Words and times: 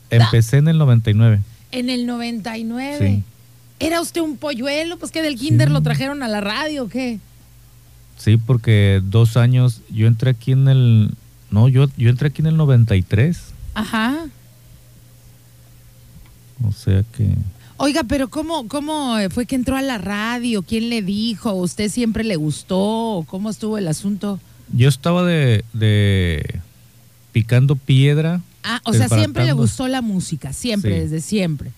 Empecé 0.08 0.58
en 0.58 0.68
el 0.68 0.78
99. 0.78 1.40
En 1.72 1.90
el 1.90 2.06
99. 2.06 2.98
Sí. 2.98 3.22
¿Era 3.80 4.00
usted 4.00 4.22
un 4.22 4.38
polluelo? 4.38 4.96
Pues 4.96 5.12
que 5.12 5.20
del 5.20 5.36
kinder 5.36 5.70
lo 5.70 5.82
trajeron 5.82 6.22
a 6.22 6.28
la 6.28 6.40
radio 6.40 6.84
o 6.84 6.88
qué? 6.88 7.18
Sí, 8.22 8.36
porque 8.36 9.02
dos 9.02 9.36
años, 9.36 9.80
yo 9.90 10.06
entré 10.06 10.30
aquí 10.30 10.52
en 10.52 10.68
el, 10.68 11.10
no, 11.50 11.66
yo, 11.68 11.88
yo 11.96 12.08
entré 12.08 12.28
aquí 12.28 12.40
en 12.40 12.46
el 12.46 12.56
93. 12.56 13.36
Ajá. 13.74 14.26
O 16.64 16.70
sea 16.70 17.02
que... 17.02 17.34
Oiga, 17.78 18.04
pero 18.04 18.28
¿cómo, 18.28 18.68
¿cómo 18.68 19.16
fue 19.30 19.46
que 19.46 19.56
entró 19.56 19.76
a 19.76 19.82
la 19.82 19.98
radio? 19.98 20.62
¿Quién 20.62 20.88
le 20.88 21.02
dijo? 21.02 21.52
¿Usted 21.54 21.90
siempre 21.90 22.22
le 22.22 22.36
gustó? 22.36 23.24
¿Cómo 23.26 23.50
estuvo 23.50 23.76
el 23.76 23.88
asunto? 23.88 24.38
Yo 24.72 24.88
estaba 24.88 25.24
de, 25.24 25.64
de 25.72 26.60
picando 27.32 27.74
piedra. 27.74 28.40
Ah, 28.62 28.80
o 28.84 28.92
sea, 28.92 29.08
siempre 29.08 29.44
le 29.44 29.52
gustó 29.52 29.88
la 29.88 30.00
música, 30.00 30.52
siempre, 30.52 31.00
desde 31.00 31.20
siempre. 31.22 31.72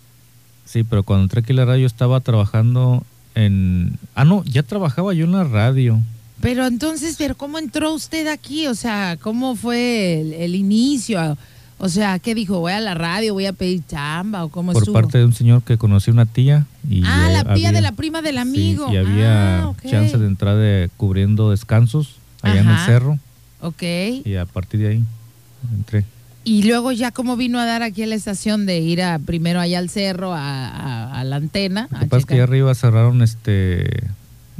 Sí, 0.66 0.84
pero 0.84 1.04
cuando 1.04 1.22
entré 1.22 1.40
aquí 1.40 1.52
a 1.52 1.56
la 1.56 1.64
radio 1.64 1.86
estaba 1.86 2.20
trabajando 2.20 3.02
en... 3.34 3.98
Ah, 4.14 4.26
no, 4.26 4.44
ya 4.44 4.62
trabajaba 4.62 5.14
yo 5.14 5.24
en 5.24 5.32
la 5.32 5.44
radio. 5.44 6.02
Pero 6.44 6.66
entonces, 6.66 7.14
pero 7.16 7.34
¿cómo 7.34 7.58
entró 7.58 7.94
usted 7.94 8.26
aquí? 8.26 8.66
O 8.66 8.74
sea, 8.74 9.16
¿cómo 9.18 9.56
fue 9.56 10.44
el, 10.44 10.54
inicio? 10.54 11.38
O 11.78 11.88
sea, 11.88 12.18
¿qué 12.18 12.34
dijo? 12.34 12.60
¿Voy 12.60 12.72
a 12.72 12.80
la 12.80 12.92
radio? 12.92 13.32
¿Voy 13.32 13.46
a 13.46 13.54
pedir 13.54 13.82
chamba? 13.86 14.44
¿O 14.44 14.50
cómo 14.50 14.74
Por 14.74 14.92
parte 14.92 15.16
de 15.16 15.24
un 15.24 15.32
señor 15.32 15.62
que 15.62 15.78
conocí 15.78 16.10
una 16.10 16.26
tía. 16.26 16.66
Y 16.86 17.02
ah, 17.06 17.30
la 17.32 17.54
tía 17.54 17.72
de 17.72 17.80
la 17.80 17.92
prima 17.92 18.20
del 18.20 18.36
amigo. 18.36 18.92
y 18.92 18.98
había 18.98 19.62
ah, 19.62 19.74
chance 19.88 20.18
de 20.18 20.26
entrar 20.26 20.58
de, 20.58 20.90
cubriendo 20.98 21.50
descansos 21.50 22.16
allá 22.42 22.60
en 22.60 22.68
el 22.68 22.78
cerro. 22.80 23.18
Ok. 23.62 23.82
Y 24.26 24.36
a 24.36 24.44
partir 24.44 24.80
de 24.80 24.88
ahí 24.88 25.04
entré. 25.74 26.04
Y 26.44 26.64
luego 26.64 26.92
ya 26.92 27.10
cómo 27.10 27.38
vino 27.38 27.58
a 27.58 27.64
dar 27.64 27.82
aquí 27.82 28.02
a 28.02 28.06
la 28.06 28.16
estación 28.16 28.66
de 28.66 28.80
ir 28.80 29.00
a 29.00 29.18
primero 29.18 29.60
allá 29.60 29.78
al 29.78 29.88
cerro, 29.88 30.34
a, 30.34 31.22
la 31.24 31.36
antena. 31.36 31.88
Lo 31.90 32.00
que 32.00 32.06
pasa 32.06 32.18
es 32.18 32.26
que 32.26 32.34
allá 32.34 32.42
arriba 32.42 32.74
cerraron 32.74 33.22
este 33.22 33.88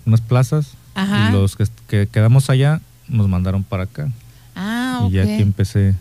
unas 0.06 0.23
plazas 0.23 0.78
y 0.97 1.32
los 1.32 1.56
que, 1.56 2.09
quedamos 2.10 2.50
allá 2.50 2.81
nos 3.09 3.28
mandaron 3.28 3.62
para 3.65 3.84
acá. 3.84 4.10
Ah, 4.55 5.06
Y 5.09 5.15
ya 5.15 5.22
aquí 5.22 5.43
empecé 5.43 5.94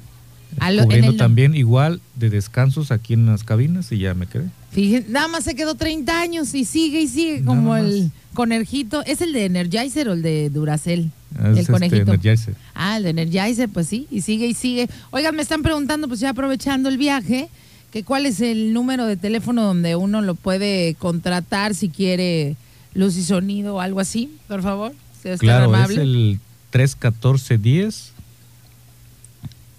cubriendo 0.59 1.15
también 1.15 1.55
igual 1.55 2.01
de 2.15 2.29
descansos 2.29 2.91
aquí 2.91 3.13
en 3.13 3.25
las 3.25 3.43
cabinas 3.43 3.91
y 3.91 3.99
ya 3.99 4.13
me 4.13 4.27
quedé. 4.27 4.45
Fíjense, 4.71 5.09
nada 5.09 5.27
más 5.27 5.43
se 5.43 5.55
quedó 5.55 5.75
30 5.75 6.19
años 6.19 6.53
y 6.53 6.65
sigue 6.65 7.01
y 7.01 7.07
sigue 7.07 7.43
como 7.43 7.75
el 7.75 8.11
conejito. 8.33 9.03
¿Es 9.05 9.21
el 9.21 9.33
de 9.33 9.45
Energizer 9.45 10.09
o 10.09 10.13
el 10.13 10.21
de 10.21 10.49
Duracell? 10.49 11.11
el 11.43 11.57
este 11.57 11.71
conejito. 11.71 12.01
Energizer. 12.01 12.55
Ah, 12.73 12.97
el 12.97 13.03
de 13.03 13.09
Energizer, 13.09 13.69
pues 13.69 13.87
sí, 13.87 14.07
y 14.11 14.21
sigue 14.21 14.47
y 14.47 14.53
sigue. 14.53 14.89
Oigan, 15.11 15.35
me 15.35 15.41
están 15.41 15.63
preguntando, 15.63 16.07
pues 16.07 16.19
ya 16.19 16.29
aprovechando 16.29 16.89
el 16.89 16.97
viaje, 16.97 17.49
que 17.91 18.03
cuál 18.03 18.25
es 18.25 18.41
el 18.41 18.73
número 18.73 19.05
de 19.05 19.17
teléfono 19.17 19.63
donde 19.63 19.95
uno 19.95 20.21
lo 20.21 20.35
puede 20.35 20.95
contratar 20.95 21.75
si 21.75 21.89
quiere 21.89 22.55
luz 22.93 23.17
y 23.17 23.23
sonido 23.23 23.75
o 23.75 23.79
algo 23.79 23.99
así, 23.99 24.37
por 24.47 24.61
favor. 24.61 24.93
claro, 25.39 25.75
es 25.75 25.97
el 25.97 26.39
314-10 26.71 28.11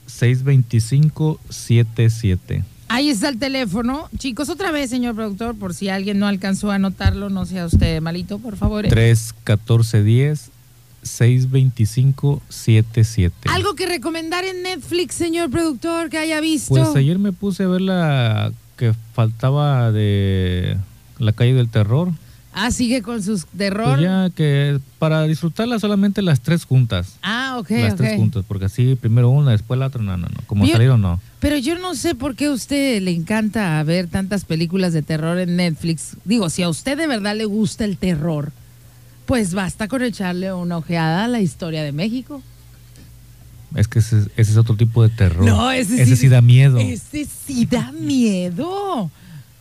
625-77. 0.08 2.64
Ahí 2.88 3.08
está 3.08 3.28
el 3.28 3.38
teléfono. 3.38 4.08
Chicos, 4.18 4.48
otra 4.48 4.70
vez, 4.70 4.90
señor 4.90 5.16
productor, 5.16 5.56
por 5.56 5.74
si 5.74 5.88
alguien 5.88 6.20
no 6.20 6.28
alcanzó 6.28 6.70
a 6.70 6.76
anotarlo, 6.76 7.30
no 7.30 7.46
sea 7.46 7.66
usted 7.66 8.00
malito, 8.00 8.38
por 8.38 8.56
favor. 8.56 8.86
314-10 8.86 10.50
625-77. 11.02 13.32
¿Algo 13.50 13.74
que 13.74 13.86
recomendar 13.86 14.44
en 14.44 14.62
Netflix, 14.62 15.16
señor 15.16 15.50
productor, 15.50 16.08
que 16.08 16.18
haya 16.18 16.40
visto? 16.40 16.72
Pues 16.74 16.94
ayer 16.96 17.18
me 17.18 17.32
puse 17.32 17.64
a 17.64 17.68
ver 17.68 17.80
la 17.82 18.52
que 18.76 18.94
faltaba 19.12 19.92
de 19.92 20.78
La 21.18 21.32
calle 21.32 21.52
del 21.54 21.68
terror. 21.68 22.12
Ah, 22.56 22.70
sigue 22.70 23.02
con 23.02 23.20
sus 23.20 23.46
terror. 23.46 23.96
Pues 23.96 24.02
ya 24.02 24.30
que 24.30 24.78
para 25.00 25.24
disfrutarla 25.24 25.80
solamente 25.80 26.22
las 26.22 26.40
tres 26.40 26.64
juntas. 26.64 27.16
Ah, 27.20 27.56
ok. 27.58 27.70
Las 27.70 27.96
tres 27.96 28.16
juntas, 28.16 28.44
porque 28.46 28.66
así 28.66 28.94
primero 28.94 29.28
una, 29.28 29.50
después 29.50 29.78
la 29.78 29.86
otra, 29.86 30.00
no, 30.00 30.16
no, 30.16 30.28
no. 30.28 30.40
Como 30.46 30.64
salieron, 30.66 31.02
no. 31.02 31.20
Pero 31.40 31.58
yo 31.58 31.76
no 31.76 31.96
sé 31.96 32.14
por 32.14 32.36
qué 32.36 32.46
a 32.46 32.52
usted 32.52 33.02
le 33.02 33.10
encanta 33.10 33.82
ver 33.82 34.06
tantas 34.06 34.44
películas 34.44 34.92
de 34.92 35.02
terror 35.02 35.38
en 35.38 35.56
Netflix. 35.56 36.16
Digo, 36.24 36.48
si 36.48 36.62
a 36.62 36.68
usted 36.68 36.96
de 36.96 37.08
verdad 37.08 37.36
le 37.36 37.44
gusta 37.44 37.84
el 37.84 37.96
terror, 37.96 38.52
pues 39.26 39.52
basta 39.52 39.88
con 39.88 40.02
echarle 40.02 40.52
una 40.52 40.78
ojeada 40.78 41.24
a 41.24 41.28
la 41.28 41.40
historia 41.40 41.82
de 41.82 41.90
México. 41.90 42.40
Es 43.74 43.88
que 43.88 43.98
ese, 43.98 44.28
es 44.36 44.56
otro 44.56 44.76
tipo 44.76 45.02
de 45.02 45.08
terror. 45.08 45.44
No, 45.44 45.72
ese, 45.72 46.00
ese 46.00 46.14
sí 46.14 46.28
da 46.28 46.40
miedo. 46.40 46.78
Ese 46.78 47.24
sí 47.24 47.66
da 47.66 47.90
miedo. 47.90 49.10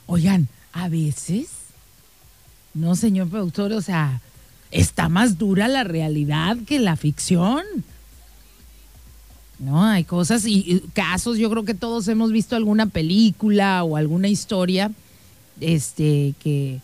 Oigan, 0.06 0.48
a 0.72 0.90
veces 0.90 1.63
no, 2.74 2.96
señor 2.96 3.30
productor, 3.30 3.72
o 3.74 3.82
sea, 3.82 4.22
está 4.72 5.10
más 5.10 5.38
dura 5.38 5.68
la 5.68 5.84
realidad 5.84 6.58
que 6.66 6.80
la 6.80 6.96
ficción. 6.96 7.64
¿no? 9.60 9.84
Hay 9.84 10.04
cosas 10.04 10.46
y, 10.46 10.84
casos, 10.94 11.38
yo 11.38 11.50
creo 11.50 11.64
que 11.64 11.74
todos 11.74 12.08
hemos 12.08 12.32
visto 12.32 12.56
alguna 12.56 12.88
película 12.88 13.84
o 13.84 13.96
alguna 13.96 14.28
historia 14.28 14.92
este, 15.62 16.34
que, 16.42 16.82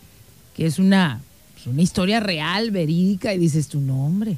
es 0.57 0.79
una, 0.79 1.21
pues, 1.53 1.67
una 1.67 1.81
historia 1.81 2.19
real, 2.19 2.71
verídica, 2.71 3.33
y 3.33 3.37
dices 3.37 3.67
tu 3.67 3.79
nombre. 3.79 4.37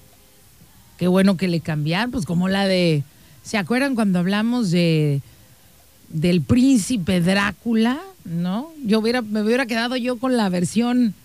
Qué 0.97 1.07
bueno 1.07 1.35
que 1.35 1.47
le 1.47 1.61
cambiaron, 1.61 2.11
pues 2.11 2.25
como 2.25 2.47
la 2.47 2.67
de, 2.67 3.03
¿se 3.43 3.57
acuerdan 3.57 3.95
cuando 3.95 4.19
hablamos 4.19 4.71
de 4.71 5.21
del 6.09 6.41
príncipe 6.41 7.21
Drácula? 7.21 7.99
¿No? 8.23 8.71
Yo 8.85 8.99
hubiera, 8.99 9.21
me 9.23 9.41
hubiera 9.41 9.65
quedado 9.65 9.95
yo 9.95 10.17
con 10.19 10.37
la 10.37 10.49
versión, 10.49 11.15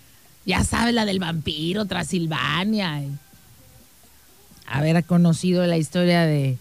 ya 0.47 0.63
sabes, 0.63 0.93
la 0.93 1.05
del 1.05 1.19
vampiro, 1.19 1.85
Transilvania. 1.85 3.03
Haber 4.65 5.03
conocido 5.03 5.67
la 5.67 5.77
historia 5.77 6.25
de 6.25 6.57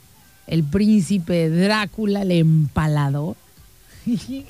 el 0.49 0.65
príncipe 0.65 1.49
Drácula, 1.49 2.23
el 2.23 2.33
empalador. 2.33 3.37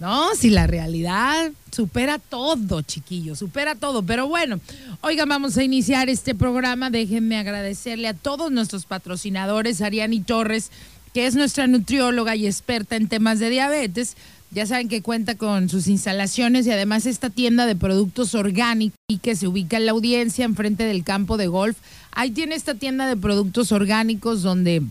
No, 0.00 0.34
si 0.34 0.48
la 0.48 0.66
realidad 0.66 1.52
supera 1.70 2.18
todo, 2.18 2.80
chiquillos, 2.80 3.38
supera 3.38 3.74
todo. 3.74 4.02
Pero 4.02 4.28
bueno, 4.28 4.58
oigan, 5.02 5.28
vamos 5.28 5.58
a 5.58 5.62
iniciar 5.62 6.08
este 6.08 6.34
programa. 6.34 6.88
Déjenme 6.88 7.36
agradecerle 7.36 8.08
a 8.08 8.14
todos 8.14 8.50
nuestros 8.50 8.86
patrocinadores, 8.86 9.82
Ariani 9.82 10.22
Torres, 10.22 10.70
que 11.12 11.26
es 11.26 11.34
nuestra 11.34 11.66
nutrióloga 11.66 12.34
y 12.34 12.46
experta 12.46 12.96
en 12.96 13.08
temas 13.08 13.40
de 13.40 13.50
diabetes. 13.50 14.16
Ya 14.52 14.66
saben 14.66 14.88
que 14.88 15.02
cuenta 15.02 15.36
con 15.36 15.68
sus 15.68 15.86
instalaciones 15.86 16.66
y 16.66 16.72
además 16.72 17.06
esta 17.06 17.30
tienda 17.30 17.66
de 17.66 17.76
productos 17.76 18.34
orgánicos 18.34 18.98
que 19.22 19.36
se 19.36 19.46
ubica 19.46 19.76
en 19.76 19.86
la 19.86 19.92
audiencia 19.92 20.44
enfrente 20.44 20.84
del 20.84 21.04
campo 21.04 21.36
de 21.36 21.46
golf. 21.46 21.76
Ahí 22.10 22.30
tiene 22.30 22.56
esta 22.56 22.74
tienda 22.74 23.06
de 23.06 23.16
productos 23.16 23.70
orgánicos 23.70 24.42
donde, 24.42 24.82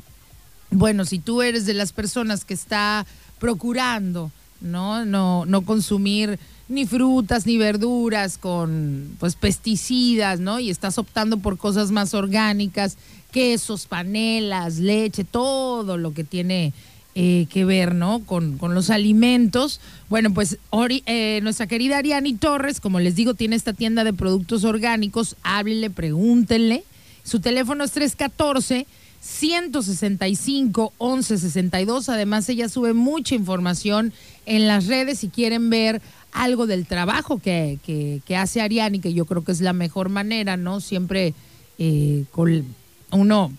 bueno, 0.72 1.04
si 1.04 1.20
tú 1.20 1.42
eres 1.42 1.66
de 1.66 1.74
las 1.74 1.92
personas 1.92 2.46
que 2.46 2.54
está 2.54 3.06
procurando 3.40 4.32
¿no? 4.62 5.06
No, 5.06 5.46
no 5.46 5.62
consumir 5.62 6.40
ni 6.68 6.86
frutas 6.86 7.46
ni 7.46 7.58
verduras 7.58 8.38
con 8.38 9.16
pues 9.20 9.36
pesticidas, 9.36 10.40
¿no? 10.40 10.60
Y 10.60 10.70
estás 10.70 10.98
optando 10.98 11.38
por 11.38 11.58
cosas 11.58 11.92
más 11.92 12.14
orgánicas, 12.14 12.98
quesos, 13.32 13.86
panelas, 13.86 14.78
leche, 14.78 15.24
todo 15.24 15.98
lo 15.98 16.14
que 16.14 16.24
tiene 16.24 16.74
eh, 17.22 17.48
que 17.50 17.66
ver, 17.66 17.96
¿no? 17.96 18.22
Con, 18.26 18.58
los 18.62 18.90
alimentos. 18.90 19.82
Bueno, 20.08 20.34
pues 20.34 20.58
eh, 21.06 21.42
nuestra 21.44 21.68
querida 21.68 21.98
Ariani 21.98 22.36
Torres, 22.36 22.80
como 22.80 23.02
les 23.02 23.14
digo, 23.14 23.34
tiene 23.34 23.58
esta 23.58 23.74
tienda 23.74 24.06
de 24.06 24.14
productos 24.14 24.64
orgánicos. 24.64 25.36
Háblenle, 25.44 25.90
pregúntenle. 25.90 26.86
Su 27.26 27.42
teléfono 27.42 27.84
es 27.84 27.92
314 27.92 28.88
165 29.20 30.94
1162. 30.98 32.08
Además, 32.08 32.48
ella 32.48 32.70
sube 32.70 32.94
mucha 32.94 33.36
información 33.36 34.14
en 34.46 34.68
las 34.68 34.88
redes 34.88 35.20
si 35.20 35.28
quieren 35.28 35.70
ver 35.70 36.02
algo 36.32 36.68
del 36.68 36.86
trabajo 36.86 37.40
que, 37.40 37.80
que, 37.86 38.38
hace 38.38 38.62
Ariani, 38.62 39.00
que 39.00 39.14
yo 39.14 39.26
creo 39.26 39.44
que 39.44 39.52
es 39.52 39.60
la 39.60 39.74
mejor 39.74 40.08
manera, 40.08 40.56
¿no? 40.56 40.80
Siempre 40.80 41.34
eh, 41.80 42.24
con 42.32 42.64
uno 43.12 43.52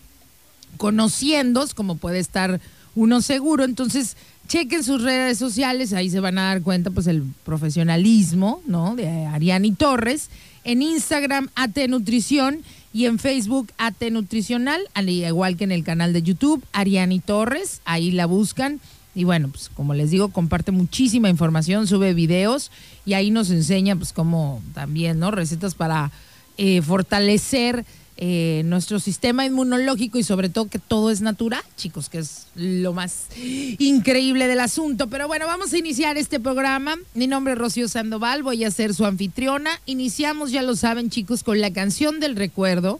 conociendo, 0.77 1.63
como 1.75 1.97
puede 1.97 2.17
estar 2.17 2.59
uno 2.95 3.21
seguro. 3.21 3.63
Entonces, 3.63 4.17
chequen 4.47 4.83
sus 4.83 5.01
redes 5.01 5.37
sociales, 5.37 5.93
ahí 5.93 6.09
se 6.09 6.19
van 6.19 6.37
a 6.37 6.43
dar 6.43 6.61
cuenta, 6.61 6.91
pues, 6.91 7.07
el 7.07 7.23
profesionalismo, 7.43 8.61
¿no? 8.65 8.95
De 8.95 9.25
Ariani 9.25 9.71
Torres. 9.73 10.29
En 10.63 10.81
Instagram, 10.81 11.49
AT 11.55 11.77
Nutrición 11.87 12.61
y 12.93 13.05
en 13.05 13.17
Facebook 13.17 13.71
AT 13.77 14.01
Nutricional, 14.11 14.81
al 14.93 15.09
igual 15.09 15.57
que 15.57 15.63
en 15.63 15.71
el 15.71 15.83
canal 15.83 16.13
de 16.13 16.21
YouTube, 16.21 16.63
Ariani 16.73 17.19
Torres, 17.19 17.81
ahí 17.85 18.11
la 18.11 18.25
buscan. 18.25 18.79
Y 19.15 19.23
bueno, 19.23 19.49
pues 19.49 19.69
como 19.69 19.93
les 19.93 20.11
digo, 20.11 20.29
comparte 20.29 20.71
muchísima 20.71 21.29
información, 21.29 21.87
sube 21.87 22.13
videos 22.13 22.71
y 23.05 23.13
ahí 23.13 23.31
nos 23.31 23.49
enseña 23.49 23.95
pues 23.95 24.13
como 24.13 24.61
también, 24.73 25.19
¿no? 25.19 25.31
Recetas 25.31 25.75
para 25.75 26.11
eh, 26.57 26.81
fortalecer 26.81 27.85
eh, 28.23 28.61
nuestro 28.65 28.99
sistema 28.99 29.47
inmunológico 29.47 30.19
y 30.19 30.23
sobre 30.23 30.47
todo 30.47 30.69
que 30.69 30.77
todo 30.77 31.09
es 31.09 31.21
natural, 31.21 31.63
chicos, 31.75 32.07
que 32.07 32.19
es 32.19 32.45
lo 32.53 32.93
más 32.93 33.25
increíble 33.79 34.47
del 34.47 34.59
asunto. 34.59 35.07
Pero 35.07 35.27
bueno, 35.27 35.47
vamos 35.47 35.73
a 35.73 35.79
iniciar 35.79 36.19
este 36.19 36.39
programa. 36.39 36.97
Mi 37.15 37.25
nombre 37.25 37.53
es 37.53 37.59
Rocío 37.59 37.87
Sandoval, 37.87 38.43
voy 38.43 38.63
a 38.63 38.69
ser 38.69 38.93
su 38.93 39.07
anfitriona. 39.07 39.71
Iniciamos, 39.87 40.51
ya 40.51 40.61
lo 40.61 40.75
saben, 40.75 41.09
chicos, 41.09 41.41
con 41.41 41.59
la 41.61 41.73
canción 41.73 42.19
del 42.19 42.35
recuerdo. 42.35 42.99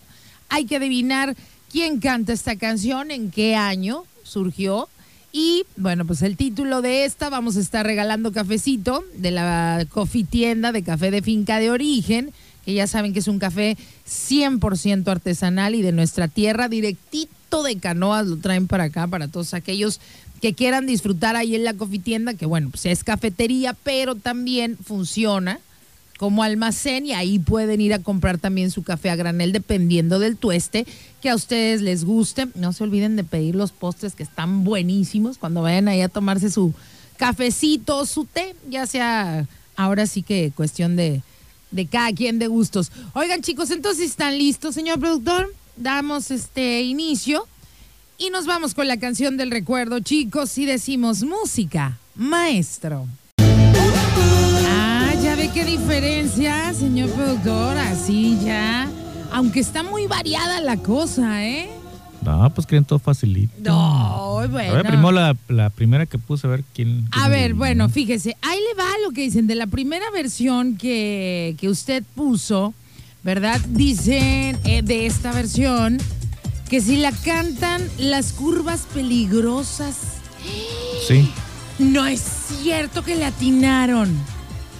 Hay 0.49 0.65
que 0.65 0.77
adivinar 0.77 1.35
quién 1.71 1.99
canta 1.99 2.33
esta 2.33 2.55
canción, 2.55 3.11
en 3.11 3.29
qué 3.29 3.53
año 3.53 4.05
surgió. 4.23 4.89
Y 5.31 5.65
bueno, 5.77 6.03
pues 6.03 6.23
el 6.23 6.35
título 6.35 6.81
de 6.81 7.05
esta, 7.05 7.29
vamos 7.29 7.57
a 7.57 7.59
estar 7.59 7.85
regalando 7.85 8.31
cafecito 8.31 9.03
de 9.13 9.29
la 9.29 9.85
coffee 9.87 10.23
tienda 10.23 10.71
de 10.71 10.81
café 10.81 11.11
de 11.11 11.21
finca 11.21 11.59
de 11.59 11.69
origen 11.69 12.33
que 12.65 12.73
ya 12.73 12.87
saben 12.87 13.13
que 13.13 13.19
es 13.19 13.27
un 13.27 13.39
café 13.39 13.77
100% 14.07 15.07
artesanal 15.07 15.75
y 15.75 15.81
de 15.81 15.91
nuestra 15.91 16.27
tierra, 16.27 16.69
directito 16.69 17.63
de 17.63 17.77
canoas, 17.77 18.27
lo 18.27 18.37
traen 18.37 18.67
para 18.67 18.85
acá, 18.85 19.07
para 19.07 19.27
todos 19.27 19.53
aquellos 19.53 19.99
que 20.41 20.53
quieran 20.53 20.87
disfrutar 20.87 21.35
ahí 21.35 21.55
en 21.55 21.63
la 21.63 21.73
cofitienda, 21.73 22.33
que 22.33 22.45
bueno, 22.45 22.69
pues 22.71 22.85
es 22.87 23.03
cafetería, 23.03 23.73
pero 23.83 24.15
también 24.15 24.77
funciona 24.77 25.59
como 26.17 26.43
almacén 26.43 27.07
y 27.07 27.13
ahí 27.13 27.39
pueden 27.39 27.81
ir 27.81 27.95
a 27.95 27.99
comprar 27.99 28.37
también 28.37 28.69
su 28.69 28.83
café 28.83 29.09
a 29.09 29.15
granel 29.15 29.51
dependiendo 29.51 30.19
del 30.19 30.37
tueste 30.37 30.85
que 31.19 31.31
a 31.31 31.35
ustedes 31.35 31.81
les 31.81 32.05
guste. 32.05 32.47
No 32.53 32.73
se 32.73 32.83
olviden 32.83 33.15
de 33.15 33.23
pedir 33.23 33.55
los 33.55 33.71
postres 33.71 34.13
que 34.13 34.21
están 34.21 34.63
buenísimos 34.63 35.39
cuando 35.39 35.63
vayan 35.63 35.87
ahí 35.87 36.01
a 36.01 36.09
tomarse 36.09 36.51
su 36.51 36.75
cafecito, 37.17 38.05
su 38.05 38.25
té, 38.25 38.55
ya 38.69 38.85
sea 38.85 39.47
ahora 39.75 40.05
sí 40.05 40.21
que 40.21 40.51
cuestión 40.55 40.95
de, 40.95 41.23
de 41.71 41.87
cada 41.87 42.11
quien 42.13 42.39
de 42.39 42.47
gustos. 42.47 42.91
Oigan, 43.13 43.41
chicos, 43.41 43.71
entonces 43.71 44.09
están 44.09 44.37
listos, 44.37 44.75
señor 44.75 44.99
productor. 44.99 45.53
Damos 45.77 46.31
este 46.31 46.81
inicio 46.81 47.47
y 48.17 48.29
nos 48.29 48.45
vamos 48.45 48.75
con 48.75 48.87
la 48.87 48.97
canción 48.97 49.35
del 49.37 49.49
recuerdo, 49.49 49.99
chicos, 49.99 50.57
y 50.57 50.65
decimos 50.65 51.23
música, 51.23 51.97
maestro. 52.15 53.07
Ah, 53.39 55.13
ya 55.23 55.35
ve 55.35 55.49
qué 55.53 55.65
diferencia, 55.65 56.73
señor 56.73 57.09
productor, 57.11 57.77
así 57.77 58.37
ya. 58.43 58.89
Aunque 59.31 59.61
está 59.61 59.81
muy 59.81 60.07
variada 60.07 60.61
la 60.61 60.77
cosa, 60.77 61.43
¿eh? 61.45 61.80
No, 62.21 62.49
pues 62.53 62.67
quieren 62.67 62.85
todo 62.85 62.99
facilito. 62.99 63.53
No, 63.63 64.47
bueno. 64.49 64.73
A 64.73 64.75
ver, 64.75 64.87
primero 64.87 65.11
la, 65.49 65.69
primera 65.69 66.05
que 66.05 66.17
puse, 66.17 66.47
a 66.47 66.51
ver 66.51 66.63
quién. 66.73 67.07
a 67.11 67.29
ver, 67.29 67.53
bueno, 67.53 67.89
fíjese, 67.89 68.37
ahí 68.41 68.59
le 68.59 68.81
va 68.81 68.89
lo 69.05 69.11
que 69.11 69.21
dicen 69.21 69.47
de 69.47 69.55
la 69.55 69.67
primera 69.67 70.05
versión 70.11 70.77
que, 70.77 71.55
usted 71.63 72.03
puso, 72.15 72.73
¿verdad? 73.23 73.59
Dicen 73.69 74.59
eh, 74.63 74.81
de 74.83 75.05
esta 75.05 75.31
versión 75.31 75.97
que 76.69 76.79
si 76.79 76.97
la 76.97 77.11
cantan 77.11 77.81
las 77.97 78.33
curvas 78.33 78.87
peligrosas. 78.93 79.97
Sí. 81.07 81.29
No 81.79 82.05
es 82.05 82.21
cierto 82.21 83.03
que 83.03 83.15
le 83.15 83.25
atinaron. 83.25 84.09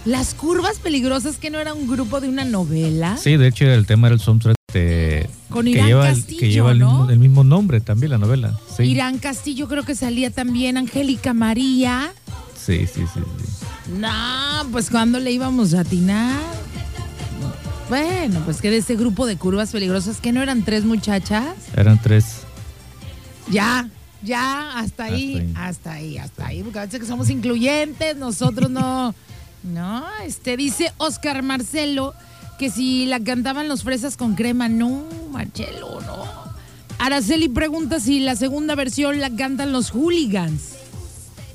Las 0.04 0.34
curvas 0.34 0.78
peligrosas, 0.78 1.36
que 1.36 1.50
no 1.50 1.58
era 1.58 1.74
un 1.74 1.86
grupo 1.86 2.20
de 2.20 2.28
una 2.28 2.44
novela. 2.44 3.16
Sí, 3.16 3.36
de 3.36 3.48
hecho 3.48 3.66
el 3.66 3.86
tema 3.86 4.08
era 4.08 4.14
el 4.14 4.20
soundtrack 4.20 4.56
de, 4.72 5.28
Con 5.48 5.68
Irán 5.68 5.84
que 5.84 5.88
lleva, 5.88 6.06
Castillo, 6.08 6.40
que 6.40 6.50
lleva 6.50 6.70
el, 6.72 7.18
mismo, 7.18 7.44
nombre 7.44 7.80
también 7.80 8.10
la 8.10 8.18
novela. 8.18 8.58
Irán 8.78 9.18
Castillo 9.18 9.68
creo 9.68 9.84
que 9.84 9.94
salía 9.94 10.30
también, 10.30 10.76
Angélica 10.76 11.34
María. 11.34 12.12
Sí, 12.54 12.86
sí, 12.86 13.02
sí, 13.12 13.20
sí. 13.20 13.66
No, 13.98 14.08
pues 14.70 14.90
cuando 14.90 15.18
le 15.18 15.32
íbamos 15.32 15.74
a 15.74 15.80
atinar. 15.80 16.40
Bueno, 17.88 18.40
pues 18.44 18.60
que 18.60 18.70
de 18.70 18.78
ese 18.78 18.96
grupo 18.96 19.26
de 19.26 19.36
curvas 19.36 19.72
peligrosas, 19.72 20.20
que 20.20 20.32
no 20.32 20.42
eran 20.42 20.62
tres 20.64 20.84
muchachas. 20.84 21.54
Eran 21.76 22.00
tres. 22.00 22.42
Ya, 23.50 23.88
ya, 24.22 24.78
hasta 24.78 25.04
ahí, 25.04 25.52
hasta 25.56 25.92
ahí, 25.92 26.16
hasta 26.16 26.46
ahí, 26.46 26.62
porque 26.62 26.78
a 26.78 26.84
veces 26.86 27.00
que 27.00 27.06
somos 27.06 27.28
incluyentes, 27.28 28.16
nosotros 28.16 28.70
no. 28.70 29.14
No, 29.62 30.04
este 30.24 30.56
dice 30.56 30.92
Oscar 30.96 31.40
Marcelo 31.44 32.14
que 32.62 32.70
si 32.70 33.06
la 33.06 33.18
cantaban 33.18 33.66
los 33.66 33.82
fresas 33.82 34.16
con 34.16 34.36
crema, 34.36 34.68
no, 34.68 35.02
Marcelo, 35.32 36.00
no. 36.02 36.24
Araceli 37.00 37.48
pregunta 37.48 37.98
si 37.98 38.20
la 38.20 38.36
segunda 38.36 38.76
versión 38.76 39.18
la 39.18 39.30
cantan 39.34 39.72
los 39.72 39.90
hooligans. 39.90 40.74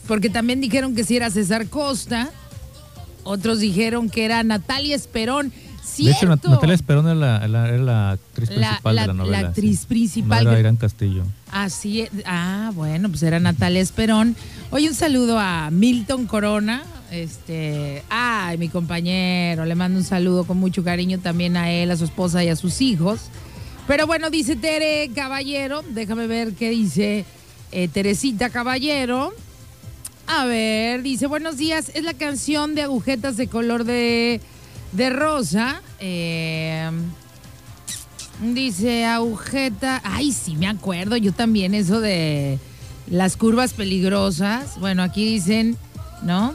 Porque 0.06 0.30
también 0.30 0.60
dijeron 0.60 0.96
que 0.96 1.06
si 1.06 1.16
era 1.16 1.30
César 1.30 1.70
Costa. 1.70 2.30
Otros 3.24 3.62
dijeron 3.62 4.10
que 4.10 4.26
era 4.26 4.44
Natalia 4.44 4.98
Esperón. 4.98 5.54
De 5.98 6.12
hecho, 6.12 6.26
Natalia 6.26 6.76
Esperón 6.76 7.08
era 7.08 7.48
la, 7.48 8.12
actriz 8.12 8.50
principal 8.50 8.96
de 8.98 9.08
la 9.08 9.14
novela. 9.14 9.42
La 9.42 9.48
actriz 9.48 9.86
principal. 9.86 10.44
No 10.44 10.50
era 10.52 10.60
Irán 10.60 10.76
Castillo. 10.76 11.24
Así 11.54 12.02
es. 12.02 12.10
Ah, 12.26 12.74
bueno, 12.76 13.08
pues 13.08 13.24
era 13.24 13.40
Natalia 13.40 13.80
Esperón. 13.80 14.36
Hoy 14.72 14.90
un 14.90 14.94
saludo 14.94 15.40
a 15.40 15.70
Milton 15.72 16.28
Corona, 16.28 16.84
este, 17.12 18.04
ay, 18.10 18.58
mi 18.58 18.70
compañero, 18.70 19.66
le 19.66 19.76
mando 19.76 20.00
un 20.00 20.06
saludo 20.06 20.46
con 20.46 20.58
mucho 20.58 20.84
cariño 20.84 21.20
también 21.20 21.58
a 21.58 21.72
él, 21.72 21.92
a 21.92 21.98
su 21.98 22.06
esposa 22.06 22.44
y 22.44 22.50
a 22.50 22.56
sus 22.56 22.82
hijos. 22.82 23.22
Pero 23.88 24.06
bueno, 24.06 24.30
dice 24.30 24.56
Tere 24.56 25.10
Caballero, 25.16 25.82
déjame 25.90 26.28
ver 26.28 26.54
qué 26.54 26.70
dice 26.72 27.26
eh, 27.72 27.88
Teresita 27.88 28.50
Caballero. 28.50 29.34
A 30.28 30.46
ver, 30.46 31.04
dice, 31.04 31.26
buenos 31.28 31.56
días, 31.56 31.92
es 31.94 32.04
la 32.04 32.14
canción 32.14 32.76
de 32.76 32.82
agujetas 32.82 33.38
de 33.38 33.48
color 33.48 33.86
de, 33.86 34.42
de 34.92 35.10
rosa. 35.10 35.82
Eh, 36.02 36.90
dice 38.42 39.06
agujeta, 39.06 40.02
ay, 40.04 40.34
sí, 40.34 40.56
me 40.56 40.68
acuerdo, 40.68 41.16
yo 41.16 41.32
también 41.32 41.74
eso 41.74 42.02
de 42.02 42.60
las 43.10 43.38
curvas 43.38 43.72
peligrosas. 43.72 44.78
Bueno, 44.82 45.02
aquí 45.02 45.26
dicen, 45.26 45.78
¿no? 46.24 46.54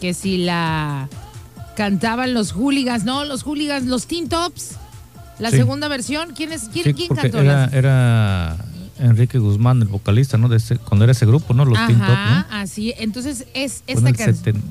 Que 0.00 0.14
si 0.14 0.38
la 0.38 1.08
cantaban 1.76 2.34
los 2.34 2.52
hooligans, 2.52 3.04
no, 3.04 3.24
los 3.24 3.42
hooligans, 3.42 3.86
los 3.86 4.06
Teen 4.06 4.28
Tops. 4.28 4.76
La 5.38 5.50
segunda 5.50 5.88
versión, 5.88 6.34
¿quién 6.34 6.52
es 6.52 6.68
quién, 6.70 6.94
quién 6.94 7.08
cantó? 7.08 7.40
Era, 7.40 7.70
era 7.72 8.58
Enrique 8.98 9.38
Guzmán, 9.38 9.80
el 9.80 9.88
vocalista, 9.88 10.36
¿no? 10.36 10.48
De 10.48 10.58
ese, 10.58 10.76
cuando 10.76 11.04
era 11.04 11.12
ese 11.12 11.24
grupo, 11.24 11.54
¿no? 11.54 11.64
Los 11.64 11.78
Teen 11.86 11.98
Top, 11.98 12.08
¿no? 12.08 12.46
así. 12.50 12.92
Entonces, 12.98 13.46
es 13.54 13.82
esta 13.86 14.12
canción. 14.12 14.62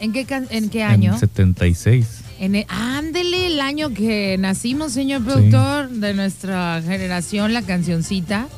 ¿En 0.00 0.12
qué, 0.12 0.26
¿En 0.50 0.68
qué 0.68 0.82
año? 0.82 1.12
En 1.12 1.18
76. 1.18 2.06
En 2.40 2.54
el, 2.54 2.66
ándele, 2.68 3.48
el 3.48 3.60
año 3.60 3.90
que 3.90 4.36
nacimos, 4.38 4.92
señor 4.92 5.24
productor, 5.24 5.90
de 5.90 6.14
nuestra 6.14 6.80
generación, 6.82 7.52
la 7.52 7.62
cancioncita. 7.62 8.48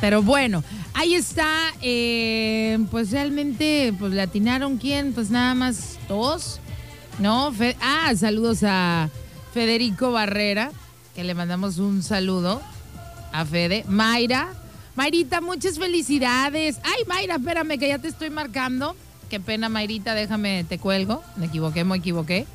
Pero 0.00 0.22
bueno, 0.22 0.62
ahí 0.96 1.14
está. 1.14 1.72
Eh, 1.82 2.78
pues 2.90 3.12
realmente, 3.12 3.94
pues 3.98 4.12
le 4.12 4.22
atinaron 4.22 4.78
quién, 4.78 5.12
pues 5.12 5.30
nada 5.30 5.54
más 5.54 5.98
dos, 6.08 6.58
¿no? 7.18 7.52
ah, 7.80 8.12
saludos 8.16 8.62
a 8.64 9.10
Federico 9.52 10.10
Barrera, 10.10 10.72
que 11.14 11.22
le 11.22 11.34
mandamos 11.34 11.78
un 11.78 12.02
saludo 12.02 12.60
a 13.32 13.44
Fede. 13.44 13.84
Mayra, 13.88 14.48
Mayrita, 14.96 15.40
muchas 15.40 15.78
felicidades. 15.78 16.78
Ay, 16.82 17.04
Mayra, 17.06 17.36
espérame 17.36 17.78
que 17.78 17.88
ya 17.88 17.98
te 17.98 18.08
estoy 18.08 18.30
marcando. 18.30 18.96
Qué 19.28 19.38
pena, 19.38 19.68
Mayrita, 19.68 20.14
déjame, 20.14 20.64
te 20.64 20.78
cuelgo. 20.78 21.22
Me 21.36 21.46
equivoqué, 21.46 21.84
me 21.84 21.96
equivoqué. 21.96 22.46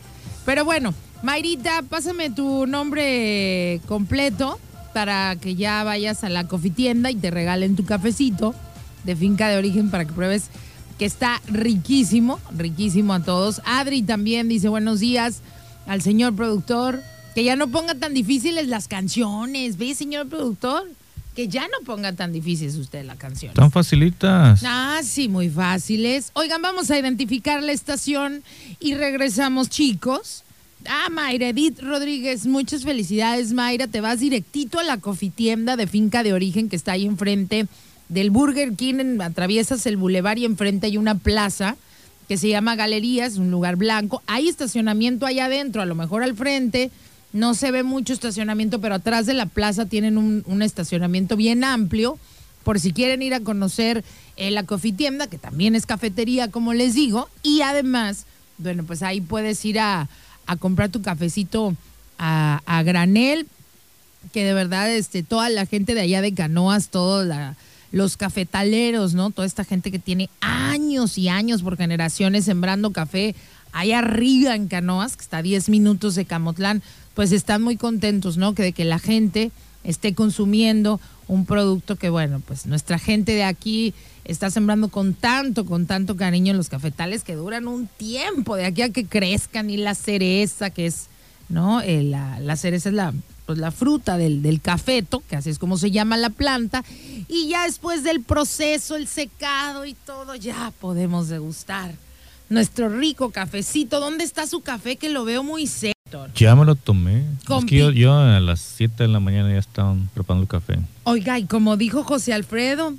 Pero 0.45 0.65
bueno, 0.65 0.93
Mayrita, 1.21 1.83
pásame 1.83 2.31
tu 2.31 2.65
nombre 2.65 3.81
completo 3.87 4.59
para 4.93 5.35
que 5.35 5.55
ya 5.55 5.83
vayas 5.83 6.23
a 6.23 6.29
la 6.29 6.47
cofitienda 6.47 7.11
y 7.11 7.15
te 7.15 7.31
regalen 7.31 7.75
tu 7.75 7.85
cafecito 7.85 8.53
de 9.03 9.15
finca 9.15 9.49
de 9.49 9.57
origen 9.57 9.89
para 9.89 10.05
que 10.05 10.13
pruebes 10.13 10.49
que 10.97 11.05
está 11.05 11.41
riquísimo, 11.47 12.39
riquísimo 12.55 13.13
a 13.13 13.23
todos. 13.23 13.61
Adri 13.65 14.03
también 14.03 14.47
dice 14.47 14.69
buenos 14.69 14.99
días 14.99 15.41
al 15.87 16.01
señor 16.01 16.35
productor. 16.35 17.01
Que 17.33 17.43
ya 17.45 17.55
no 17.55 17.69
ponga 17.69 17.95
tan 17.95 18.13
difíciles 18.13 18.67
las 18.67 18.89
canciones, 18.89 19.77
¿ve, 19.77 19.95
señor 19.95 20.27
productor? 20.27 20.83
Que 21.33 21.47
ya 21.47 21.61
no 21.61 21.85
ponga 21.85 22.11
tan 22.11 22.33
difíciles 22.33 22.75
usted 22.75 23.05
la 23.05 23.15
canción. 23.15 23.53
Tan 23.53 23.71
facilitas. 23.71 24.61
Ah, 24.65 24.99
sí, 25.01 25.29
muy 25.29 25.49
fáciles. 25.49 26.31
Oigan, 26.33 26.61
vamos 26.61 26.91
a 26.91 26.99
identificar 26.99 27.63
la 27.63 27.71
estación 27.71 28.43
y 28.81 28.95
regresamos, 28.95 29.69
chicos. 29.69 30.43
Ah, 30.87 31.09
Mayra 31.11 31.49
Edith 31.49 31.79
Rodríguez, 31.79 32.45
muchas 32.47 32.83
felicidades, 32.83 33.53
Mayra. 33.53 33.87
Te 33.87 34.01
vas 34.01 34.19
directito 34.19 34.79
a 34.79 34.83
la 34.83 34.97
cofitienda 34.97 35.77
de 35.77 35.87
finca 35.87 36.23
de 36.23 36.33
origen 36.33 36.69
que 36.69 36.75
está 36.75 36.93
ahí 36.93 37.05
enfrente 37.05 37.67
del 38.09 38.31
Burger 38.31 38.73
King. 38.73 39.19
atraviesas 39.21 39.85
el 39.85 39.97
bulevar 39.97 40.39
y 40.39 40.45
enfrente 40.45 40.87
hay 40.87 40.97
una 40.97 41.15
plaza 41.15 41.77
que 42.27 42.37
se 42.37 42.49
llama 42.49 42.75
Galerías, 42.75 43.37
un 43.37 43.51
lugar 43.51 43.75
blanco. 43.75 44.23
Hay 44.25 44.47
estacionamiento 44.47 45.25
allá 45.25 45.45
adentro, 45.45 45.81
a 45.81 45.85
lo 45.85 45.95
mejor 45.95 46.23
al 46.23 46.35
frente 46.35 46.89
no 47.33 47.53
se 47.53 47.71
ve 47.71 47.83
mucho 47.83 48.13
estacionamiento, 48.13 48.81
pero 48.81 48.95
atrás 48.95 49.25
de 49.25 49.33
la 49.33 49.45
plaza 49.45 49.85
tienen 49.85 50.17
un, 50.17 50.61
estacionamiento 50.61 51.37
bien 51.37 51.63
amplio. 51.63 52.17
Por 52.63 52.79
si 52.79 52.93
quieren 52.93 53.23
ir 53.23 53.33
a 53.33 53.39
conocer 53.39 54.03
eh, 54.35 54.51
la 54.51 54.63
cofitienda, 54.63 55.27
que 55.27 55.39
también 55.39 55.73
es 55.73 55.85
cafetería, 55.85 56.51
como 56.51 56.73
les 56.73 56.93
digo. 56.93 57.27
Y 57.41 57.61
además, 57.61 58.25
bueno, 58.57 58.83
pues 58.83 59.01
ahí 59.01 59.19
puedes 59.19 59.63
ir 59.65 59.79
a, 59.79 60.09
comprar 60.59 60.89
tu 60.89 61.01
cafecito 61.01 61.75
a, 62.17 62.83
granel, 62.85 63.47
que 64.31 64.43
de 64.43 64.53
verdad 64.53 64.91
este, 64.93 65.23
toda 65.23 65.49
la 65.49 65.65
gente 65.65 65.95
de 65.95 66.01
allá 66.01 66.21
de 66.21 66.33
Canoas, 66.33 66.89
todos 66.89 67.27
los 67.91 68.17
cafetaleros, 68.17 69.13
¿no? 69.13 69.31
Toda 69.31 69.47
esta 69.47 69.63
gente 69.63 69.91
que 69.91 69.99
tiene 69.99 70.29
años 70.39 71.17
y 71.17 71.29
años 71.29 71.63
por 71.63 71.77
generaciones 71.77 72.45
sembrando 72.45 72.91
café 72.91 73.35
allá 73.71 73.99
arriba 73.99 74.55
en 74.55 74.67
Canoas, 74.67 75.15
que 75.15 75.23
está 75.23 75.37
a 75.37 75.41
10 75.41 75.69
minutos 75.69 76.15
de 76.15 76.25
Camotlán, 76.25 76.83
pues 77.13 77.31
están 77.31 77.61
muy 77.61 77.77
contentos, 77.77 78.37
¿no? 78.37 78.53
Que 78.53 78.63
de 78.63 78.73
que 78.73 78.85
la 78.85 78.99
gente 78.99 79.51
esté 79.83 80.13
consumiendo 80.13 80.99
un 81.27 81.45
producto 81.45 81.95
que, 81.95 82.09
bueno, 82.09 82.41
pues 82.45 82.65
nuestra 82.65 82.99
gente 82.99 83.33
de 83.33 83.43
aquí 83.43 83.93
está 84.25 84.49
sembrando 84.49 84.89
con 84.89 85.13
tanto, 85.13 85.65
con 85.65 85.85
tanto 85.85 86.15
cariño 86.15 86.53
los 86.53 86.69
cafetales 86.69 87.23
que 87.23 87.35
duran 87.35 87.67
un 87.67 87.87
tiempo 87.87 88.55
de 88.55 88.65
aquí 88.65 88.81
a 88.81 88.91
que 88.91 89.05
crezcan 89.05 89.69
y 89.69 89.77
la 89.77 89.95
cereza, 89.95 90.69
que 90.69 90.85
es, 90.85 91.07
¿no? 91.49 91.81
Eh, 91.81 92.03
la, 92.03 92.55
cereza 92.55 92.89
es 92.89 92.95
la, 92.95 93.13
pues 93.45 93.57
la 93.57 93.71
fruta 93.71 94.17
del, 94.17 94.41
del 94.41 94.61
cafeto, 94.61 95.23
que 95.29 95.35
así 95.35 95.49
es 95.49 95.59
como 95.59 95.77
se 95.77 95.91
llama 95.91 96.17
la 96.17 96.29
planta, 96.29 96.83
y 97.27 97.47
ya 97.49 97.63
después 97.65 98.03
del 98.03 98.21
proceso, 98.21 98.95
el 98.95 99.07
secado 99.07 99.85
y 99.85 99.93
todo, 99.93 100.35
ya 100.35 100.71
podemos 100.79 101.29
degustar 101.29 101.91
nuestro 102.51 102.89
rico 102.89 103.31
cafecito. 103.31 103.99
¿Dónde 103.99 104.23
está 104.23 104.45
su 104.45 104.61
café 104.61 104.97
que 104.97 105.09
lo 105.09 105.25
veo 105.25 105.43
muy 105.43 105.65
seco? 105.67 105.95
Ya 106.35 106.55
me 106.55 106.65
lo 106.65 106.75
tomé. 106.75 107.23
Es 107.49 107.65
que 107.65 107.93
yo, 107.93 108.13
a 108.13 108.39
las 108.41 108.59
7 108.59 109.03
de 109.03 109.07
la 109.07 109.19
mañana 109.19 109.49
ya 109.51 109.59
estaban 109.59 110.09
preparando 110.13 110.43
el 110.43 110.49
café. 110.49 110.79
Oiga, 111.05 111.39
y 111.39 111.45
como 111.45 111.77
dijo 111.77 112.03
José 112.03 112.33
Alfredo, 112.33 112.93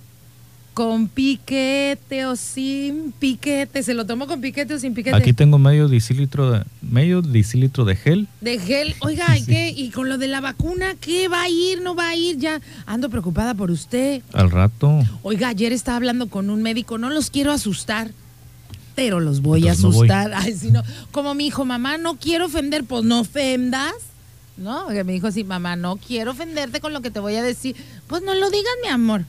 con 0.74 1.08
piquete 1.08 2.26
o 2.26 2.36
sin 2.36 3.12
piquete, 3.12 3.82
¿se 3.82 3.94
lo 3.94 4.06
tomó 4.06 4.26
con 4.26 4.40
piquete 4.40 4.74
o 4.74 4.78
sin 4.78 4.94
piquete? 4.94 5.16
Aquí 5.16 5.32
tengo 5.32 5.58
medio 5.58 5.88
decilitro 5.88 6.50
de, 6.50 6.64
medio 6.80 7.22
decilitro 7.22 7.84
de 7.84 7.96
gel. 7.96 8.28
De 8.40 8.58
gel. 8.58 8.94
Oiga, 9.00 9.36
¿y 9.36 9.44
qué? 9.44 9.70
¿Y 9.70 9.90
con 9.90 10.08
lo 10.08 10.18
de 10.18 10.28
la 10.28 10.40
vacuna 10.40 10.94
qué? 11.00 11.28
¿Va 11.28 11.42
a 11.42 11.48
ir? 11.48 11.82
¿No 11.82 11.94
va 11.94 12.08
a 12.08 12.16
ir? 12.16 12.38
Ya 12.38 12.60
ando 12.86 13.10
preocupada 13.10 13.54
por 13.54 13.70
usted. 13.70 14.22
Al 14.32 14.50
rato. 14.50 15.02
Oiga, 15.22 15.48
ayer 15.48 15.72
estaba 15.72 15.96
hablando 15.96 16.28
con 16.28 16.48
un 16.50 16.62
médico, 16.62 16.98
no 16.98 17.10
los 17.10 17.30
quiero 17.30 17.52
asustar 17.52 18.10
pero 18.94 19.20
los 19.20 19.40
voy 19.40 19.68
a 19.68 19.72
asustar. 19.72 20.32
Ay, 20.36 20.54
si 20.54 20.70
no, 20.70 20.82
como 21.12 21.34
mi 21.34 21.46
hijo, 21.46 21.64
mamá, 21.64 21.96
no 21.96 22.16
quiero 22.16 22.46
ofender, 22.46 22.84
pues 22.84 23.04
no 23.04 23.20
ofendas. 23.20 23.94
¿No? 24.58 24.88
Que 24.88 25.02
me 25.02 25.12
dijo 25.12 25.28
así, 25.28 25.44
mamá, 25.44 25.76
no 25.76 25.96
quiero 25.96 26.32
ofenderte 26.32 26.80
con 26.80 26.92
lo 26.92 27.00
que 27.00 27.10
te 27.10 27.20
voy 27.20 27.36
a 27.36 27.42
decir. 27.42 27.74
Pues 28.06 28.22
no 28.22 28.34
lo 28.34 28.50
digas, 28.50 28.72
mi 28.82 28.88
amor. 28.90 29.24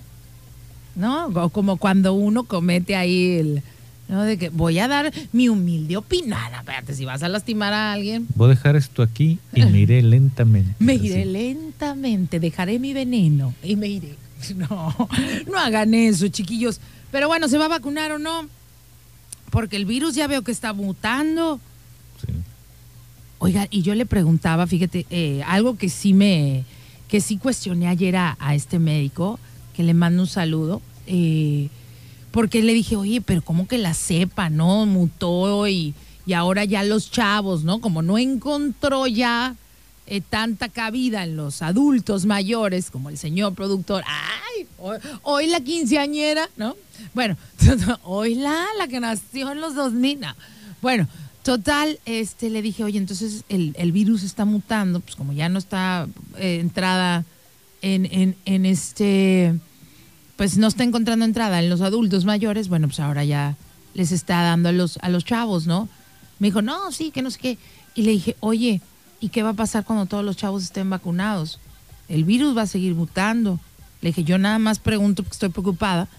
¿No? 0.95 1.49
como 1.51 1.77
cuando 1.77 2.13
uno 2.13 2.43
comete 2.43 2.95
ahí 2.95 3.37
el. 3.39 3.63
¿no? 4.07 4.23
De 4.23 4.37
que 4.37 4.49
voy 4.49 4.79
a 4.79 4.87
dar 4.87 5.11
mi 5.31 5.49
humilde 5.49 5.97
opinión. 5.97 6.37
Espérate, 6.57 6.93
si 6.93 7.05
vas 7.05 7.23
a 7.23 7.29
lastimar 7.29 7.73
a 7.73 7.93
alguien. 7.93 8.27
Voy 8.35 8.47
a 8.47 8.55
dejar 8.55 8.75
esto 8.75 9.01
aquí 9.01 9.39
y 9.53 9.63
me 9.65 9.79
iré 9.79 10.01
lentamente. 10.03 10.75
Me 10.79 10.95
iré 10.95 11.25
lentamente, 11.25 12.39
dejaré 12.39 12.79
mi 12.79 12.93
veneno 12.93 13.53
y 13.63 13.75
me 13.75 13.87
iré. 13.87 14.15
No, 14.57 14.93
no 15.49 15.57
hagan 15.57 15.93
eso, 15.93 16.27
chiquillos. 16.27 16.81
Pero 17.11 17.29
bueno, 17.29 17.47
¿se 17.47 17.57
va 17.57 17.65
a 17.65 17.69
vacunar 17.69 18.11
o 18.11 18.19
no? 18.19 18.49
porque 19.53 19.75
el 19.75 19.85
virus 19.85 20.15
ya 20.15 20.25
veo 20.25 20.41
que 20.41 20.51
está 20.51 20.73
mutando. 20.73 21.59
Sí. 22.25 22.33
Oiga, 23.37 23.67
y 23.69 23.83
yo 23.83 23.93
le 23.93 24.07
preguntaba, 24.07 24.65
fíjate, 24.65 25.05
eh, 25.11 25.43
algo 25.45 25.77
que 25.77 25.89
sí 25.89 26.11
me, 26.11 26.63
que 27.07 27.21
sí 27.21 27.37
cuestioné 27.37 27.87
ayer 27.87 28.15
a, 28.15 28.35
este 28.55 28.79
médico, 28.79 29.39
que 29.73 29.83
le 29.83 29.93
mando 29.93 30.23
un 30.23 30.27
saludo, 30.27 30.81
eh, 31.07 31.69
porque 32.31 32.61
le 32.61 32.73
dije, 32.73 32.95
oye, 32.95 33.21
pero 33.21 33.41
¿cómo 33.41 33.67
que 33.67 33.77
la 33.77 33.93
cepa, 33.93 34.49
no? 34.49 34.85
Mutó 34.85 35.67
y, 35.67 35.93
y 36.25 36.33
ahora 36.33 36.65
ya 36.65 36.83
los 36.83 37.11
chavos, 37.11 37.63
¿no? 37.63 37.81
Como 37.81 38.01
no 38.01 38.17
encontró 38.17 39.07
ya 39.07 39.55
eh, 40.05 40.21
tanta 40.21 40.67
cabida 40.67 41.23
en 41.23 41.37
los 41.37 41.61
adultos 41.61 42.25
mayores 42.25 42.91
como 42.91 43.09
el 43.09 43.17
señor 43.17 43.53
productor. 43.53 44.03
¡Ay! 44.05 44.67
Hoy, 45.23 45.47
la 45.47 45.61
quinceañera, 45.61 46.49
¿no? 46.57 46.75
Bueno, 47.13 47.37
hoy 48.03 48.35
la, 48.35 48.65
la 48.77 48.87
que 48.87 48.99
nació 48.99 49.51
en 49.51 49.61
los 49.61 49.75
2000. 49.75 50.19
No. 50.19 50.35
Bueno, 50.81 51.07
total, 51.43 51.99
este, 52.05 52.49
le 52.49 52.61
dije, 52.61 52.83
oye, 52.83 52.97
entonces 52.97 53.45
el, 53.47 53.91
virus 53.93 54.23
está 54.23 54.43
mutando, 54.43 54.99
pues 54.99 55.15
como 55.15 55.31
ya 55.31 55.47
no 55.47 55.57
está 55.57 56.07
eh, 56.37 56.59
entrada 56.59 57.23
en, 57.83 58.35
en, 58.45 58.65
este, 58.65 59.59
pues 60.35 60.57
no 60.57 60.67
está 60.67 60.83
encontrando 60.83 61.25
entrada 61.25 61.59
en 61.59 61.69
los 61.69 61.81
adultos 61.81 62.25
mayores, 62.25 62.69
bueno, 62.69 62.87
pues 62.87 62.99
ahora 62.99 63.23
ya 63.23 63.55
les 63.93 64.11
está 64.11 64.41
dando 64.41 64.69
a 64.69 64.71
los, 64.71 64.97
a 64.97 65.09
los 65.09 65.25
chavos, 65.25 65.67
¿no? 65.67 65.87
Me 66.39 66.47
dijo, 66.47 66.61
no, 66.61 66.91
sí, 66.91 67.11
que 67.11 67.21
no 67.21 67.29
sé 67.29 67.39
qué. 67.39 67.57
Y 67.93 68.01
le 68.01 68.11
dije, 68.11 68.35
oye, 68.39 68.81
¿Y 69.23 69.29
qué 69.29 69.41
va 69.41 69.51
a 69.51 69.53
pasar 69.53 69.85
cuando 69.85 70.05
todos 70.05 70.25
los 70.25 70.35
chavos 70.35 70.63
estén 70.63 70.89
vacunados? 70.89 71.57
El 72.09 72.25
virus 72.25 72.57
va 72.57 72.63
a 72.63 72.67
seguir 72.67 72.93
mutando. 72.93 73.57
Le 74.01 74.09
dije, 74.09 74.25
yo 74.25 74.37
nada 74.37 74.59
más 74.59 74.79
pregunto 74.79 75.23
porque 75.23 75.35
estoy 75.35 75.47
preocupada. 75.47 76.09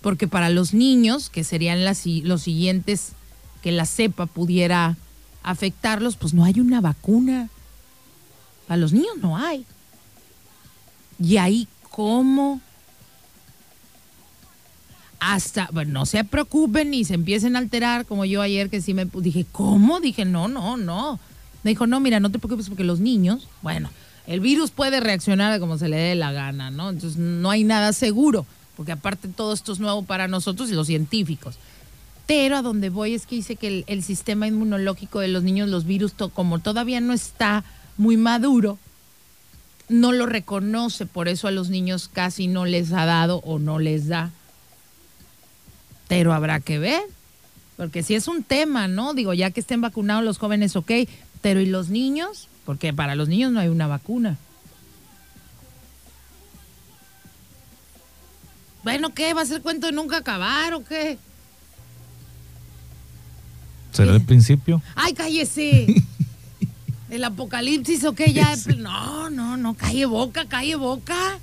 Porque 0.00 0.26
para 0.26 0.48
los 0.48 0.72
niños, 0.72 1.28
que 1.28 1.44
serían 1.44 1.84
las, 1.84 2.06
los 2.06 2.40
siguientes 2.40 3.12
que 3.60 3.70
la 3.70 3.84
cepa 3.84 4.24
pudiera 4.24 4.96
afectarlos, 5.42 6.16
pues 6.16 6.32
no 6.32 6.44
hay 6.44 6.58
una 6.58 6.80
vacuna. 6.80 7.50
Para 8.66 8.78
los 8.78 8.94
niños 8.94 9.18
no 9.20 9.36
hay. 9.36 9.66
Y 11.18 11.36
ahí, 11.36 11.68
¿cómo? 11.90 12.60
Hasta, 15.20 15.68
bueno, 15.72 15.92
no 15.92 16.06
se 16.06 16.22
preocupen 16.24 16.90
ni 16.90 17.04
se 17.04 17.14
empiecen 17.14 17.56
a 17.56 17.58
alterar, 17.58 18.06
como 18.06 18.24
yo 18.24 18.40
ayer 18.40 18.70
que 18.70 18.80
sí 18.80 18.94
me 18.94 19.06
dije, 19.14 19.44
¿cómo? 19.50 20.00
Dije, 20.00 20.24
no, 20.24 20.46
no, 20.46 20.76
no. 20.76 21.18
Me 21.64 21.70
dijo, 21.70 21.86
no, 21.86 21.98
mira, 21.98 22.20
no 22.20 22.30
te 22.30 22.38
preocupes 22.38 22.68
porque 22.68 22.84
los 22.84 23.00
niños, 23.00 23.48
bueno, 23.62 23.90
el 24.28 24.40
virus 24.40 24.70
puede 24.70 25.00
reaccionar 25.00 25.58
como 25.58 25.78
se 25.78 25.88
le 25.88 25.96
dé 25.96 26.14
la 26.14 26.32
gana, 26.32 26.70
¿no? 26.70 26.90
Entonces 26.90 27.18
no 27.18 27.50
hay 27.50 27.64
nada 27.64 27.92
seguro, 27.92 28.46
porque 28.76 28.92
aparte 28.92 29.26
todo 29.26 29.52
esto 29.52 29.72
es 29.72 29.80
nuevo 29.80 30.02
para 30.04 30.28
nosotros 30.28 30.70
y 30.70 30.74
los 30.74 30.86
científicos. 30.86 31.56
Pero 32.26 32.58
a 32.58 32.62
donde 32.62 32.90
voy 32.90 33.14
es 33.14 33.26
que 33.26 33.36
dice 33.36 33.56
que 33.56 33.84
el, 33.86 34.02
sistema 34.02 34.46
inmunológico 34.46 35.18
de 35.20 35.28
los 35.28 35.42
niños, 35.42 35.70
los 35.70 35.86
virus, 35.86 36.12
como 36.34 36.58
todavía 36.58 37.00
no 37.00 37.14
está 37.14 37.64
muy 37.96 38.18
maduro, 38.18 38.78
no 39.88 40.12
lo 40.12 40.26
reconoce, 40.26 41.06
por 41.06 41.28
eso 41.28 41.48
a 41.48 41.50
los 41.50 41.70
niños 41.70 42.08
casi 42.12 42.46
no 42.46 42.66
les 42.66 42.92
ha 42.92 43.06
dado 43.06 43.38
o 43.38 43.58
no 43.58 43.78
les 43.78 44.08
da. 44.08 44.30
Pero 46.08 46.32
habrá 46.32 46.60
que 46.60 46.78
ver, 46.78 47.02
porque 47.76 48.02
si 48.02 48.14
es 48.14 48.28
un 48.28 48.42
tema, 48.42 48.88
¿no? 48.88 49.14
Digo, 49.14 49.34
ya 49.34 49.50
que 49.50 49.60
estén 49.60 49.80
vacunados 49.80 50.24
los 50.24 50.38
jóvenes, 50.38 50.76
ok, 50.76 50.92
pero 51.40 51.60
¿y 51.60 51.66
los 51.66 51.88
niños? 51.88 52.48
Porque 52.64 52.92
para 52.92 53.14
los 53.14 53.28
niños 53.28 53.52
no 53.52 53.60
hay 53.60 53.68
una 53.68 53.86
vacuna. 53.86 54.36
Bueno, 58.82 59.12
¿qué? 59.14 59.34
¿Va 59.34 59.42
a 59.42 59.46
ser 59.46 59.60
cuento 59.60 59.86
de 59.86 59.92
nunca 59.92 60.18
acabar 60.18 60.74
o 60.74 60.84
qué? 60.84 61.18
¿Será 63.92 64.14
el 64.14 64.24
principio? 64.24 64.82
¡Ay, 64.94 65.12
cállese! 65.12 65.86
¿El 67.10 67.24
apocalipsis 67.24 68.04
o 68.04 68.14
qué? 68.14 68.32
Ya. 68.32 68.54
No, 68.76 69.30
no, 69.30 69.56
no, 69.56 69.74
calle 69.74 70.06
boca, 70.06 70.46
calle 70.46 70.76
boca. 70.76 71.38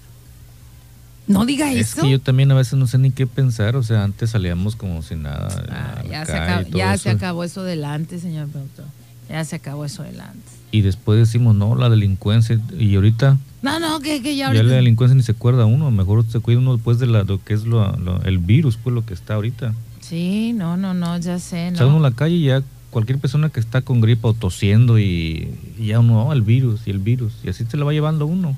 No 1.28 1.46
diga 1.46 1.72
eso. 1.72 1.98
Es 1.98 2.04
que 2.04 2.12
yo 2.12 2.20
también 2.20 2.52
a 2.52 2.56
veces 2.56 2.74
no 2.78 2.86
sé 2.86 2.98
ni 3.00 3.10
qué 3.12 3.26
pensar. 3.26 3.76
O 3.76 3.84
sea, 3.84 4.04
antes 4.04 4.30
salíamos 4.30 4.76
como 4.76 5.02
si 5.02 5.16
nada. 5.16 5.48
Ah, 5.70 6.04
ya, 6.08 6.26
se 6.26 6.34
acabó, 6.34 6.70
ya 6.70 6.98
se 6.98 7.10
acabó, 7.10 7.44
eso 7.44 7.64
delante, 7.64 8.20
señor 8.20 8.48
productor. 8.48 8.86
Ya 9.28 9.44
se 9.44 9.56
acabó 9.56 9.86
eso 9.86 10.04
delante. 10.04 10.40
Y 10.72 10.82
después 10.82 11.18
decimos, 11.18 11.56
no, 11.56 11.76
la 11.76 11.90
delincuencia. 11.90 12.60
Y 12.78 12.96
ahorita. 12.96 13.38
No, 13.64 13.80
no, 13.80 14.00
que, 14.02 14.22
que 14.22 14.36
ya 14.36 14.48
ahorita. 14.48 14.64
Ya 14.64 14.70
la 14.70 14.76
delincuencia 14.76 15.16
ni 15.16 15.24
se 15.24 15.32
acuerda 15.32 15.66
uno. 15.66 15.90
Mejor 15.90 16.24
se 16.30 16.40
cuida 16.42 16.60
uno 16.60 16.76
después 16.76 17.00
de 17.00 17.08
la, 17.08 17.24
lo 17.24 17.44
que 17.44 17.56
es 17.56 17.66
lo, 17.66 18.22
el 18.24 18.38
virus, 18.38 18.78
pues 18.78 18.94
lo 18.94 19.04
que 19.04 19.16
está 19.16 19.34
ahorita. 19.34 19.74
Sí, 20.02 20.54
no, 20.54 20.78
no, 20.78 20.94
no, 20.94 21.18
ya 21.18 21.40
sé. 21.40 21.72
No. 21.72 21.88
Uno 21.88 21.98
a 21.98 22.10
la 22.10 22.12
calle 22.12 22.36
y 22.36 22.44
ya 22.46 22.62
cualquier 22.96 23.20
persona 23.20 23.50
que 23.50 23.60
está 23.60 23.82
con 23.82 24.00
gripa 24.00 24.30
o 24.30 24.34
tosiendo 24.34 24.98
y, 24.98 25.50
ya 25.78 26.00
uno, 26.00 26.28
oh, 26.28 26.32
el 26.32 26.44
virus 26.44 26.88
y 26.88 26.92
el 26.92 27.00
virus. 27.00 27.34
Y 27.44 27.50
así 27.50 27.66
se 27.66 27.76
lo 27.76 27.86
va 27.86 27.92
llevando 27.92 28.26
uno. 28.26 28.56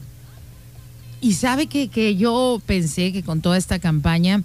Y 1.22 1.34
sabe 1.34 1.66
que, 1.66 1.88
que 1.88 2.16
yo 2.18 2.62
pensé 2.68 3.12
que 3.12 3.24
con 3.24 3.42
toda 3.42 3.58
esta 3.58 3.80
campaña 3.80 4.44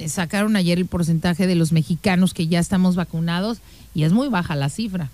eh, 0.00 0.08
sacaron 0.08 0.56
ayer 0.56 0.78
el 0.78 0.86
porcentaje 0.86 1.46
de 1.46 1.54
los 1.54 1.70
mexicanos 1.70 2.34
que 2.34 2.48
ya 2.48 2.58
estamos 2.58 2.96
vacunados 2.96 3.58
y 3.94 4.02
es 4.02 4.12
muy 4.12 4.26
baja 4.26 4.56
la 4.56 4.70
cifra. 4.70 5.08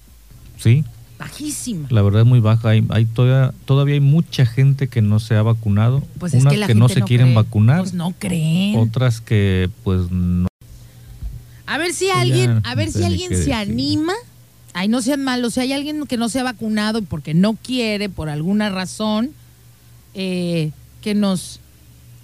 Sí. 0.57 0.85
Bajísima. 1.19 1.89
La 1.91 2.01
verdad 2.01 2.23
es 2.23 2.27
muy 2.27 2.41
baja. 2.41 2.71
Hay, 2.71 2.83
hay 2.89 3.05
todavía, 3.05 3.53
todavía 3.67 3.97
hay 3.97 4.01
mucha 4.01 4.47
gente 4.47 4.89
que 4.89 5.03
no 5.03 5.21
se 5.21 5.37
ha 5.37 5.43
vacunado. 5.43 6.03
Pues 6.19 6.33
Unas 6.33 6.67
que, 6.67 6.75
no 6.75 6.89
se 6.89 7.03
quieren 7.03 7.35
vacunar. 7.35 7.81
Pues 7.81 7.93
no 7.93 8.15
creen. 8.19 8.79
Otras 8.79 9.21
que 9.21 9.69
pues 9.83 10.11
no 10.11 10.49
a 11.67 11.79
ver 11.79 11.95
si 11.95 12.11
alguien, 12.11 12.61
a 12.65 12.75
ver 12.75 12.93
si 12.93 13.05
alguien 13.05 13.37
se 13.37 13.53
anima. 13.53 14.15
Ay, 14.73 14.89
no 14.89 15.01
sean 15.03 15.23
malos. 15.23 15.55
Si 15.55 15.61
hay 15.61 15.73
alguien 15.73 16.07
que 16.07 16.17
no 16.17 16.29
se 16.29 16.41
ha 16.41 16.43
vacunado 16.43 17.03
porque 17.03 17.33
no 17.33 17.55
quiere, 17.55 18.09
por 18.09 18.29
alguna 18.29 18.71
razón, 18.71 19.31
eh, 20.15 20.73
que 21.01 21.15
nos 21.15 21.61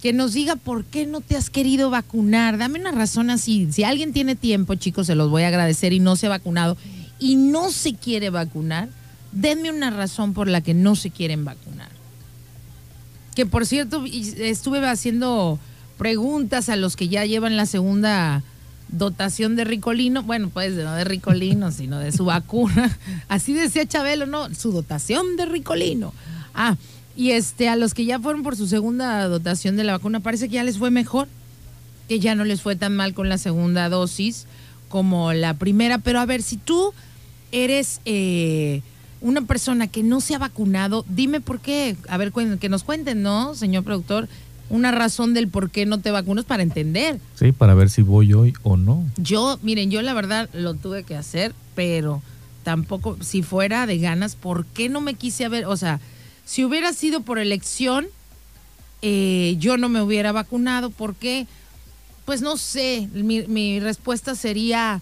que 0.01 0.13
nos 0.13 0.33
diga 0.33 0.55
por 0.55 0.83
qué 0.85 1.05
no 1.05 1.21
te 1.21 1.37
has 1.37 1.49
querido 1.49 1.91
vacunar. 1.91 2.57
Dame 2.57 2.79
una 2.79 2.91
razón 2.91 3.29
así. 3.29 3.67
Si 3.71 3.83
alguien 3.83 4.13
tiene 4.13 4.35
tiempo, 4.35 4.73
chicos, 4.75 5.07
se 5.07 5.15
los 5.15 5.29
voy 5.29 5.43
a 5.43 5.49
agradecer 5.49 5.93
y 5.93 5.99
no 5.99 6.15
se 6.15 6.25
ha 6.25 6.29
vacunado 6.29 6.75
y 7.19 7.35
no 7.35 7.69
se 7.71 7.93
quiere 7.93 8.31
vacunar, 8.31 8.89
denme 9.31 9.69
una 9.71 9.91
razón 9.91 10.33
por 10.33 10.47
la 10.47 10.61
que 10.61 10.73
no 10.73 10.95
se 10.95 11.11
quieren 11.11 11.45
vacunar. 11.45 11.89
Que 13.35 13.45
por 13.45 13.67
cierto, 13.67 14.03
estuve 14.05 14.85
haciendo 14.87 15.59
preguntas 15.97 16.67
a 16.69 16.75
los 16.75 16.95
que 16.95 17.07
ya 17.07 17.25
llevan 17.25 17.55
la 17.55 17.67
segunda 17.67 18.43
dotación 18.91 19.55
de 19.55 19.63
Ricolino, 19.63 20.23
bueno, 20.23 20.49
pues 20.49 20.73
no 20.73 20.93
de 20.93 21.03
Ricolino, 21.03 21.71
sino 21.71 21.99
de 21.99 22.11
su 22.11 22.25
vacuna. 22.25 22.97
Así 23.27 23.53
decía 23.53 23.85
Chabelo, 23.85 24.25
¿no? 24.25 24.53
Su 24.53 24.71
dotación 24.71 25.37
de 25.37 25.45
Ricolino. 25.45 26.13
Ah, 26.53 26.75
y 27.15 27.31
este, 27.31 27.69
a 27.69 27.75
los 27.75 27.93
que 27.93 28.05
ya 28.05 28.19
fueron 28.19 28.43
por 28.43 28.55
su 28.55 28.67
segunda 28.67 29.27
dotación 29.27 29.75
de 29.75 29.83
la 29.83 29.93
vacuna, 29.93 30.19
parece 30.19 30.47
que 30.47 30.55
ya 30.55 30.63
les 30.63 30.77
fue 30.77 30.91
mejor, 30.91 31.27
que 32.07 32.19
ya 32.19 32.35
no 32.35 32.45
les 32.45 32.61
fue 32.61 32.75
tan 32.75 32.95
mal 32.95 33.13
con 33.13 33.29
la 33.29 33.37
segunda 33.37 33.89
dosis 33.89 34.45
como 34.89 35.33
la 35.33 35.55
primera. 35.55 35.97
Pero 35.97 36.19
a 36.19 36.25
ver, 36.25 36.41
si 36.41 36.57
tú 36.57 36.93
eres 37.51 38.01
eh, 38.05 38.81
una 39.21 39.41
persona 39.41 39.87
que 39.87 40.03
no 40.03 40.21
se 40.21 40.35
ha 40.35 40.39
vacunado, 40.39 41.05
dime 41.07 41.41
por 41.41 41.59
qué. 41.59 41.95
A 42.09 42.17
ver, 42.17 42.31
que 42.59 42.69
nos 42.69 42.83
cuenten, 42.83 43.21
¿no, 43.21 43.55
señor 43.55 43.83
productor? 43.83 44.27
Una 44.71 44.91
razón 44.91 45.33
del 45.33 45.49
por 45.49 45.69
qué 45.69 45.85
no 45.85 45.99
te 45.99 46.11
vacunas 46.11 46.45
para 46.45 46.63
entender. 46.63 47.19
Sí, 47.35 47.51
para 47.51 47.73
ver 47.73 47.89
si 47.89 48.01
voy 48.01 48.33
hoy 48.33 48.53
o 48.63 48.77
no. 48.77 49.05
Yo, 49.17 49.59
miren, 49.61 49.91
yo 49.91 50.01
la 50.01 50.13
verdad 50.13 50.49
lo 50.53 50.73
tuve 50.75 51.03
que 51.03 51.15
hacer, 51.15 51.53
pero 51.75 52.21
tampoco, 52.63 53.17
si 53.21 53.43
fuera 53.43 53.85
de 53.85 53.97
ganas, 53.97 54.35
¿por 54.35 54.65
qué 54.65 54.87
no 54.87 55.01
me 55.01 55.15
quise 55.15 55.49
ver? 55.49 55.65
O 55.65 55.75
sea, 55.75 55.99
si 56.45 56.63
hubiera 56.63 56.93
sido 56.93 57.21
por 57.21 57.37
elección, 57.37 58.07
eh, 59.01 59.57
yo 59.59 59.75
no 59.77 59.89
me 59.89 60.01
hubiera 60.01 60.31
vacunado. 60.31 60.89
¿Por 60.89 61.15
qué? 61.15 61.47
Pues 62.23 62.41
no 62.41 62.55
sé, 62.55 63.09
mi, 63.13 63.41
mi 63.47 63.81
respuesta 63.81 64.35
sería, 64.35 65.01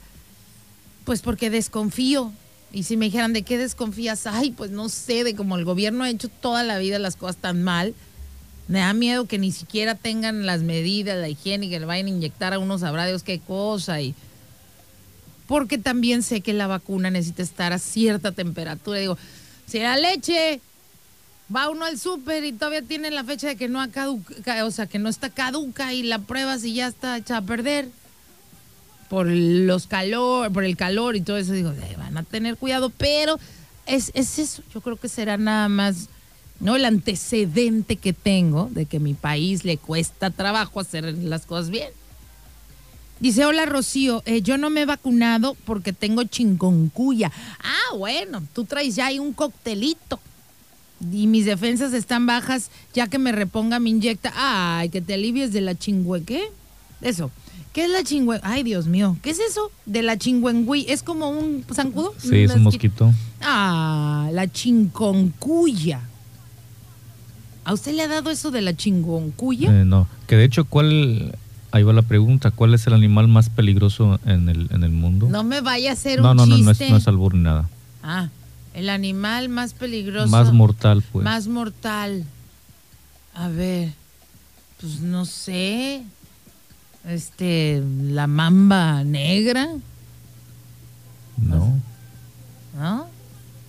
pues 1.06 1.22
porque 1.22 1.52
desconfío. 1.52 2.34
Y 2.72 2.84
si 2.84 2.98
me 2.98 3.06
dijeran, 3.06 3.34
¿de 3.34 3.44
qué 3.44 3.60
desconfías? 3.60 4.26
Ay, 4.26 4.50
pues 4.52 4.72
no 4.72 4.90
sé, 4.90 5.24
de 5.24 5.36
cómo 5.36 5.58
el 5.58 5.66
gobierno 5.66 6.04
ha 6.04 6.10
hecho 6.10 6.28
toda 6.28 6.64
la 6.64 6.80
vida 6.80 6.98
las 6.98 7.16
cosas 7.16 7.38
tan 7.38 7.62
mal 7.62 7.94
me 8.70 8.80
da 8.80 8.94
miedo 8.94 9.26
que 9.26 9.40
ni 9.40 9.52
siquiera 9.52 9.96
tengan 9.96 10.46
las 10.46 10.62
medidas, 10.62 11.18
la 11.18 11.28
higiene, 11.28 11.70
que 11.70 11.80
le 11.80 11.88
vayan 11.88 12.06
a 12.06 12.10
inyectar 12.10 12.54
a 12.54 12.60
unos 12.60 12.82
sabrá 12.82 13.08
Dios 13.08 13.24
qué 13.24 13.40
cosa. 13.40 14.00
Y... 14.00 14.14
Porque 15.48 15.80
también 15.80 16.22
sé 16.22 16.42
que 16.42 16.54
la 16.54 16.68
vacuna 16.68 17.10
necesita 17.10 17.42
estar 17.42 17.74
a 17.74 17.80
cierta 17.80 18.32
temperatura. 18.32 19.00
Digo, 19.00 19.18
si 19.66 19.80
la 19.80 19.98
leche 19.98 20.62
va 21.54 21.68
uno 21.70 21.84
al 21.84 21.98
súper 21.98 22.46
y 22.46 22.54
todavía 22.54 22.84
tiene 22.84 23.10
la 23.10 23.24
fecha 23.24 23.48
de 23.48 23.56
que 23.56 23.68
no 23.68 23.82
ha 23.82 23.88
caduca, 23.88 24.64
o 24.64 24.70
sea, 24.70 24.86
que 24.86 25.00
no 25.00 25.10
está 25.10 25.32
caduca 25.32 25.92
y 25.92 26.04
la 26.04 26.20
prueba 26.20 26.60
si 26.60 26.76
ya 26.76 26.86
está 26.86 27.18
hecha 27.18 27.38
a 27.38 27.42
perder 27.42 27.90
por 29.10 29.26
los 29.26 29.88
calor, 29.88 30.54
por 30.54 30.64
el 30.64 30.78
calor 30.78 31.16
y 31.16 31.22
todo 31.22 31.38
eso, 31.38 31.54
digo, 31.54 31.74
van 31.98 32.18
a 32.20 32.22
tener 32.22 32.56
cuidado, 32.56 32.92
pero 32.92 33.40
es, 33.88 34.12
es 34.14 34.38
eso, 34.38 34.62
yo 34.72 34.82
creo 34.82 34.98
que 34.98 35.10
será 35.10 35.38
nada 35.38 35.70
más 35.70 36.08
¿no? 36.60 36.76
El 36.76 36.86
antecedente 36.86 37.96
que 37.96 38.14
tengo 38.14 38.70
de 38.72 38.86
que 38.86 39.00
mi 39.00 39.14
país 39.14 39.64
le 39.64 39.78
cuesta 39.78 40.30
trabajo 40.30 40.80
hacer 40.80 41.04
las 41.18 41.46
cosas 41.46 41.70
bien. 41.70 41.90
Dice, 43.20 43.46
hola 43.46 43.66
Rocío, 43.66 44.24
eh, 44.26 44.42
yo 44.42 44.58
no 44.58 44.70
me 44.70 44.82
he 44.82 44.86
vacunado 44.86 45.58
porque 45.66 45.92
tengo 45.92 46.24
chingoncuya. 46.24 47.32
Ah, 47.62 47.96
bueno, 47.98 48.44
tú 48.54 48.64
traes 48.64 48.96
ya 48.96 49.08
ahí 49.08 49.20
un 49.20 49.34
coctelito. 49.34 50.20
Y 51.12 51.28
mis 51.28 51.46
defensas 51.46 51.94
están 51.94 52.26
bajas, 52.26 52.72
ya 52.94 53.08
que 53.08 53.20
me 53.20 53.32
reponga, 53.32 53.80
me 53.80 53.90
inyecta. 53.90 54.34
Ay, 54.36 54.90
que 54.90 55.02
te 55.02 55.14
alivies 55.14 55.52
de 55.54 55.62
la 55.62 55.76
chingüe, 55.76 56.24
¿qué? 56.24 56.50
Eso. 57.02 57.32
¿Qué 57.74 57.86
es 57.86 57.90
la 57.90 58.04
chingüe? 58.04 58.40
Ay, 58.42 58.64
Dios 58.64 58.88
mío, 58.88 59.18
¿qué 59.22 59.30
es 59.30 59.40
eso? 59.40 59.72
De 59.86 60.02
la 60.02 60.18
chingüengüi. 60.18 60.86
¿Es 60.90 61.04
como 61.04 61.30
un 61.30 61.64
zancudo? 61.74 62.14
Sí, 62.18 62.44
es 62.44 62.52
un 62.52 62.64
mosquito. 62.64 63.14
Ah, 63.42 64.30
la 64.34 64.48
chingoncuya. 64.52 66.09
¿A 67.70 67.74
usted 67.74 67.94
le 67.94 68.02
ha 68.02 68.08
dado 68.08 68.32
eso 68.32 68.50
de 68.50 68.64
la 68.64 68.76
chingoncuya? 68.76 69.70
Eh, 69.70 69.86
no, 69.86 70.08
que 70.26 70.36
de 70.36 70.44
hecho, 70.44 70.66
¿cuál... 70.66 71.38
Ahí 71.70 71.84
va 71.84 71.94
la 71.94 72.02
pregunta, 72.02 72.50
¿cuál 72.50 72.74
es 72.74 72.88
el 72.88 72.94
animal 72.94 73.28
más 73.28 73.52
peligroso 73.52 74.20
en 74.26 74.50
el, 74.50 74.70
en 74.72 74.84
el 74.84 74.90
mundo? 74.90 75.30
No 75.30 75.44
me 75.44 75.62
vaya 75.62 75.92
a 75.92 75.94
hacer 75.94 76.20
un 76.20 76.26
chiste. 76.26 76.36
No, 76.36 76.46
no, 76.48 76.64
no, 76.64 76.72
es, 76.72 76.90
no 76.90 76.98
es 76.98 77.08
albur 77.08 77.36
ni 77.36 77.44
nada. 77.44 77.70
Ah, 78.02 78.30
el 78.74 78.90
animal 78.90 79.50
más 79.50 79.76
peligroso. 79.76 80.30
Más 80.30 80.52
mortal, 80.52 81.04
pues. 81.12 81.24
Más 81.24 81.48
mortal. 81.48 82.24
A 83.36 83.50
ver, 83.50 83.94
pues 84.82 85.02
no 85.02 85.26
sé. 85.26 86.02
Este, 87.08 87.84
la 88.02 88.26
mamba 88.26 89.04
negra. 89.04 89.70
No. 91.38 91.80
¿No? 92.76 93.06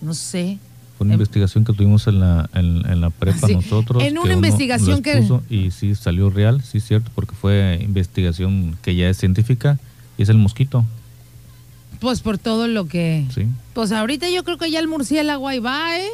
No 0.01 0.13
sé 0.15 0.57
una 1.03 1.13
em, 1.13 1.19
investigación 1.19 1.65
que 1.65 1.73
tuvimos 1.73 2.07
en 2.07 2.19
la, 2.19 2.49
en, 2.53 3.01
la 3.01 3.09
prepa 3.09 3.47
nosotros. 3.47 4.03
En 4.03 4.17
una 4.17 4.33
investigación 4.33 5.01
que... 5.01 5.27
y 5.49 5.71
sí, 5.71 5.95
salió 5.95 6.29
real, 6.29 6.61
sí, 6.61 6.79
cierto, 6.79 7.11
porque 7.15 7.35
fue 7.35 7.79
investigación 7.81 8.77
que 8.81 8.95
ya 8.95 9.09
es 9.09 9.17
científica 9.17 9.79
y 10.17 10.23
es 10.23 10.29
el 10.29 10.37
mosquito. 10.37 10.85
Pues 11.99 12.21
por 12.21 12.37
todo 12.37 12.67
lo 12.67 12.87
que... 12.87 13.25
Sí. 13.33 13.45
Pues 13.73 13.91
ahorita 13.91 14.29
yo 14.29 14.43
creo 14.43 14.57
que 14.57 14.71
ya 14.71 14.79
el 14.79 14.87
murciélago 14.87 15.47
ahí 15.47 15.59
va, 15.59 15.99
¿eh? 15.99 16.09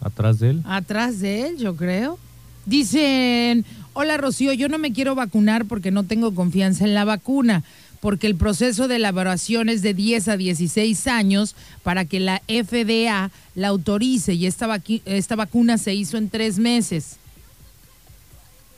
¿Atrás 0.00 0.40
de 0.40 0.50
él? 0.50 0.62
Atrás 0.64 1.20
de 1.20 1.46
él, 1.46 1.58
yo 1.58 1.76
creo. 1.76 2.18
Dicen, 2.66 3.64
hola 3.92 4.16
Rocío, 4.16 4.52
yo 4.52 4.68
no 4.68 4.78
me 4.78 4.92
quiero 4.92 5.14
vacunar 5.14 5.64
porque 5.66 5.90
no 5.90 6.04
tengo 6.04 6.34
confianza 6.34 6.84
en 6.84 6.94
la 6.94 7.04
vacuna, 7.04 7.62
porque 8.02 8.26
el 8.26 8.34
proceso 8.34 8.88
de 8.88 8.96
elaboración 8.96 9.68
es 9.68 9.80
de 9.80 9.94
10 9.94 10.26
a 10.26 10.36
16 10.36 11.06
años 11.06 11.54
para 11.84 12.04
que 12.04 12.18
la 12.18 12.42
FDA 12.48 13.30
la 13.54 13.68
autorice 13.68 14.34
y 14.34 14.46
esta, 14.46 14.82
esta 15.04 15.36
vacuna 15.36 15.78
se 15.78 15.94
hizo 15.94 16.16
en 16.16 16.28
tres 16.28 16.58
meses. 16.58 17.18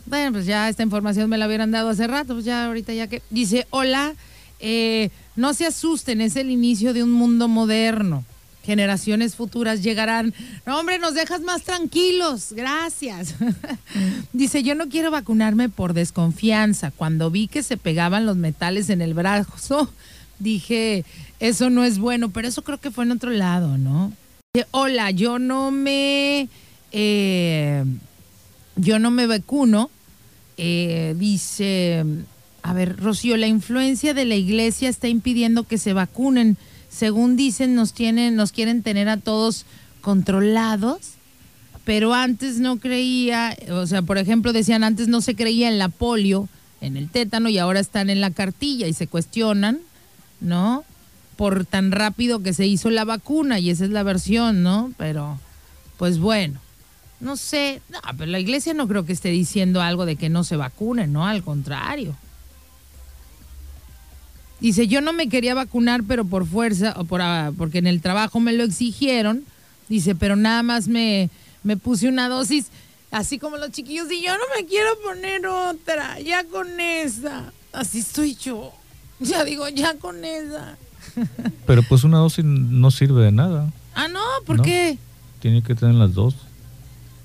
Bueno, 0.04 0.32
pues 0.32 0.44
ya 0.44 0.68
esta 0.68 0.82
información 0.82 1.30
me 1.30 1.38
la 1.38 1.46
hubieran 1.46 1.70
dado 1.70 1.88
hace 1.88 2.06
rato, 2.06 2.34
pues 2.34 2.44
ya 2.44 2.66
ahorita 2.66 2.92
ya 2.92 3.06
que... 3.06 3.22
Dice, 3.30 3.66
hola, 3.70 4.12
eh, 4.60 5.08
no 5.36 5.54
se 5.54 5.64
asusten, 5.64 6.20
es 6.20 6.36
el 6.36 6.50
inicio 6.50 6.92
de 6.92 7.02
un 7.02 7.12
mundo 7.12 7.48
moderno. 7.48 8.26
Generaciones 8.64 9.36
futuras 9.36 9.82
llegarán. 9.82 10.32
No, 10.66 10.78
hombre, 10.80 10.98
nos 10.98 11.14
dejas 11.14 11.42
más 11.42 11.62
tranquilos. 11.62 12.52
Gracias. 12.52 13.34
Dice, 14.32 14.62
yo 14.62 14.74
no 14.74 14.88
quiero 14.88 15.10
vacunarme 15.10 15.68
por 15.68 15.92
desconfianza. 15.92 16.90
Cuando 16.90 17.30
vi 17.30 17.46
que 17.46 17.62
se 17.62 17.76
pegaban 17.76 18.24
los 18.24 18.36
metales 18.36 18.88
en 18.88 19.02
el 19.02 19.12
brazo, 19.12 19.92
dije, 20.38 21.04
eso 21.40 21.68
no 21.68 21.84
es 21.84 21.98
bueno, 21.98 22.30
pero 22.30 22.48
eso 22.48 22.62
creo 22.62 22.78
que 22.78 22.90
fue 22.90 23.04
en 23.04 23.12
otro 23.12 23.30
lado, 23.30 23.76
¿no? 23.76 24.12
Hola, 24.70 25.10
yo 25.10 25.38
no 25.38 25.70
me... 25.70 26.48
Eh, 26.92 27.84
yo 28.76 28.98
no 28.98 29.10
me 29.10 29.26
vacuno. 29.26 29.90
Eh, 30.56 31.14
dice, 31.18 32.04
a 32.62 32.72
ver, 32.72 32.96
Rocío, 32.96 33.36
la 33.36 33.46
influencia 33.46 34.14
de 34.14 34.24
la 34.24 34.36
iglesia 34.36 34.88
está 34.88 35.08
impidiendo 35.08 35.64
que 35.64 35.78
se 35.78 35.92
vacunen 35.92 36.56
según 36.94 37.36
dicen, 37.36 37.74
nos 37.74 37.92
tienen, 37.92 38.36
nos 38.36 38.52
quieren 38.52 38.82
tener 38.82 39.08
a 39.08 39.16
todos 39.16 39.66
controlados, 40.00 41.14
pero 41.84 42.14
antes 42.14 42.58
no 42.60 42.78
creía, 42.78 43.56
o 43.70 43.86
sea, 43.86 44.02
por 44.02 44.16
ejemplo, 44.16 44.52
decían 44.52 44.84
antes 44.84 45.08
no 45.08 45.20
se 45.20 45.34
creía 45.34 45.68
en 45.68 45.78
la 45.78 45.88
polio, 45.88 46.48
en 46.80 46.96
el 46.96 47.10
tétano, 47.10 47.48
y 47.48 47.58
ahora 47.58 47.80
están 47.80 48.10
en 48.10 48.20
la 48.20 48.30
cartilla 48.30 48.86
y 48.86 48.92
se 48.92 49.06
cuestionan, 49.06 49.80
¿no? 50.40 50.84
Por 51.36 51.66
tan 51.66 51.90
rápido 51.90 52.42
que 52.42 52.54
se 52.54 52.66
hizo 52.66 52.90
la 52.90 53.04
vacuna, 53.04 53.58
y 53.58 53.70
esa 53.70 53.84
es 53.84 53.90
la 53.90 54.02
versión, 54.02 54.62
¿no? 54.62 54.92
Pero, 54.96 55.38
pues 55.98 56.18
bueno, 56.18 56.60
no 57.20 57.36
sé, 57.36 57.82
no, 57.90 57.98
pero 58.16 58.30
la 58.30 58.38
iglesia 58.38 58.72
no 58.72 58.86
creo 58.86 59.04
que 59.04 59.12
esté 59.12 59.30
diciendo 59.30 59.82
algo 59.82 60.06
de 60.06 60.16
que 60.16 60.28
no 60.28 60.44
se 60.44 60.56
vacunen, 60.56 61.12
¿no? 61.12 61.26
Al 61.26 61.42
contrario. 61.42 62.16
Dice, 64.64 64.88
yo 64.88 65.02
no 65.02 65.12
me 65.12 65.28
quería 65.28 65.54
vacunar, 65.54 66.04
pero 66.04 66.24
por 66.24 66.46
fuerza, 66.46 66.94
o 66.96 67.04
por, 67.04 67.20
ah, 67.20 67.52
porque 67.58 67.76
en 67.76 67.86
el 67.86 68.00
trabajo 68.00 68.40
me 68.40 68.54
lo 68.54 68.64
exigieron. 68.64 69.44
Dice, 69.90 70.14
pero 70.14 70.36
nada 70.36 70.62
más 70.62 70.88
me, 70.88 71.28
me 71.62 71.76
puse 71.76 72.08
una 72.08 72.30
dosis, 72.30 72.68
así 73.10 73.38
como 73.38 73.58
los 73.58 73.72
chiquillos, 73.72 74.10
y 74.10 74.22
yo 74.24 74.32
no 74.32 74.44
me 74.56 74.64
quiero 74.64 74.88
poner 75.04 75.46
otra, 75.46 76.18
ya 76.20 76.44
con 76.44 76.80
esa. 76.80 77.52
Así 77.74 77.98
estoy 77.98 78.36
yo. 78.36 78.72
Ya 79.20 79.44
digo, 79.44 79.68
ya 79.68 79.96
con 79.98 80.24
esa. 80.24 80.78
Pero 81.66 81.82
pues 81.82 82.02
una 82.02 82.16
dosis 82.16 82.46
no 82.46 82.90
sirve 82.90 83.22
de 83.22 83.32
nada. 83.32 83.70
Ah, 83.94 84.08
no, 84.08 84.22
¿por 84.46 84.62
qué? 84.62 84.96
Tiene 85.40 85.62
que 85.62 85.74
tener 85.74 85.94
las 85.94 86.14
dos. 86.14 86.36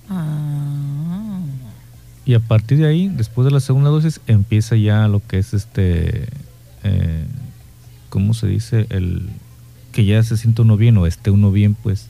Ah. 0.09 1.39
Y 2.25 2.33
a 2.33 2.41
partir 2.41 2.79
de 2.79 2.87
ahí, 2.87 3.07
después 3.07 3.45
de 3.45 3.51
la 3.51 3.61
segunda 3.61 3.91
dosis, 3.91 4.19
empieza 4.27 4.75
ya 4.75 5.07
lo 5.07 5.25
que 5.25 5.37
es 5.37 5.53
este 5.53 6.27
eh, 6.83 7.25
¿cómo 8.09 8.33
se 8.33 8.47
dice? 8.47 8.87
El 8.89 9.29
que 9.91 10.05
ya 10.05 10.21
se 10.23 10.37
siente 10.37 10.61
uno 10.61 10.77
bien 10.77 10.97
o 10.97 11.05
esté 11.05 11.31
uno 11.31 11.51
bien, 11.51 11.75
pues. 11.75 12.07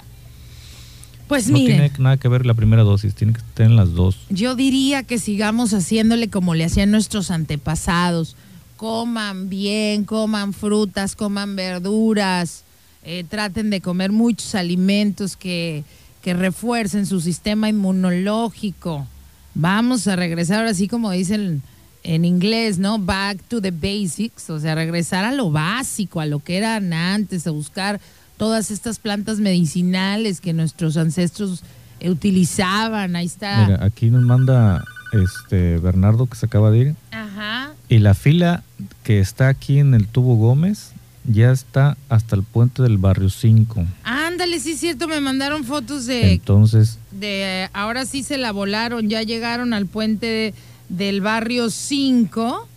Pues 1.28 1.48
no 1.48 1.58
tiene 1.58 1.92
nada 2.00 2.18
que 2.18 2.28
ver 2.28 2.46
la 2.46 2.56
primera 2.56 2.82
dosis, 2.82 3.14
tiene 3.14 3.34
que 3.34 3.42
tener 3.54 3.72
las 3.74 3.94
dos. 3.94 4.18
Yo 4.30 4.56
diría 4.56 5.04
que 5.04 5.20
sigamos 5.20 5.74
haciéndole 5.74 6.30
como 6.30 6.56
le 6.56 6.66
hacían 6.66 6.90
nuestros 6.90 7.30
antepasados. 7.30 8.36
Coman 8.78 9.48
bien, 9.48 10.06
coman 10.06 10.54
frutas, 10.54 11.16
coman 11.16 11.56
verduras, 11.56 12.64
eh, 13.04 13.26
traten 13.30 13.70
de 13.70 13.80
comer 13.80 14.12
muchos 14.12 14.56
alimentos 14.56 15.36
que, 15.36 15.84
que 16.24 16.34
refuercen 16.34 17.06
su 17.06 17.22
sistema 17.22 17.70
inmunológico. 17.70 19.06
Vamos 19.54 20.08
a 20.08 20.16
regresar 20.16 20.66
así 20.66 20.88
como 20.88 21.12
dicen 21.12 21.62
en 22.10 22.26
inglés, 22.26 22.80
¿no? 22.80 22.98
Back 22.98 23.44
to 23.48 23.62
the 23.62 23.70
basics, 23.70 24.50
o 24.50 24.60
sea, 24.60 24.74
regresar 24.74 25.26
a 25.26 25.32
lo 25.32 25.52
básico, 25.52 26.20
a 26.20 26.26
lo 26.26 26.40
que 26.40 26.58
eran 26.58 26.92
antes, 26.92 27.46
a 27.46 27.52
buscar 27.52 28.02
todas 28.36 28.72
estas 28.72 28.98
plantas 28.98 29.40
medicinales 29.40 30.42
que 30.42 30.52
nuestros 30.52 30.98
ancestros 30.98 31.64
utilizaban. 32.04 33.16
Ahí 33.16 33.28
está. 33.28 33.68
Mira, 33.68 33.86
aquí 33.86 34.10
nos 34.10 34.24
manda 34.24 34.84
este 35.14 35.78
Bernardo 35.78 36.26
que 36.26 36.36
se 36.36 36.48
acaba 36.48 36.72
de 36.72 36.80
ir. 36.80 36.96
Ajá. 37.12 37.74
Y 37.90 38.00
la 38.00 38.16
fila 38.16 38.64
que 39.04 39.20
está 39.20 39.48
aquí 39.48 39.78
en 39.78 39.94
el 39.94 40.08
tubo 40.08 40.36
Gómez 40.36 40.94
ya 41.26 41.52
está 41.52 41.96
hasta 42.08 42.36
el 42.36 42.42
puente 42.42 42.82
del 42.82 42.98
barrio 42.98 43.30
5. 43.30 43.86
Ándale, 44.04 44.60
sí 44.60 44.72
es 44.72 44.80
cierto, 44.80 45.08
me 45.08 45.22
mandaron 45.22 45.64
fotos 45.64 46.08
de 46.08 46.34
Entonces 46.34 46.98
de 47.12 47.70
ahora 47.74 48.06
sí 48.08 48.24
se 48.24 48.40
la 48.40 48.52
volaron, 48.52 49.10
ya 49.10 49.22
llegaron 49.22 49.74
al 49.74 49.86
puente 49.86 50.26
de 50.26 50.54
del 50.90 51.22
barrio 51.22 51.70
5. 51.70 52.68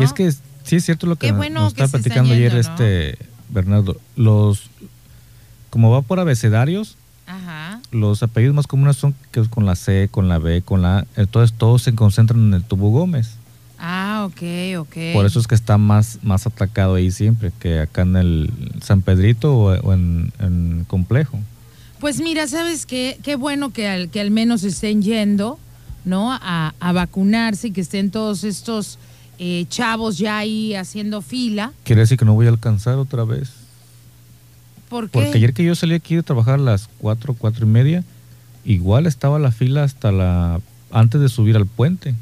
Y 0.00 0.02
es 0.02 0.12
que 0.12 0.32
sí 0.64 0.76
es 0.76 0.84
cierto 0.84 1.06
lo 1.06 1.16
que 1.16 1.32
nos 1.32 1.68
está 1.68 1.88
platicando 1.88 2.34
ayer 2.34 2.54
este 2.56 3.18
Bernardo. 3.48 3.96
Los 4.16 4.70
como 5.70 5.90
va 5.90 6.02
por 6.02 6.20
abecedarios, 6.20 6.96
los 7.90 8.22
apellidos 8.22 8.54
más 8.54 8.66
comunes 8.66 8.96
son 8.96 9.14
que 9.30 9.42
con 9.48 9.66
la 9.66 9.76
C, 9.76 10.08
con 10.10 10.28
la 10.28 10.38
B, 10.38 10.62
con 10.62 10.82
la 10.82 11.06
entonces 11.16 11.56
todos 11.56 11.82
se 11.82 11.94
concentran 11.94 12.40
en 12.40 12.54
el 12.54 12.64
tubo 12.64 12.90
Gómez. 12.90 13.36
Ah, 13.78 14.26
ok, 14.26 14.78
ok. 14.78 15.12
Por 15.12 15.26
eso 15.26 15.38
es 15.38 15.46
que 15.46 15.54
está 15.54 15.76
más, 15.76 16.20
más 16.22 16.46
atacado 16.46 16.94
ahí 16.94 17.10
siempre 17.10 17.52
que 17.60 17.80
acá 17.80 18.02
en 18.02 18.16
el 18.16 18.50
San 18.80 19.02
Pedrito 19.02 19.54
o, 19.54 19.92
en, 19.92 20.32
en, 20.38 20.84
Complejo. 20.88 21.38
Pues 22.00 22.20
mira, 22.20 22.46
¿sabes 22.46 22.86
qué? 22.86 23.18
Qué 23.22 23.36
bueno 23.36 23.70
que 23.70 23.86
al, 23.88 24.08
que 24.08 24.20
al 24.20 24.30
menos 24.30 24.64
estén 24.64 25.02
yendo 25.02 25.58
¿no? 26.06 26.32
A, 26.32 26.72
vacunarse 26.94 27.68
y 27.68 27.70
que 27.72 27.82
estén 27.82 28.10
todos 28.10 28.44
estos 28.44 28.98
eh, 29.38 29.66
chavos 29.68 30.16
ya 30.16 30.38
ahí 30.38 30.74
haciendo 30.74 31.20
fila. 31.20 31.72
Quiere 31.84 32.00
decir 32.00 32.16
que 32.16 32.24
no 32.24 32.32
voy 32.32 32.46
a 32.46 32.50
alcanzar 32.50 32.96
otra 32.96 33.24
vez. 33.24 33.50
¿Por 34.88 35.10
qué? 35.10 35.18
Porque 35.18 35.36
ayer 35.36 35.52
que 35.52 35.64
yo 35.64 35.74
salí 35.74 35.94
aquí 35.94 36.14
de 36.14 36.22
trabajar 36.22 36.54
a 36.54 36.62
las 36.62 36.88
cuatro, 36.98 37.34
cuatro 37.34 37.66
y 37.66 37.68
media, 37.68 38.04
igual 38.64 39.06
estaba 39.06 39.38
la 39.38 39.50
fila 39.50 39.82
hasta 39.82 40.12
la 40.12 40.60
antes 40.90 41.20
de 41.20 41.28
subir 41.28 41.56
al 41.56 41.66
puente. 41.66 42.14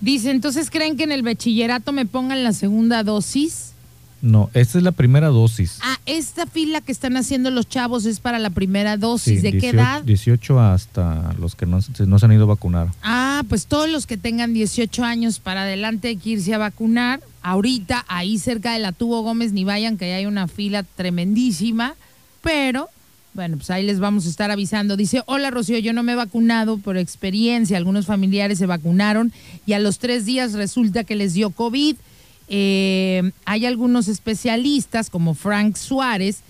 Dice, 0.00 0.30
entonces 0.30 0.70
creen 0.70 0.96
que 0.96 1.04
en 1.04 1.12
el 1.12 1.22
bachillerato 1.22 1.92
me 1.92 2.06
pongan 2.06 2.42
la 2.42 2.52
segunda 2.52 3.02
dosis. 3.02 3.72
No, 4.20 4.50
esta 4.52 4.78
es 4.78 4.84
la 4.84 4.92
primera 4.92 5.28
dosis. 5.28 5.78
Ah, 5.80 5.96
esta 6.04 6.46
fila 6.46 6.80
que 6.80 6.90
están 6.90 7.16
haciendo 7.16 7.50
los 7.50 7.68
chavos 7.68 8.04
es 8.04 8.18
para 8.18 8.38
la 8.38 8.50
primera 8.50 8.96
dosis. 8.96 9.42
¿De 9.42 9.56
qué 9.58 9.70
edad? 9.70 10.02
18 10.02 10.60
hasta 10.60 11.34
los 11.38 11.54
que 11.54 11.66
no, 11.66 11.78
no, 12.06 12.18
se 12.18 12.26
han 12.26 12.32
ido 12.32 12.44
a 12.44 12.46
vacunar. 12.46 12.88
Ah, 13.02 13.42
pues 13.48 13.66
todos 13.66 13.88
los 13.88 14.06
que 14.06 14.16
tengan 14.16 14.52
18 14.52 15.04
años 15.04 15.38
para 15.38 15.62
adelante 15.62 16.08
hay 16.08 16.16
que 16.16 16.30
irse 16.30 16.52
a 16.52 16.58
vacunar. 16.58 17.20
Ahorita, 17.42 18.04
ahí 18.08 18.38
cerca 18.38 18.72
de 18.72 18.80
la 18.80 18.90
Tubo 18.90 19.22
Gómez, 19.22 19.52
ni 19.52 19.62
vayan, 19.62 19.96
que 19.96 20.12
hay 20.12 20.26
una 20.26 20.48
fila 20.48 20.82
tremendísima. 20.82 21.94
Pero, 22.42 22.88
bueno, 23.34 23.56
pues 23.56 23.70
ahí 23.70 23.86
les 23.86 24.00
vamos 24.00 24.26
a 24.26 24.30
estar 24.30 24.50
avisando. 24.50 24.96
Dice, 24.96 25.22
hola 25.26 25.50
Rocío, 25.52 25.78
yo 25.78 25.92
no 25.92 26.02
me 26.02 26.12
he 26.12 26.16
vacunado 26.16 26.78
por 26.78 26.96
experiencia. 26.96 27.76
Algunos 27.76 28.06
familiares 28.06 28.58
se 28.58 28.66
vacunaron 28.66 29.32
y 29.64 29.74
a 29.74 29.78
los 29.78 30.00
tres 30.00 30.24
días 30.24 30.54
resulta 30.54 31.04
que 31.04 31.14
les 31.14 31.34
dio 31.34 31.50
COVID 31.50 31.96
eh, 32.48 33.30
hay 33.44 33.66
algunos 33.66 34.08
especialistas 34.08 35.10
como 35.10 35.34
Frank 35.34 35.76
Suárez 35.76 36.40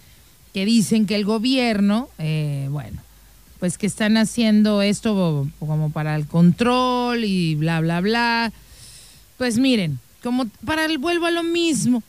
que 0.54 0.64
dicen 0.64 1.06
que 1.06 1.16
el 1.16 1.24
gobierno, 1.24 2.08
eh, 2.18 2.68
bueno, 2.70 3.00
pues 3.58 3.78
que 3.78 3.86
están 3.86 4.16
haciendo 4.16 4.82
esto 4.82 5.48
como 5.58 5.90
para 5.90 6.14
el 6.14 6.26
control 6.26 7.24
y 7.24 7.56
bla, 7.56 7.80
bla, 7.80 8.00
bla. 8.00 8.52
Pues 9.36 9.58
miren, 9.58 9.98
como 10.22 10.46
para 10.64 10.84
el 10.84 10.98
vuelvo 10.98 11.26
a 11.26 11.30
lo 11.30 11.42
mismo, 11.42 12.02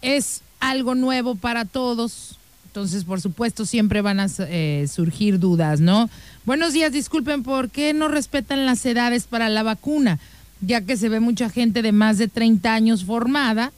es 0.00 0.42
algo 0.60 0.94
nuevo 0.94 1.34
para 1.34 1.64
todos. 1.64 2.38
Entonces, 2.66 3.04
por 3.04 3.20
supuesto, 3.20 3.66
siempre 3.66 4.00
van 4.00 4.18
a 4.18 4.26
eh, 4.38 4.86
surgir 4.92 5.38
dudas, 5.38 5.80
¿no? 5.80 6.10
Buenos 6.44 6.72
días, 6.72 6.90
disculpen, 6.90 7.42
¿por 7.42 7.70
qué 7.70 7.92
no 7.92 8.08
respetan 8.08 8.66
las 8.66 8.84
edades 8.84 9.24
para 9.24 9.48
la 9.48 9.62
vacuna? 9.62 10.18
Ya 10.66 10.80
que 10.82 10.96
se 10.96 11.08
ve 11.08 11.20
mucha 11.20 11.48
gente 11.48 11.82
de 11.82 11.92
más 11.92 12.18
de 12.18 12.28
30 12.28 12.72
años 12.72 13.04
formada 13.04 13.72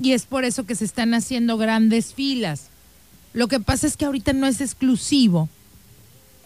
y 0.00 0.12
es 0.12 0.26
por 0.26 0.44
eso 0.44 0.64
que 0.66 0.74
se 0.74 0.84
están 0.84 1.14
haciendo 1.14 1.56
grandes 1.56 2.14
filas. 2.14 2.68
Lo 3.32 3.48
que 3.48 3.60
pasa 3.60 3.86
es 3.86 3.96
que 3.96 4.04
ahorita 4.04 4.32
no 4.32 4.46
es 4.46 4.60
exclusivo. 4.60 5.48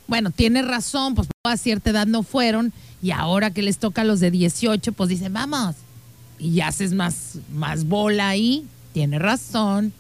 Bueno, 0.07 0.31
tiene 0.31 0.63
razón, 0.63 1.15
pues 1.15 1.29
a 1.45 1.57
cierta 1.57 1.91
edad 1.91 2.07
no 2.07 2.23
fueron 2.23 2.73
y 3.03 3.13
ahora 3.13 3.51
que 3.51 3.63
les 3.63 3.79
toca 3.79 4.03
a 4.03 4.05
los 4.05 4.21
de 4.21 4.31
18, 4.31 4.93
pues 4.93 5.09
dicen, 5.09 5.33
vamos. 5.33 5.77
Y 6.39 6.61
haces 6.61 6.93
más, 6.93 7.39
más 7.53 7.85
bola 7.85 8.29
ahí. 8.29 8.67
Tiene 8.93 9.19
razón. 9.19 9.93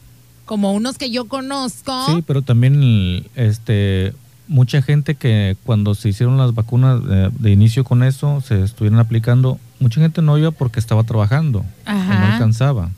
Como 0.46 0.72
unos 0.72 0.98
que 0.98 1.10
yo 1.10 1.26
conozco. 1.28 2.06
Sí, 2.06 2.24
pero 2.26 2.42
también 2.42 3.24
este 3.36 4.12
mucha 4.50 4.82
gente 4.82 5.14
que 5.14 5.56
cuando 5.64 5.94
se 5.94 6.08
hicieron 6.08 6.36
las 6.36 6.54
vacunas 6.54 7.00
de, 7.38 7.50
inicio 7.52 7.84
con 7.84 8.02
eso, 8.02 8.40
se 8.40 8.64
estuvieron 8.64 8.98
aplicando, 8.98 9.60
mucha 9.80 10.00
gente 10.00 10.22
no 10.22 10.38
iba 10.38 10.50
porque 10.52 10.78
estaba 10.78 11.02
trabajando, 11.02 11.64
no 11.86 12.32
alcanzaba. 12.32 12.90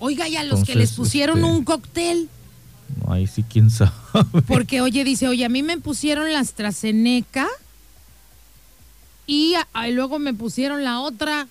Oiga, 0.00 0.28
y 0.28 0.36
a 0.36 0.44
los 0.44 0.64
que 0.64 0.74
les 0.74 0.92
pusieron 0.92 1.38
este, 1.38 1.50
un 1.50 1.64
cóctel. 1.64 2.28
Ahí 3.06 3.26
sí, 3.26 3.44
quién 3.48 3.70
sabe. 3.70 3.92
Porque, 4.46 4.80
oye, 4.80 5.04
dice, 5.04 5.28
oye, 5.28 5.44
a 5.44 5.48
mí 5.48 5.62
me 5.62 5.78
pusieron 5.78 6.32
la 6.32 6.40
AstraZeneca 6.40 7.46
y 9.26 9.54
luego 9.90 10.18
me 10.18 10.32
pusieron 10.34 10.82
la 10.84 11.00
otra 11.00 11.46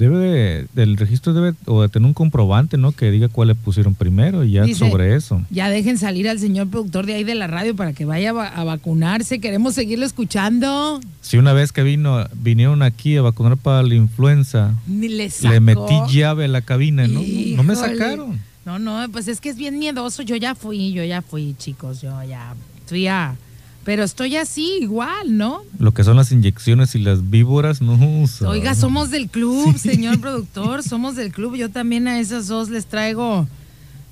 debe 0.00 0.66
del 0.74 0.96
registro 0.96 1.32
debe 1.34 1.54
o 1.66 1.82
de 1.82 1.88
tener 1.88 2.06
un 2.06 2.14
comprobante, 2.14 2.78
¿no? 2.78 2.92
Que 2.92 3.10
diga 3.10 3.28
cuál 3.28 3.48
le 3.48 3.54
pusieron 3.54 3.94
primero 3.94 4.42
y 4.44 4.52
ya 4.52 4.74
sobre 4.74 5.14
eso. 5.14 5.42
Ya 5.50 5.68
dejen 5.68 5.98
salir 5.98 6.28
al 6.28 6.38
señor 6.38 6.68
productor 6.68 7.06
de 7.06 7.14
ahí 7.14 7.24
de 7.24 7.34
la 7.34 7.46
radio 7.46 7.76
para 7.76 7.92
que 7.92 8.04
vaya 8.04 8.30
a, 8.30 8.64
vacunarse. 8.64 9.40
Queremos 9.40 9.74
seguirlo 9.74 10.06
escuchando. 10.06 11.00
Si 11.20 11.36
una 11.36 11.52
vez 11.52 11.72
que 11.72 11.82
vino 11.82 12.26
vinieron 12.34 12.82
aquí 12.82 13.16
a 13.16 13.22
vacunar 13.22 13.56
para 13.58 13.82
la 13.82 13.94
influenza, 13.94 14.74
le, 14.88 15.60
metí 15.60 15.94
llave 16.10 16.46
a 16.46 16.48
la 16.48 16.62
cabina, 16.62 17.06
¿no? 17.06 17.20
No 17.56 17.62
me 17.62 17.76
sacaron. 17.76 18.40
No, 18.64 18.78
no, 18.78 19.06
pues 19.10 19.28
es 19.28 19.40
que 19.40 19.50
es 19.50 19.56
bien 19.56 19.78
miedoso. 19.78 20.22
Yo 20.22 20.36
ya 20.36 20.54
fui, 20.54 20.92
yo 20.92 21.04
ya 21.04 21.22
fui, 21.22 21.54
chicos. 21.58 22.00
Yo 22.00 22.22
ya 22.24 22.54
fui 22.86 23.06
a 23.06 23.36
pero 23.84 24.04
estoy 24.04 24.36
así 24.36 24.78
igual, 24.80 25.36
¿no? 25.36 25.62
Lo 25.78 25.92
que 25.92 26.04
son 26.04 26.16
las 26.16 26.32
inyecciones 26.32 26.94
y 26.94 26.98
las 26.98 27.30
víboras, 27.30 27.80
no. 27.80 27.98
Oiga, 28.46 28.74
somos 28.74 29.10
del 29.10 29.28
club, 29.28 29.76
señor 29.78 30.20
productor, 30.20 30.82
somos 30.82 31.16
del 31.16 31.32
club. 31.32 31.56
Yo 31.56 31.70
también 31.70 32.06
a 32.06 32.20
esas 32.20 32.46
dos 32.46 32.68
les 32.68 32.86
traigo, 32.86 33.48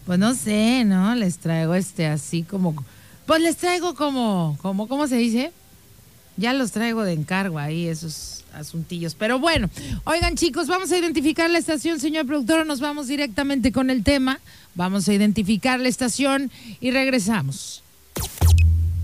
pues 0.06 0.18
no 0.18 0.34
sé, 0.34 0.84
¿no? 0.84 1.14
Les 1.14 1.38
traigo 1.38 1.74
este 1.74 2.06
así 2.06 2.42
como, 2.42 2.74
pues 3.26 3.42
les 3.42 3.56
traigo 3.56 3.94
como, 3.94 4.56
como, 4.62 4.88
¿cómo 4.88 5.06
se 5.06 5.16
dice? 5.16 5.52
Ya 6.38 6.52
los 6.54 6.70
traigo 6.70 7.02
de 7.02 7.12
encargo 7.12 7.58
ahí, 7.58 7.88
esos 7.88 8.44
asuntillos. 8.54 9.14
Pero 9.14 9.38
bueno, 9.38 9.68
oigan 10.04 10.36
chicos, 10.36 10.66
vamos 10.66 10.92
a 10.92 10.98
identificar 10.98 11.50
la 11.50 11.58
estación, 11.58 12.00
señor 12.00 12.26
productor, 12.26 12.64
nos 12.64 12.80
vamos 12.80 13.08
directamente 13.08 13.70
con 13.70 13.90
el 13.90 14.02
tema. 14.02 14.40
Vamos 14.74 15.08
a 15.08 15.12
identificar 15.12 15.80
la 15.80 15.88
estación 15.88 16.50
y 16.80 16.90
regresamos. 16.92 17.82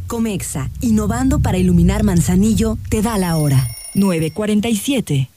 Comexa, 0.06 0.70
innovando 0.80 1.40
para 1.40 1.58
iluminar 1.58 2.04
Manzanillo, 2.04 2.78
te 2.88 3.02
da 3.02 3.18
la 3.18 3.36
hora. 3.36 3.68
9.47. 3.94 5.28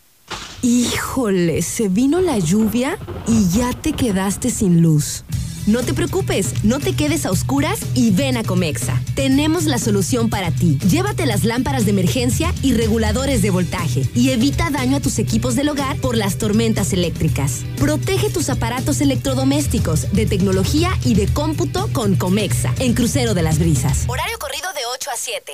Híjole, 0.61 1.61
se 1.61 1.87
vino 1.87 2.19
la 2.19 2.39
lluvia 2.39 2.97
y 3.27 3.47
ya 3.49 3.73
te 3.73 3.93
quedaste 3.93 4.49
sin 4.49 4.81
luz. 4.81 5.23
No 5.67 5.83
te 5.83 5.93
preocupes, 5.93 6.63
no 6.63 6.79
te 6.79 6.95
quedes 6.95 7.25
a 7.25 7.31
oscuras 7.31 7.81
y 7.93 8.11
ven 8.11 8.37
a 8.37 8.43
Comexa. 8.43 9.01
Tenemos 9.15 9.65
la 9.65 9.77
solución 9.77 10.29
para 10.29 10.49
ti. 10.49 10.79
Llévate 10.89 11.25
las 11.25 11.43
lámparas 11.43 11.83
de 11.83 11.91
emergencia 11.91 12.53
y 12.61 12.73
reguladores 12.73 13.41
de 13.41 13.49
voltaje 13.49 14.09
y 14.15 14.29
evita 14.29 14.69
daño 14.69 14.95
a 14.95 14.99
tus 15.01 15.19
equipos 15.19 15.55
del 15.55 15.67
hogar 15.67 15.97
por 15.97 16.15
las 16.15 16.37
tormentas 16.37 16.93
eléctricas. 16.93 17.65
Protege 17.77 18.29
tus 18.29 18.49
aparatos 18.49 19.01
electrodomésticos 19.01 20.13
de 20.13 20.25
tecnología 20.25 20.89
y 21.03 21.15
de 21.15 21.27
cómputo 21.27 21.89
con 21.91 22.15
Comexa 22.15 22.73
en 22.79 22.93
Crucero 22.93 23.33
de 23.33 23.41
las 23.41 23.59
Brisas. 23.59 24.05
Horario 24.07 24.39
corrido 24.39 24.69
de 24.71 24.79
8 24.95 25.09
a 25.13 25.17
7. 25.17 25.51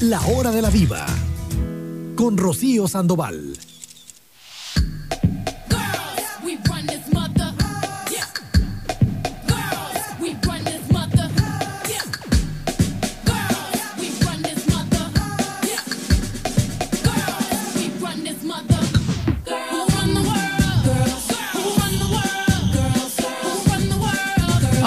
La 0.00 0.22
hora 0.22 0.52
de 0.52 0.62
la 0.62 0.70
diva 0.70 1.04
con 2.16 2.38
Rocío 2.38 2.88
Sandoval. 2.88 3.58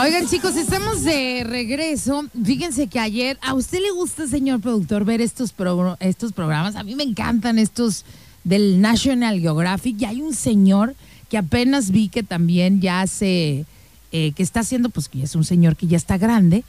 Oigan, 0.04 0.28
chicos, 0.28 0.58
estamos 0.58 1.06
de 1.06 1.46
regreso. 1.46 2.26
Fíjense 2.44 2.88
que 2.88 3.00
ayer, 3.00 3.40
¿a 3.42 3.54
usted 3.54 3.80
le 3.80 3.92
gusta, 3.92 4.28
señor 4.28 4.60
productor, 4.60 5.06
ver 5.06 5.22
estos, 5.22 5.56
estos 6.02 6.34
programas? 6.34 6.76
A 6.76 6.84
mí 6.84 6.94
me 6.94 7.04
encantan 7.04 7.58
estos 7.58 8.04
del 8.44 8.82
National 8.82 9.40
Geographic. 9.40 10.02
Y 10.02 10.04
hay 10.04 10.22
un 10.22 10.34
señor 10.34 10.94
que 11.30 11.38
apenas 11.38 11.90
vi 11.90 12.10
que 12.10 12.22
también 12.22 12.82
ya 12.82 13.08
se, 13.08 13.66
eh, 14.12 14.34
que 14.36 14.44
está 14.44 14.60
haciendo, 14.60 14.90
pues 14.90 15.08
que 15.08 15.24
es 15.24 15.36
un 15.36 15.46
señor 15.46 15.78
que 15.78 15.88
ya 15.88 15.96
está 15.96 16.18
grande 16.18 16.66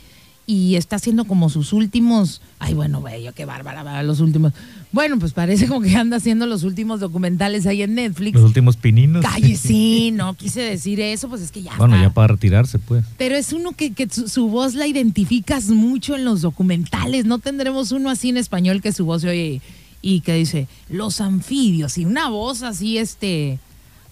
y 0.47 0.77
está 0.77 0.97
haciendo 0.97 1.25
como 1.25 1.49
sus 1.49 1.73
últimos, 1.73 2.43
ay 2.59 2.75
bueno, 2.75 3.01
bello, 3.01 3.33
qué 3.35 3.47
bárbara, 3.47 4.03
los 4.03 4.21
últimos. 4.21 4.53
Bueno, 4.93 5.19
pues 5.19 5.33
parece 5.33 5.67
como 5.67 5.81
que 5.81 5.97
anda 5.97 6.19
haciendo 6.19 6.47
los 6.47 6.65
últimos 6.65 7.01
documentales 7.01 7.67
ahí 7.67 7.83
en 7.83 7.95
Netflix. 7.95 8.35
Los 8.35 8.45
últimos 8.45 8.77
pininos. 8.77 9.25
Calle, 9.25 9.57
sí, 9.57 10.11
no 10.13 10.35
quise 10.35 10.61
decir 10.61 11.01
eso, 11.01 11.29
pues 11.29 11.41
es 11.41 11.51
que 11.51 11.63
ya. 11.63 11.77
Bueno, 11.79 12.01
ya 12.01 12.11
para 12.13 12.29
retirarse, 12.29 12.79
pues. 12.79 13.05
Pero 13.17 13.37
es 13.37 13.53
uno 13.53 13.73
que, 13.73 13.95
que 13.95 14.09
su, 14.09 14.49
voz 14.49 14.75
la 14.75 14.87
identificas 14.87 15.69
mucho 15.69 16.15
en 16.15 16.25
los 16.25 16.43
documentales. 16.43 17.25
No 17.25 17.39
tendremos 17.39 17.91
uno 17.93 18.11
así 18.11 18.29
en 18.29 18.37
español 18.37 18.83
que 18.83 18.93
su 18.93 19.07
voz 19.07 19.23
se 19.23 19.31
oye 19.31 19.63
y 20.03 20.21
que 20.21 20.35
dice 20.35 20.69
los 20.91 21.23
anfibios 21.23 21.97
y 21.97 22.05
una 22.05 22.29
voz 22.29 22.63
así, 22.63 22.99
este 22.99 23.59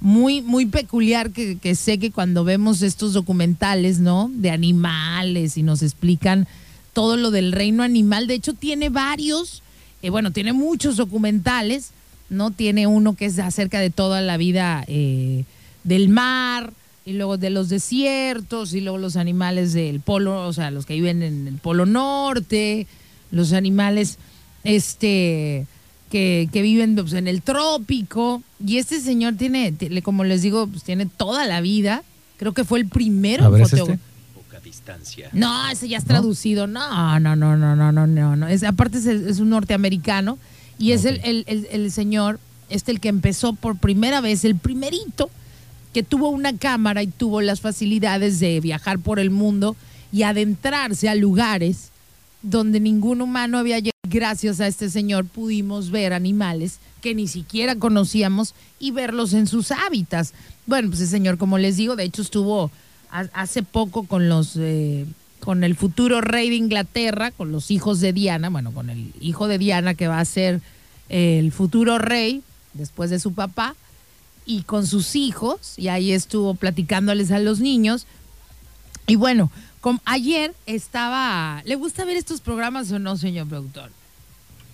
muy, 0.03 0.43
muy 0.43 0.67
peculiar 0.67 1.31
que, 1.31 1.75
sé 1.77 1.99
que 1.99 2.11
cuando 2.11 2.43
vemos 2.43 2.83
estos 2.83 3.13
documentales, 3.13 4.01
¿no? 4.01 4.29
De 4.35 4.51
animales 4.51 5.57
y 5.57 5.63
nos 5.63 5.81
explican 5.81 6.49
todo 6.93 7.17
lo 7.17 7.31
del 7.31 7.53
reino 7.53 7.85
animal. 7.85 8.27
De 8.27 8.35
hecho, 8.35 8.53
tiene 8.53 8.89
varios, 8.89 9.63
eh, 10.03 10.11
bueno, 10.11 10.33
tiene 10.33 10.53
muchos 10.53 10.97
documentales, 10.97 11.93
¿no? 12.31 12.51
Tiene 12.51 12.89
uno 12.89 13.15
que 13.15 13.27
es 13.27 13.39
acerca 13.39 13.79
de 13.79 13.91
toda 13.91 14.21
la 14.23 14.37
vida 14.37 14.85
eh, 14.89 15.45
del 15.85 16.09
mar, 16.09 16.73
y 17.05 17.13
luego 17.13 17.37
de 17.37 17.51
los 17.51 17.69
desiertos, 17.69 18.75
y 18.75 18.81
luego 18.81 18.99
los 18.99 19.15
animales 19.15 19.73
del 19.73 20.01
polo, 20.01 20.47
o 20.49 20.53
sea, 20.53 20.73
los 20.73 20.85
que 20.85 20.95
viven 20.95 21.23
en 21.23 21.47
el 21.47 21.59
polo 21.59 21.87
norte, 21.87 22.89
los 23.31 23.53
animales, 23.53 24.19
este, 24.65 25.67
que, 26.13 26.63
viven 26.63 26.95
pues, 26.95 27.15
en 27.15 27.27
el 27.27 27.43
trópico. 27.43 28.43
Y 28.65 28.77
este 28.77 29.01
señor 29.01 29.35
tiene, 29.35 29.75
como 30.03 30.25
les 30.25 30.43
digo, 30.43 30.67
pues, 30.67 30.85
tiene 30.85 31.07
toda 31.07 31.47
la 31.47 31.61
vida. 31.61 32.03
Creo 32.37 32.53
que 32.53 32.65
fue 32.65 32.81
el 32.81 32.89
primero 32.89 33.57
en 33.57 33.67
fotógrafo. 33.67 34.01
Distancia. 34.63 35.29
No, 35.33 35.69
ese 35.71 35.89
ya 35.89 35.99
es 35.99 36.05
traducido. 36.05 36.67
No, 36.67 37.19
no, 37.21 37.37
no, 37.37 37.57
no, 37.57 37.77
no, 37.77 37.93
no, 37.93 38.07
no. 38.07 38.37
no. 38.37 38.49
Es, 38.49 38.63
aparte 38.63 38.99
es, 38.99 39.39
un 39.41 39.51
norteamericano 39.51 40.39
y 40.79 40.93
es 40.93 41.05
el, 41.05 41.21
el, 41.25 41.45
el, 41.71 41.91
señor, 41.91 42.39
este 42.71 42.93
el 42.93 43.01
que 43.01 43.09
empezó 43.09 43.55
por 43.55 43.77
primera 43.77 44.21
vez, 44.21 44.45
el 44.45 44.57
primerito 44.57 45.31
que 45.93 46.03
tuvo 46.03 46.31
una 46.31 46.57
cámara 46.57 47.03
y 47.03 47.09
tuvo 47.09 47.43
las 47.43 47.61
facilidades 47.61 48.39
de 48.41 48.61
viajar 48.61 48.99
por 48.99 49.19
el 49.19 49.31
mundo 49.31 49.77
y 50.11 50.23
adentrarse 50.23 51.09
a 51.09 51.17
lugares 51.17 51.91
donde 52.43 52.81
ningún 52.81 53.21
humano 53.21 53.59
había 53.59 53.79
llegado. 53.79 53.92
Gracias 54.13 54.61
a 54.61 54.67
este 54.67 54.91
señor 54.91 55.25
pudimos 55.25 55.91
ver 55.91 56.13
animales 56.13 56.81
que 57.01 57.15
ni 57.15 57.27
siquiera 57.27 57.77
conocíamos 57.77 58.55
y 58.79 58.91
verlos 58.91 59.33
en 59.33 59.47
sus 59.47 59.71
hábitats. 59.71 60.35
Bueno, 60.67 60.91
pues 60.91 61.01
ese 61.01 61.13
señor, 61.13 61.39
como 61.39 61.57
les 61.57 61.79
digo, 61.79 61.97
de 61.97 62.05
hecho 62.05 62.21
estuvo 62.21 62.71
hace 63.11 63.63
poco 63.63 64.03
con 64.03 64.29
los 64.29 64.53
eh, 64.57 65.07
con 65.41 65.65
el 65.65 65.77
futuro 65.77 66.21
rey 66.21 66.51
de 66.51 66.57
Inglaterra, 66.57 67.31
con 67.31 67.53
los 67.53 67.71
hijos 67.71 68.01
de 68.01 68.13
Diana, 68.13 68.51
bueno, 68.51 68.73
con 68.73 68.91
el 68.91 69.15
hijo 69.19 69.49
de 69.49 69.57
Diana 69.57 69.95
que 69.95 70.09
va 70.09 70.21
a 70.21 70.25
ser 70.27 70.61
el 71.09 71.51
futuro 71.51 71.99
rey 71.99 72.43
después 72.75 73.09
de 73.09 73.19
su 73.19 73.33
papá 73.33 73.77
y 74.45 74.65
con 74.65 74.87
sus 74.87 75.17
hijos 75.17 75.79
y 75.79 75.89
ahí 75.89 76.13
estuvo 76.13 76.53
platicándoles 76.53 77.31
a 77.31 77.39
los 77.39 77.61
niños. 77.61 78.07
Y 79.07 79.17
bueno, 79.17 79.51
ayer 80.05 80.55
estaba. 80.67 81.63
¿Le 81.65 81.77
gusta 81.77 82.05
ver 82.05 82.19
estos 82.19 82.43
programas 82.43 82.93
o 82.93 82.99
no, 82.99 83.17
señor 83.17 83.49
productor? 83.49 83.91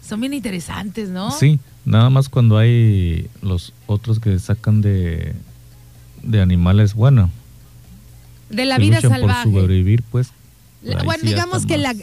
Son 0.08 0.20
bien 0.20 0.32
interesantes, 0.32 1.08
¿no? 1.08 1.30
Sí, 1.30 1.58
nada 1.84 2.08
más 2.10 2.28
cuando 2.28 2.56
hay 2.56 3.28
los 3.42 3.72
otros 3.86 4.20
que 4.20 4.38
sacan 4.38 4.80
de, 4.80 5.34
de 6.22 6.40
animales, 6.40 6.94
bueno. 6.94 7.30
De 8.48 8.64
la 8.64 8.78
vida 8.78 9.00
salvaje. 9.00 9.50
Por 9.50 9.62
sobrevivir, 9.62 10.02
pues. 10.10 10.28
bueno, 11.04 11.22
digamos 11.24 11.66
que 11.66 11.76
la, 11.76 11.94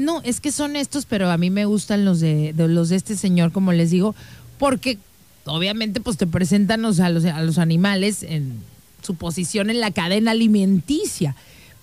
no, 0.00 0.22
es 0.22 0.40
que 0.40 0.52
son 0.52 0.76
estos, 0.76 1.04
pero 1.04 1.30
a 1.30 1.36
mí 1.36 1.50
me 1.50 1.66
gustan 1.66 2.04
los 2.04 2.20
de, 2.20 2.54
los 2.56 2.88
de 2.88 2.96
este 2.96 3.16
señor, 3.16 3.52
como 3.52 3.72
les 3.72 3.90
digo, 3.90 4.14
porque 4.58 4.98
obviamente 5.44 6.00
pues 6.00 6.16
te 6.16 6.26
presentan 6.26 6.84
a, 6.84 6.88
los, 6.88 7.00
a 7.00 7.42
los 7.42 7.58
animales 7.58 8.22
en 8.22 8.54
su 9.02 9.14
posición 9.14 9.70
en 9.70 9.80
la 9.80 9.90
cadena 9.90 10.30
alimenticia 10.30 11.34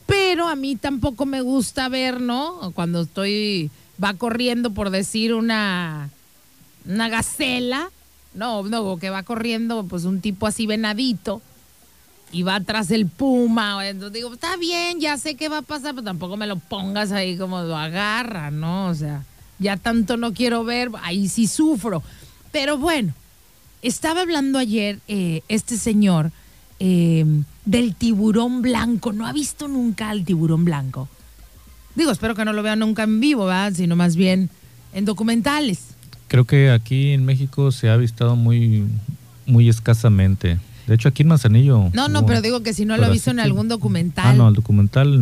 pero 0.05 0.47
a 0.47 0.55
mí 0.55 0.75
tampoco 0.75 1.25
me 1.25 1.41
gusta 1.41 1.89
ver, 1.89 2.21
¿no? 2.21 2.71
Cuando 2.75 3.01
estoy, 3.01 3.71
va 4.03 4.13
corriendo 4.13 4.71
por 4.71 4.89
decir 4.89 5.33
una, 5.33 6.09
una 6.85 7.09
gacela, 7.09 7.89
no, 8.33 8.63
no, 8.63 8.97
que 8.97 9.09
va 9.09 9.23
corriendo 9.23 9.85
pues 9.85 10.03
un 10.03 10.21
tipo 10.21 10.47
así 10.47 10.67
venadito 10.67 11.41
y 12.31 12.43
va 12.43 12.55
atrás 12.55 12.91
el 12.91 13.07
puma. 13.07 13.87
Entonces 13.87 14.13
digo, 14.13 14.33
está 14.33 14.57
bien, 14.57 14.99
ya 14.99 15.17
sé 15.17 15.35
qué 15.35 15.49
va 15.49 15.59
a 15.59 15.61
pasar, 15.61 15.93
pero 15.93 16.03
tampoco 16.03 16.37
me 16.37 16.47
lo 16.47 16.57
pongas 16.57 17.11
ahí 17.11 17.37
como 17.37 17.61
lo 17.61 17.77
agarra, 17.77 18.51
¿no? 18.51 18.87
O 18.87 18.95
sea, 18.95 19.23
ya 19.59 19.77
tanto 19.77 20.17
no 20.17 20.33
quiero 20.33 20.63
ver, 20.63 20.89
ahí 21.01 21.29
sí 21.29 21.47
sufro. 21.47 22.03
Pero 22.51 22.77
bueno, 22.77 23.13
estaba 23.81 24.21
hablando 24.21 24.59
ayer 24.59 24.99
eh, 25.07 25.43
este 25.47 25.77
señor 25.77 26.31
eh, 26.79 27.25
del 27.63 27.95
tiburón 27.95 28.61
blanco. 28.61 29.13
No 29.13 29.25
ha 29.25 29.33
visto 29.33 29.67
nunca 29.67 30.09
al 30.09 30.25
tiburón 30.25 30.65
blanco. 30.65 31.07
Digo, 31.95 32.11
espero 32.11 32.35
que 32.35 32.45
no 32.45 32.53
lo 32.53 32.61
vea 32.63 32.75
nunca 32.75 33.03
en 33.03 33.19
vivo, 33.19 33.45
¿verdad? 33.45 33.73
Sino 33.73 33.95
más 33.95 34.15
bien 34.15 34.49
en 34.93 35.05
documentales. 35.05 35.79
Creo 36.27 36.45
que 36.45 36.71
aquí 36.71 37.11
en 37.11 37.25
México 37.25 37.71
se 37.71 37.89
ha 37.89 37.93
avistado 37.93 38.35
muy, 38.35 38.85
muy 39.45 39.69
escasamente. 39.69 40.57
De 40.87 40.93
hecho, 40.93 41.09
aquí 41.09 41.23
en 41.23 41.29
Manzanillo. 41.29 41.89
No, 41.93 42.09
no, 42.09 42.25
pero 42.25 42.41
digo 42.41 42.61
que 42.61 42.73
si 42.73 42.85
no 42.85 42.95
lo 42.97 43.05
ha 43.05 43.09
visto 43.09 43.31
en 43.31 43.39
algún 43.39 43.67
documental. 43.67 44.25
Ah, 44.27 44.33
no, 44.33 44.47
el 44.47 44.53
documental 44.53 45.17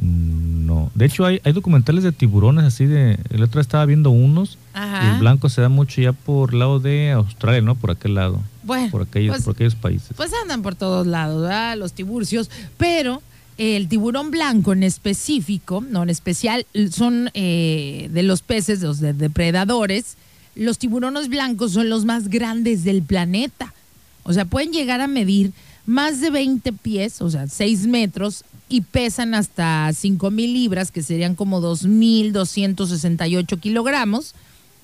no. 0.00 0.90
De 0.94 1.04
hecho, 1.04 1.26
hay, 1.26 1.40
hay 1.44 1.52
documentales 1.52 2.02
de 2.02 2.12
tiburones 2.12 2.64
así 2.64 2.86
de. 2.86 3.18
El 3.28 3.42
otro 3.42 3.60
estaba 3.60 3.84
viendo 3.84 4.10
unos. 4.10 4.56
Y 4.74 5.06
el 5.06 5.18
blanco 5.18 5.48
se 5.48 5.60
da 5.60 5.68
mucho 5.68 6.00
ya 6.00 6.12
por 6.12 6.54
lado 6.54 6.80
de 6.80 7.10
Australia, 7.10 7.60
¿no? 7.60 7.74
Por 7.74 7.90
aquel 7.90 8.14
lado. 8.14 8.40
Bueno. 8.62 8.90
Por 8.90 9.02
aquellos, 9.02 9.34
pues, 9.34 9.44
por 9.44 9.54
aquellos 9.54 9.74
países. 9.74 10.12
Pues 10.16 10.32
andan 10.42 10.62
por 10.62 10.74
todos 10.74 11.06
lados, 11.06 11.42
¿verdad? 11.42 11.76
Los 11.76 11.92
tiburcios. 11.92 12.50
Pero 12.78 13.20
el 13.60 13.88
tiburón 13.88 14.30
blanco 14.30 14.72
en 14.72 14.82
específico, 14.82 15.84
no 15.86 16.02
en 16.02 16.08
especial, 16.08 16.64
son 16.90 17.30
eh, 17.34 18.08
de 18.10 18.22
los 18.22 18.40
peces, 18.40 18.80
los 18.80 19.00
depredadores. 19.00 20.16
Los 20.54 20.78
tiburones 20.78 21.28
blancos 21.28 21.72
son 21.72 21.90
los 21.90 22.06
más 22.06 22.28
grandes 22.28 22.84
del 22.84 23.02
planeta. 23.02 23.74
O 24.22 24.32
sea, 24.32 24.46
pueden 24.46 24.72
llegar 24.72 25.02
a 25.02 25.08
medir 25.08 25.52
más 25.84 26.22
de 26.22 26.30
20 26.30 26.72
pies, 26.72 27.20
o 27.20 27.28
sea, 27.28 27.48
6 27.48 27.86
metros, 27.86 28.44
y 28.70 28.80
pesan 28.80 29.34
hasta 29.34 29.92
5 29.92 30.30
mil 30.30 30.54
libras, 30.54 30.90
que 30.90 31.02
serían 31.02 31.34
como 31.34 31.60
2.268 31.60 33.60
kilogramos. 33.60 34.34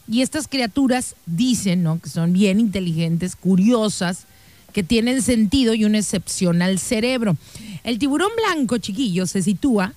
Y 0.06 0.20
estas 0.20 0.48
criaturas 0.48 1.14
dicen, 1.24 1.82
¿no? 1.82 1.98
Que 1.98 2.10
son 2.10 2.34
bien 2.34 2.60
inteligentes, 2.60 3.36
curiosas, 3.36 4.26
que 4.76 4.82
tienen 4.82 5.22
sentido 5.22 5.72
y 5.72 5.86
un 5.86 5.94
excepcional 5.94 6.78
cerebro. 6.78 7.38
El 7.82 7.98
tiburón 7.98 8.28
blanco, 8.36 8.76
chiquillo, 8.76 9.26
se 9.26 9.42
sitúa 9.42 9.94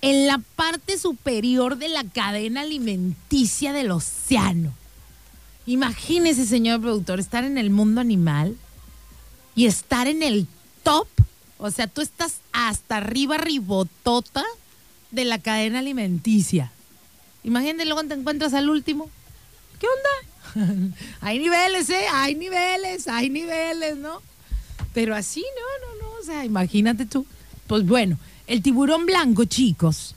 en 0.00 0.26
la 0.26 0.38
parte 0.56 0.98
superior 0.98 1.78
de 1.78 1.88
la 1.88 2.02
cadena 2.02 2.62
alimenticia 2.62 3.72
del 3.72 3.92
océano. 3.92 4.72
Imagínese, 5.64 6.44
señor 6.44 6.80
productor, 6.80 7.20
estar 7.20 7.44
en 7.44 7.56
el 7.56 7.70
mundo 7.70 8.00
animal 8.00 8.56
y 9.54 9.66
estar 9.66 10.08
en 10.08 10.24
el 10.24 10.48
top. 10.82 11.06
O 11.58 11.70
sea, 11.70 11.86
tú 11.86 12.00
estás 12.00 12.38
hasta 12.50 12.96
arriba, 12.96 13.38
ribotota 13.38 14.42
de 15.12 15.24
la 15.24 15.38
cadena 15.38 15.78
alimenticia. 15.78 16.72
Imagínate 17.44 17.84
luego 17.84 18.02
te 18.02 18.14
encuentras 18.14 18.54
al 18.54 18.70
último. 18.70 19.08
¿Qué 19.78 19.86
onda? 19.86 20.32
hay 21.20 21.38
niveles, 21.38 21.90
¿eh? 21.90 22.06
Hay 22.12 22.34
niveles, 22.34 23.08
hay 23.08 23.30
niveles, 23.30 23.96
¿no? 23.96 24.22
Pero 24.92 25.14
así, 25.14 25.40
no, 25.42 25.86
no, 25.86 26.02
no. 26.02 26.20
O 26.20 26.24
sea, 26.24 26.44
imagínate 26.44 27.06
tú. 27.06 27.26
Pues 27.66 27.84
bueno, 27.84 28.18
el 28.46 28.62
tiburón 28.62 29.06
blanco, 29.06 29.44
chicos, 29.44 30.14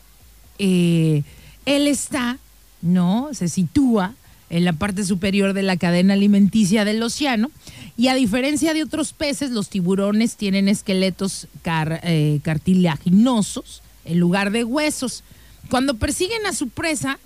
eh, 0.59 1.23
él 1.65 1.87
está, 1.87 2.37
¿no? 2.81 3.29
Se 3.33 3.47
sitúa 3.47 4.13
en 4.49 4.65
la 4.65 4.73
parte 4.73 5.03
superior 5.03 5.53
de 5.53 5.63
la 5.63 5.77
cadena 5.77 6.13
alimenticia 6.13 6.85
del 6.85 7.01
océano. 7.03 7.51
Y 7.97 8.07
a 8.07 8.15
diferencia 8.15 8.73
de 8.73 8.83
otros 8.83 9.13
peces, 9.13 9.51
los 9.51 9.69
tiburones 9.69 10.35
tienen 10.35 10.67
esqueletos 10.67 11.47
eh, 11.63 12.39
cartilaginosos 12.43 13.81
en 14.05 14.19
lugar 14.19 14.51
de 14.51 14.63
huesos. 14.63 15.23
Cuando 15.69 15.95
persiguen 15.95 16.45
a 16.45 16.53
su 16.53 16.69
presa, 16.69 17.19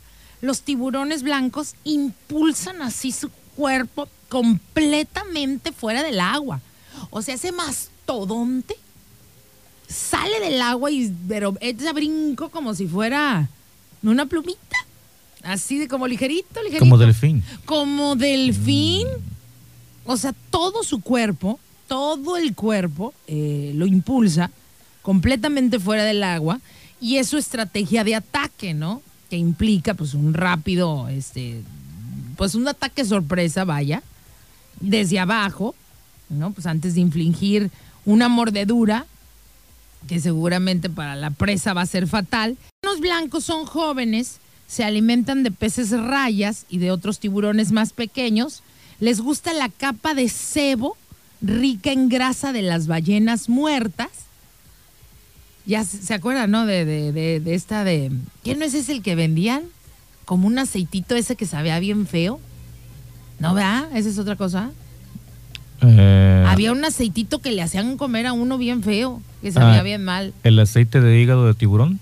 los 0.44 0.62
tiburones 0.62 1.24
blancos 1.24 1.74
impulsan 1.86 2.82
así 2.82 3.14
su 3.14 3.30
cuerpo 3.56 4.10
completamente 4.28 5.72
fuera 5.72 6.04
del 6.04 6.20
agua. 6.20 6.60
O 7.12 7.22
sea, 7.22 7.36
ese 7.36 7.54
mastodonte 7.54 8.76
sale 9.88 10.42
del 10.42 10.62
agua 10.62 10.92
y 10.92 11.16
pero 11.30 11.56
echa 11.62 11.94
brinco 11.94 12.50
como 12.50 12.76
si 12.76 12.88
fuera 12.88 13.48
una 14.02 14.26
plumita. 14.26 14.76
Así 15.44 15.78
de 15.78 15.88
como 15.88 16.08
ligerito, 16.08 16.62
ligerito. 16.62 16.80
Como 16.80 16.98
delfín. 16.98 17.42
Como 17.64 18.18
delfín. 18.18 19.08
O 20.04 20.18
sea, 20.18 20.34
todo 20.50 20.84
su 20.84 21.00
cuerpo, 21.00 21.58
todo 21.88 22.36
el 22.36 22.54
cuerpo 22.54 23.14
eh, 23.28 23.72
lo 23.76 23.86
impulsa 23.86 24.52
completamente 25.04 25.80
fuera 25.80 26.04
del 26.04 26.22
agua 26.22 26.60
y 27.00 27.16
es 27.16 27.30
su 27.30 27.38
estrategia 27.38 28.04
de 28.04 28.16
ataque, 28.16 28.74
¿no? 28.74 29.02
Que 29.34 29.38
implica 29.38 29.96
pues 29.96 30.14
un 30.14 30.36
rápido, 30.36 31.08
este, 31.10 31.64
pues 32.38 32.54
un 32.54 32.68
ataque 32.68 33.04
sorpresa, 33.04 33.66
vaya, 33.66 34.04
desde 34.80 35.18
abajo, 35.18 35.74
¿no? 36.30 36.52
Pues 36.52 36.68
antes 36.68 36.94
de 36.94 37.02
infligir 37.02 37.72
una 38.06 38.30
mordedura 38.30 39.08
que 40.08 40.20
seguramente 40.20 40.88
para 40.88 41.16
la 41.16 41.32
presa 41.32 41.74
va 41.74 41.82
a 41.82 41.88
ser 41.88 42.06
fatal. 42.06 42.58
Los 42.84 43.00
blancos 43.00 43.44
son 43.46 43.66
jóvenes 43.66 44.40
se 44.68 44.84
alimentan 44.84 45.42
de 45.42 45.50
peces 45.50 45.90
rayas 45.92 46.68
y 46.70 46.78
de 46.78 46.92
otros 46.92 47.20
tiburones 47.20 47.72
más 47.72 47.92
pequeños. 47.92 48.62
Les 49.00 49.20
gusta 49.20 49.52
la 49.54 49.70
capa 49.70 50.14
de 50.14 50.30
cebo 50.30 50.96
rica 51.42 51.92
en 51.92 52.08
grasa 52.08 52.54
de 52.54 52.62
las 52.62 52.86
ballenas 52.86 53.50
muertas. 53.50 54.10
Ya 55.66 55.84
se 55.86 56.14
acuerdan, 56.14 56.52
¿no? 56.52 56.66
De, 56.66 56.86
de, 56.86 57.54
esta 57.54 57.84
de... 57.84 58.12
¿Quién 58.44 58.60
no 58.60 58.66
es 58.66 58.74
ese 58.74 58.92
el 58.92 59.02
que 59.02 59.16
vendían? 59.16 59.64
Como 60.26 60.48
un 60.48 60.60
aceitito 60.60 61.16
ese 61.16 61.36
que 61.36 61.46
sabía 61.46 61.80
bien 61.80 62.06
feo. 62.06 62.40
¿No, 63.40 63.54
vea? 63.54 63.90
Esa 63.94 64.10
es 64.10 64.18
otra 64.18 64.36
cosa. 64.36 64.72
Eh, 65.82 66.46
Había 66.48 66.72
un 66.72 66.84
aceitito 66.84 67.40
que 67.40 67.52
le 67.52 67.62
hacían 67.62 67.98
comer 67.98 68.28
a 68.28 68.34
uno 68.34 68.58
bien 68.58 68.84
feo, 68.84 69.22
que 69.42 69.52
sabía 69.52 69.80
ah, 69.80 69.84
bien 69.84 70.04
mal. 70.04 70.34
¿El 70.44 70.60
aceite 70.60 71.02
de 71.02 71.20
hígado 71.20 71.46
de 71.48 71.54
tiburón? 71.54 72.00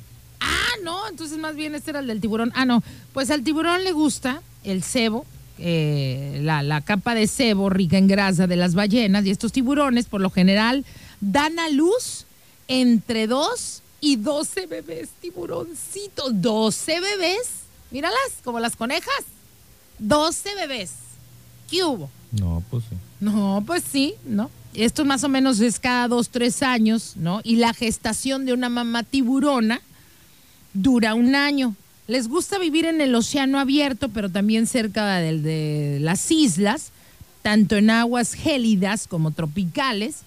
no, 0.83 1.07
entonces 1.07 1.37
más 1.37 1.55
bien 1.55 1.75
este 1.75 1.91
era 1.91 1.99
el 1.99 2.07
del 2.07 2.21
tiburón. 2.21 2.51
Ah, 2.55 2.65
no, 2.65 2.83
pues 3.13 3.29
al 3.31 3.43
tiburón 3.43 3.83
le 3.83 3.91
gusta 3.91 4.41
el 4.63 4.83
cebo, 4.83 5.25
eh, 5.57 6.39
la, 6.41 6.81
capa 6.81 7.15
de 7.15 7.27
cebo 7.27 7.69
rica 7.69 7.97
en 7.97 8.07
grasa 8.07 8.47
de 8.47 8.55
las 8.55 8.73
ballenas 8.73 9.25
y 9.25 9.31
estos 9.31 9.51
tiburones 9.51 10.05
por 10.05 10.21
lo 10.21 10.29
general 10.29 10.85
dan 11.19 11.59
a 11.59 11.69
luz 11.69 12.25
entre 12.71 13.27
2 13.27 13.81
y 13.99 14.15
12 14.15 14.65
bebés 14.67 15.09
tiburoncitos. 15.19 16.41
12 16.41 16.99
bebés, 17.01 17.49
míralas, 17.91 18.39
como 18.43 18.59
las 18.59 18.75
conejas. 18.75 19.25
12 19.99 20.55
bebés. 20.55 20.91
¿Qué 21.69 21.83
hubo? 21.83 22.09
No, 22.31 22.63
pues 22.69 22.83
sí. 22.89 22.95
No, 23.19 23.63
pues 23.67 23.83
sí, 23.89 24.15
¿no? 24.25 24.49
Esto 24.73 25.03
más 25.03 25.23
o 25.25 25.29
menos 25.29 25.59
es 25.59 25.79
cada 25.79 26.07
dos, 26.07 26.29
tres 26.29 26.63
años, 26.63 27.13
¿no? 27.17 27.41
Y 27.43 27.57
la 27.57 27.73
gestación 27.73 28.45
de 28.45 28.53
una 28.53 28.69
mamá 28.69 29.03
tiburona 29.03 29.81
dura 30.73 31.13
un 31.13 31.35
año. 31.35 31.75
Les 32.07 32.27
gusta 32.27 32.57
vivir 32.57 32.85
en 32.85 33.01
el 33.01 33.13
océano 33.13 33.59
abierto, 33.59 34.09
pero 34.09 34.29
también 34.29 34.67
cerca 34.67 35.17
de, 35.17 35.97
las 36.01 36.31
islas, 36.31 36.91
tanto 37.41 37.75
en 37.75 37.89
aguas 37.89 38.33
gélidas 38.33 39.07
como 39.07 39.31
tropicales. 39.31 40.21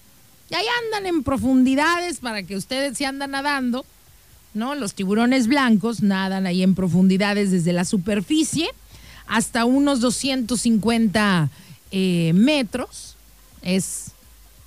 Y 0.54 0.56
ahí 0.56 0.66
andan 0.84 1.06
en 1.06 1.24
profundidades 1.24 2.20
para 2.20 2.44
que 2.44 2.56
ustedes 2.56 2.96
se 2.96 3.06
andan 3.06 3.32
nadando, 3.32 3.84
¿no? 4.52 4.76
Los 4.76 4.94
tiburones 4.94 5.48
blancos 5.48 6.00
nadan 6.00 6.46
ahí 6.46 6.62
en 6.62 6.76
profundidades 6.76 7.50
desde 7.50 7.72
la 7.72 7.84
superficie 7.84 8.68
hasta 9.26 9.64
unos 9.64 9.98
250 9.98 11.50
eh, 11.90 12.30
metros. 12.36 13.16
Es 13.62 14.12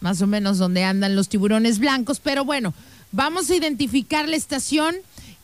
más 0.02 0.22
o 0.22 0.28
menos 0.28 0.58
donde 0.58 0.84
andan 0.84 1.16
los 1.16 1.30
tiburones 1.30 1.80
blancos. 1.80 2.20
Pero 2.20 2.44
bueno, 2.44 2.74
vamos 3.14 3.50
a 3.50 3.56
identificar 3.56 4.28
la 4.28 4.36
estación 4.36 4.94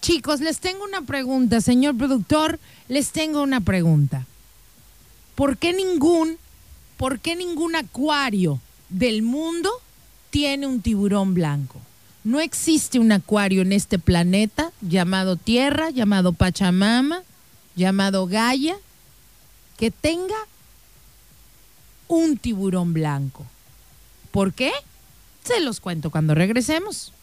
Chicos, 0.02 0.41
les 0.41 0.60
tengo 0.60 0.84
una 0.84 1.04
pregunta, 1.04 1.62
señor 1.62 1.96
productor, 1.96 2.60
les 2.89 3.12
tengo 3.12 3.41
una 3.41 3.62
pregunta. 3.62 4.26
¿Por 5.36 5.58
qué 5.58 5.72
ningún, 5.72 6.38
por 6.98 7.22
qué 7.22 7.38
ningún 7.38 7.78
acuario 7.78 8.60
del 8.89 9.22
mundo 9.22 9.72
tiene 10.34 10.66
un 10.66 10.82
tiburón 10.82 11.36
blanco? 11.36 11.80
No 12.24 12.40
existe 12.40 12.98
un 12.98 13.12
acuario 13.12 13.62
en 13.62 13.72
este 13.72 14.00
planeta 14.00 14.72
llamado 14.82 15.36
Tierra, 15.36 15.92
llamado 15.92 16.34
Pachamama, 16.34 17.22
llamado 17.76 18.26
Gaia, 18.26 18.76
que 19.78 19.92
tenga 19.92 20.36
un 22.08 22.38
tiburón 22.38 22.94
blanco. 22.94 23.46
¿Por 24.32 24.54
qué? 24.54 24.72
Se 25.44 25.60
los 25.60 25.80
cuento 25.80 26.10
cuando 26.10 26.34
regresemos. 26.34 27.14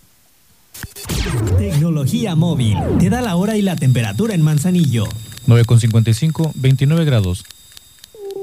Tecnología 1.58 2.36
móvil. 2.36 2.78
Te 3.00 3.10
da 3.10 3.20
la 3.22 3.34
hora 3.34 3.56
y 3.56 3.62
la 3.62 3.74
temperatura 3.74 4.34
en 4.34 4.42
Manzanillo. 4.42 5.06
9,55, 5.48 6.52
29 6.54 7.04
grados. 7.04 7.44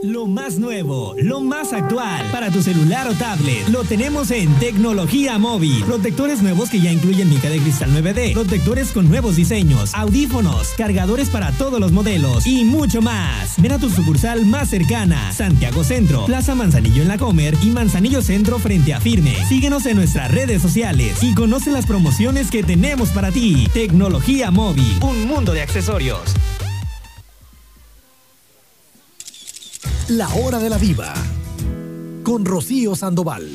Lo 0.04 0.28
más 0.28 0.60
nuevo, 0.60 1.16
lo 1.18 1.42
más 1.42 1.74
actual 1.74 2.30
para 2.32 2.52
tu 2.52 2.62
celular 2.62 3.08
o 3.08 3.16
tablet. 3.16 3.68
Lo 3.70 3.84
tenemos 3.84 4.30
en 4.30 4.54
Tecnología 4.60 5.40
Móvil. 5.40 5.84
Protectores 5.86 6.44
nuevos 6.44 6.70
que 6.70 6.80
ya 6.80 6.92
incluyen 6.92 7.28
mica 7.28 7.50
de 7.50 7.58
cristal 7.58 7.90
9D. 7.92 8.34
Protectores 8.34 8.92
con 8.92 9.10
nuevos 9.10 9.36
diseños, 9.36 9.96
audífonos, 9.96 10.70
cargadores 10.78 11.32
para 11.32 11.52
todos 11.54 11.80
los 11.80 11.92
modelos 11.92 12.46
y 12.46 12.64
mucho 12.64 13.02
más. 13.02 13.60
Ven 13.60 13.72
a 13.72 13.80
tu 13.80 13.90
sucursal 13.90 14.46
más 14.46 14.70
cercana. 14.70 15.32
Santiago 15.32 15.84
Centro, 15.84 16.26
Plaza 16.26 16.54
Manzanillo 16.54 17.02
en 17.02 17.08
la 17.08 17.18
Comer 17.18 17.56
y 17.64 17.72
Manzanillo 17.72 18.22
Centro 18.22 18.60
frente 18.60 18.94
a 18.94 19.02
Firme. 19.02 19.36
Síguenos 19.50 19.88
en 19.88 19.98
nuestras 19.98 20.30
redes 20.30 20.62
sociales 20.62 21.24
y 21.24 21.34
conoce 21.34 21.72
las 21.72 21.88
promociones 21.88 22.52
que 22.52 22.62
tenemos 22.62 23.10
para 23.10 23.32
ti. 23.32 23.68
Tecnología 23.74 24.52
Móvil, 24.52 25.00
un 25.02 25.26
mundo 25.26 25.54
de 25.54 25.64
accesorios. 25.64 26.36
La 30.10 30.30
Hora 30.30 30.58
de 30.60 30.70
la 30.70 30.78
Diva 30.78 31.14
con 32.24 32.46
Rocío 32.46 32.96
Sandoval. 32.96 33.46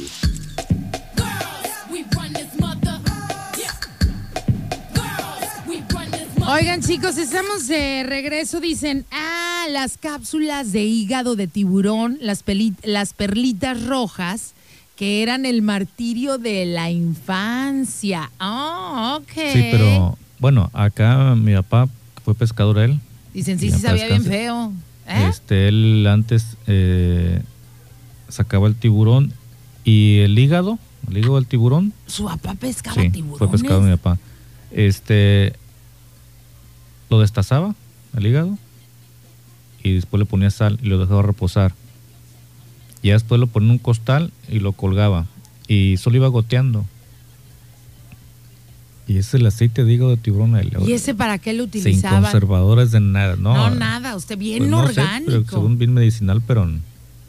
Oigan 6.47 6.83
chicos, 6.83 7.17
estamos 7.17 7.69
de 7.69 8.03
regreso, 8.03 8.61
dicen, 8.61 9.07
ah, 9.11 9.65
las 9.71 9.97
cápsulas 9.97 10.73
de 10.73 10.85
hígado 10.85 11.37
de 11.37 11.47
tiburón, 11.47 12.19
las, 12.21 12.45
las 12.83 13.15
perlitas 13.15 13.87
rojas, 13.87 14.53
que 14.95 15.23
eran 15.23 15.47
el 15.47 15.63
martirio 15.63 16.37
de 16.37 16.67
la 16.67 16.91
infancia. 16.91 18.31
Oh, 18.39 19.21
ok. 19.23 19.53
Sí, 19.55 19.69
pero 19.71 20.19
bueno, 20.39 20.69
acá 20.75 21.35
mi 21.35 21.55
papá 21.55 21.89
fue 22.23 22.35
pescador 22.35 22.79
él. 22.79 23.01
Dicen, 23.33 23.59
sí, 23.59 23.71
sí, 23.71 23.79
sabía 23.79 24.07
bien 24.09 24.25
feo. 24.25 24.75
¿Eh? 25.07 25.27
Este, 25.29 25.69
él 25.69 26.07
antes 26.07 26.57
eh, 26.67 27.43
sacaba 28.29 28.69
el 28.69 28.75
tiburón 28.75 29.33
y 29.85 30.19
el 30.19 30.39
hígado, 30.39 30.79
el 31.09 31.19
hígado 31.19 31.37
del 31.37 31.47
tiburón. 31.47 31.93
Su 32.07 32.25
papá 32.25 32.55
pescaba 32.55 33.01
sí, 33.01 33.25
Fue 33.37 33.51
pescado 33.51 33.81
mi 33.81 33.91
papá. 33.97 34.19
Este, 34.71 35.55
lo 37.11 37.21
destazaba, 37.21 37.75
el 38.17 38.27
hígado, 38.27 38.57
y 39.83 39.95
después 39.95 40.19
le 40.19 40.27
ponía 40.27 40.51
sal 40.51 40.79
y 40.83 40.87
lo 40.87 40.99
dejaba 40.99 41.23
reposar. 41.23 41.75
Y 43.03 43.11
después 43.11 43.41
lo 43.41 43.49
ponía 43.49 43.67
en 43.67 43.73
un 43.73 43.79
costal 43.79 44.33
y 44.49 44.61
lo 44.61 44.73
colgaba. 44.73 45.27
Y 45.67 45.97
solo 45.97 46.17
iba 46.17 46.29
goteando. 46.29 46.85
Y 49.07 49.19
es 49.19 49.35
el 49.35 49.45
aceite 49.47 49.85
de 49.85 49.93
hígado 49.93 50.11
de 50.11 50.17
tiburón. 50.17 50.59
¿Y 50.87 50.93
ese 50.93 51.15
para 51.15 51.39
qué 51.39 51.53
lo 51.53 51.65
utilizaba? 51.65 52.17
Sin 52.17 52.23
conservadores 52.23 52.93
de 52.93 53.01
nada, 53.01 53.37
¿no? 53.37 53.55
No, 53.55 53.71
nada, 53.75 54.15
usted 54.15 54.39
bien 54.39 54.71
pues 54.71 54.91
orgánico. 54.91 55.45
según 55.51 55.77
bien 55.77 55.93
medicinal, 55.93 56.41
pero 56.47 56.71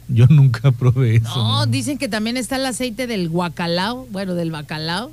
yo 0.08 0.26
nunca 0.30 0.70
probé 0.70 1.16
eso. 1.16 1.34
No, 1.34 1.66
dicen 1.66 1.98
que 1.98 2.08
también 2.08 2.36
está 2.36 2.56
el 2.56 2.66
aceite 2.66 3.06
del 3.06 3.28
guacalao, 3.28 4.06
bueno, 4.10 4.34
del 4.34 4.50
bacalao. 4.50 5.10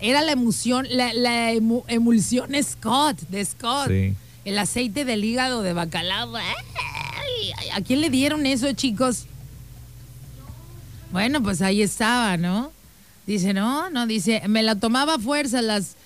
Era 0.00 0.22
la 0.22 0.32
emulsión, 0.32 0.86
la, 0.90 1.52
emulsión 1.52 2.50
Scott, 2.62 3.20
de 3.28 3.44
Scott. 3.44 3.88
Sí. 3.88 4.14
El 4.44 4.58
aceite 4.58 5.04
del 5.04 5.24
hígado 5.24 5.62
de 5.62 5.72
bacalao. 5.72 6.36
¿A 6.36 7.80
quién 7.82 8.00
le 8.00 8.08
dieron 8.08 8.46
eso, 8.46 8.72
chicos? 8.72 9.26
Bueno, 11.12 11.42
pues 11.42 11.62
ahí 11.62 11.82
estaba, 11.82 12.36
¿no? 12.36 12.70
Dice, 13.28 13.52
no, 13.52 13.90
no, 13.90 14.06
dice, 14.06 14.40
me 14.48 14.62
la 14.62 14.76
tomaba 14.76 15.16
a 15.16 15.18
fuerza, 15.18 15.60
las, 15.60 15.96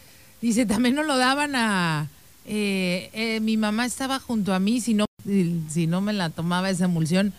dice, 0.40 0.66
también 0.66 0.96
no 0.96 1.04
lo 1.04 1.16
daban 1.16 1.54
a, 1.54 2.08
eh, 2.46 3.10
eh, 3.12 3.38
mi 3.38 3.56
mamá 3.56 3.86
estaba 3.86 4.18
junto 4.18 4.52
a 4.52 4.58
mí, 4.58 4.80
si 4.80 4.92
no, 4.92 5.06
si 5.24 5.86
no 5.86 6.00
me 6.00 6.12
la 6.14 6.30
tomaba 6.30 6.68
esa 6.68 6.86
emulsión, 6.86 7.32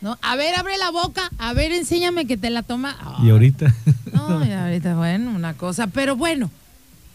¿no? 0.00 0.16
A 0.22 0.36
ver, 0.36 0.54
abre 0.54 0.78
la 0.78 0.92
boca, 0.92 1.32
a 1.38 1.52
ver, 1.52 1.72
enséñame 1.72 2.28
que 2.28 2.36
te 2.36 2.48
la 2.48 2.62
toma. 2.62 2.96
¿Y 3.24 3.30
ahorita? 3.30 3.74
No, 4.12 4.46
y 4.46 4.52
ahorita, 4.52 4.94
bueno, 4.94 5.32
una 5.32 5.54
cosa, 5.54 5.88
pero 5.88 6.14
bueno, 6.14 6.48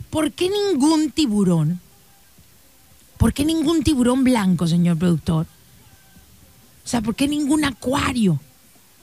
¿por 0.09 0.33
qué 0.33 0.49
ningún 0.49 1.11
tiburón? 1.11 1.79
¿Por 3.17 3.31
qué 3.31 3.45
ningún 3.45 3.81
tiburón 3.81 4.25
blanco, 4.25 4.67
señor 4.67 4.97
productor? 4.97 5.45
O 6.83 6.87
sea, 6.89 6.99
¿por 6.99 7.15
qué 7.15 7.29
ningún 7.29 7.63
acuario 7.63 8.41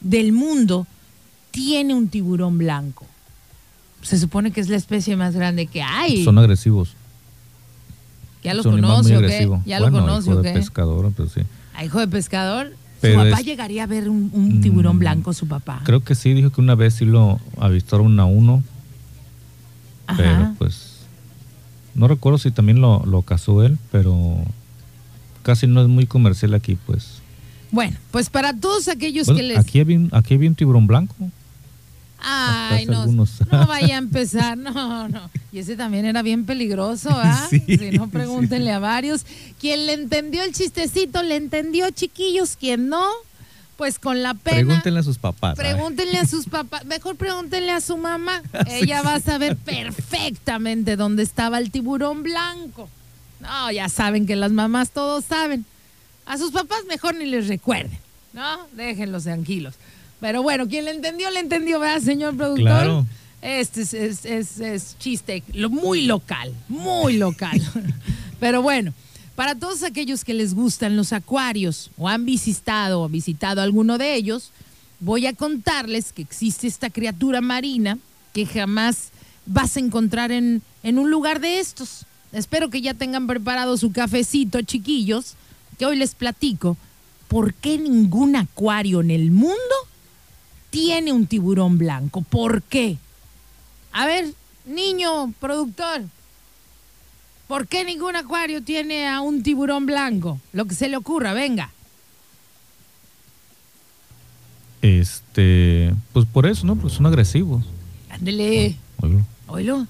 del 0.03 0.33
mundo 0.33 0.87
tiene 1.57 1.95
un 1.95 2.09
tiburón 2.09 2.59
blanco? 2.59 3.07
Se 4.03 4.19
supone 4.19 4.51
que 4.51 4.61
es 4.61 4.69
la 4.69 4.77
especie 4.77 5.17
más 5.17 5.35
grande 5.35 5.67
que 5.67 5.83
hay. 5.83 6.23
Son 6.23 6.39
agresivos. 6.39 6.95
¿Ya 8.45 8.53
lo 8.53 8.63
conoce 8.63 9.17
o 9.17 9.21
qué? 9.21 9.51
¿Ya 9.65 9.81
lo 9.81 9.91
conoce 9.91 10.31
hijo 10.31 10.43
de 10.43 10.53
pescador, 10.53 11.11
pues 11.13 11.33
sí. 11.33 11.41
¿A 11.75 11.85
hijo 11.85 11.99
de 11.99 12.07
pescador? 12.07 12.75
¿Su 13.01 13.15
papá 13.15 13.41
llegaría 13.41 13.85
a 13.85 13.87
ver 13.87 14.09
un, 14.09 14.31
mm, 14.33 14.61
tiburón 14.61 14.99
blanco, 14.99 15.33
su 15.33 15.49
papá? 15.49 15.81
Creo 15.85 16.05
que 16.05 16.15
sí, 16.15 16.35
dijo 16.35 16.51
que 16.51 16.61
una 16.61 16.75
vez 16.75 16.95
sí 16.95 17.07
lo 17.07 17.41
avistaron 17.59 18.21
a 18.21 18.27
uno. 18.27 18.63
Pero 20.17 20.55
pues. 20.59 20.93
No 21.95 22.07
recuerdo 22.07 22.37
si 22.37 22.51
también 22.51 22.83
lo, 22.83 23.03
lo 23.07 23.23
cazó 23.23 23.65
él, 23.65 23.79
pero 23.91 24.37
casi 25.43 25.67
no 25.67 25.81
es 25.81 25.89
muy 25.89 26.05
comercial 26.05 26.53
aquí, 26.53 26.77
pues. 26.87 27.23
Bueno, 27.71 27.97
pues 28.11 28.29
para 28.29 28.55
todos 28.55 28.89
aquellos 28.89 29.27
que 29.27 29.43
les. 29.43 29.59
Aquí 29.59 29.81
había, 29.81 30.01
aquí 30.13 30.35
había 30.35 30.51
un 30.51 30.55
tiburón 30.55 30.87
blanco. 30.87 31.15
Ay, 32.29 32.87
no, 32.87 33.07
no 33.07 33.67
vaya 33.69 33.95
a 33.95 33.99
empezar, 33.99 34.59
no, 34.59 35.09
no. 35.09 35.31
Y 35.53 35.61
ese 35.61 35.77
también 35.77 36.07
era 36.07 36.23
bien 36.23 36.45
peligroso, 36.45 37.09
¿ah? 37.13 37.47
si 37.51 37.61
no, 37.93 38.09
pregúntenle 38.09 38.73
a 38.73 38.81
varios. 38.81 39.25
Quien 39.61 39.87
le 39.87 39.93
entendió 39.93 40.43
el 40.43 40.53
chistecito, 40.53 41.23
le 41.23 41.37
entendió, 41.37 41.89
chiquillos. 41.91 42.57
Quien 42.57 42.89
no, 42.89 43.07
pues 43.77 44.01
con 44.01 44.25
la 44.25 44.35
pena. 44.35 44.57
Pregúntenle 44.57 44.99
a 44.99 45.03
sus 45.05 45.19
papás. 45.19 45.57
Pregúntenle 45.57 46.19
a 46.19 46.27
sus 46.27 46.47
papás. 46.47 46.85
Mejor 46.85 47.15
pregúntenle 47.15 47.71
a 47.71 47.81
su 47.81 47.97
mamá. 47.97 48.43
Ella 48.67 49.03
va 49.03 49.15
a 49.15 49.21
saber 49.21 49.57
perfectamente 49.57 50.97
dónde 50.97 51.23
estaba 51.23 51.59
el 51.59 51.71
tiburón 51.71 52.25
blanco. 52.25 52.89
No, 53.39 53.71
ya 53.71 53.89
saben 53.89 54.27
que 54.27 54.35
las 54.35 54.51
mamás 54.51 54.91
todos 54.91 55.25
saben. 55.25 55.65
A 56.25 56.39
sus 56.39 56.51
papás 56.51 56.81
mejor 56.89 57.15
ni 57.15 57.27
les 57.27 57.47
recuerden, 57.47 58.01
¿no? 58.33 58.67
Déjenlos 58.73 59.23
tranquilos. 59.23 59.75
Pero 60.27 60.43
bueno, 60.43 60.67
quien 60.67 60.87
le 60.87 60.91
entendió, 60.91 61.31
le 61.31 61.39
entendió, 61.39 61.79
¿verdad, 61.79 62.03
señor 62.03 62.37
productor? 62.37 62.65
Claro. 62.65 63.07
Este 63.41 63.83
es, 63.83 64.25
es, 64.27 64.97
chiste 64.99 65.45
lo, 65.53 65.71
muy 65.71 66.03
local, 66.03 66.53
muy 66.69 67.17
local. 67.17 67.63
Pero 68.41 68.61
bueno, 68.61 68.93
para 69.37 69.55
todos 69.55 69.85
aquellos 69.85 70.25
que 70.25 70.35
les 70.35 70.53
gustan 70.53 70.97
los 70.97 71.13
acuarios 71.13 71.93
o 71.97 72.09
han 72.09 72.25
visitado 72.25 73.03
o 73.03 73.09
visitado 73.09 73.63
alguno 73.63 73.99
de 73.99 74.17
ellos, 74.17 74.51
voy 74.99 75.27
a 75.27 75.33
contarles 75.33 76.13
que 76.13 76.23
existe 76.23 76.67
esta 76.67 76.91
criatura 76.91 77.41
marina 77.41 77.97
que 78.33 78.47
jamás 78.47 79.11
vas 79.47 79.77
a 79.77 79.81
encontrar 79.81 80.33
en, 80.33 80.61
en 80.83 80.99
un 80.99 81.09
lugar 81.09 81.39
de 81.39 81.61
estos. 81.61 82.05
Espero 82.33 82.69
que 82.69 82.81
ya 82.81 82.95
tengan 82.95 83.29
preparado 83.29 83.77
su 83.77 83.93
cafecito, 83.93 84.61
chiquillos, 84.63 85.35
que 85.79 85.87
hoy 85.87 85.95
les 85.95 86.17
platico 86.17 86.77
por 87.29 87.55
qué 87.55 87.79
ningún 87.79 88.35
acuario 88.35 89.01
en 89.03 89.13
el 89.13 89.31
mundo 89.31 89.55
tiene 90.71 91.13
un 91.13 91.27
tiburón 91.27 91.79
blanco. 91.79 92.23
¿Por 92.23 92.63
qué? 92.63 92.99
A 93.93 94.07
ver, 94.07 94.35
niño 94.67 95.33
productor, 95.41 96.03
¿por 97.49 97.67
qué 97.67 97.85
ningún 97.85 98.17
acuario 98.17 98.63
tiene 98.63 99.09
a 99.09 99.21
un 99.21 99.43
tiburón 99.43 99.87
blanco? 99.87 100.41
Lo 100.53 100.67
que 100.67 100.75
se 100.75 100.89
le 100.89 100.97
ocurra, 100.97 101.33
venga. 101.33 101.71
Este, 104.83 105.95
pues 106.13 106.27
por 106.27 106.47
eso, 106.47 106.67
¿no? 106.67 106.77
Pues 106.77 106.93
son 106.93 107.07
agresivos. 107.07 107.65
Ándele. 108.11 108.77
Oilo. 109.01 109.27
Oilo. 109.49 109.87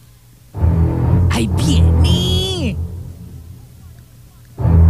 ¡Ay, 1.31 1.49
viene! 1.49 2.46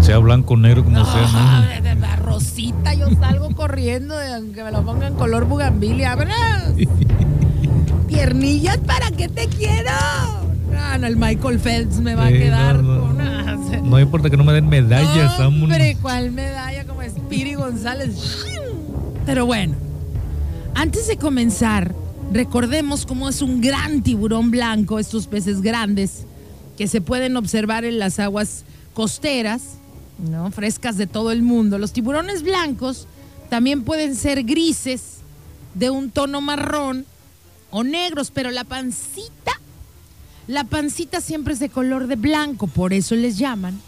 Sea 0.01 0.18
blanco 0.18 0.55
o 0.55 0.57
negro 0.57 0.84
como 0.84 1.05
sea. 1.05 1.82
¿no? 1.82 1.82
De 1.82 2.16
rosita, 2.16 2.94
yo 2.94 3.09
salgo 3.18 3.51
corriendo, 3.55 4.14
aunque 4.34 4.62
me 4.62 4.70
lo 4.70 4.84
pongan 4.84 5.14
color 5.14 5.47
bugambilia. 5.47 6.16
Piernillas, 8.09 8.78
¿para 8.78 9.11
qué 9.11 9.28
te 9.28 9.49
quiero? 9.49 9.90
No, 10.70 10.99
no, 10.99 11.07
el 11.07 11.16
Michael 11.16 11.59
Phelps 11.59 12.01
me 12.01 12.14
va 12.14 12.26
a 12.26 12.32
quedar 12.32 12.82
no, 12.82 13.01
con 13.01 13.90
No 13.90 13.99
importa 13.99 14.30
que 14.30 14.36
no 14.36 14.44
me 14.44 14.53
den 14.53 14.68
medallas, 14.68 15.40
Hombre, 15.40 15.97
¿cuál 16.01 16.30
medalla? 16.32 16.84
Como 16.84 17.03
Spiri 17.03 17.55
González. 17.55 18.44
Pero 19.24 19.47
bueno, 19.47 19.74
antes 20.74 21.09
de 21.09 21.16
comenzar, 21.16 21.94
recordemos 22.32 23.07
cómo 23.07 23.28
es 23.28 23.42
un 23.42 23.61
gran 23.61 24.03
tiburón 24.03 24.51
blanco, 24.51 24.99
estos 24.99 25.26
peces 25.26 25.62
grandes 25.62 26.26
que 26.76 26.86
se 26.86 27.01
pueden 27.01 27.36
observar 27.36 27.84
en 27.84 27.99
las 27.99 28.20
aguas 28.20 28.64
costeras 28.92 29.78
¿no? 30.19 30.51
frescas 30.51 30.97
de 30.97 31.07
todo 31.07 31.31
el 31.33 31.43
mundo. 31.43 31.79
Los 31.79 31.93
tiburones 31.93 32.43
blancos 32.43 33.07
también 33.49 33.83
pueden 33.83 34.17
ser 34.17 34.45
grises, 34.45 35.17
de 35.75 35.91
un 35.91 36.11
tono 36.11 36.41
marrón 36.41 37.05
o 37.71 37.85
negros, 37.85 38.31
pero 38.31 38.51
la 38.51 38.64
pancita, 38.64 39.61
la 40.47 40.64
pancita 40.64 41.21
siempre 41.21 41.53
es 41.53 41.61
de 41.61 41.69
color 41.69 42.07
de 42.07 42.17
blanco, 42.17 42.67
por 42.67 42.93
eso 42.95 43.14
les 43.14 43.37
llaman 43.37 43.79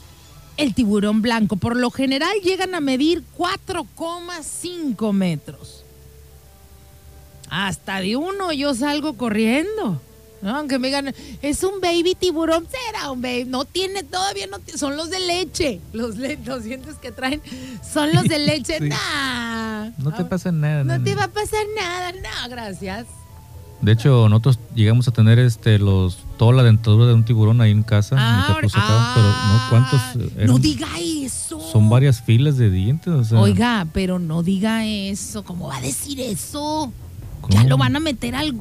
el 0.59 0.74
tiburón 0.74 1.22
blanco. 1.22 1.57
Por 1.57 1.76
lo 1.76 1.91
general 1.91 2.33
llegan 2.43 2.74
a 2.74 2.81
medir 2.81 3.24
4,5 3.37 5.12
metros. 5.12 5.85
Hasta 7.49 8.01
de 8.01 8.16
uno 8.16 8.53
yo 8.53 8.74
salgo 8.74 9.14
corriendo. 9.14 10.03
¿No? 10.43 10.57
Aunque 10.57 10.78
me 10.78 10.89
digan, 10.89 11.14
es 11.43 11.64
un 11.64 11.80
baby 11.80 12.14
tiburón, 12.14 12.66
será 12.70 13.11
un 13.11 13.22
baby. 13.22 13.45
No 13.45 13.64
tiene, 13.64 14.03
todavía 14.03 14.47
no 14.47 14.59
son 14.76 14.97
los 14.97 15.11
de 15.11 15.20
leche. 15.20 15.80
Los, 15.93 16.16
dientes 16.16 16.97
que 16.97 17.12
traen 17.12 17.43
son 17.82 18.12
los 18.12 18.24
de 18.24 18.39
leche. 18.47 18.78
No 19.99 20.12
te 20.12 20.24
pasa 20.24 20.53
nada. 20.53 20.84
No 20.84 21.03
te 21.03 21.14
va 21.14 21.24
a 21.24 21.28
pasar 21.28 21.64
nada, 21.76 22.12
no, 22.12 22.51
gracias. 22.51 23.07
De 23.80 23.93
hecho, 23.93 24.28
nosotros 24.28 24.59
llegamos 24.74 25.07
a 25.07 25.12
tener 25.12 25.39
este 25.39 25.78
los 25.78 26.18
toda 26.36 26.53
la 26.53 26.62
dentadura 26.64 27.07
de 27.07 27.14
un 27.14 27.24
tiburón 27.24 27.61
ahí 27.61 27.70
en 27.70 27.84
casa, 27.84 28.16
ah, 28.18 28.57
pero 28.59 28.68
no 28.72 29.61
cuántos 29.70 30.01
No 30.47 30.59
diga 30.59 30.89
eso. 30.99 31.61
Son 31.61 31.89
varias 31.89 32.20
filas 32.20 32.57
de 32.57 32.70
dientes, 32.70 33.30
Oiga, 33.32 33.86
pero 33.93 34.18
no 34.18 34.43
diga 34.43 34.84
eso, 34.84 35.45
¿cómo 35.45 35.68
va 35.68 35.76
a 35.76 35.80
decir 35.80 36.18
eso? 36.20 36.93
Ya 37.51 37.64
lo 37.64 37.78
van 37.78 37.95
a 37.95 38.01
meter 38.01 38.34
al 38.34 38.55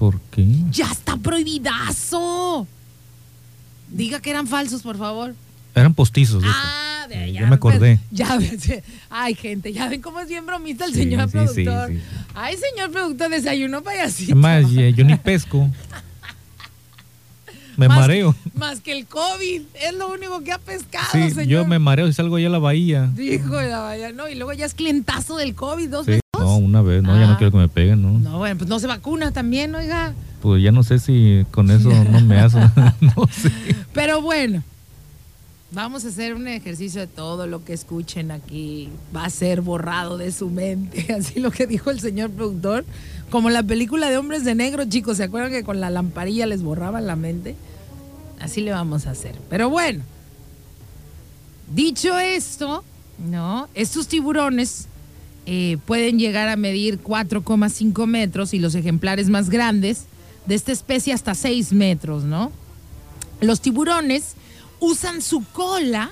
¿Por 0.00 0.18
qué? 0.30 0.46
Ya 0.70 0.90
está 0.90 1.18
prohibidazo. 1.18 2.66
Diga 3.90 4.18
que 4.20 4.30
eran 4.30 4.46
falsos, 4.46 4.80
por 4.80 4.96
favor. 4.96 5.34
Eran 5.74 5.92
postizos. 5.92 6.42
Ah, 6.46 7.04
de, 7.06 7.34
ya, 7.34 7.46
me 7.46 7.56
acordé. 7.56 8.00
Ya, 8.10 8.38
ay, 9.10 9.34
gente, 9.34 9.74
ya 9.74 9.90
ven 9.90 10.00
cómo 10.00 10.20
es 10.20 10.28
bien 10.28 10.46
bromista 10.46 10.86
el 10.86 10.94
señor 10.94 11.30
productor. 11.30 11.92
ay, 12.34 12.56
señor 12.56 12.90
productor, 12.90 13.28
desayuno 13.28 13.82
payasito. 13.82 14.34
Más, 14.34 14.70
yo 14.70 15.04
ni 15.04 15.16
pesco. 15.16 15.68
Me 17.76 17.86
mareo. 17.86 18.34
más 18.54 18.80
que 18.80 18.92
el 18.92 19.04
COVID, 19.04 19.62
es 19.74 19.94
lo 19.94 20.10
único 20.10 20.42
que 20.42 20.52
ha 20.52 20.58
pescado, 20.58 21.10
señor. 21.12 21.44
Yo 21.44 21.66
me 21.66 21.78
mareo 21.78 22.06
si 22.06 22.14
salgo 22.14 22.36
allá 22.36 22.46
a 22.46 22.50
la 22.50 22.58
bahía. 22.58 23.10
Dijo 23.14 23.54
de 23.54 23.68
la 23.68 23.80
bahía, 23.80 24.12
no, 24.12 24.30
y 24.30 24.34
luego 24.34 24.54
ya 24.54 24.64
es 24.64 24.72
clientazo 24.72 25.36
del 25.36 25.54
COVID 25.54 25.90
dos 25.90 26.06
veces. 26.06 26.22
No, 26.50 26.56
una 26.56 26.82
vez, 26.82 27.02
no, 27.02 27.14
ya 27.18 27.26
no 27.26 27.34
ah. 27.34 27.38
quiero 27.38 27.52
que 27.52 27.58
me 27.58 27.68
peguen, 27.68 28.02
¿no? 28.02 28.18
No, 28.18 28.38
bueno, 28.38 28.56
pues 28.56 28.68
no 28.68 28.78
se 28.78 28.86
vacuna 28.86 29.30
también, 29.30 29.74
oiga. 29.74 30.14
Pues 30.42 30.62
ya 30.62 30.72
no 30.72 30.82
sé 30.82 30.98
si 30.98 31.44
con 31.50 31.70
eso 31.70 31.90
no 31.90 32.20
me 32.22 32.40
hace, 32.40 32.58
no 33.00 33.28
sé. 33.30 33.52
Pero 33.92 34.20
bueno, 34.20 34.62
vamos 35.70 36.04
a 36.04 36.08
hacer 36.08 36.34
un 36.34 36.48
ejercicio 36.48 37.00
de 37.00 37.06
todo 37.06 37.46
lo 37.46 37.64
que 37.64 37.72
escuchen 37.72 38.30
aquí. 38.30 38.88
Va 39.14 39.26
a 39.26 39.30
ser 39.30 39.60
borrado 39.60 40.18
de 40.18 40.32
su 40.32 40.50
mente, 40.50 41.12
así 41.18 41.40
lo 41.40 41.50
que 41.50 41.66
dijo 41.66 41.90
el 41.90 42.00
señor 42.00 42.30
productor. 42.30 42.84
Como 43.30 43.48
la 43.50 43.62
película 43.62 44.10
de 44.10 44.18
Hombres 44.18 44.44
de 44.44 44.56
Negro, 44.56 44.84
chicos, 44.86 45.18
¿se 45.18 45.24
acuerdan 45.24 45.52
que 45.52 45.62
con 45.62 45.80
la 45.80 45.88
lamparilla 45.88 46.46
les 46.46 46.62
borraban 46.62 47.06
la 47.06 47.14
mente? 47.14 47.54
Así 48.40 48.60
le 48.60 48.72
vamos 48.72 49.06
a 49.06 49.12
hacer. 49.12 49.36
Pero 49.48 49.70
bueno, 49.70 50.02
dicho 51.72 52.18
esto, 52.18 52.82
¿no? 53.18 53.68
Estos 53.74 54.08
tiburones 54.08 54.88
eh, 55.46 55.78
pueden 55.86 56.18
llegar 56.18 56.48
a 56.48 56.56
medir 56.56 57.00
4,5 57.02 58.06
metros 58.06 58.54
y 58.54 58.58
los 58.58 58.74
ejemplares 58.74 59.28
más 59.28 59.50
grandes 59.50 60.04
de 60.46 60.54
esta 60.54 60.72
especie 60.72 61.12
hasta 61.12 61.34
6 61.34 61.72
metros, 61.72 62.24
¿no? 62.24 62.52
Los 63.40 63.60
tiburones 63.60 64.34
usan 64.80 65.22
su 65.22 65.44
cola, 65.52 66.10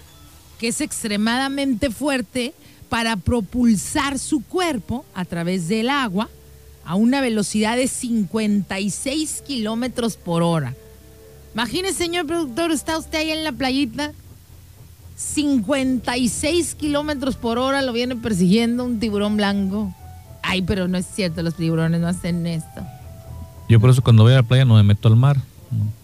que 0.58 0.68
es 0.68 0.80
extremadamente 0.80 1.90
fuerte, 1.90 2.54
para 2.88 3.16
propulsar 3.16 4.18
su 4.18 4.42
cuerpo 4.42 5.04
a 5.14 5.24
través 5.24 5.68
del 5.68 5.90
agua 5.90 6.28
a 6.84 6.94
una 6.94 7.20
velocidad 7.20 7.76
de 7.76 7.86
56 7.86 9.42
kilómetros 9.46 10.16
por 10.16 10.42
hora. 10.42 10.74
Imagínese, 11.52 11.98
señor 11.98 12.26
productor, 12.26 12.70
está 12.70 12.96
usted 12.96 13.18
ahí 13.18 13.30
en 13.30 13.44
la 13.44 13.52
playita 13.52 14.12
56 15.18 16.76
kilómetros 16.76 17.34
por 17.34 17.58
hora 17.58 17.82
lo 17.82 17.92
viene 17.92 18.14
persiguiendo 18.14 18.84
un 18.84 19.00
tiburón 19.00 19.36
blanco. 19.36 19.92
Ay, 20.42 20.62
pero 20.62 20.86
no 20.86 20.96
es 20.96 21.06
cierto, 21.06 21.42
los 21.42 21.54
tiburones 21.56 22.00
no 22.00 22.06
hacen 22.06 22.46
esto. 22.46 22.86
Yo 23.68 23.80
por 23.80 23.90
eso 23.90 24.00
cuando 24.00 24.22
voy 24.22 24.32
a 24.32 24.36
la 24.36 24.42
playa 24.44 24.64
no 24.64 24.76
me 24.76 24.84
meto 24.84 25.08
al 25.08 25.16
mar, 25.16 25.36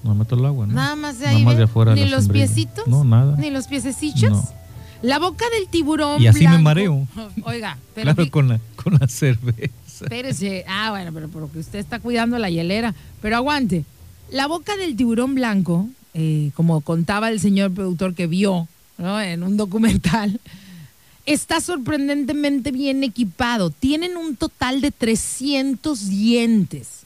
no, 0.03 0.15
me 0.15 0.19
meto 0.19 0.35
al 0.35 0.45
agua. 0.45 0.67
Nada 0.67 0.97
más 0.97 1.21
de 1.21 1.29
ahí. 1.29 1.47
afuera. 1.63 1.95
Ni 1.95 2.07
los 2.07 2.29
piecitos. 2.29 2.89
No, 2.89 3.05
nada. 3.05 3.37
Ni 3.37 3.51
los 3.51 3.69
piececillos. 3.69 4.37
La 5.01 5.21
boca 5.21 5.45
del 5.57 5.69
tiburón. 5.69 6.21
Y 6.21 6.27
así 6.27 6.49
me 6.49 6.59
mareo. 6.59 7.07
Oiga, 7.45 7.79
pero. 7.95 8.15
Claro, 8.15 8.31
con 8.33 8.49
la, 8.49 8.61
con 8.75 8.95
la 8.95 9.07
cerveza. 9.07 9.71
Espérese. 9.87 10.65
Ah, 10.67 10.91
bueno, 10.91 11.13
pero 11.15 11.29
porque 11.29 11.61
usted 11.61 11.79
está 11.79 12.01
cuidando 12.01 12.37
la 12.39 12.51
hielera. 12.51 12.95
Pero 13.23 13.37
aguante. 13.37 13.85
La 14.33 14.49
boca 14.49 14.77
del 14.77 14.97
tiburón 14.97 15.37
blanco, 15.37 15.89
eh, 16.15 16.51
como 16.57 16.81
contaba 16.81 17.31
el 17.31 17.39
señor 17.39 17.73
productor 17.73 18.15
que 18.15 18.27
vio 18.27 18.67
en 18.99 19.43
un 19.43 19.57
documental, 19.57 20.41
está 21.27 21.61
sorprendentemente 21.61 22.71
bien 22.71 23.03
equipado. 23.05 23.71
Tienen 23.71 24.17
un 24.17 24.37
total 24.37 24.81
de 24.81 24.91
300 24.91 26.09
dientes. 26.09 27.05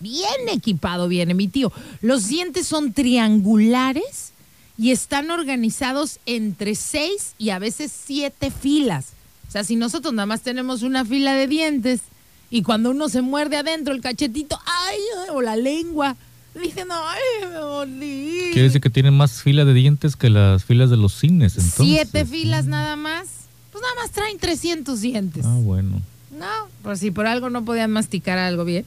Bien 0.00 0.48
equipado 0.48 1.08
viene 1.08 1.34
mi 1.34 1.46
tío. 1.46 1.72
Los 2.00 2.28
dientes 2.28 2.66
son 2.66 2.92
triangulares 2.92 4.32
y 4.78 4.92
están 4.92 5.30
organizados 5.30 6.20
entre 6.24 6.74
seis 6.74 7.34
y 7.36 7.50
a 7.50 7.58
veces 7.58 7.92
siete 7.92 8.50
filas. 8.50 9.08
O 9.46 9.52
sea, 9.52 9.62
si 9.62 9.76
nosotros 9.76 10.14
nada 10.14 10.24
más 10.24 10.40
tenemos 10.40 10.82
una 10.82 11.04
fila 11.04 11.34
de 11.34 11.46
dientes 11.46 12.00
y 12.48 12.62
cuando 12.62 12.90
uno 12.90 13.10
se 13.10 13.20
muerde 13.20 13.58
adentro 13.58 13.92
el 13.92 14.00
cachetito, 14.00 14.58
ay, 14.64 14.98
o 15.32 15.42
la 15.42 15.56
lengua, 15.56 16.16
Dicen, 16.54 16.88
ay, 16.90 17.86
me 17.86 18.50
Quiere 18.52 18.62
decir 18.62 18.80
que 18.80 18.90
tienen 18.90 19.14
más 19.16 19.42
fila 19.42 19.64
de 19.64 19.72
dientes 19.72 20.16
que 20.16 20.30
las 20.30 20.64
filas 20.64 20.90
de 20.90 20.96
los 20.96 21.14
cines, 21.14 21.56
entonces. 21.56 21.86
Siete 21.86 22.26
filas 22.26 22.66
nada 22.66 22.96
más. 22.96 23.28
Pues 23.70 23.82
nada 23.82 23.94
más 23.96 24.10
traen 24.10 24.38
300 24.38 25.00
dientes. 25.00 25.44
Ah, 25.46 25.56
bueno. 25.60 26.02
No, 26.36 26.68
por 26.82 26.98
si 26.98 27.10
por 27.10 27.26
algo 27.26 27.50
no 27.50 27.64
podían 27.64 27.92
masticar 27.92 28.38
algo 28.38 28.64
bien. 28.64 28.84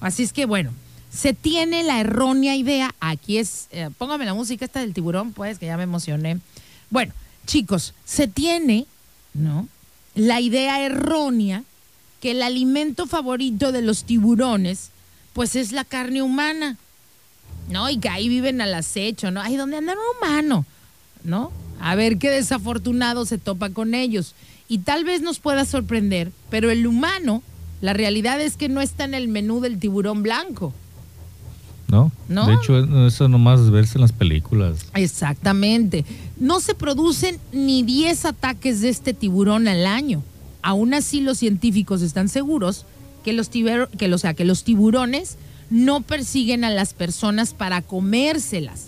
Así 0.00 0.22
es 0.22 0.32
que, 0.32 0.44
bueno, 0.44 0.72
se 1.10 1.32
tiene 1.32 1.82
la 1.82 2.00
errónea 2.00 2.54
idea. 2.54 2.94
Aquí 3.00 3.38
es, 3.38 3.68
eh, 3.70 3.88
póngame 3.96 4.26
la 4.26 4.34
música 4.34 4.64
esta 4.64 4.80
del 4.80 4.92
tiburón, 4.92 5.32
pues, 5.32 5.58
que 5.58 5.66
ya 5.66 5.76
me 5.76 5.84
emocioné. 5.84 6.38
Bueno, 6.90 7.12
chicos, 7.46 7.94
se 8.04 8.28
tiene, 8.28 8.86
¿no? 9.32 9.68
La 10.14 10.40
idea 10.40 10.84
errónea 10.84 11.64
que 12.20 12.32
el 12.32 12.42
alimento 12.42 13.06
favorito 13.06 13.72
de 13.72 13.82
los 13.82 14.04
tiburones, 14.04 14.90
pues 15.32 15.56
es 15.56 15.72
la 15.72 15.84
carne 15.84 16.22
humana. 16.22 16.76
¿No? 17.70 17.88
Y 17.88 17.98
que 17.98 18.08
ahí 18.08 18.28
viven 18.28 18.60
al 18.60 18.74
acecho, 18.74 19.30
¿no? 19.30 19.40
Ahí 19.40 19.56
donde 19.56 19.78
anda 19.78 19.94
un 19.94 19.98
humano, 20.16 20.66
¿no? 21.24 21.52
A 21.80 21.94
ver 21.94 22.18
qué 22.18 22.30
desafortunado 22.30 23.24
se 23.24 23.38
topa 23.38 23.70
con 23.70 23.94
ellos. 23.94 24.34
Y 24.68 24.78
tal 24.78 25.04
vez 25.04 25.22
nos 25.22 25.38
pueda 25.40 25.64
sorprender, 25.64 26.32
pero 26.50 26.70
el 26.70 26.86
humano, 26.86 27.42
la 27.80 27.92
realidad 27.92 28.40
es 28.40 28.56
que 28.56 28.68
no 28.68 28.80
está 28.80 29.04
en 29.04 29.14
el 29.14 29.28
menú 29.28 29.60
del 29.60 29.78
tiburón 29.78 30.22
blanco. 30.22 30.74
¿No? 31.88 32.12
¿No? 32.28 32.46
De 32.46 32.54
hecho, 32.54 33.06
eso 33.06 33.28
nomás 33.28 33.58
es 33.60 33.70
verse 33.70 33.98
en 33.98 34.02
las 34.02 34.12
películas. 34.12 34.86
Exactamente. 34.94 36.04
No 36.38 36.60
se 36.60 36.76
producen 36.76 37.40
ni 37.50 37.82
10 37.82 38.26
ataques 38.26 38.80
de 38.80 38.90
este 38.90 39.12
tiburón 39.12 39.66
al 39.66 39.86
año. 39.86 40.22
Aún 40.62 40.94
así, 40.94 41.20
los 41.20 41.38
científicos 41.38 42.02
están 42.02 42.28
seguros 42.28 42.86
que 43.24 43.32
los, 43.32 43.48
que, 43.48 43.88
que 44.36 44.44
los 44.44 44.64
tiburones 44.64 45.36
no 45.70 46.00
persiguen 46.02 46.64
a 46.64 46.70
las 46.70 46.92
personas 46.94 47.54
para 47.54 47.80
comérselas. 47.80 48.86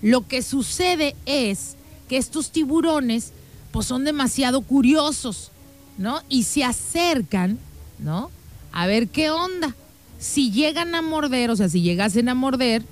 Lo 0.00 0.26
que 0.26 0.42
sucede 0.42 1.14
es 1.26 1.76
que 2.08 2.16
estos 2.16 2.50
tiburones 2.50 3.32
pues 3.70 3.86
son 3.86 4.04
demasiado 4.04 4.62
curiosos, 4.62 5.50
¿no? 5.96 6.20
Y 6.28 6.42
se 6.42 6.64
acercan, 6.64 7.58
¿no? 7.98 8.30
A 8.72 8.86
ver 8.86 9.08
qué 9.08 9.30
onda. 9.30 9.74
Si 10.18 10.50
llegan 10.50 10.94
a 10.94 11.02
morder, 11.02 11.50
o 11.50 11.56
sea, 11.56 11.68
si 11.68 11.82
llegasen 11.82 12.28
a 12.28 12.34
morder, 12.34 12.82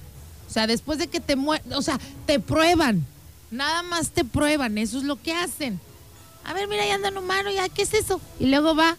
o 0.48 0.52
sea, 0.52 0.66
después 0.66 0.98
de 0.98 1.08
que 1.08 1.20
te 1.20 1.36
muerden, 1.36 1.72
o 1.74 1.82
sea, 1.82 1.98
te 2.26 2.40
prueban. 2.40 3.04
Nada 3.50 3.82
más 3.82 4.10
te 4.10 4.24
prueban, 4.24 4.78
eso 4.78 4.98
es 4.98 5.04
lo 5.04 5.20
que 5.20 5.32
hacen. 5.32 5.80
A 6.44 6.52
ver, 6.54 6.68
mira, 6.68 6.82
ahí 6.82 6.90
anda 6.90 7.10
un 7.10 7.18
humano, 7.18 7.50
ya, 7.50 7.68
¿qué 7.68 7.82
es 7.82 7.94
eso? 7.94 8.20
Y 8.38 8.46
luego 8.46 8.74
va 8.74 8.96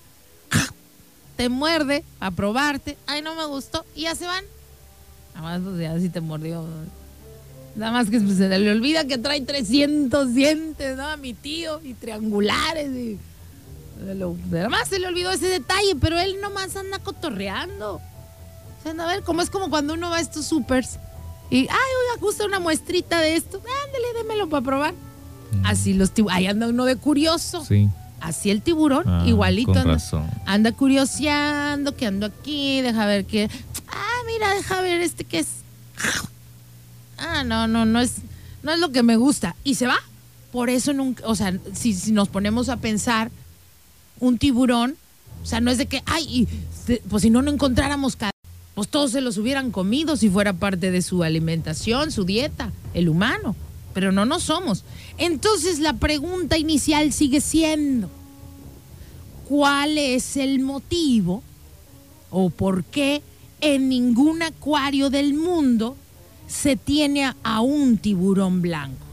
te 1.41 1.49
muerde 1.49 2.03
a 2.19 2.29
probarte, 2.29 2.99
ay, 3.07 3.23
no 3.23 3.33
me 3.33 3.45
gustó, 3.45 3.83
y 3.95 4.01
ya 4.01 4.13
se 4.13 4.27
van. 4.27 4.43
Nada 5.33 5.57
más, 5.57 5.61
pues 5.67 5.81
ya 5.81 5.99
si 5.99 6.09
te 6.09 6.21
mordió. 6.21 6.63
Nada 7.75 7.91
más 7.91 8.11
que 8.11 8.19
pues, 8.19 8.37
se 8.37 8.47
le 8.47 8.71
olvida 8.71 9.07
que 9.07 9.17
trae 9.17 9.41
300 9.41 10.35
dientes, 10.35 10.95
¿no? 10.97 11.07
A 11.07 11.17
mi 11.17 11.33
tío, 11.33 11.81
y 11.81 11.95
triangulares, 11.95 12.91
y. 12.91 13.17
Nada 14.51 14.69
más 14.69 14.89
se 14.89 14.99
le 14.99 15.07
olvidó 15.07 15.31
ese 15.31 15.47
detalle, 15.47 15.95
pero 15.99 16.19
él 16.19 16.39
nomás 16.41 16.75
anda 16.75 16.99
cotorreando. 16.99 17.95
O 17.95 18.83
sea, 18.83 18.91
a 18.91 19.07
ver, 19.07 19.23
como 19.23 19.41
es 19.41 19.49
como 19.49 19.71
cuando 19.71 19.95
uno 19.95 20.11
va 20.11 20.17
a 20.17 20.21
estos 20.21 20.45
supers 20.45 20.99
y, 21.49 21.61
ay, 21.61 21.67
oiga, 21.69 22.21
gusta 22.21 22.45
una 22.45 22.59
muestrita 22.59 23.19
de 23.19 23.35
esto, 23.35 23.57
ándale, 23.57 24.13
démelo 24.15 24.47
para 24.47 24.63
probar. 24.63 24.93
Mm. 24.93 25.65
Así 25.65 25.95
los 25.95 26.11
ahí 26.29 26.45
anda 26.45 26.67
uno 26.67 26.85
de 26.85 26.97
curioso. 26.97 27.65
Sí. 27.65 27.89
Así 28.21 28.51
el 28.51 28.61
tiburón, 28.61 29.03
ah, 29.07 29.23
igualito. 29.25 29.73
anda, 30.45 30.71
curioseando, 30.71 31.95
que 31.95 32.05
ando 32.05 32.27
aquí, 32.27 32.81
deja 32.81 33.05
ver 33.07 33.25
qué. 33.25 33.49
Ah, 33.87 34.19
mira, 34.27 34.53
deja 34.53 34.81
ver 34.81 35.01
este 35.01 35.23
que 35.23 35.39
es. 35.39 35.47
Ah, 37.17 37.43
no, 37.43 37.67
no, 37.67 37.85
no 37.85 37.99
es, 37.99 38.17
no 38.61 38.71
es 38.71 38.79
lo 38.79 38.91
que 38.91 39.01
me 39.01 39.15
gusta. 39.15 39.55
Y 39.63 39.75
se 39.75 39.87
va. 39.87 39.97
por 40.51 40.69
eso 40.69 40.93
nunca, 40.93 41.23
o 41.25 41.35
sea, 41.35 41.57
si, 41.73 41.93
nos 42.11 42.29
ponemos 42.29 42.69
a 42.69 42.77
pensar, 42.77 43.31
un 44.19 44.37
tiburón, 44.37 44.95
o 45.41 45.45
sea, 45.45 45.59
no 45.59 45.71
es 45.71 45.79
de 45.79 45.87
que, 45.87 46.03
ay, 46.05 46.47
pues 47.09 47.23
si 47.23 47.31
no, 47.31 47.41
no 47.41 47.51
encontráramos 47.51 48.17
pues 48.75 48.87
todos 48.87 49.11
se 49.11 49.21
los 49.21 49.37
hubieran 49.37 49.71
comido 49.71 50.15
si 50.15 50.29
fuera 50.29 50.53
parte 50.53 50.91
de 50.91 51.01
su 51.01 51.23
alimentación, 51.23 52.11
su 52.11 52.23
dieta, 52.23 52.71
el 52.93 53.09
humano, 53.09 53.55
pero 53.93 54.11
no 54.11 54.25
no 54.25 54.39
somos. 54.39 54.83
Entonces 55.17 55.79
la 55.79 55.93
pregunta 55.93 56.57
inicial 56.57 57.13
sigue 57.13 57.41
siendo, 57.41 58.09
¿cuál 59.47 59.97
es 59.97 60.37
el 60.37 60.59
motivo 60.59 61.43
o 62.29 62.49
por 62.49 62.83
qué 62.83 63.21
en 63.61 63.89
ningún 63.89 64.41
acuario 64.41 65.09
del 65.09 65.33
mundo 65.33 65.95
se 66.47 66.75
tiene 66.75 67.33
a 67.43 67.61
un 67.61 67.97
tiburón 67.97 68.61
blanco? 68.61 69.05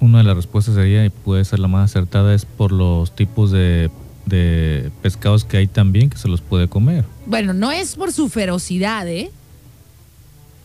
Una 0.00 0.18
de 0.18 0.24
las 0.24 0.36
respuestas 0.36 0.74
sería, 0.74 1.04
y 1.04 1.10
puede 1.10 1.44
ser 1.44 1.60
la 1.60 1.68
más 1.68 1.90
acertada, 1.90 2.34
es 2.34 2.44
por 2.44 2.72
los 2.72 3.14
tipos 3.16 3.50
de 3.50 3.90
de 4.26 4.90
pescados 5.02 5.44
que 5.44 5.56
hay 5.56 5.66
también 5.66 6.10
que 6.10 6.16
se 6.16 6.28
los 6.28 6.40
puede 6.40 6.68
comer. 6.68 7.04
Bueno, 7.26 7.52
no 7.52 7.70
es 7.70 7.96
por 7.96 8.12
su 8.12 8.28
ferocidad, 8.28 9.06
¿eh? 9.08 9.30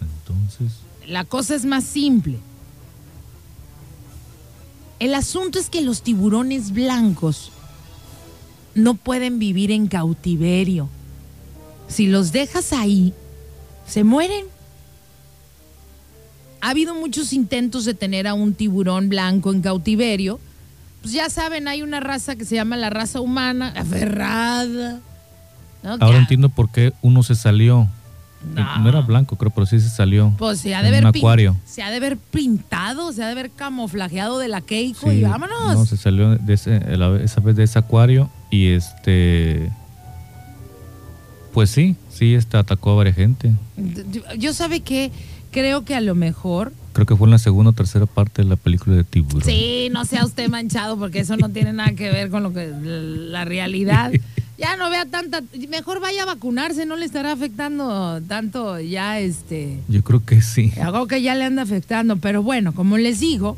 Entonces. 0.02 0.80
La 1.08 1.26
cosa 1.26 1.56
es 1.56 1.66
más 1.66 1.84
simple. 1.84 2.40
El 5.00 5.16
asunto 5.16 5.60
es 5.60 5.70
que 5.70 5.82
los 5.82 6.02
tiburones 6.02 6.72
blancos 6.72 7.52
no 8.76 8.96
pueden 8.96 9.40
vivir 9.40 9.72
en 9.72 9.88
cautiverio. 9.88 10.90
Si 11.88 12.08
los 12.08 12.32
dejas 12.32 12.74
ahí, 12.74 13.14
se 13.88 14.04
mueren. 14.04 14.46
Ha 16.62 16.72
habido 16.72 16.94
muchos 16.94 17.34
intentos 17.34 17.86
de 17.86 17.94
tener 17.94 18.28
a 18.28 18.34
un 18.34 18.54
tiburón 18.54 19.10
blanco 19.10 19.52
en 19.52 19.62
cautiverio 19.62 20.40
pues 21.02 21.14
ya 21.14 21.30
saben, 21.30 21.68
hay 21.68 21.82
una 21.82 22.00
raza 22.00 22.36
que 22.36 22.46
se 22.46 22.56
llama 22.56 22.76
la 22.76 22.90
raza 22.90 23.22
humana, 23.22 23.74
aferrada. 23.76 25.00
Ahora 25.84 26.18
entiendo 26.18 26.50
por 26.50 26.70
qué 26.70 26.94
uno 27.02 27.24
se 27.24 27.36
salió. 27.36 27.88
No. 28.54 28.88
era 28.88 29.02
blanco, 29.02 29.36
creo, 29.36 29.52
pero 29.52 29.66
sí 29.66 29.80
se 29.80 29.90
salió. 29.90 30.34
Pues 30.38 30.60
se 30.60 30.74
ha 30.74 30.82
de 30.82 30.92
ver 30.92 31.06
acuario. 31.06 31.56
Se 31.66 31.84
ha 31.84 31.90
de 31.90 32.00
ver 32.00 32.18
pintado, 32.18 33.12
se 33.12 33.24
ha 33.24 33.28
de 33.28 33.36
ver 33.36 33.52
camuflajeado 33.52 34.40
de 34.40 34.48
la 34.48 34.62
Keiko 34.62 35.12
y 35.12 35.24
vámonos. 35.24 35.76
No, 35.76 35.86
se 35.86 35.98
salió 35.98 36.36
de 36.36 36.54
ese, 36.54 36.82
esa 37.24 37.42
vez 37.42 37.56
de 37.56 37.64
ese 37.64 37.80
acuario 37.80 38.30
y 38.50 38.68
este. 38.68 39.70
Pues 41.54 41.70
sí, 41.70 41.96
sí, 42.10 42.36
este 42.36 42.58
atacó 42.58 42.92
a 42.92 42.96
varias 42.96 43.16
gente. 43.16 43.54
Yo 44.38 44.54
sabe 44.54 44.82
que 44.82 45.12
creo 45.52 45.84
que 45.84 45.96
a 45.96 46.02
lo 46.02 46.16
mejor 46.16 46.72
Creo 46.94 47.06
que 47.06 47.16
fue 47.16 47.28
en 47.28 47.32
la 47.32 47.38
segunda 47.38 47.70
o 47.70 47.74
tercera 47.74 48.06
parte 48.08 48.42
de 48.42 48.50
la 48.50 48.56
película 48.56 48.96
de 48.96 49.04
Tiburón. 49.04 49.44
Sí, 49.44 49.90
no 49.92 50.06
sea 50.06 50.26
usted 50.26 50.50
manchado 50.50 50.98
porque 50.98 51.20
eso 51.20 51.38
no 51.38 51.50
tiene 51.50 51.72
nada 51.72 51.94
que 51.94 52.10
ver 52.10 52.30
con 52.30 52.44
lo 52.44 52.52
que 52.52 52.68
la 52.68 53.46
realidad. 53.46 54.12
Ya 54.60 54.76
no 54.76 54.90
vea 54.90 55.06
tanta, 55.06 55.42
mejor 55.70 56.02
vaya 56.02 56.24
a 56.24 56.26
vacunarse, 56.26 56.86
no 56.86 56.98
le 56.98 57.06
estará 57.06 57.32
afectando 57.32 58.22
tanto 58.28 58.80
ya 58.80 59.20
este. 59.20 59.80
Yo 59.88 60.04
creo 60.04 60.26
que 60.26 60.42
sí. 60.42 60.74
Algo 60.82 61.08
que 61.08 61.22
ya 61.22 61.36
le 61.36 61.46
anda 61.46 61.62
afectando, 61.62 62.18
pero 62.18 62.44
bueno, 62.44 62.74
como 62.74 62.98
les 62.98 63.22
digo, 63.22 63.56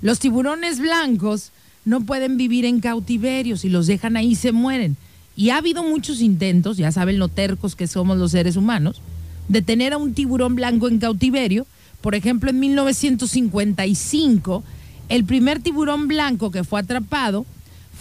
los 0.00 0.18
tiburones 0.18 0.80
blancos 0.80 1.52
no 1.84 2.00
pueden 2.00 2.36
vivir 2.36 2.64
en 2.64 2.80
cautiverio, 2.80 3.56
si 3.56 3.68
los 3.68 3.86
dejan 3.86 4.16
ahí 4.16 4.34
se 4.34 4.50
mueren. 4.50 4.96
Y 5.36 5.50
ha 5.50 5.58
habido 5.58 5.84
muchos 5.84 6.20
intentos, 6.20 6.76
ya 6.76 6.90
saben 6.90 7.18
lo 7.18 7.28
tercos 7.28 7.76
que 7.76 7.86
somos 7.86 8.18
los 8.18 8.32
seres 8.32 8.56
humanos, 8.56 9.00
de 9.48 9.62
tener 9.62 9.92
a 9.92 9.98
un 9.98 10.12
tiburón 10.12 10.56
blanco 10.56 10.88
en 10.88 10.98
cautiverio 10.98 11.66
por 12.02 12.16
ejemplo, 12.16 12.50
en 12.50 12.58
1955, 12.58 14.64
el 15.08 15.24
primer 15.24 15.60
tiburón 15.60 16.08
blanco 16.08 16.50
que 16.50 16.64
fue 16.64 16.80
atrapado 16.80 17.46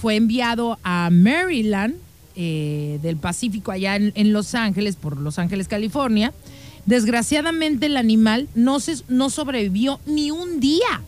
fue 0.02 0.16
enviado 0.16 0.80
a 0.84 1.10
Maryland, 1.12 1.94
eh, 2.36 3.00
del 3.02 3.18
Pacífico, 3.18 3.72
allá 3.72 3.96
en, 3.96 4.34
Los 4.34 4.56
Ángeles, 4.56 4.96
por 4.96 5.18
Los 5.18 5.40
Ángeles, 5.40 5.68
California. 5.68 6.34
Desgraciadamente 6.86 7.86
el 7.86 7.98
animal 7.98 8.48
no, 8.56 8.78
no 9.08 9.30
sobrevivió 9.30 10.00
ni 10.06 10.32
un 10.32 10.60
día. 10.60 11.02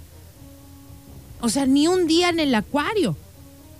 O 1.41 1.49
sea, 1.49 1.65
ni 1.65 1.87
un 1.87 2.07
día 2.07 2.29
en 2.29 2.39
el 2.39 2.53
acuario. 2.55 3.17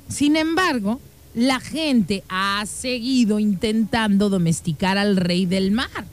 Sin 0.10 0.36
embargo, 0.36 1.00
la 1.34 1.60
gente 1.60 2.24
ha 2.30 2.64
seguido 2.66 3.40
intentando 3.40 4.30
domesticar 4.30 4.98
al 4.98 5.18
rey 5.18 5.46
del 5.46 5.72
mar. 5.72 6.06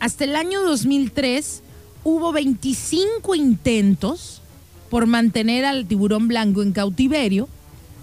Hasta 0.00 0.24
el 0.24 0.36
año 0.36 0.62
2003 0.62 1.62
hubo 2.04 2.32
25 2.32 3.34
intentos 3.34 4.42
por 4.90 5.06
mantener 5.06 5.64
al 5.64 5.86
tiburón 5.86 6.28
blanco 6.28 6.62
en 6.62 6.72
cautiverio, 6.72 7.48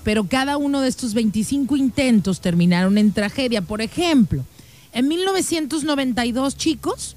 pero 0.04 0.26
cada 0.26 0.58
uno 0.58 0.82
de 0.82 0.90
estos 0.90 1.14
25 1.14 1.76
intentos 1.76 2.42
terminaron 2.42 2.98
en 2.98 3.12
tragedia. 3.12 3.62
Por 3.62 3.82
ejemplo, 3.82 4.44
en 4.94 5.08
1992, 5.08 6.58
chicos, 6.58 7.16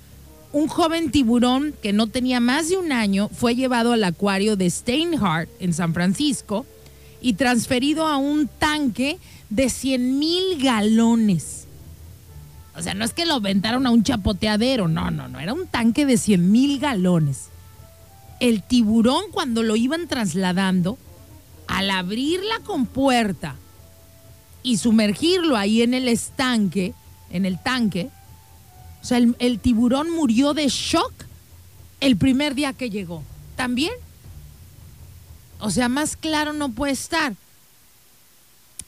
un 0.53 0.69
joven 0.69 1.11
tiburón 1.11 1.75
que 1.83 1.93
no 1.93 2.07
tenía 2.07 2.41
más 2.41 2.69
de 2.69 2.77
un 2.77 2.93
año 2.93 3.29
fue 3.29 3.57
llevado 3.57 3.93
al 3.93 4.05
acuario 4.05 4.57
de 4.57 4.71
Steinhardt 4.71 5.49
en 5.61 5.73
San 5.73 5.95
Francisco 5.95 6.67
y 7.21 7.35
transferido 7.35 8.07
a 8.07 8.17
un 8.17 8.49
tanque 8.49 9.19
de 9.51 9.69
100 9.69 10.19
mil 10.19 10.63
galones 10.63 11.65
o 12.77 12.83
sea, 12.83 12.95
no 12.95 13.05
es 13.05 13.13
que 13.13 13.25
lo 13.25 13.35
aventaron 13.35 13.87
a 13.87 13.91
un 13.91 14.03
chapoteadero, 14.03 14.89
no, 14.89 15.11
no, 15.11 15.29
no, 15.29 15.39
era 15.39 15.53
un 15.53 15.67
tanque 15.67 16.07
de 16.07 16.17
100 16.17 16.51
mil 16.51 16.81
galones. 16.81 17.49
El 18.41 18.63
tiburón 18.63 19.25
cuando 19.31 19.63
lo 19.63 19.77
iban 19.77 20.09
trasladando, 20.09 20.99
al 21.67 21.91
abrir 21.91 22.43
la 22.43 22.61
compuerta 22.61 23.57
y 24.63 24.79
sumergirlo 24.79 25.57
ahí 25.57 25.83
en 25.83 25.95
el 25.95 26.09
estanque, 26.09 26.95
en 27.31 27.45
el 27.45 27.63
tanque, 27.63 28.11
o 29.05 29.07
sea, 29.07 29.19
el, 29.19 29.59
tiburón 29.59 30.11
murió 30.11 30.55
de 30.55 30.67
shock 30.69 31.13
el 32.01 32.17
primer 32.17 32.55
día 32.55 32.73
que 32.73 32.89
llegó. 32.89 33.23
¿También? 33.55 33.93
O 35.61 35.69
sea, 35.69 35.91
más 35.91 36.17
claro 36.17 36.55
no 36.55 36.71
puede 36.71 36.95
estar. 36.95 37.35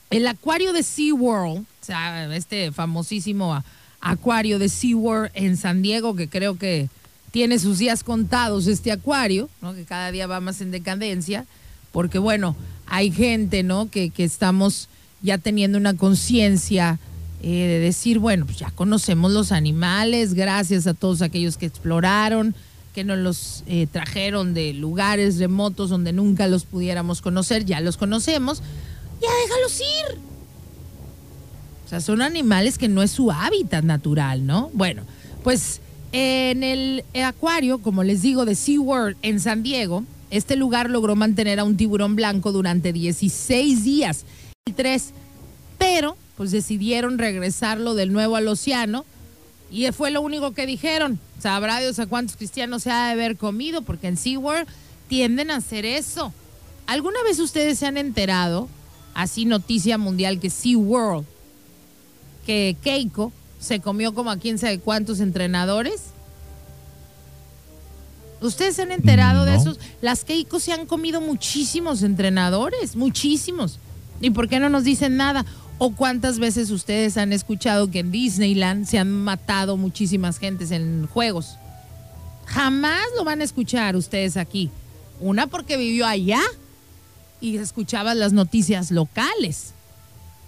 El 0.08 0.26
acuario 0.26 0.72
de 0.72 0.82
SeaWorld, 0.82 1.58
o 1.60 1.84
sea, 1.84 2.34
este 2.34 2.72
famosísimo 2.72 3.62
acuario 4.00 4.58
de 4.58 4.70
SeaWorld 4.70 5.32
en 5.34 5.58
San 5.58 5.82
Diego, 5.82 6.16
que 6.16 6.30
creo 6.30 6.56
que 6.56 6.88
tiene 7.30 7.58
sus 7.58 7.78
días 7.78 8.02
contados 8.02 8.66
este 8.68 8.92
acuario, 8.92 9.50
¿no? 9.60 9.74
que 9.74 9.84
cada 9.84 10.10
día 10.12 10.26
va 10.26 10.40
más 10.40 10.62
en 10.62 10.70
decadencia, 10.70 11.44
porque 11.96 12.18
bueno, 12.18 12.54
hay 12.86 13.10
gente 13.10 13.62
¿no? 13.62 13.90
que, 13.90 14.12
estamos 14.18 14.90
ya 15.22 15.38
teniendo 15.38 15.78
una 15.78 15.96
conciencia 15.96 16.98
eh, 17.42 17.48
de 17.48 17.78
decir, 17.78 18.18
bueno, 18.18 18.44
pues 18.44 18.58
ya 18.58 18.70
conocemos 18.70 19.32
los 19.32 19.50
animales, 19.50 20.34
gracias 20.34 20.86
a 20.86 20.92
todos 20.92 21.22
aquellos 21.22 21.56
que 21.56 21.64
exploraron, 21.64 22.54
que 22.94 23.02
nos 23.02 23.16
los 23.16 23.64
eh, 23.66 23.86
trajeron 23.90 24.52
de 24.52 24.74
lugares 24.74 25.38
remotos 25.38 25.88
donde 25.88 26.12
nunca 26.12 26.46
los 26.48 26.66
pudiéramos 26.66 27.22
conocer, 27.22 27.64
ya 27.64 27.80
los 27.80 27.96
conocemos, 27.96 28.60
ya 29.22 29.28
déjalos 29.44 29.80
ir. 29.80 30.18
O 31.86 31.88
sea, 31.88 32.02
son 32.02 32.20
animales 32.20 32.76
que 32.76 32.88
no 32.88 33.02
es 33.02 33.10
su 33.10 33.32
hábitat 33.32 33.84
natural, 33.84 34.44
¿no? 34.44 34.68
Bueno, 34.74 35.04
pues 35.42 35.80
en 36.12 36.62
el 36.62 37.04
acuario, 37.24 37.78
como 37.78 38.02
les 38.02 38.20
digo, 38.20 38.44
de 38.44 38.54
SeaWorld 38.54 39.16
en 39.22 39.40
San 39.40 39.62
Diego, 39.62 40.04
este 40.30 40.56
lugar 40.56 40.90
logró 40.90 41.16
mantener 41.16 41.60
a 41.60 41.64
un 41.64 41.76
tiburón 41.76 42.16
blanco 42.16 42.52
durante 42.52 42.92
16 42.92 43.84
días. 43.84 44.24
Tres, 44.74 45.10
pero 45.78 46.16
pues 46.36 46.50
decidieron 46.50 47.18
regresarlo 47.18 47.94
de 47.94 48.06
nuevo 48.06 48.36
al 48.36 48.48
océano 48.48 49.04
y 49.70 49.90
fue 49.92 50.10
lo 50.10 50.20
único 50.20 50.52
que 50.52 50.66
dijeron. 50.66 51.18
Sabrá 51.40 51.80
Dios 51.80 51.98
a 51.98 52.06
cuántos 52.06 52.36
cristianos 52.36 52.82
se 52.82 52.90
ha 52.90 53.06
de 53.06 53.12
haber 53.12 53.36
comido, 53.36 53.82
porque 53.82 54.08
en 54.08 54.16
SeaWorld 54.16 54.68
tienden 55.08 55.50
a 55.50 55.56
hacer 55.56 55.84
eso. 55.84 56.32
¿Alguna 56.86 57.22
vez 57.24 57.38
ustedes 57.40 57.78
se 57.78 57.86
han 57.86 57.96
enterado, 57.96 58.68
así 59.14 59.44
noticia 59.44 59.98
mundial, 59.98 60.40
que 60.40 60.50
SeaWorld 60.50 61.26
que 62.46 62.76
Keiko 62.80 63.32
se 63.58 63.80
comió 63.80 64.14
como 64.14 64.30
a 64.30 64.38
quién 64.38 64.58
sabe 64.58 64.78
cuántos 64.78 65.20
entrenadores. 65.20 66.04
¿Ustedes 68.40 68.76
se 68.76 68.82
han 68.82 68.92
enterado 68.92 69.44
de 69.44 69.54
esos? 69.54 69.80
Las 70.02 70.24
Keiko 70.24 70.60
se 70.60 70.72
han 70.72 70.86
comido 70.86 71.20
muchísimos 71.20 72.02
entrenadores, 72.02 72.94
muchísimos. 72.94 73.78
¿Y 74.20 74.30
por 74.30 74.48
qué 74.48 74.60
no 74.60 74.68
nos 74.68 74.84
dicen 74.84 75.16
nada? 75.16 75.44
¿O 75.78 75.92
cuántas 75.92 76.38
veces 76.38 76.70
ustedes 76.70 77.16
han 77.16 77.32
escuchado 77.32 77.90
que 77.90 78.00
en 78.00 78.10
Disneyland 78.10 78.86
se 78.86 78.98
han 78.98 79.10
matado 79.10 79.76
muchísimas 79.76 80.38
gentes 80.38 80.70
en 80.70 81.06
juegos? 81.06 81.56
Jamás 82.46 83.04
lo 83.16 83.24
van 83.24 83.40
a 83.40 83.44
escuchar 83.44 83.96
ustedes 83.96 84.36
aquí. 84.36 84.70
Una 85.20 85.46
porque 85.46 85.76
vivió 85.76 86.06
allá 86.06 86.40
y 87.40 87.56
escuchaba 87.56 88.14
las 88.14 88.32
noticias 88.32 88.90
locales. 88.90 89.72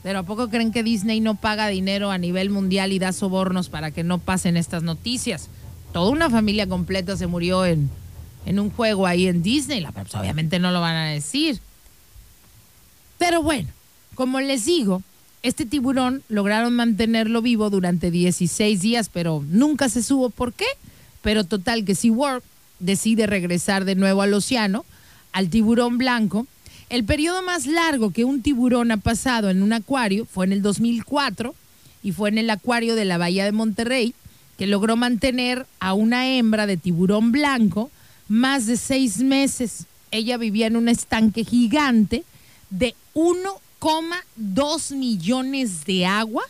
Pero 0.02 0.20
¿a 0.20 0.22
poco 0.22 0.48
creen 0.48 0.72
que 0.72 0.82
Disney 0.82 1.20
no 1.20 1.34
paga 1.34 1.68
dinero 1.68 2.10
a 2.10 2.18
nivel 2.18 2.50
mundial 2.50 2.92
y 2.92 2.98
da 2.98 3.12
sobornos 3.12 3.68
para 3.68 3.90
que 3.90 4.04
no 4.04 4.18
pasen 4.18 4.56
estas 4.56 4.82
noticias? 4.82 5.48
Toda 5.92 6.10
una 6.10 6.30
familia 6.30 6.66
completa 6.66 7.16
se 7.16 7.26
murió 7.26 7.64
en, 7.64 7.90
en 8.46 8.58
un 8.58 8.70
juego 8.70 9.06
ahí 9.06 9.26
en 9.26 9.42
Disney. 9.42 9.86
Pues 9.92 10.14
obviamente 10.14 10.58
no 10.58 10.70
lo 10.70 10.80
van 10.80 10.96
a 10.96 11.06
decir. 11.06 11.60
Pero 13.18 13.42
bueno, 13.42 13.68
como 14.14 14.40
les 14.40 14.64
digo, 14.64 15.02
este 15.42 15.66
tiburón 15.66 16.22
lograron 16.28 16.74
mantenerlo 16.74 17.42
vivo 17.42 17.70
durante 17.70 18.10
16 18.10 18.80
días, 18.80 19.08
pero 19.12 19.44
nunca 19.48 19.88
se 19.88 20.02
supo 20.02 20.30
por 20.30 20.52
qué. 20.52 20.66
Pero 21.22 21.44
total 21.44 21.84
que 21.84 21.94
SeaWorld 21.94 22.42
decide 22.78 23.26
regresar 23.26 23.84
de 23.84 23.94
nuevo 23.94 24.22
al 24.22 24.34
océano, 24.34 24.84
al 25.32 25.50
tiburón 25.50 25.98
blanco. 25.98 26.46
El 26.88 27.04
periodo 27.04 27.42
más 27.42 27.66
largo 27.66 28.12
que 28.12 28.24
un 28.24 28.40
tiburón 28.40 28.90
ha 28.92 28.96
pasado 28.96 29.50
en 29.50 29.62
un 29.62 29.72
acuario 29.72 30.24
fue 30.26 30.46
en 30.46 30.52
el 30.52 30.62
2004 30.62 31.54
y 32.02 32.12
fue 32.12 32.30
en 32.30 32.38
el 32.38 32.50
acuario 32.50 32.94
de 32.94 33.04
la 33.04 33.18
Bahía 33.18 33.44
de 33.44 33.52
Monterrey, 33.52 34.14
que 34.58 34.66
logró 34.66 34.96
mantener 34.96 35.66
a 35.78 35.94
una 35.94 36.28
hembra 36.28 36.66
de 36.66 36.76
tiburón 36.76 37.30
blanco 37.32 37.90
más 38.26 38.66
de 38.66 38.76
seis 38.76 39.18
meses. 39.18 39.86
Ella 40.10 40.36
vivía 40.36 40.66
en 40.66 40.76
un 40.76 40.88
estanque 40.88 41.44
gigante 41.44 42.24
de 42.68 42.94
1,2 43.14 44.96
millones 44.96 45.84
de 45.86 46.04
agua 46.06 46.42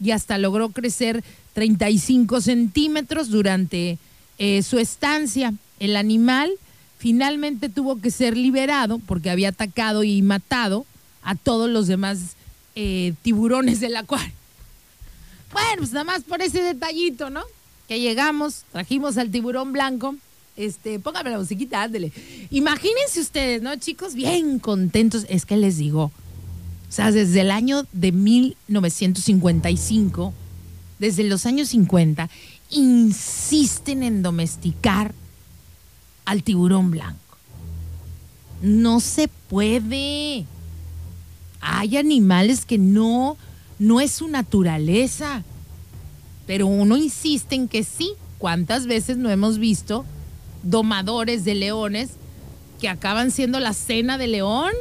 y 0.00 0.12
hasta 0.12 0.38
logró 0.38 0.70
crecer 0.70 1.22
35 1.54 2.40
centímetros 2.40 3.28
durante 3.28 3.98
eh, 4.38 4.62
su 4.62 4.78
estancia. 4.78 5.52
El 5.80 5.96
animal 5.96 6.52
finalmente 6.98 7.68
tuvo 7.68 8.00
que 8.00 8.12
ser 8.12 8.36
liberado 8.36 9.00
porque 9.00 9.30
había 9.30 9.48
atacado 9.48 10.04
y 10.04 10.22
matado 10.22 10.86
a 11.22 11.34
todos 11.34 11.68
los 11.68 11.88
demás 11.88 12.36
eh, 12.76 13.14
tiburones 13.22 13.80
del 13.80 13.96
acuario. 13.96 14.41
Bueno, 15.52 15.78
pues 15.78 15.92
nada 15.92 16.04
más 16.04 16.22
por 16.22 16.42
ese 16.42 16.62
detallito, 16.62 17.30
¿no? 17.30 17.42
Que 17.88 18.00
llegamos, 18.00 18.64
trajimos 18.72 19.18
al 19.18 19.30
tiburón 19.30 19.72
blanco. 19.72 20.16
Este, 20.56 20.98
póngame 20.98 21.30
la 21.30 21.38
musiquita, 21.38 21.82
ándele. 21.82 22.12
Imagínense 22.50 23.20
ustedes, 23.20 23.62
¿no, 23.62 23.76
chicos? 23.76 24.14
Bien 24.14 24.58
contentos. 24.58 25.24
Es 25.28 25.46
que 25.46 25.56
les 25.56 25.78
digo, 25.78 26.04
o 26.04 26.94
sea, 26.94 27.10
desde 27.10 27.40
el 27.40 27.50
año 27.50 27.86
de 27.92 28.12
1955, 28.12 30.34
desde 30.98 31.24
los 31.24 31.46
años 31.46 31.70
50, 31.70 32.28
insisten 32.70 34.02
en 34.02 34.22
domesticar 34.22 35.14
al 36.24 36.42
tiburón 36.42 36.90
blanco. 36.90 37.18
No 38.60 39.00
se 39.00 39.28
puede. 39.28 40.44
Hay 41.60 41.96
animales 41.96 42.66
que 42.66 42.78
no 42.78 43.36
no 43.78 44.00
es 44.00 44.12
su 44.12 44.28
naturaleza. 44.28 45.42
Pero 46.46 46.66
uno 46.66 46.96
insiste 46.96 47.54
en 47.54 47.68
que 47.68 47.84
sí. 47.84 48.12
¿Cuántas 48.38 48.86
veces 48.86 49.16
no 49.16 49.30
hemos 49.30 49.58
visto 49.58 50.04
domadores 50.64 51.44
de 51.44 51.54
leones 51.54 52.10
que 52.80 52.88
acaban 52.88 53.30
siendo 53.30 53.60
la 53.60 53.72
cena 53.72 54.18
de 54.18 54.26
león? 54.26 54.72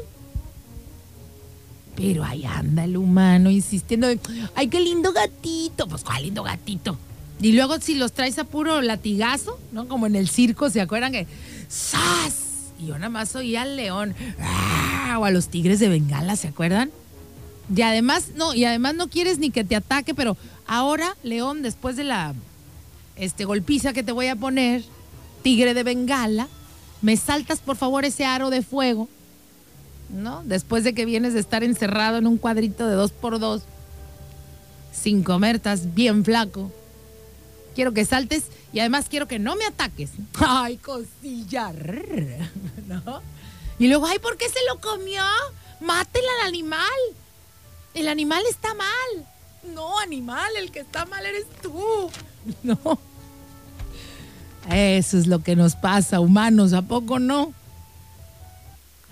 Pero 1.95 2.23
ahí 2.23 2.45
anda 2.45 2.85
el 2.85 2.97
humano 2.97 3.51
insistiendo, 3.51 4.07
ay, 4.55 4.67
qué 4.67 4.79
lindo 4.79 5.13
gatito. 5.13 5.87
Pues, 5.87 6.03
¿cuál 6.03 6.23
lindo 6.23 6.41
gatito? 6.41 6.97
Y 7.41 7.53
luego 7.53 7.79
si 7.79 7.95
los 7.95 8.13
traes 8.13 8.37
a 8.39 8.43
puro 8.43 8.81
latigazo, 8.81 9.59
¿no? 9.71 9.87
Como 9.87 10.07
en 10.07 10.15
el 10.15 10.29
circo, 10.29 10.69
¿se 10.69 10.81
acuerdan 10.81 11.11
que 11.11 11.27
¡zas! 11.69 12.35
Y 12.79 12.87
yo 12.87 12.95
nada 12.95 13.09
más 13.09 13.35
oía 13.35 13.63
al 13.63 13.75
león, 13.75 14.15
¡ah! 14.39 15.17
o 15.19 15.25
a 15.25 15.31
los 15.31 15.49
tigres 15.49 15.79
de 15.79 15.89
Bengala, 15.89 16.35
¿se 16.35 16.47
acuerdan? 16.47 16.91
Y 17.73 17.81
además, 17.83 18.31
no, 18.35 18.53
y 18.53 18.65
además 18.65 18.95
no 18.95 19.07
quieres 19.07 19.39
ni 19.39 19.49
que 19.49 19.63
te 19.63 19.75
ataque, 19.75 20.13
pero 20.13 20.35
ahora, 20.67 21.15
León, 21.23 21.61
después 21.61 21.95
de 21.95 22.03
la 22.03 22.33
este, 23.15 23.45
golpiza 23.45 23.93
que 23.93 24.03
te 24.03 24.11
voy 24.11 24.27
a 24.27 24.35
poner, 24.35 24.83
tigre 25.41 25.73
de 25.73 25.83
bengala, 25.83 26.47
me 27.01 27.15
saltas 27.17 27.59
por 27.59 27.77
favor 27.77 28.03
ese 28.03 28.25
aro 28.25 28.49
de 28.49 28.61
fuego, 28.61 29.07
¿no? 30.09 30.43
Después 30.43 30.83
de 30.83 30.93
que 30.93 31.05
vienes 31.05 31.33
de 31.33 31.39
estar 31.39 31.63
encerrado 31.63 32.17
en 32.17 32.27
un 32.27 32.37
cuadrito 32.37 32.87
de 32.87 32.95
dos 32.95 33.11
por 33.11 33.39
dos, 33.39 33.63
sin 34.91 35.23
comer, 35.23 35.55
estás 35.55 35.93
bien 35.93 36.25
flaco. 36.25 36.71
Quiero 37.73 37.93
que 37.93 38.03
saltes 38.03 38.43
y 38.73 38.79
además 38.79 39.07
quiero 39.09 39.27
que 39.27 39.39
no 39.39 39.55
me 39.55 39.65
ataques. 39.65 40.11
Ay, 40.39 40.77
cosilla. 40.77 41.71
¿No? 42.87 43.21
Y 43.79 43.87
luego, 43.87 44.05
ay, 44.05 44.19
¿por 44.19 44.37
qué 44.37 44.47
se 44.47 44.59
lo 44.69 44.79
comió? 44.79 45.23
Mátela 45.79 46.27
al 46.41 46.49
animal. 46.49 46.99
El 47.93 48.07
animal 48.07 48.43
está 48.49 48.73
mal. 48.73 49.27
No, 49.73 49.99
animal, 49.99 50.49
el 50.57 50.71
que 50.71 50.79
está 50.79 51.05
mal 51.05 51.25
eres 51.25 51.45
tú. 51.61 52.09
No. 52.63 52.97
Eso 54.69 55.17
es 55.19 55.27
lo 55.27 55.43
que 55.43 55.55
nos 55.55 55.75
pasa, 55.75 56.19
humanos, 56.19 56.73
¿a 56.73 56.81
poco 56.81 57.19
no? 57.19 57.53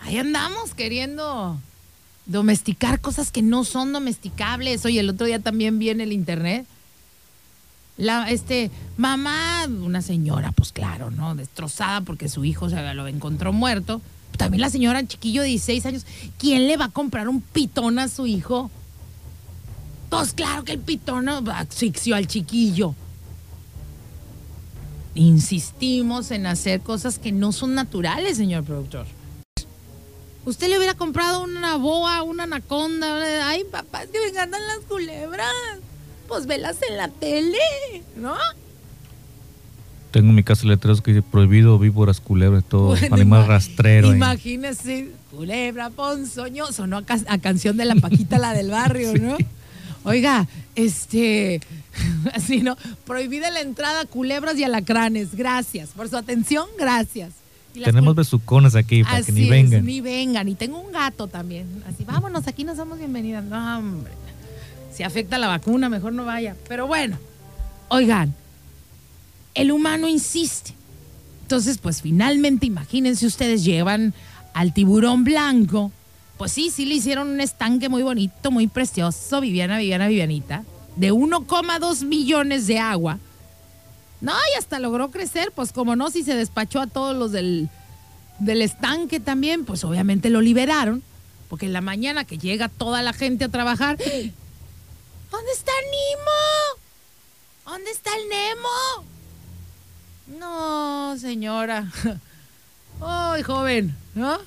Ahí 0.02 0.18
andamos 0.18 0.74
queriendo 0.74 1.60
domesticar 2.26 3.02
cosas 3.02 3.32
que 3.32 3.44
no 3.44 3.64
son 3.66 3.94
domesticables. 3.94 4.86
Oye, 4.86 5.00
el 5.00 5.10
otro 5.10 5.28
día 5.28 5.40
también 5.40 5.78
vi 5.78 5.90
en 5.90 6.02
el 6.02 6.12
internet. 6.12 6.66
La, 7.98 8.32
este, 8.32 8.72
mamá, 8.98 9.68
una 9.68 10.02
señora, 10.02 10.52
pues 10.52 10.72
claro, 10.72 11.12
¿no? 11.12 11.36
Destrozada 11.36 12.02
porque 12.02 12.30
su 12.30 12.46
hijo 12.46 12.70
se 12.70 12.94
lo 12.94 13.08
encontró 13.08 13.54
muerto 13.54 14.02
también 14.40 14.62
la 14.62 14.70
señora, 14.70 15.06
chiquillo 15.06 15.42
de 15.42 15.50
16 15.50 15.86
años, 15.86 16.06
¿quién 16.38 16.66
le 16.66 16.78
va 16.78 16.86
a 16.86 16.90
comprar 16.90 17.28
un 17.28 17.42
pitón 17.42 18.00
a 18.00 18.08
su 18.08 18.26
hijo? 18.26 18.72
Pues 20.10 20.32
claro 20.32 20.64
que 20.64 20.72
el 20.72 20.80
pitón 20.80 21.28
asfixió 21.28 22.16
al 22.16 22.26
chiquillo. 22.26 22.96
Insistimos 25.14 26.32
en 26.32 26.46
hacer 26.46 26.80
cosas 26.80 27.20
que 27.20 27.34
no 27.34 27.52
son 27.52 27.76
naturales, 27.76 28.38
señor 28.38 28.64
productor. 28.64 29.08
Usted 30.46 30.70
le 30.70 30.78
hubiera 30.78 30.94
comprado 30.94 31.44
una 31.44 31.76
boa, 31.76 32.24
una 32.24 32.44
anaconda. 32.44 33.46
Ay, 33.46 33.66
papá, 33.66 34.04
es 34.04 34.10
que 34.10 34.20
me 34.20 34.28
encantan 34.28 34.66
las 34.68 34.80
culebras. 34.88 35.52
Pues 36.30 36.46
velas 36.46 36.78
en 36.90 36.96
la 36.96 37.10
tele, 37.10 37.60
¿no? 38.16 38.36
Tengo 40.12 40.30
en 40.30 40.36
mi 40.36 40.44
casa 40.44 40.66
letreros 40.66 41.02
que 41.02 41.14
dice 41.14 41.22
prohibido 41.22 41.78
víboras, 41.78 42.20
culebras, 42.20 42.64
todo, 42.64 42.96
animal 43.12 43.48
rastrero. 43.48 44.14
Imagínese, 44.14 45.12
culebra, 45.32 45.90
ponzoño, 45.90 46.72
sonó 46.72 46.98
a, 46.98 47.38
canción 47.38 47.78
de 47.78 47.86
la 47.86 47.96
Paquita, 47.96 48.40
la 48.40 48.54
del 48.54 48.72
barrio, 48.72 49.14
¿no? 49.22 49.38
Oiga, 50.04 50.48
este, 50.76 51.60
así, 52.34 52.62
¿no? 52.62 52.78
Prohibida 53.06 53.52
la 53.52 53.62
entrada 53.62 54.02
a 54.02 54.06
culebras 54.06 54.58
y 54.58 54.64
alacranes. 54.64 55.36
Gracias 55.36 55.90
por 55.90 56.10
su 56.10 56.18
atención, 56.18 56.68
gracias. 56.78 57.34
Tenemos 57.74 58.16
besucones 58.16 58.76
aquí 58.76 59.04
para 59.04 59.22
que 59.22 59.32
ni 59.32 59.48
vengan. 59.48 59.86
ni 59.86 60.02
vengan. 60.02 60.48
Y 60.48 60.56
tengo 60.56 60.80
un 60.80 60.92
gato 60.92 61.28
también. 61.28 61.68
Así, 61.88 62.04
vámonos, 62.04 62.48
aquí 62.48 62.64
no 62.64 62.76
somos 62.76 62.98
bienvenidas. 62.98 63.44
No, 63.44 63.78
hombre. 63.78 64.12
Si 64.92 65.04
afecta 65.04 65.38
la 65.38 65.48
vacuna, 65.48 65.88
mejor 65.88 66.14
no 66.14 66.26
vaya. 66.26 66.56
Pero 66.68 66.88
bueno, 66.88 67.18
oigan, 67.90 68.34
el 69.60 69.74
humano 69.74 70.08
insiste. 70.08 70.74
Entonces, 71.42 71.80
pues 71.80 72.02
finalmente, 72.02 72.66
imagínense 72.66 73.26
ustedes, 73.26 73.66
llevan 73.66 74.14
al 74.54 74.74
tiburón 74.74 75.26
blanco. 75.26 75.92
Pues 76.38 76.54
sí, 76.54 76.70
sí 76.70 76.86
le 76.86 76.96
hicieron 76.96 77.28
un 77.28 77.42
estanque 77.42 77.90
muy 77.90 78.02
bonito, 78.02 78.52
muy 78.52 78.68
precioso, 78.68 79.42
Viviana, 79.42 79.78
Viviana, 79.78 80.08
Vivianita, 80.08 80.64
de 80.96 81.12
1,2 81.12 82.06
millones 82.06 82.68
de 82.68 82.80
agua. 82.80 83.20
No, 84.22 84.32
y 84.32 84.58
hasta 84.58 84.80
logró 84.80 85.12
crecer, 85.12 85.52
pues 85.54 85.74
como 85.74 85.98
no, 85.98 86.10
si 86.10 86.24
se 86.24 86.36
despachó 86.36 86.80
a 86.80 86.88
todos 86.88 87.14
los 87.18 87.34
del, 87.34 87.68
del 88.40 88.62
estanque 88.62 89.20
también, 89.20 89.66
pues 89.66 89.84
obviamente 89.84 90.30
lo 90.30 90.40
liberaron, 90.40 91.04
porque 91.50 91.66
en 91.66 91.74
la 91.74 91.82
mañana 91.82 92.24
que 92.24 92.38
llega 92.38 92.70
toda 92.70 93.04
la 93.04 93.12
gente 93.12 93.44
a 93.44 93.50
trabajar, 93.50 93.98
¿dónde 95.32 95.52
está 95.52 95.72
Nemo? 95.92 96.80
¿Dónde 97.66 97.92
está 97.92 98.12
el 98.16 98.30
Nemo? 98.30 99.19
No, 100.38 101.18
señora. 101.18 101.92
Ay, 103.02 103.44
joven, 103.44 103.96
¿no? 104.14 104.38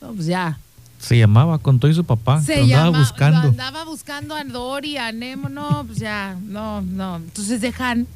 No, 0.00 0.12
pues 0.12 0.26
ya. 0.26 0.58
Se 0.98 1.18
llamaba 1.18 1.58
con 1.58 1.80
todo 1.80 1.90
y 1.90 1.94
su 1.94 2.04
papá. 2.04 2.40
Se 2.42 2.60
andaba 2.60 2.98
buscando. 2.98 3.48
Andaba 3.48 3.84
buscando 3.84 4.34
a 4.34 4.44
Dory, 4.44 4.96
a 4.96 5.12
Nemo. 5.12 5.48
No, 5.48 5.84
pues 5.86 5.98
ya, 5.98 6.36
no, 6.42 6.82
no. 6.82 7.16
Entonces 7.16 7.60
dejan, 7.60 8.06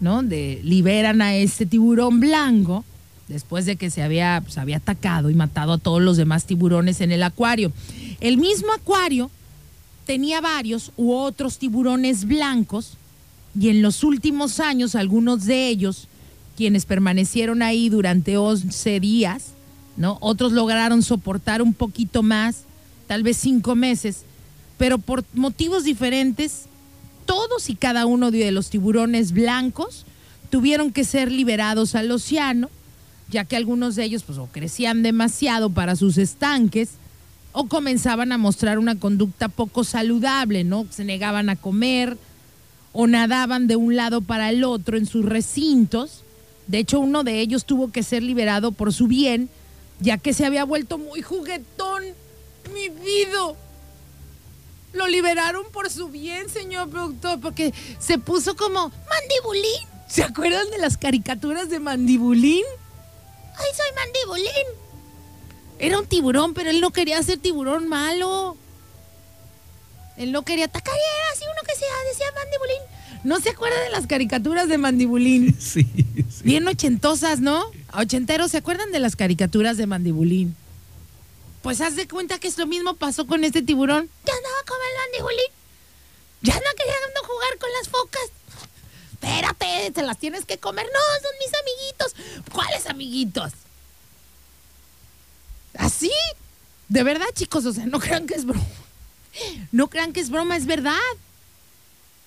¿no? 0.00 0.22
De, 0.22 0.60
liberan 0.64 1.22
a 1.22 1.34
este 1.34 1.66
tiburón 1.66 2.20
blanco 2.20 2.84
después 3.28 3.64
de 3.66 3.76
que 3.76 3.90
se 3.90 4.02
había, 4.02 4.40
pues, 4.42 4.58
había 4.58 4.78
atacado 4.78 5.30
y 5.30 5.34
matado 5.34 5.74
a 5.74 5.78
todos 5.78 6.02
los 6.02 6.16
demás 6.16 6.44
tiburones 6.44 7.00
en 7.00 7.12
el 7.12 7.22
acuario. 7.22 7.72
El 8.20 8.38
mismo 8.38 8.72
acuario 8.72 9.30
tenía 10.06 10.40
varios 10.40 10.92
u 10.96 11.12
otros 11.12 11.58
tiburones 11.58 12.24
blancos 12.24 12.96
y 13.58 13.68
en 13.68 13.82
los 13.82 14.02
últimos 14.02 14.60
años 14.60 14.94
algunos 14.94 15.44
de 15.44 15.68
ellos 15.68 16.08
quienes 16.62 16.86
permanecieron 16.86 17.60
ahí 17.60 17.88
durante 17.88 18.36
11 18.36 19.00
días, 19.00 19.48
¿no? 19.96 20.16
Otros 20.20 20.52
lograron 20.52 21.02
soportar 21.02 21.60
un 21.60 21.74
poquito 21.74 22.22
más, 22.22 22.66
tal 23.08 23.24
vez 23.24 23.36
cinco 23.38 23.74
meses, 23.74 24.22
pero 24.78 24.98
por 24.98 25.24
motivos 25.34 25.82
diferentes, 25.82 26.66
todos 27.26 27.68
y 27.68 27.74
cada 27.74 28.06
uno 28.06 28.30
de 28.30 28.52
los 28.52 28.70
tiburones 28.70 29.32
blancos 29.32 30.06
tuvieron 30.50 30.92
que 30.92 31.02
ser 31.02 31.32
liberados 31.32 31.96
al 31.96 32.12
océano, 32.12 32.70
ya 33.28 33.44
que 33.44 33.56
algunos 33.56 33.96
de 33.96 34.04
ellos 34.04 34.22
pues 34.22 34.38
o 34.38 34.46
crecían 34.46 35.02
demasiado 35.02 35.68
para 35.68 35.96
sus 35.96 36.16
estanques 36.16 36.90
o 37.50 37.66
comenzaban 37.66 38.30
a 38.30 38.38
mostrar 38.38 38.78
una 38.78 38.94
conducta 38.94 39.48
poco 39.48 39.82
saludable, 39.82 40.62
¿no? 40.62 40.86
Se 40.90 41.02
negaban 41.02 41.48
a 41.48 41.56
comer 41.56 42.16
o 42.92 43.08
nadaban 43.08 43.66
de 43.66 43.74
un 43.74 43.96
lado 43.96 44.20
para 44.20 44.50
el 44.50 44.62
otro 44.62 44.96
en 44.96 45.06
sus 45.06 45.24
recintos. 45.24 46.22
De 46.66 46.78
hecho, 46.78 47.00
uno 47.00 47.24
de 47.24 47.40
ellos 47.40 47.64
tuvo 47.64 47.90
que 47.90 48.02
ser 48.02 48.22
liberado 48.22 48.72
por 48.72 48.92
su 48.92 49.06
bien, 49.06 49.50
ya 50.00 50.18
que 50.18 50.32
se 50.32 50.46
había 50.46 50.64
vuelto 50.64 50.98
muy 50.98 51.22
juguetón. 51.22 52.04
Mi 52.72 52.88
vida. 52.88 53.54
Lo 54.92 55.06
liberaron 55.06 55.64
por 55.72 55.90
su 55.90 56.08
bien, 56.08 56.48
señor 56.48 56.88
productor, 56.90 57.40
porque 57.40 57.72
se 57.98 58.18
puso 58.18 58.56
como 58.56 58.92
mandibulín. 59.08 59.88
¿Se 60.06 60.22
acuerdan 60.22 60.68
de 60.70 60.78
las 60.78 60.98
caricaturas 60.98 61.70
de 61.70 61.80
mandibulín? 61.80 62.64
¡Ay, 63.56 63.68
soy 63.74 63.86
mandibulín! 63.96 64.66
Era 65.78 65.98
un 65.98 66.06
tiburón, 66.06 66.54
pero 66.54 66.70
él 66.70 66.80
no 66.80 66.90
quería 66.90 67.22
ser 67.22 67.38
tiburón 67.38 67.88
malo. 67.88 68.56
Él 70.16 70.30
no 70.30 70.42
quería 70.42 70.66
atacar, 70.66 70.94
era 70.94 71.32
así 71.32 71.44
uno 71.44 71.62
que 71.66 71.74
se 71.74 71.86
decía 72.10 72.26
mandibulín. 72.34 72.82
¿No 73.24 73.40
se 73.40 73.50
acuerda 73.50 73.80
de 73.80 73.90
las 73.90 74.06
caricaturas 74.06 74.68
de 74.68 74.78
mandibulín? 74.78 75.56
Sí, 75.60 75.86
sí. 76.30 76.42
Bien 76.44 76.66
ochentosas, 76.66 77.40
¿no? 77.40 77.64
Ochenteros, 77.92 78.50
¿se 78.50 78.58
acuerdan 78.58 78.90
de 78.92 79.00
las 79.00 79.16
caricaturas 79.16 79.76
de 79.76 79.86
mandibulín? 79.86 80.56
Pues 81.62 81.80
haz 81.80 81.94
de 81.94 82.08
cuenta 82.08 82.38
que 82.38 82.48
esto 82.48 82.66
mismo 82.66 82.94
pasó 82.94 83.26
con 83.26 83.44
este 83.44 83.62
tiburón. 83.62 84.10
Ya 84.26 84.32
andaba 84.32 84.56
con 84.66 84.76
el 84.76 85.10
mandibulín. 85.10 85.50
Ya 86.42 86.54
no 86.54 86.60
queriendo 86.76 87.20
jugar 87.22 87.58
con 87.58 87.70
las 87.78 87.88
focas. 87.88 88.22
Espérate, 89.12 89.92
te 89.92 90.02
las 90.02 90.18
tienes 90.18 90.44
que 90.44 90.58
comer. 90.58 90.86
No, 90.86 91.00
son 91.22 91.32
mis 91.38 91.52
amiguitos. 91.60 92.52
¿Cuáles 92.52 92.86
amiguitos? 92.86 93.52
¿Así? 95.78 96.10
De 96.88 97.04
verdad, 97.04 97.26
chicos, 97.34 97.64
o 97.64 97.72
sea, 97.72 97.86
no 97.86 98.00
crean 98.00 98.26
que 98.26 98.34
es 98.34 98.44
broma. 98.44 98.66
No 99.70 99.88
crean 99.88 100.12
que 100.12 100.20
es 100.20 100.30
broma, 100.30 100.56
es 100.56 100.66
verdad. 100.66 100.98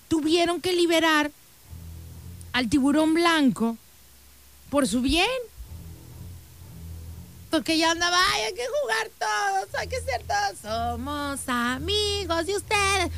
Tuvieron 0.08 0.60
que 0.60 0.72
liberar 0.72 1.30
al 2.52 2.68
tiburón 2.68 3.14
blanco 3.14 3.76
por 4.70 4.86
su 4.86 5.02
bien. 5.02 5.26
Porque 7.50 7.78
ya 7.78 7.92
andaba, 7.92 8.16
ay, 8.34 8.42
hay 8.42 8.54
que 8.54 8.62
jugar 8.82 9.10
todos, 9.18 9.74
hay 9.80 9.88
que 9.88 10.00
ser 10.00 10.22
todos. 10.26 10.58
Somos 10.60 11.48
amigos 11.48 12.46
de 12.46 12.56
ustedes. 12.56 13.10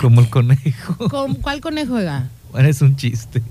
Como 0.00 0.20
el 0.20 0.30
conejo. 0.30 1.08
¿Con 1.10 1.34
cuál 1.34 1.60
conejo 1.60 1.98
era? 1.98 2.30
Bueno, 2.50 2.68
es 2.68 2.80
un 2.82 2.96
chiste. 2.96 3.42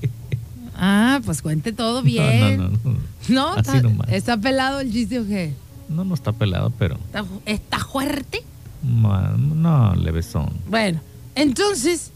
Ah, 0.76 1.22
pues 1.24 1.42
cuente 1.42 1.74
todo 1.74 2.02
bien. 2.02 2.58
No, 2.58 2.70
no, 2.70 2.78
no. 2.84 3.00
¿No? 3.30 3.50
Así 3.50 3.78
está, 3.78 3.82
nomás. 3.82 4.10
¿Está 4.12 4.38
pelado 4.38 4.80
el 4.80 4.92
chiste 4.92 5.20
o 5.20 5.28
qué? 5.28 5.54
No, 5.90 6.04
no 6.04 6.16
está 6.16 6.32
pelado, 6.32 6.72
pero. 6.78 6.98
¿Está, 7.46 7.80
fuerte? 7.80 8.44
No, 8.82 9.94
levesón. 9.96 10.52
Bueno, 10.68 11.02
entonces, 11.36 12.11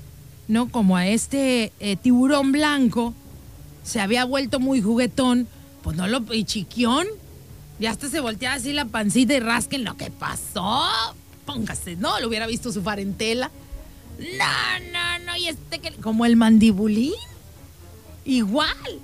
¿no? 0.47 0.69
Como 0.69 0.97
a 0.97 1.07
este 1.07 1.71
eh, 1.79 1.95
tiburón 1.95 2.51
blanco 2.51 3.13
se 3.83 3.99
había 3.99 4.25
vuelto 4.25 4.59
muy 4.59 4.81
juguetón, 4.81 5.47
pues 5.83 5.95
no 5.95 6.07
lo. 6.07 6.21
y 6.33 6.43
chiquión. 6.43 7.07
Y 7.79 7.85
hasta 7.85 8.09
se 8.09 8.19
volteaba 8.19 8.55
así 8.55 8.73
la 8.73 8.85
pancita 8.85 9.33
y 9.33 9.39
rasquen 9.39 9.83
lo 9.83 9.95
que 9.97 10.09
pasó. 10.09 10.83
Póngase, 11.45 11.95
¿no? 11.95 12.19
Lo 12.19 12.27
hubiera 12.27 12.47
visto 12.47 12.71
su 12.71 12.81
farentela. 12.81 13.51
No, 14.17 14.91
no, 14.91 15.25
no. 15.25 15.37
Y 15.37 15.47
este 15.47 15.79
que. 15.79 15.91
Como 15.91 16.25
el 16.25 16.35
mandibulín. 16.35 17.13
Igual. 18.23 18.99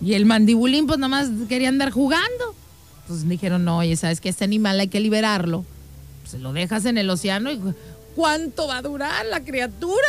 Y 0.00 0.14
el 0.14 0.24
mandibulín, 0.24 0.86
pues 0.86 0.98
nada 0.98 1.08
más 1.08 1.28
quería 1.48 1.68
andar 1.68 1.90
jugando. 1.90 2.54
Entonces 3.02 3.28
dijeron, 3.28 3.64
no, 3.64 3.78
oye, 3.78 3.96
¿sabes 3.96 4.20
que 4.20 4.28
Este 4.28 4.44
animal 4.44 4.78
hay 4.78 4.88
que 4.88 5.00
liberarlo. 5.00 5.64
Pues 6.22 6.40
lo 6.40 6.52
dejas 6.52 6.84
en 6.84 6.96
el 6.96 7.10
océano 7.10 7.50
y 7.50 7.60
¿cuánto 8.14 8.66
va 8.66 8.78
a 8.78 8.82
durar 8.82 9.26
la 9.26 9.42
criatura? 9.42 10.08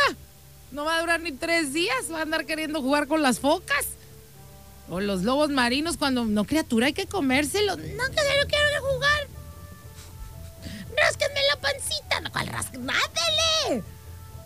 No 0.70 0.84
va 0.84 0.96
a 0.96 1.00
durar 1.00 1.20
ni 1.20 1.32
tres 1.32 1.72
días, 1.72 2.10
va 2.10 2.20
a 2.20 2.22
andar 2.22 2.46
queriendo 2.46 2.80
jugar 2.80 3.06
con 3.06 3.22
las 3.22 3.40
focas. 3.40 3.86
O 4.88 5.00
los 5.00 5.22
lobos 5.22 5.50
marinos 5.50 5.96
cuando 5.96 6.24
no 6.24 6.44
criatura 6.44 6.86
hay 6.86 6.92
que 6.92 7.06
comérselo. 7.06 7.76
No, 7.76 7.82
que 7.82 7.92
no 7.92 8.48
quiero 8.48 8.92
jugar. 8.92 9.28
Rásquenme 10.96 11.40
la 11.54 11.60
pancita. 11.60 12.20
No, 12.20 12.30
¿cuál 12.30 12.46
Nádele. 12.46 13.84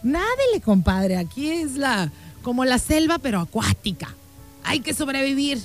Nádele, 0.03 0.61
compadre. 0.65 1.17
Aquí 1.17 1.51
es 1.51 1.73
la 1.75 2.11
como 2.43 2.65
la 2.65 2.79
selva, 2.79 3.19
pero 3.19 3.41
acuática. 3.41 4.15
Hay 4.63 4.81
que 4.81 4.95
sobrevivir. 4.95 5.61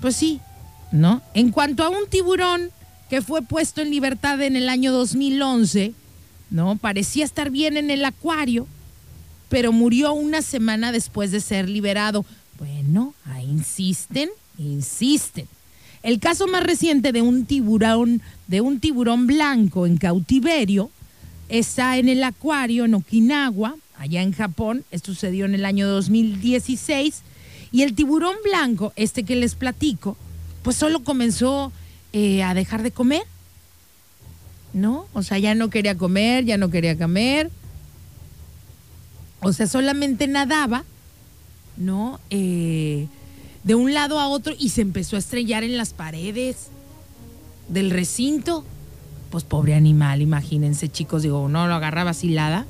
Pues 0.00 0.16
sí, 0.16 0.40
¿no? 0.92 1.22
En 1.34 1.50
cuanto 1.50 1.82
a 1.82 1.88
un 1.88 2.08
tiburón 2.08 2.70
que 3.08 3.22
fue 3.22 3.42
puesto 3.42 3.80
en 3.80 3.90
libertad 3.90 4.40
en 4.42 4.56
el 4.56 4.68
año 4.68 4.92
2011, 4.92 5.94
¿no? 6.50 6.76
Parecía 6.76 7.24
estar 7.24 7.50
bien 7.50 7.76
en 7.76 7.90
el 7.90 8.04
acuario, 8.04 8.66
pero 9.48 9.72
murió 9.72 10.12
una 10.12 10.42
semana 10.42 10.92
después 10.92 11.30
de 11.30 11.40
ser 11.40 11.68
liberado. 11.68 12.24
Bueno, 12.58 13.14
ahí 13.24 13.44
insisten, 13.44 14.30
insisten. 14.58 15.46
El 16.02 16.20
caso 16.20 16.46
más 16.46 16.62
reciente 16.62 17.12
de 17.12 17.22
un 17.22 17.46
tiburón, 17.46 18.22
de 18.46 18.60
un 18.60 18.80
tiburón 18.80 19.26
blanco 19.26 19.86
en 19.86 19.96
cautiverio, 19.96 20.90
está 21.48 21.96
en 21.96 22.08
el 22.08 22.22
acuario 22.22 22.84
en 22.84 22.94
Okinawa, 22.94 23.74
allá 23.98 24.22
en 24.22 24.32
Japón. 24.32 24.84
Esto 24.90 25.12
sucedió 25.12 25.44
en 25.46 25.54
el 25.54 25.64
año 25.64 25.88
2016. 25.88 27.22
Y 27.72 27.82
el 27.82 27.94
tiburón 27.94 28.36
blanco, 28.44 28.92
este 28.96 29.24
que 29.24 29.36
les 29.36 29.54
platico, 29.54 30.16
pues 30.62 30.76
solo 30.76 31.02
comenzó 31.02 31.72
eh, 32.12 32.42
a 32.42 32.54
dejar 32.54 32.82
de 32.82 32.90
comer, 32.90 33.22
¿no? 34.76 35.06
O 35.14 35.22
sea, 35.22 35.38
ya 35.38 35.54
no 35.54 35.70
quería 35.70 35.96
comer, 35.96 36.44
ya 36.44 36.58
no 36.58 36.70
quería 36.70 36.98
comer. 36.98 37.50
O 39.40 39.52
sea, 39.54 39.66
solamente 39.66 40.28
nadaba, 40.28 40.84
¿no? 41.78 42.20
Eh, 42.28 43.08
de 43.64 43.74
un 43.74 43.94
lado 43.94 44.20
a 44.20 44.28
otro 44.28 44.54
y 44.58 44.68
se 44.68 44.82
empezó 44.82 45.16
a 45.16 45.18
estrellar 45.18 45.64
en 45.64 45.78
las 45.78 45.94
paredes 45.94 46.68
del 47.68 47.90
recinto. 47.90 48.64
Pues 49.30 49.44
pobre 49.44 49.74
animal, 49.74 50.20
imagínense 50.20 50.90
chicos, 50.90 51.22
digo, 51.22 51.48
no 51.48 51.66
lo 51.66 51.74
agarraba 51.74 52.10
asilada, 52.10 52.66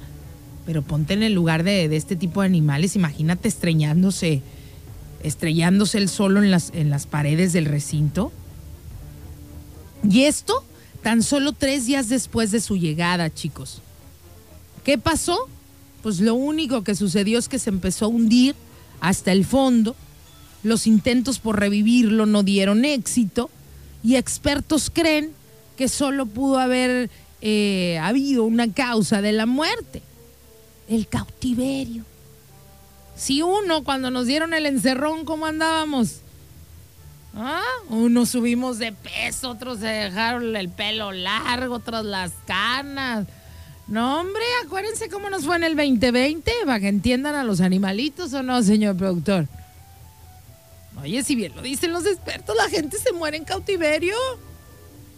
pero 0.64 0.82
ponte 0.82 1.12
en 1.12 1.24
el 1.24 1.32
lugar 1.32 1.64
de, 1.64 1.88
de 1.88 1.96
este 1.96 2.14
tipo 2.14 2.40
de 2.40 2.46
animales, 2.46 2.94
imagínate 2.94 3.48
estrellándose 3.48 4.42
estrellándose 5.24 5.98
el 5.98 6.08
solo 6.08 6.40
en 6.40 6.52
las, 6.52 6.70
en 6.72 6.88
las 6.88 7.08
paredes 7.08 7.52
del 7.52 7.64
recinto. 7.64 8.30
Y 10.08 10.22
esto 10.22 10.62
tan 11.06 11.22
solo 11.22 11.52
tres 11.52 11.86
días 11.86 12.08
después 12.08 12.50
de 12.50 12.60
su 12.60 12.76
llegada, 12.76 13.32
chicos. 13.32 13.80
¿Qué 14.82 14.98
pasó? 14.98 15.38
Pues 16.02 16.18
lo 16.18 16.34
único 16.34 16.82
que 16.82 16.96
sucedió 16.96 17.38
es 17.38 17.48
que 17.48 17.60
se 17.60 17.70
empezó 17.70 18.06
a 18.06 18.08
hundir 18.08 18.56
hasta 18.98 19.30
el 19.30 19.44
fondo. 19.44 19.94
Los 20.64 20.88
intentos 20.88 21.38
por 21.38 21.60
revivirlo 21.60 22.26
no 22.26 22.42
dieron 22.42 22.84
éxito 22.84 23.50
y 24.02 24.16
expertos 24.16 24.90
creen 24.92 25.30
que 25.76 25.86
solo 25.86 26.26
pudo 26.26 26.58
haber 26.58 27.08
eh, 27.40 28.00
habido 28.02 28.42
una 28.42 28.72
causa 28.72 29.22
de 29.22 29.30
la 29.30 29.46
muerte, 29.46 30.02
el 30.88 31.06
cautiverio. 31.06 32.04
Si 33.14 33.42
uno, 33.42 33.84
cuando 33.84 34.10
nos 34.10 34.26
dieron 34.26 34.54
el 34.54 34.66
encerrón, 34.66 35.24
¿cómo 35.24 35.46
andábamos? 35.46 36.16
¿Ah? 37.36 37.60
Unos 37.90 38.30
subimos 38.30 38.78
de 38.78 38.92
peso, 38.92 39.50
otros 39.50 39.80
se 39.80 39.86
dejaron 39.86 40.56
el 40.56 40.70
pelo 40.70 41.12
largo, 41.12 41.74
otros 41.74 42.04
las 42.04 42.32
canas. 42.46 43.26
No, 43.86 44.20
hombre, 44.20 44.42
acuérdense 44.64 45.10
cómo 45.10 45.28
nos 45.28 45.44
fue 45.44 45.56
en 45.56 45.64
el 45.64 45.76
2020, 45.76 46.50
para 46.64 46.80
que 46.80 46.88
entiendan 46.88 47.34
a 47.34 47.44
los 47.44 47.60
animalitos 47.60 48.32
o 48.32 48.42
no, 48.42 48.62
señor 48.62 48.96
productor. 48.96 49.46
Oye, 51.00 51.22
si 51.22 51.36
bien 51.36 51.54
lo 51.54 51.60
dicen 51.60 51.92
los 51.92 52.06
expertos, 52.06 52.56
la 52.56 52.70
gente 52.70 52.98
se 52.98 53.12
muere 53.12 53.36
en 53.36 53.44
cautiverio. 53.44 54.16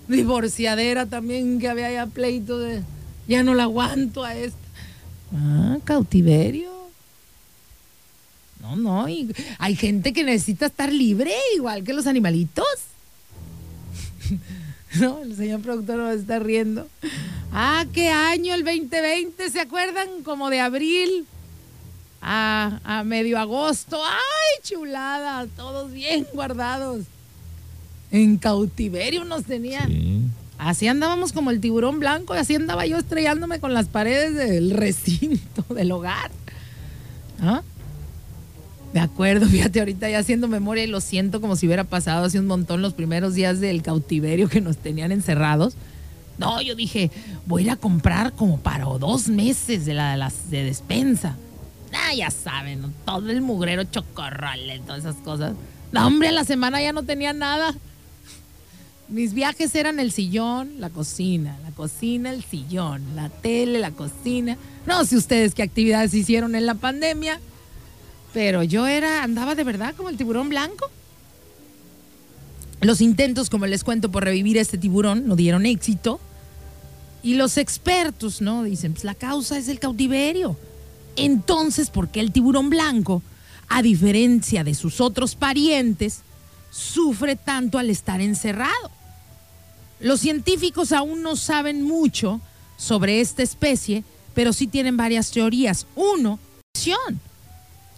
Divorciadera 0.09 1.07
también, 1.07 1.61
que 1.61 1.69
había 1.69 1.93
ya 1.93 2.07
pleito 2.07 2.59
de. 2.59 2.83
Ya 3.29 3.45
no 3.45 3.55
la 3.55 3.65
aguanto 3.65 4.25
a 4.25 4.35
esta. 4.35 4.59
Ah, 5.33 5.79
cautiverio. 5.85 6.78
No, 8.69 8.77
no, 8.77 9.09
y 9.09 9.35
hay 9.59 9.77
gente 9.77 10.13
que 10.13 10.25
necesita 10.25 10.67
estar 10.67 10.93
libre, 10.93 11.33
igual 11.57 11.85
que 11.85 11.95
los 11.95 12.07
animalitos. 12.07 12.67
no, 15.01 15.23
el 15.23 15.37
señor 15.37 15.61
productor 15.61 15.97
nos 15.97 16.17
está 16.17 16.39
riendo. 16.39 16.87
Ah, 17.53 17.87
qué 17.93 18.11
año 18.11 18.55
el 18.55 18.65
2020, 18.65 19.51
¿se 19.51 19.61
acuerdan? 19.61 20.23
Como 20.23 20.51
de 20.51 20.61
abril 20.61 21.27
a, 22.21 22.81
a 22.85 23.05
medio 23.05 23.39
agosto. 23.39 24.03
¡Ay, 24.05 24.63
chulada! 24.63 25.47
Todos 25.57 25.91
bien 25.93 26.27
guardados. 26.35 27.05
En 28.11 28.37
cautiverio 28.37 29.25
nos 29.25 29.45
tenían. 29.45 30.31
Así 30.59 30.89
andábamos 30.89 31.33
como 31.33 31.51
el 31.51 31.61
tiburón 31.61 32.01
blanco, 32.01 32.35
y 32.35 32.39
así 32.39 32.57
andaba 32.57 32.85
yo 32.85 32.99
estrellándome 32.99 33.61
con 33.61 33.73
las 33.73 33.87
paredes 33.87 34.35
del 34.35 34.73
recinto 34.73 35.63
del 35.75 35.93
hogar. 35.93 36.31
¿Ah? 37.41 37.63
De 38.93 39.01
acuerdo, 39.01 39.47
fíjate, 39.49 39.81
ahorita 39.81 40.09
ya 40.09 40.19
haciendo 40.19 40.49
memoria 40.49 40.85
y 40.85 40.87
lo 40.87 41.01
siento 41.01 41.41
como 41.41 41.57
si 41.57 41.67
hubiera 41.67 41.85
pasado 41.85 42.25
hace 42.25 42.39
un 42.39 42.47
montón 42.47 42.83
los 42.83 42.95
primeros 42.95 43.35
días 43.35 43.61
del 43.61 43.83
cautiverio 43.83 44.49
que 44.49 44.61
nos 44.61 44.77
tenían 44.79 45.13
encerrados. 45.13 45.75
No, 46.39 46.63
yo 46.63 46.75
dije, 46.77 47.11
voy 47.47 47.63
a 47.63 47.65
ir 47.67 47.71
a 47.73 47.77
comprar 47.77 48.33
como 48.33 48.61
para 48.61 48.85
dos 48.85 49.29
meses 49.29 49.85
de, 49.85 49.95
la, 49.95 50.17
las, 50.17 50.51
de 50.51 50.65
despensa. 50.65 51.37
Ah, 51.93 52.15
ya 52.15 52.31
saben, 52.31 52.93
todo 53.05 53.31
el 53.31 53.41
mugrero 53.41 53.83
chocorrole, 53.85 54.81
todas 54.81 55.01
esas 55.01 55.17
cosas. 55.17 55.55
No, 55.91 56.07
hombre, 56.07 56.29
a 56.29 56.33
la 56.33 56.45
semana 56.45 56.81
ya 56.81 56.93
no 56.93 57.03
tenía 57.03 57.33
nada. 57.33 57.75
Mis 59.09 59.33
viajes 59.33 59.75
eran 59.75 59.99
el 60.01 60.13
sillón, 60.13 60.81
la 60.81 60.91
cocina, 60.91 61.57
la 61.65 61.71
cocina, 61.71 62.31
el 62.31 62.45
sillón, 62.45 63.03
la 63.17 63.31
tele, 63.31 63.79
la 63.79 63.91
cocina. 63.91 64.59
No 64.87 65.05
sé 65.07 65.17
ustedes 65.17 65.55
qué 65.55 65.63
actividades 65.63 66.13
hicieron 66.13 66.55
en 66.55 66.67
la 66.67 66.75
pandemia, 66.75 67.41
pero 68.33 68.63
yo 68.63 68.87
era, 68.87 69.23
andaba 69.23 69.55
de 69.55 69.65
verdad 69.65 69.95
como 69.97 70.09
el 70.09 70.17
tiburón 70.17 70.49
blanco. 70.49 70.91
Los 72.81 73.01
intentos, 73.01 73.51
como 73.51 73.67
les 73.67 73.83
cuento, 73.83 74.11
por 74.11 74.25
revivir 74.25 74.57
este 74.57 74.79
tiburón 74.79 75.27
no 75.27 75.37
dieron 75.37 75.67
éxito. 75.67 76.21
Y 77.23 77.35
los 77.35 77.57
expertos, 77.57 78.41
¿no? 78.41 78.63
Dicen, 78.63 78.93
pues 78.93 79.05
la 79.05 79.15
causa 79.15 79.59
es 79.59 79.69
el 79.69 79.81
cautiverio. 79.81 80.57
Entonces, 81.17 81.91
¿por 81.91 82.09
qué 82.09 82.21
el 82.21 82.31
tiburón 82.31 82.71
blanco, 82.71 83.23
a 83.69 83.83
diferencia 83.83 84.63
de 84.63 84.75
sus 84.75 85.01
otros 85.01 85.35
parientes, 85.35 86.21
sufre 86.71 87.35
tanto 87.35 87.79
al 87.79 87.91
estar 87.91 88.21
encerrado? 88.21 88.91
Los 89.99 90.21
científicos 90.21 90.93
aún 90.93 91.23
no 91.23 91.35
saben 91.35 91.83
mucho 91.83 92.41
sobre 92.77 93.21
esta 93.21 93.43
especie, 93.43 94.05
pero 94.33 94.53
sí 94.53 94.69
tienen 94.69 94.97
varias 94.97 95.33
teorías. 95.33 95.87
Uno, 95.97 96.39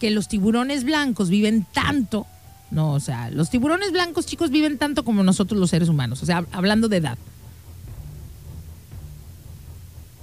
que 0.01 0.09
los 0.09 0.27
tiburones 0.27 0.83
blancos 0.83 1.29
viven 1.29 1.63
tanto, 1.71 2.25
no, 2.71 2.93
o 2.93 2.99
sea, 2.99 3.29
los 3.29 3.51
tiburones 3.51 3.91
blancos 3.91 4.25
chicos 4.25 4.49
viven 4.49 4.79
tanto 4.79 5.05
como 5.05 5.21
nosotros 5.21 5.59
los 5.59 5.69
seres 5.69 5.89
humanos, 5.89 6.23
o 6.23 6.25
sea, 6.25 6.43
hablando 6.51 6.89
de 6.89 6.97
edad. 6.97 7.19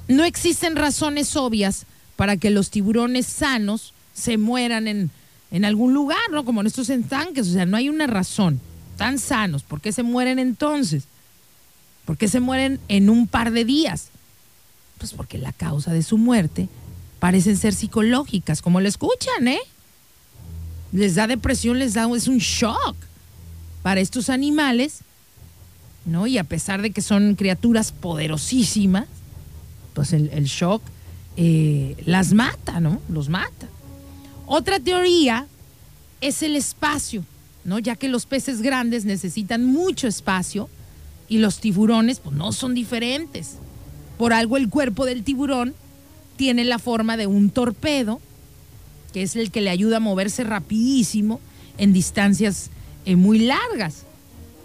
No 0.09 0.25
existen 0.25 0.75
razones 0.75 1.37
obvias 1.37 1.87
para 2.17 2.37
que 2.37 2.51
los 2.51 2.71
tiburones 2.71 3.27
sanos 3.27 3.95
se 4.15 4.37
mueran 4.37 4.89
en, 4.89 5.13
en 5.53 5.65
algún 5.65 5.95
lugar, 5.95 6.19
¿no? 6.33 6.45
Como 6.45 6.61
en 6.61 6.67
estos 6.67 6.91
estanques, 6.91 7.47
o 7.47 7.53
sea, 7.53 7.65
no 7.65 7.77
hay 7.77 7.89
una 7.89 8.09
razón. 8.09 8.61
Tan 8.97 9.21
sanos, 9.21 9.63
¿por 9.63 9.81
qué 9.81 9.93
se 9.93 10.03
mueren 10.03 10.41
entonces? 10.41 11.05
¿Por 12.05 12.17
qué 12.17 12.27
se 12.27 12.41
mueren 12.41 12.81
en 12.89 13.11
un 13.11 13.29
par 13.29 13.53
de 13.53 13.65
días? 13.65 14.09
Pues 14.99 15.13
porque 15.13 15.39
la 15.39 15.53
causa 15.53 15.93
de 15.93 16.03
su 16.03 16.19
muerte 16.19 16.69
parecen 17.19 17.57
ser 17.57 17.75
psicológicas, 17.75 18.63
como 18.63 18.81
lo 18.81 18.89
escuchan, 18.89 19.49
¿eh? 19.49 19.61
Les 20.93 21.15
da 21.15 21.27
depresión, 21.27 21.79
les 21.79 21.95
da, 21.95 22.09
es 22.15 22.29
un 22.29 22.39
shock 22.39 22.97
para 23.83 24.01
estos 24.01 24.31
animales, 24.31 25.01
¿no? 26.07 26.27
Y 26.27 26.39
a 26.39 26.45
pesar 26.45 26.83
de 26.83 26.91
que 26.91 27.03
son 27.03 27.35
criaturas 27.35 27.93
poderosísimas, 27.93 29.07
pues 29.95 30.13
el, 30.13 30.45
shock 30.45 30.83
eh, 31.37 31.97
las 32.07 32.33
mata, 32.33 32.81
¿no? 32.81 33.01
Los 33.09 33.29
mata. 33.29 33.69
Otra 34.47 34.81
teoría 34.81 35.47
es 36.21 36.43
el 36.43 36.57
espacio, 36.57 37.25
¿no? 37.65 37.79
Ya 37.79 37.97
que 37.97 38.09
los 38.09 38.25
peces 38.25 38.63
grandes 38.63 39.05
necesitan 39.05 39.65
mucho 39.65 40.09
espacio 40.09 40.71
y 41.29 41.39
los 41.39 41.61
tiburones 41.61 42.21
pues 42.21 42.35
no 42.35 42.53
son 42.53 42.75
diferentes. 42.75 43.57
Por 44.17 44.33
algo 44.33 44.57
el 44.57 44.69
cuerpo 44.69 45.05
del 45.05 45.23
tiburón 45.23 45.75
tiene 46.39 46.65
la 46.65 46.79
forma 46.79 47.19
de 47.19 47.27
un 47.27 47.51
torpedo, 47.51 48.21
que 49.13 49.23
es 49.23 49.37
el 49.37 49.51
que 49.51 49.61
le 49.61 49.69
ayuda 49.69 49.99
a 49.99 50.01
moverse 50.01 50.45
rapidísimo 50.45 51.41
en 51.77 51.93
distancias 51.93 52.71
eh, 53.05 53.17
muy 53.17 53.41
largas 53.41 54.05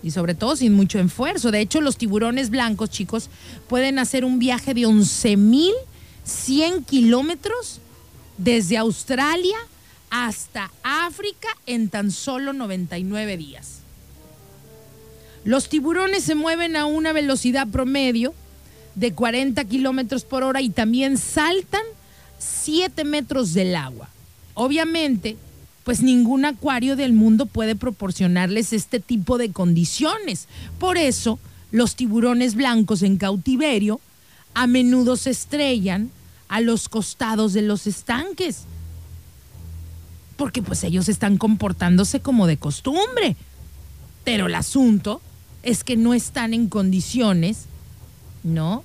y 0.04 0.12
sobre 0.12 0.36
todo 0.36 0.56
sin 0.56 0.74
mucho 0.74 1.00
esfuerzo. 1.00 1.52
De 1.52 1.60
hecho, 1.60 1.82
los 1.82 1.98
tiburones 1.98 2.52
blancos, 2.52 2.92
chicos, 2.92 3.30
pueden 3.68 4.00
hacer 4.00 4.24
un 4.24 4.38
viaje 4.38 4.74
de 4.74 4.82
11.100 4.82 6.86
kilómetros 6.86 7.80
desde 8.38 8.78
Australia 8.78 9.58
hasta 10.12 10.72
África 10.84 11.48
en 11.66 11.90
tan 11.90 12.12
solo 12.12 12.54
99 12.54 13.36
días. 13.36 13.80
Los 15.44 15.70
tiburones 15.70 16.24
se 16.24 16.36
mueven 16.36 16.76
a 16.76 16.86
una 16.86 17.14
velocidad 17.14 17.68
promedio 17.68 18.36
de 18.96 19.14
40 19.14 19.64
kilómetros 19.66 20.24
por 20.24 20.44
hora 20.44 20.62
y 20.62 20.70
también 20.70 21.18
saltan 21.18 21.84
7 22.40 23.04
metros 23.04 23.54
del 23.54 23.76
agua. 23.76 24.10
Obviamente, 24.54 25.38
pues 25.84 26.02
ningún 26.02 26.46
acuario 26.46 26.96
del 26.96 27.14
mundo 27.14 27.46
puede 27.46 27.76
proporcionarles 27.76 28.74
este 28.74 29.00
tipo 29.00 29.38
de 29.38 29.52
condiciones. 29.52 30.48
Por 30.80 30.98
eso, 30.98 31.40
los 31.72 31.96
tiburones 31.96 32.56
blancos 32.56 33.02
en 33.02 33.18
cautiverio 33.18 34.00
a 34.54 34.68
menudo 34.68 35.18
se 35.18 35.32
estrellan 35.32 36.12
a 36.48 36.62
los 36.62 36.88
costados 36.88 37.54
de 37.54 37.64
los 37.64 37.88
estanques. 37.88 38.62
Porque 40.38 40.62
pues 40.62 40.84
ellos 40.84 41.10
están 41.10 41.38
comportándose 41.38 42.20
como 42.20 42.48
de 42.48 42.58
costumbre. 42.58 43.36
Pero 44.24 44.46
el 44.46 44.56
asunto 44.56 45.22
es 45.64 45.84
que 45.84 45.98
no 45.98 46.14
están 46.14 46.54
en 46.54 46.68
condiciones, 46.68 47.66
¿no? 48.44 48.84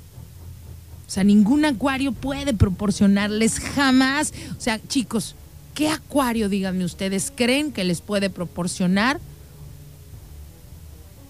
O 1.09 1.11
sea, 1.11 1.25
ningún 1.25 1.65
acuario 1.65 2.13
puede 2.13 2.53
proporcionarles 2.53 3.61
jamás. 3.61 4.33
O 4.57 4.61
sea, 4.61 4.81
chicos, 4.89 5.35
¿qué 5.75 5.89
acuario, 5.89 6.49
díganme 6.49 6.85
ustedes, 6.85 7.33
creen 7.35 7.73
que 7.73 7.85
les 7.85 8.01
puede 8.01 8.29
proporcionar 8.29 9.19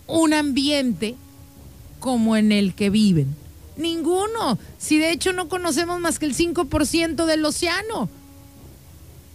un 0.09 0.35
ambiente 0.35 1.15
como 2.01 2.37
en 2.37 2.51
el 2.51 2.75
que 2.75 2.91
viven? 2.91 3.37
Ninguno. 3.77 4.59
Si 4.79 4.99
de 4.99 5.13
hecho 5.13 5.33
no 5.33 5.49
conocemos 5.49 6.01
más 6.01 6.19
que 6.19 6.27
el 6.27 6.35
5% 6.35 7.25
del 7.27 7.45
océano. 7.45 8.11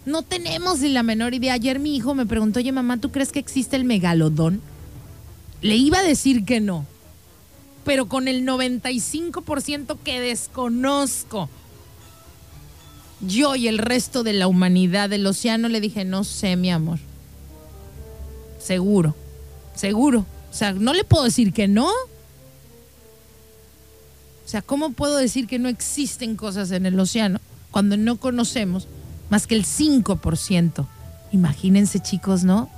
No 0.06 0.24
tenemos 0.24 0.82
ni 0.82 0.89
la 0.89 1.04
menor 1.04 1.34
idea. 1.34 1.54
Ayer 1.54 1.80
mi 1.80 1.96
hijo 1.96 2.14
me 2.14 2.26
preguntó, 2.26 2.60
oye 2.60 2.74
mamá, 2.74 2.98
¿tú 2.98 3.12
crees 3.12 3.32
que 3.32 3.39
existe 3.39 3.78
el 3.78 3.86
megalodón? 3.86 4.62
Le 5.62 5.78
iba 5.78 6.00
a 6.00 6.04
decir 6.04 6.44
que 6.44 6.60
no, 6.60 6.86
pero 7.84 8.08
con 8.08 8.28
el 8.28 8.46
95% 8.46 9.98
que 10.04 10.20
desconozco, 10.20 11.50
yo 13.22 13.56
y 13.56 13.68
el 13.68 13.78
resto 13.78 14.24
de 14.24 14.34
la 14.34 14.48
humanidad 14.48 15.10
del 15.10 15.26
océano 15.26 15.70
le 15.70 15.82
dije, 15.82 16.06
no 16.06 16.24
sé, 16.24 16.56
mi 16.56 16.72
amor. 16.72 17.00
Seguro, 18.60 19.16
seguro. 19.76 20.26
O 20.52 20.54
sea, 20.54 20.74
no 20.74 20.94
le 20.94 21.04
puedo 21.04 21.24
decir 21.24 21.54
que 21.54 21.68
no. 21.68 21.88
O 21.88 21.90
sea, 24.48 24.62
¿cómo 24.62 24.92
puedo 24.92 25.18
decir 25.18 25.48
que 25.48 25.60
no 25.60 25.70
existen 25.70 26.36
cosas 26.36 26.72
en 26.72 26.86
el 26.86 27.00
océano 27.00 27.40
cuando 27.72 27.98
no 27.98 28.18
conocemos 28.18 28.88
más 29.30 29.48
que 29.48 29.56
el 29.56 29.66
5%? 29.66 30.88
Imagínense, 31.32 32.00
chicos, 32.00 32.44
¿no? 32.44 32.70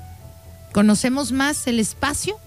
Conocemos 0.73 1.31
más 1.31 1.67
el 1.67 1.79
espacio 1.79 2.37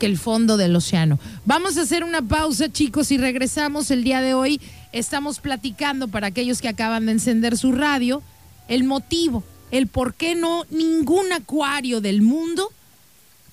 que 0.00 0.06
el 0.06 0.18
fondo 0.18 0.56
del 0.56 0.74
océano. 0.74 1.20
Vamos 1.44 1.76
a 1.76 1.82
hacer 1.82 2.02
una 2.02 2.22
pausa, 2.22 2.72
chicos, 2.72 3.12
y 3.12 3.18
regresamos 3.18 3.92
el 3.92 4.02
día 4.02 4.20
de 4.22 4.34
hoy. 4.34 4.60
Estamos 4.92 5.38
platicando 5.38 6.08
para 6.08 6.26
aquellos 6.26 6.60
que 6.60 6.68
acaban 6.68 7.06
de 7.06 7.12
encender 7.12 7.56
su 7.56 7.70
radio 7.70 8.22
el 8.66 8.84
motivo, 8.84 9.44
el 9.70 9.88
por 9.88 10.14
qué 10.14 10.34
no 10.34 10.64
ningún 10.70 11.32
acuario 11.32 12.00
del 12.00 12.22
mundo 12.22 12.72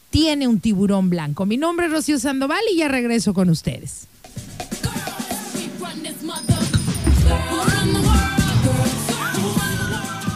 tiene 0.10 0.48
un 0.48 0.60
tiburón 0.60 1.10
blanco. 1.10 1.46
Mi 1.46 1.58
nombre 1.58 1.88
es 1.88 1.92
Rocío 1.92 2.18
Sandoval 2.18 2.62
y 2.72 2.78
ya 2.78 2.88
regreso 2.88 3.34
con 3.34 3.50
ustedes. 3.50 4.08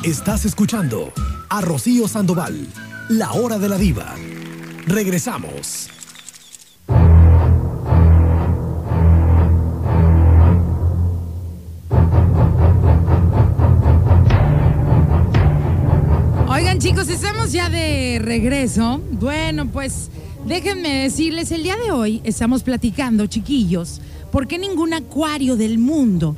Estás 0.03 0.45
escuchando 0.45 1.13
a 1.49 1.61
Rocío 1.61 2.07
Sandoval, 2.07 2.67
la 3.09 3.33
hora 3.33 3.59
de 3.59 3.69
la 3.69 3.77
diva. 3.77 4.15
Regresamos. 4.87 5.89
Chicos, 16.77 17.09
estamos 17.09 17.51
ya 17.51 17.69
de 17.69 18.19
regreso. 18.23 19.01
Bueno, 19.11 19.67
pues 19.67 20.09
déjenme 20.45 21.03
decirles, 21.03 21.51
el 21.51 21.63
día 21.63 21.75
de 21.75 21.91
hoy 21.91 22.21
estamos 22.23 22.63
platicando, 22.63 23.27
chiquillos, 23.27 24.01
¿por 24.31 24.47
qué 24.47 24.57
ningún 24.57 24.93
acuario 24.93 25.57
del 25.57 25.77
mundo 25.77 26.35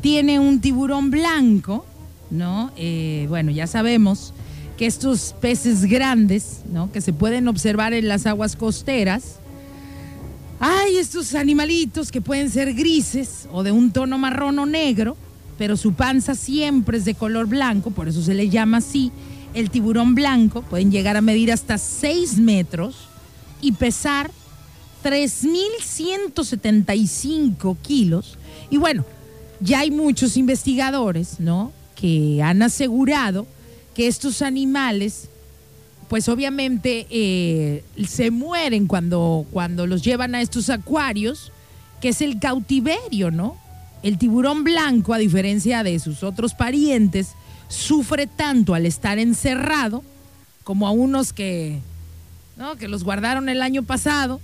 tiene 0.00 0.40
un 0.40 0.60
tiburón 0.60 1.10
blanco? 1.10 1.86
¿No? 2.30 2.70
Eh, 2.76 3.26
bueno, 3.28 3.50
ya 3.50 3.66
sabemos 3.66 4.34
que 4.76 4.86
estos 4.86 5.34
peces 5.40 5.84
grandes, 5.84 6.60
¿no? 6.70 6.90
Que 6.90 7.00
se 7.00 7.12
pueden 7.12 7.48
observar 7.48 7.92
en 7.94 8.08
las 8.08 8.26
aguas 8.26 8.56
costeras, 8.56 9.36
hay 10.60 10.96
estos 10.96 11.34
animalitos 11.34 12.10
que 12.10 12.20
pueden 12.20 12.50
ser 12.50 12.74
grises 12.74 13.48
o 13.52 13.62
de 13.62 13.72
un 13.72 13.92
tono 13.92 14.18
marrón 14.18 14.58
o 14.58 14.66
negro, 14.66 15.16
pero 15.56 15.76
su 15.76 15.92
panza 15.92 16.34
siempre 16.34 16.98
es 16.98 17.04
de 17.04 17.14
color 17.14 17.46
blanco, 17.46 17.90
por 17.90 18.08
eso 18.08 18.22
se 18.22 18.34
le 18.34 18.48
llama 18.48 18.78
así. 18.78 19.12
El 19.54 19.70
tiburón 19.70 20.14
blanco 20.14 20.62
pueden 20.62 20.90
llegar 20.90 21.16
a 21.16 21.20
medir 21.20 21.52
hasta 21.52 21.78
6 21.78 22.38
metros 22.38 22.96
y 23.60 23.72
pesar 23.72 24.30
3.175 25.02 27.76
kilos. 27.82 28.38
Y 28.70 28.76
bueno, 28.76 29.04
ya 29.60 29.80
hay 29.80 29.90
muchos 29.90 30.36
investigadores, 30.36 31.40
¿no? 31.40 31.72
Que 31.96 32.42
han 32.42 32.62
asegurado 32.62 33.46
que 33.94 34.06
estos 34.06 34.42
animales, 34.42 35.28
pues 36.08 36.28
obviamente 36.28 37.06
eh, 37.10 37.82
se 38.06 38.30
mueren 38.30 38.86
cuando, 38.86 39.46
cuando 39.50 39.86
los 39.86 40.02
llevan 40.02 40.34
a 40.34 40.40
estos 40.40 40.70
acuarios, 40.70 41.52
que 42.00 42.10
es 42.10 42.22
el 42.22 42.38
cautiverio, 42.38 43.30
¿no? 43.30 43.56
El 44.02 44.18
tiburón 44.18 44.62
blanco, 44.62 45.14
a 45.14 45.18
diferencia 45.18 45.82
de 45.82 45.98
sus 45.98 46.22
otros 46.22 46.54
parientes, 46.54 47.34
sufre 47.68 48.26
tanto 48.26 48.74
al 48.74 48.86
estar 48.86 49.18
encerrado 49.18 50.02
como 50.64 50.86
a 50.86 50.90
unos 50.90 51.32
que, 51.32 51.80
¿no? 52.56 52.76
que 52.76 52.88
los 52.88 53.04
guardaron 53.04 53.48
el 53.48 53.62
año 53.62 53.82
pasado, 53.82 54.40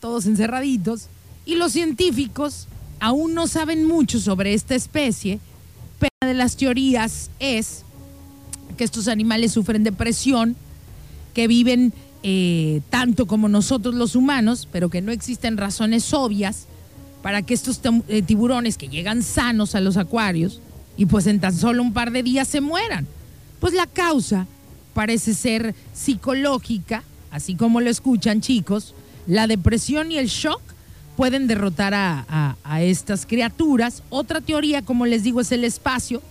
todos 0.00 0.26
encerraditos, 0.26 1.08
y 1.44 1.56
los 1.56 1.72
científicos 1.72 2.68
aún 3.00 3.34
no 3.34 3.46
saben 3.46 3.84
mucho 3.84 4.20
sobre 4.20 4.54
esta 4.54 4.74
especie, 4.74 5.40
pero 5.98 6.10
una 6.22 6.28
de 6.28 6.38
las 6.38 6.56
teorías 6.56 7.30
es 7.40 7.82
que 8.76 8.84
estos 8.84 9.08
animales 9.08 9.52
sufren 9.52 9.82
depresión, 9.84 10.56
que 11.34 11.48
viven 11.48 11.92
eh, 12.22 12.80
tanto 12.90 13.26
como 13.26 13.48
nosotros 13.48 13.94
los 13.94 14.16
humanos, 14.16 14.68
pero 14.70 14.88
que 14.90 15.02
no 15.02 15.12
existen 15.12 15.56
razones 15.56 16.12
obvias 16.12 16.66
para 17.22 17.42
que 17.42 17.54
estos 17.54 17.80
eh, 18.08 18.22
tiburones 18.22 18.78
que 18.78 18.88
llegan 18.88 19.22
sanos 19.22 19.74
a 19.74 19.80
los 19.80 19.96
acuarios 19.96 20.60
y 20.96 21.06
pues 21.06 21.26
en 21.26 21.40
tan 21.40 21.54
solo 21.54 21.82
un 21.82 21.92
par 21.92 22.10
de 22.10 22.22
días 22.22 22.48
se 22.48 22.60
mueran. 22.60 23.06
Pues 23.60 23.74
la 23.74 23.86
causa 23.86 24.46
parece 24.94 25.34
ser 25.34 25.74
psicológica, 25.92 27.02
así 27.30 27.54
como 27.54 27.80
lo 27.80 27.90
escuchan 27.90 28.40
chicos, 28.40 28.94
la 29.26 29.46
depresión 29.46 30.10
y 30.10 30.18
el 30.18 30.28
shock 30.28 30.60
pueden 31.16 31.46
derrotar 31.46 31.94
a, 31.94 32.56
estas 32.80 33.26
criaturas. 33.26 34.02
Otra 34.10 34.40
teoría, 34.40 34.82
como 34.82 35.06
les 35.06 35.22
digo, 35.22 35.40
es 35.40 35.50
el 35.50 35.64
espacio, 35.64 36.22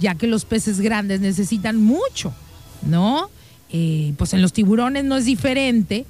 ya 0.00 0.16
que 0.16 0.26
los 0.26 0.44
peces 0.44 0.80
grandes 0.80 1.20
necesitan 1.20 1.80
mucho, 1.80 2.32
¿no? 2.82 3.30
Eh, 3.70 4.12
pues 4.18 4.34
en 4.34 4.42
los 4.42 4.52
tiburones 4.52 5.04
no 5.04 5.16
es 5.16 5.24
diferente. 5.24 6.04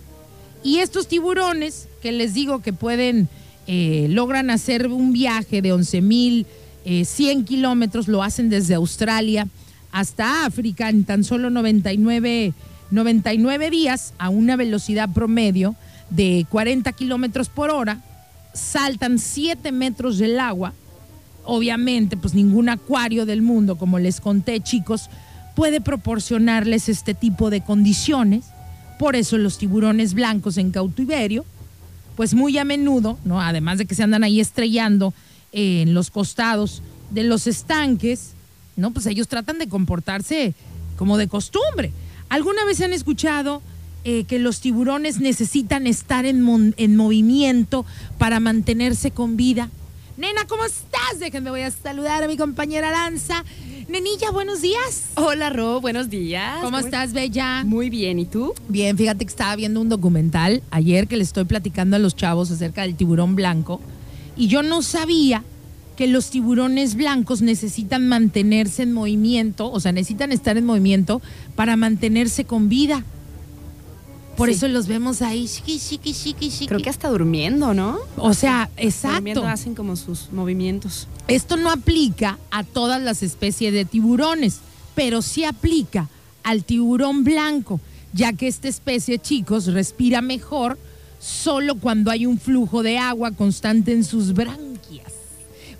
Y 0.64 0.78
estos 0.78 1.08
tiburones, 1.08 1.88
que 2.00 2.10
les 2.12 2.34
digo 2.34 2.62
que 2.62 2.72
pueden, 2.72 3.28
eh, 3.66 4.06
logran 4.08 4.50
hacer 4.50 4.88
un 4.88 5.12
viaje 5.12 5.60
de 5.62 5.72
11.100 5.72 6.02
mil 6.02 6.46
eh, 6.84 7.04
kilómetros, 7.44 8.08
lo 8.08 8.22
hacen 8.22 8.48
desde 8.48 8.74
Australia 8.74 9.48
hasta 9.92 10.46
África 10.46 10.88
en 10.88 11.04
tan 11.04 11.22
solo 11.22 11.50
99, 11.50 12.54
99 12.90 13.70
días 13.70 14.14
a 14.18 14.30
una 14.30 14.56
velocidad 14.56 15.08
promedio 15.12 15.76
de 16.10 16.46
40 16.50 16.92
kilómetros 16.92 17.48
por 17.48 17.70
hora 17.70 18.00
saltan 18.52 19.18
7 19.18 19.72
metros 19.72 20.18
del 20.18 20.38
agua. 20.40 20.72
Obviamente, 21.44 22.16
pues 22.16 22.34
ningún 22.34 22.68
acuario 22.68 23.26
del 23.26 23.42
mundo, 23.42 23.76
como 23.76 23.98
les 23.98 24.20
conté 24.20 24.60
chicos, 24.60 25.10
puede 25.54 25.80
proporcionarles 25.80 26.88
este 26.88 27.14
tipo 27.14 27.50
de 27.50 27.62
condiciones. 27.62 28.44
Por 28.98 29.16
eso 29.16 29.38
los 29.38 29.58
tiburones 29.58 30.14
blancos 30.14 30.56
en 30.58 30.70
cautiverio, 30.70 31.44
pues 32.16 32.34
muy 32.34 32.58
a 32.58 32.64
menudo, 32.64 33.18
¿no? 33.24 33.40
además 33.40 33.78
de 33.78 33.86
que 33.86 33.94
se 33.94 34.02
andan 34.02 34.22
ahí 34.22 34.40
estrellando 34.40 35.12
en 35.52 35.94
los 35.94 36.10
costados 36.10 36.82
de 37.10 37.24
los 37.24 37.46
estanques, 37.46 38.32
¿no? 38.76 38.90
Pues 38.90 39.06
ellos 39.06 39.28
tratan 39.28 39.58
de 39.58 39.68
comportarse 39.68 40.54
como 40.96 41.18
de 41.18 41.28
costumbre. 41.28 41.92
¿Alguna 42.28 42.64
vez 42.64 42.80
han 42.80 42.92
escuchado 42.92 43.62
eh, 44.04 44.24
que 44.24 44.40
los 44.40 44.60
tiburones 44.60 45.20
necesitan 45.20 45.86
estar 45.86 46.26
en, 46.26 46.74
en 46.76 46.96
movimiento 46.96 47.86
para 48.18 48.40
mantenerse 48.40 49.12
con 49.12 49.36
vida. 49.36 49.70
Nena, 50.16 50.44
¿cómo 50.48 50.64
estás? 50.64 51.20
Déjenme, 51.20 51.50
voy 51.50 51.60
a 51.60 51.70
saludar 51.70 52.24
a 52.24 52.26
mi 52.26 52.36
compañera 52.36 52.90
Lanza. 52.90 53.44
Nenilla, 53.88 54.32
buenos 54.32 54.60
días. 54.60 55.10
Hola, 55.14 55.50
Ro, 55.50 55.80
buenos 55.80 56.10
días. 56.10 56.62
¿Cómo, 56.62 56.78
estás, 56.78 57.12
Bella? 57.12 57.62
Muy 57.64 57.90
bien, 57.90 58.18
¿y 58.18 58.26
tú? 58.26 58.54
Bien, 58.68 58.98
fíjate 58.98 59.24
que 59.24 59.30
estaba 59.30 59.54
viendo 59.54 59.80
un 59.80 59.88
documental 59.88 60.64
ayer 60.72 61.06
que 61.06 61.16
le 61.16 61.22
estoy 61.22 61.44
platicando 61.44 61.94
a 61.94 62.00
los 62.00 62.16
chavos 62.16 62.50
acerca 62.50 62.82
del 62.82 62.96
tiburón 62.96 63.36
blanco 63.36 63.80
y 64.36 64.48
yo 64.48 64.62
no 64.62 64.82
sabía 64.82 65.42
que 65.96 66.06
los 66.06 66.30
tiburones 66.30 66.94
blancos 66.94 67.42
necesitan 67.42 68.08
mantenerse 68.08 68.82
en 68.82 68.92
movimiento, 68.92 69.70
o 69.70 69.78
sea, 69.80 69.92
necesitan 69.92 70.32
estar 70.32 70.56
en 70.56 70.64
movimiento 70.64 71.20
para 71.54 71.76
mantenerse 71.76 72.44
con 72.44 72.68
vida. 72.68 73.04
Por 74.36 74.48
eso 74.48 74.66
los 74.66 74.86
vemos 74.86 75.20
ahí, 75.20 75.48
Creo 76.66 76.80
que 76.80 76.88
hasta 76.88 77.08
durmiendo, 77.10 77.74
¿no? 77.74 77.98
O 78.16 78.32
sea, 78.32 78.70
exacto. 78.78 79.16
Durmiendo 79.16 79.46
hacen 79.46 79.74
como 79.74 79.94
sus 79.96 80.32
movimientos. 80.32 81.06
Esto 81.28 81.56
no 81.56 81.70
aplica 81.70 82.38
a 82.50 82.64
todas 82.64 83.00
las 83.00 83.22
especies 83.22 83.74
de 83.74 83.84
tiburones, 83.84 84.60
pero 84.94 85.20
sí 85.20 85.44
aplica 85.44 86.08
al 86.42 86.64
tiburón 86.64 87.24
blanco, 87.24 87.78
ya 88.14 88.32
que 88.32 88.48
esta 88.48 88.68
especie, 88.68 89.18
chicos, 89.18 89.66
respira 89.66 90.22
mejor 90.22 90.78
solo 91.22 91.76
cuando 91.76 92.10
hay 92.10 92.26
un 92.26 92.38
flujo 92.38 92.82
de 92.82 92.98
agua 92.98 93.30
constante 93.30 93.92
en 93.92 94.02
sus 94.02 94.32
branquias. 94.32 95.12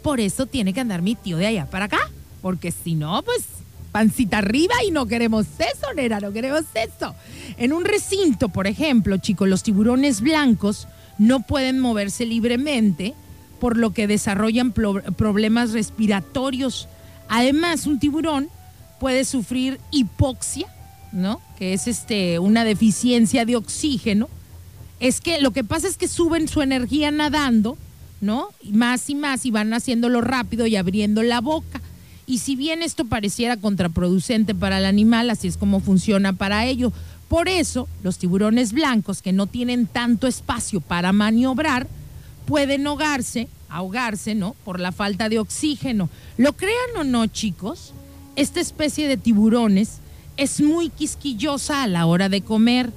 Por 0.00 0.20
eso 0.20 0.46
tiene 0.46 0.72
que 0.72 0.80
andar 0.80 1.02
mi 1.02 1.16
tío 1.16 1.36
de 1.36 1.46
allá 1.46 1.66
para 1.66 1.86
acá, 1.86 2.10
porque 2.40 2.70
si 2.70 2.94
no, 2.94 3.22
pues 3.22 3.44
pancita 3.90 4.38
arriba 4.38 4.74
y 4.86 4.90
no 4.90 5.06
queremos 5.06 5.46
eso, 5.58 5.92
nera, 5.94 6.20
no 6.20 6.32
queremos 6.32 6.62
eso. 6.74 7.14
En 7.56 7.72
un 7.72 7.84
recinto, 7.84 8.48
por 8.48 8.66
ejemplo, 8.66 9.18
chicos, 9.18 9.48
los 9.48 9.62
tiburones 9.62 10.20
blancos 10.20 10.86
no 11.18 11.40
pueden 11.40 11.80
moverse 11.80 12.24
libremente, 12.24 13.14
por 13.60 13.76
lo 13.76 13.92
que 13.92 14.06
desarrollan 14.06 14.72
problemas 14.72 15.72
respiratorios. 15.72 16.88
Además, 17.28 17.86
un 17.86 17.98
tiburón 17.98 18.48
puede 18.98 19.24
sufrir 19.24 19.78
hipoxia, 19.90 20.66
¿no? 21.12 21.40
Que 21.58 21.74
es 21.74 21.86
este, 21.86 22.38
una 22.38 22.64
deficiencia 22.64 23.44
de 23.44 23.56
oxígeno. 23.56 24.28
Es 25.02 25.20
que 25.20 25.40
lo 25.40 25.50
que 25.50 25.64
pasa 25.64 25.88
es 25.88 25.96
que 25.96 26.06
suben 26.06 26.46
su 26.46 26.62
energía 26.62 27.10
nadando, 27.10 27.76
¿no? 28.20 28.50
Más 28.70 29.10
y 29.10 29.16
más 29.16 29.44
y 29.44 29.50
van 29.50 29.74
haciéndolo 29.74 30.20
rápido 30.20 30.64
y 30.68 30.76
abriendo 30.76 31.24
la 31.24 31.40
boca. 31.40 31.80
Y 32.24 32.38
si 32.38 32.54
bien 32.54 32.82
esto 32.82 33.04
pareciera 33.04 33.56
contraproducente 33.56 34.54
para 34.54 34.78
el 34.78 34.84
animal, 34.84 35.28
así 35.28 35.48
es 35.48 35.56
como 35.56 35.80
funciona 35.80 36.34
para 36.34 36.66
ello. 36.66 36.92
Por 37.26 37.48
eso, 37.48 37.88
los 38.04 38.18
tiburones 38.18 38.72
blancos 38.72 39.22
que 39.22 39.32
no 39.32 39.48
tienen 39.48 39.88
tanto 39.88 40.28
espacio 40.28 40.80
para 40.80 41.12
maniobrar, 41.12 41.88
pueden 42.46 42.86
ahogarse, 42.86 43.48
ahogarse, 43.68 44.36
¿no? 44.36 44.54
Por 44.64 44.78
la 44.78 44.92
falta 44.92 45.28
de 45.28 45.40
oxígeno. 45.40 46.10
Lo 46.36 46.52
crean 46.52 46.96
o 46.96 47.02
no, 47.02 47.26
chicos, 47.26 47.92
esta 48.36 48.60
especie 48.60 49.08
de 49.08 49.16
tiburones 49.16 49.98
es 50.36 50.60
muy 50.60 50.90
quisquillosa 50.90 51.82
a 51.82 51.88
la 51.88 52.06
hora 52.06 52.28
de 52.28 52.42
comer, 52.42 52.92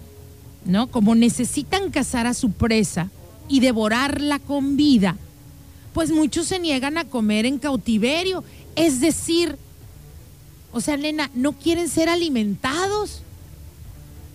¿no? 0.66 0.88
Como 0.88 1.16
necesitan 1.16 1.92
cazar 1.92 2.28
a 2.28 2.34
su 2.34 2.52
presa 2.52 3.10
y 3.48 3.60
devorarla 3.60 4.40
con 4.40 4.76
vida, 4.76 5.16
pues 5.94 6.12
muchos 6.12 6.48
se 6.48 6.60
niegan 6.60 6.98
a 6.98 7.06
comer 7.06 7.46
en 7.46 7.60
cautiverio 7.60 8.44
es 8.76 9.00
decir, 9.00 9.58
o 10.72 10.82
sea, 10.82 10.98
nena, 10.98 11.32
no 11.34 11.54
quieren 11.54 11.90
ser 11.90 12.10
alimentados. 12.10 13.22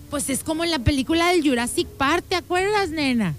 Pues 0.08 0.28
es 0.28 0.42
como 0.42 0.64
en 0.64 0.70
la 0.70 0.80
película 0.80 1.28
del 1.28 1.46
Jurassic 1.46 1.86
Park, 1.86 2.24
¿te 2.28 2.34
acuerdas, 2.34 2.90
nena? 2.90 3.34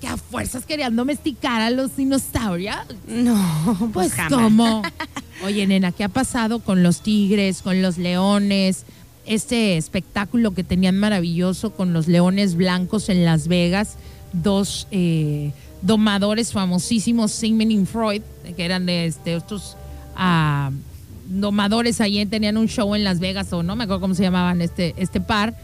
Que 0.00 0.08
a 0.08 0.16
fuerzas 0.16 0.64
querían 0.64 0.96
domesticar 0.96 1.60
a 1.60 1.70
los 1.70 1.96
dinosaurios. 1.96 2.76
No, 3.06 3.90
pues, 3.92 4.12
pues 4.16 4.28
¿cómo? 4.28 4.82
Oye, 5.44 5.66
nena, 5.66 5.92
¿qué 5.92 6.04
ha 6.04 6.08
pasado 6.08 6.60
con 6.60 6.82
los 6.82 7.02
tigres, 7.02 7.62
con 7.62 7.82
los 7.82 7.98
leones? 7.98 8.84
Este 9.28 9.76
espectáculo 9.76 10.54
que 10.54 10.64
tenían 10.64 10.96
maravilloso 10.96 11.74
con 11.74 11.92
los 11.92 12.08
leones 12.08 12.54
blancos 12.54 13.10
en 13.10 13.26
Las 13.26 13.46
Vegas, 13.46 13.96
dos 14.32 14.86
eh, 14.90 15.52
domadores 15.82 16.52
famosísimos, 16.52 17.30
Sigmund 17.30 17.70
y 17.70 17.84
Freud, 17.84 18.22
que 18.56 18.64
eran 18.64 18.86
de 18.86 19.04
este, 19.04 19.34
estos 19.34 19.76
a 20.16 20.70
domadores 21.28 22.00
allí, 22.00 22.24
tenían 22.24 22.56
un 22.56 22.68
show 22.68 22.94
en 22.94 23.04
Las 23.04 23.20
Vegas 23.20 23.52
o 23.52 23.62
no 23.62 23.76
me 23.76 23.84
acuerdo 23.84 24.00
cómo 24.00 24.14
se 24.14 24.22
llamaban 24.22 24.62
este, 24.62 24.94
este 24.96 25.20
par, 25.20 25.54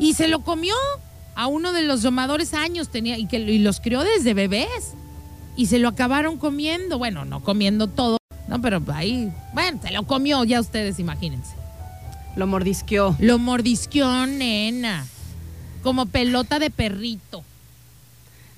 y 0.00 0.14
se 0.14 0.26
lo 0.26 0.40
comió 0.40 0.74
a 1.36 1.46
uno 1.46 1.72
de 1.72 1.82
los 1.82 2.02
domadores 2.02 2.54
años 2.54 2.88
tenía 2.88 3.18
y 3.18 3.28
que 3.28 3.38
y 3.38 3.60
los 3.60 3.80
crió 3.80 4.00
desde 4.00 4.34
bebés 4.34 4.94
y 5.54 5.66
se 5.66 5.78
lo 5.78 5.90
acabaron 5.90 6.38
comiendo, 6.38 6.98
bueno, 6.98 7.24
no 7.24 7.40
comiendo 7.44 7.86
todo, 7.86 8.18
no, 8.48 8.60
pero 8.60 8.82
ahí, 8.92 9.32
bueno, 9.54 9.78
se 9.80 9.92
lo 9.92 10.02
comió, 10.08 10.42
ya 10.42 10.60
ustedes 10.60 10.98
imagínense. 10.98 11.54
Lo 12.36 12.46
mordisqueó. 12.46 13.16
Lo 13.18 13.38
mordisqueó, 13.38 14.26
nena, 14.26 15.06
como 15.82 16.06
pelota 16.06 16.58
de 16.58 16.70
perrito. 16.70 17.42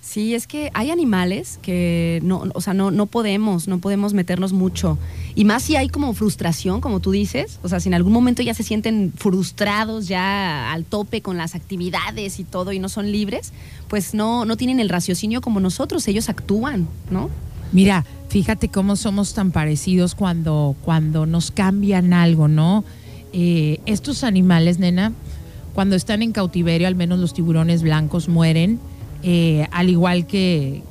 Sí, 0.09 0.35
es 0.35 0.47
que 0.47 0.71
hay 0.73 0.91
animales 0.91 1.59
que 1.61 2.21
no, 2.23 2.45
o 2.55 2.61
sea, 2.63 2.73
no, 2.73 2.91
no 2.91 3.05
podemos, 3.05 3.69
no 3.69 3.79
podemos 3.79 4.15
meternos 4.15 4.55
mucho. 4.55 4.97
Y 5.35 5.45
más 5.45 5.63
si 5.63 5.77
hay 5.77 5.91
como 5.91 6.15
frustración, 6.15 6.81
como 6.81 7.01
tú 7.01 7.11
dices, 7.11 7.61
o 7.63 7.69
sea, 7.69 7.79
si 7.79 7.91
en 7.91 7.95
algún 7.95 8.15
momento 8.15 8.41
ya 8.41 8.55
se 8.55 8.63
sienten 8.63 9.13
frustrados, 9.15 10.09
ya 10.09 10.73
al 10.73 10.87
tope 10.87 11.21
con 11.21 11.37
las 11.37 11.55
actividades 11.55 12.41
y 12.41 12.45
todo 12.45 12.73
y 12.73 12.79
no 12.79 12.89
son 12.89 13.13
libres, 13.13 13.53
pues 13.89 14.15
no, 14.15 14.47
no 14.47 14.57
tienen 14.57 14.81
el 14.81 14.89
raciocinio 14.89 15.43
como 15.43 15.61
nosotros, 15.61 16.09
ellos 16.09 16.31
actúan, 16.31 16.89
¿no? 17.11 17.29
Mira, 17.73 18.07
fíjate 18.31 18.71
cómo 18.71 18.97
somos 18.97 19.35
tan 19.35 19.51
parecidos 19.51 20.15
cuando, 20.15 20.75
cuando 20.87 21.27
nos 21.27 21.51
cambian 21.51 22.15
algo, 22.15 22.49
¿no? 22.49 22.83
Eh, 23.33 23.81
estos 23.87 24.25
animales, 24.25 24.79
nena, 24.79 25.13
cuando 25.75 25.97
están 25.97 26.23
en 26.23 26.33
cautiverio, 26.33 26.89
al 26.89 26.95
menos 26.95 27.19
los 27.19 27.35
tiburones 27.35 27.83
blancos 27.83 28.29
mueren 28.29 28.81
eh, 29.23 29.67
al 29.73 29.91
igual 29.91 30.27
que, 30.27 30.83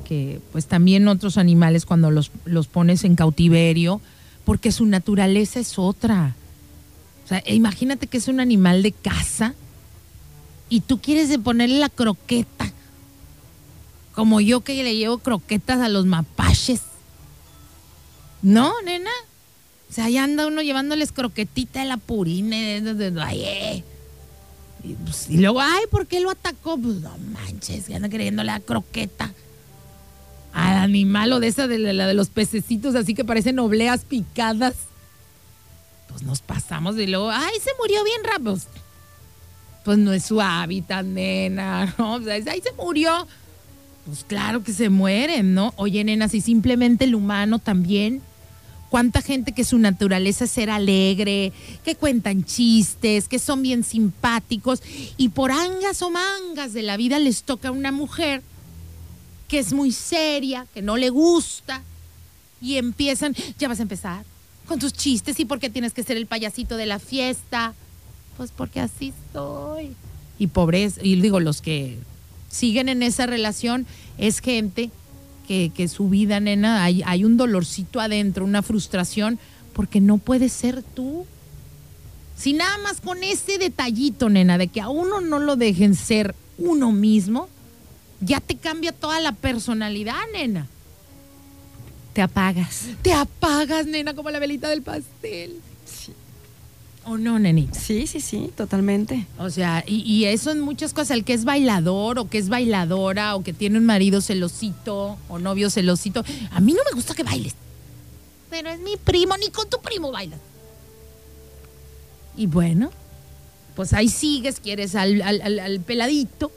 pues 0.52 0.66
también 0.66 1.08
otros 1.08 1.38
animales 1.38 1.86
cuando 1.86 2.10
los, 2.10 2.30
los 2.44 2.66
pones 2.66 3.04
en 3.04 3.16
cautiverio, 3.16 4.00
porque 4.44 4.72
su 4.72 4.84
naturaleza 4.86 5.60
es 5.60 5.78
otra. 5.78 6.34
O 7.24 7.28
sea, 7.28 7.42
imagínate 7.46 8.06
que 8.06 8.18
es 8.18 8.28
un 8.28 8.40
animal 8.40 8.82
de 8.82 8.92
caza 8.92 9.54
y 10.68 10.80
tú 10.80 11.00
quieres 11.00 11.36
ponerle 11.38 11.78
la 11.78 11.88
croqueta, 11.88 12.70
como 14.12 14.40
yo 14.40 14.60
que 14.60 14.82
le 14.82 14.96
llevo 14.96 15.18
croquetas 15.18 15.80
a 15.80 15.88
los 15.88 16.04
mapaches. 16.04 16.82
No, 18.42 18.72
nena. 18.84 19.10
O 19.88 19.92
sea, 19.92 20.04
ahí 20.04 20.18
anda 20.18 20.46
uno 20.46 20.60
llevándoles 20.60 21.12
croquetita 21.12 21.80
de 21.80 21.86
la 21.86 21.96
purina. 21.96 22.56
Ay, 23.24 23.42
eh. 23.44 23.84
Pues, 25.04 25.28
y, 25.30 25.38
luego, 25.38 25.60
ay, 25.60 25.84
¿por 25.90 26.06
qué 26.06 26.20
lo 26.20 26.30
atacó? 26.30 26.78
Pues 26.78 26.96
no 26.96 27.10
manches, 27.32 27.86
que 27.86 27.94
anda 27.94 28.08
creyendo 28.08 28.44
la 28.44 28.60
croqueta. 28.60 29.32
Al 30.52 30.76
animal 30.76 31.32
o 31.32 31.40
de 31.40 31.48
esa 31.48 31.66
de 31.66 31.78
la 31.78 32.06
de 32.06 32.14
los 32.14 32.30
pececitos 32.30 32.94
así 32.94 33.14
que 33.14 33.24
parecen 33.24 33.58
obleas 33.58 34.04
picadas. 34.04 34.74
Pues 36.08 36.22
nos 36.22 36.40
pasamos 36.40 36.98
y 36.98 37.06
luego, 37.06 37.30
ay, 37.30 37.54
se 37.62 37.70
murió 37.78 38.02
bien 38.04 38.24
rápido. 38.24 38.58
Pues 39.84 39.98
no 39.98 40.12
es 40.12 40.24
su 40.24 40.40
hábitat, 40.40 41.04
nena. 41.04 41.94
O 41.98 42.20
sea, 42.20 42.34
ahí 42.34 42.60
se 42.60 42.72
murió. 42.72 43.26
Pues 44.04 44.24
claro 44.24 44.62
que 44.62 44.72
se 44.72 44.88
mueren, 44.88 45.54
¿no? 45.54 45.74
Oye, 45.76 46.02
nena, 46.04 46.28
si 46.28 46.40
simplemente 46.40 47.04
el 47.04 47.14
humano 47.14 47.58
también 47.58 48.22
cuánta 48.90 49.22
gente 49.22 49.52
que 49.52 49.64
su 49.64 49.78
naturaleza 49.78 50.44
es 50.44 50.50
ser 50.50 50.70
alegre, 50.70 51.52
que 51.84 51.94
cuentan 51.94 52.44
chistes, 52.44 53.28
que 53.28 53.38
son 53.38 53.62
bien 53.62 53.84
simpáticos 53.84 54.82
y 55.16 55.30
por 55.30 55.52
angas 55.52 56.02
o 56.02 56.10
mangas 56.10 56.72
de 56.72 56.82
la 56.82 56.96
vida 56.96 57.18
les 57.18 57.42
toca 57.42 57.68
a 57.68 57.72
una 57.72 57.92
mujer 57.92 58.42
que 59.48 59.58
es 59.58 59.72
muy 59.72 59.92
seria, 59.92 60.66
que 60.74 60.82
no 60.82 60.96
le 60.96 61.10
gusta 61.10 61.82
y 62.60 62.76
empiezan, 62.76 63.34
ya 63.58 63.68
vas 63.68 63.78
a 63.78 63.82
empezar 63.82 64.24
con 64.66 64.78
tus 64.78 64.92
chistes 64.92 65.40
y 65.40 65.44
por 65.44 65.58
qué 65.58 65.70
tienes 65.70 65.94
que 65.94 66.02
ser 66.02 66.16
el 66.16 66.26
payasito 66.26 66.76
de 66.76 66.86
la 66.86 66.98
fiesta. 66.98 67.74
Pues 68.36 68.52
porque 68.54 68.80
así 68.80 69.12
soy. 69.32 69.96
Y 70.38 70.48
pobres, 70.48 71.00
y 71.02 71.20
digo, 71.20 71.40
los 71.40 71.62
que 71.62 71.98
siguen 72.50 72.88
en 72.88 73.02
esa 73.02 73.26
relación 73.26 73.86
es 74.18 74.40
gente 74.40 74.90
que, 75.48 75.88
su 75.88 76.10
vida, 76.10 76.40
nena, 76.40 76.84
hay, 76.84 77.02
hay 77.06 77.24
un 77.24 77.38
dolorcito 77.38 78.00
adentro, 78.00 78.44
una 78.44 78.62
frustración, 78.62 79.38
porque 79.72 80.00
no 80.00 80.18
puedes 80.18 80.52
ser 80.52 80.82
tú. 80.82 81.26
Si 82.36 82.52
nada 82.52 82.76
más 82.78 83.00
con 83.00 83.24
ese 83.24 83.56
detallito, 83.56 84.28
nena, 84.28 84.58
de 84.58 84.68
que 84.68 84.80
a 84.80 84.90
uno 84.90 85.20
no 85.22 85.38
lo 85.38 85.56
dejen 85.56 85.94
ser 85.94 86.34
uno 86.58 86.92
mismo, 86.92 87.48
ya 88.20 88.40
te 88.40 88.56
cambia 88.56 88.92
toda 88.92 89.20
la 89.20 89.32
personalidad, 89.32 90.20
nena. 90.32 90.66
Te 92.12 92.22
apagas. 92.22 92.86
Te 93.02 93.12
apagas, 93.14 93.86
nena, 93.86 94.14
como 94.14 94.30
la 94.30 94.38
velita 94.38 94.68
del 94.68 94.82
pastel. 94.82 95.60
¿O 97.08 97.16
no, 97.16 97.38
nenita? 97.38 97.80
Sí, 97.80 98.06
sí, 98.06 98.20
sí, 98.20 98.52
totalmente. 98.54 99.26
O 99.38 99.48
sea, 99.48 99.82
y, 99.86 100.26
eso 100.26 100.50
en 100.50 100.60
muchas 100.60 100.92
cosas, 100.92 101.12
el 101.12 101.24
que 101.24 101.32
es 101.32 101.46
bailador 101.46 102.18
o 102.18 102.28
que 102.28 102.36
es 102.36 102.50
bailadora 102.50 103.34
o 103.34 103.42
que 103.42 103.54
tiene 103.54 103.78
un 103.78 103.86
marido 103.86 104.20
celosito 104.20 105.16
o 105.26 105.38
novio 105.38 105.70
celosito, 105.70 106.22
a 106.50 106.60
mí 106.60 106.74
no 106.74 106.80
me 106.84 106.94
gusta 106.94 107.14
que 107.14 107.22
bailes. 107.22 107.54
Pero 108.50 108.68
es 108.68 108.80
mi 108.80 108.98
primo, 108.98 109.38
ni 109.38 109.48
con 109.48 109.70
tu 109.70 109.80
primo 109.80 110.12
bailas. 110.12 110.38
Y 112.36 112.46
bueno, 112.46 112.90
pues 113.74 113.94
ahí 113.94 114.10
sigues, 114.10 114.60
quieres 114.60 114.94
al, 114.94 115.22
al 115.22 115.80
peladito, 115.80 116.52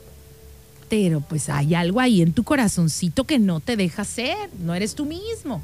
pero 0.90 1.22
pues 1.22 1.48
hay 1.48 1.74
algo 1.74 1.98
ahí 1.98 2.20
en 2.20 2.34
tu 2.34 2.44
corazoncito 2.44 3.24
que 3.24 3.38
no 3.38 3.60
te 3.60 3.76
deja 3.76 4.04
ser, 4.04 4.50
no 4.60 4.74
eres 4.74 4.94
tú 4.94 5.06
mismo. 5.06 5.62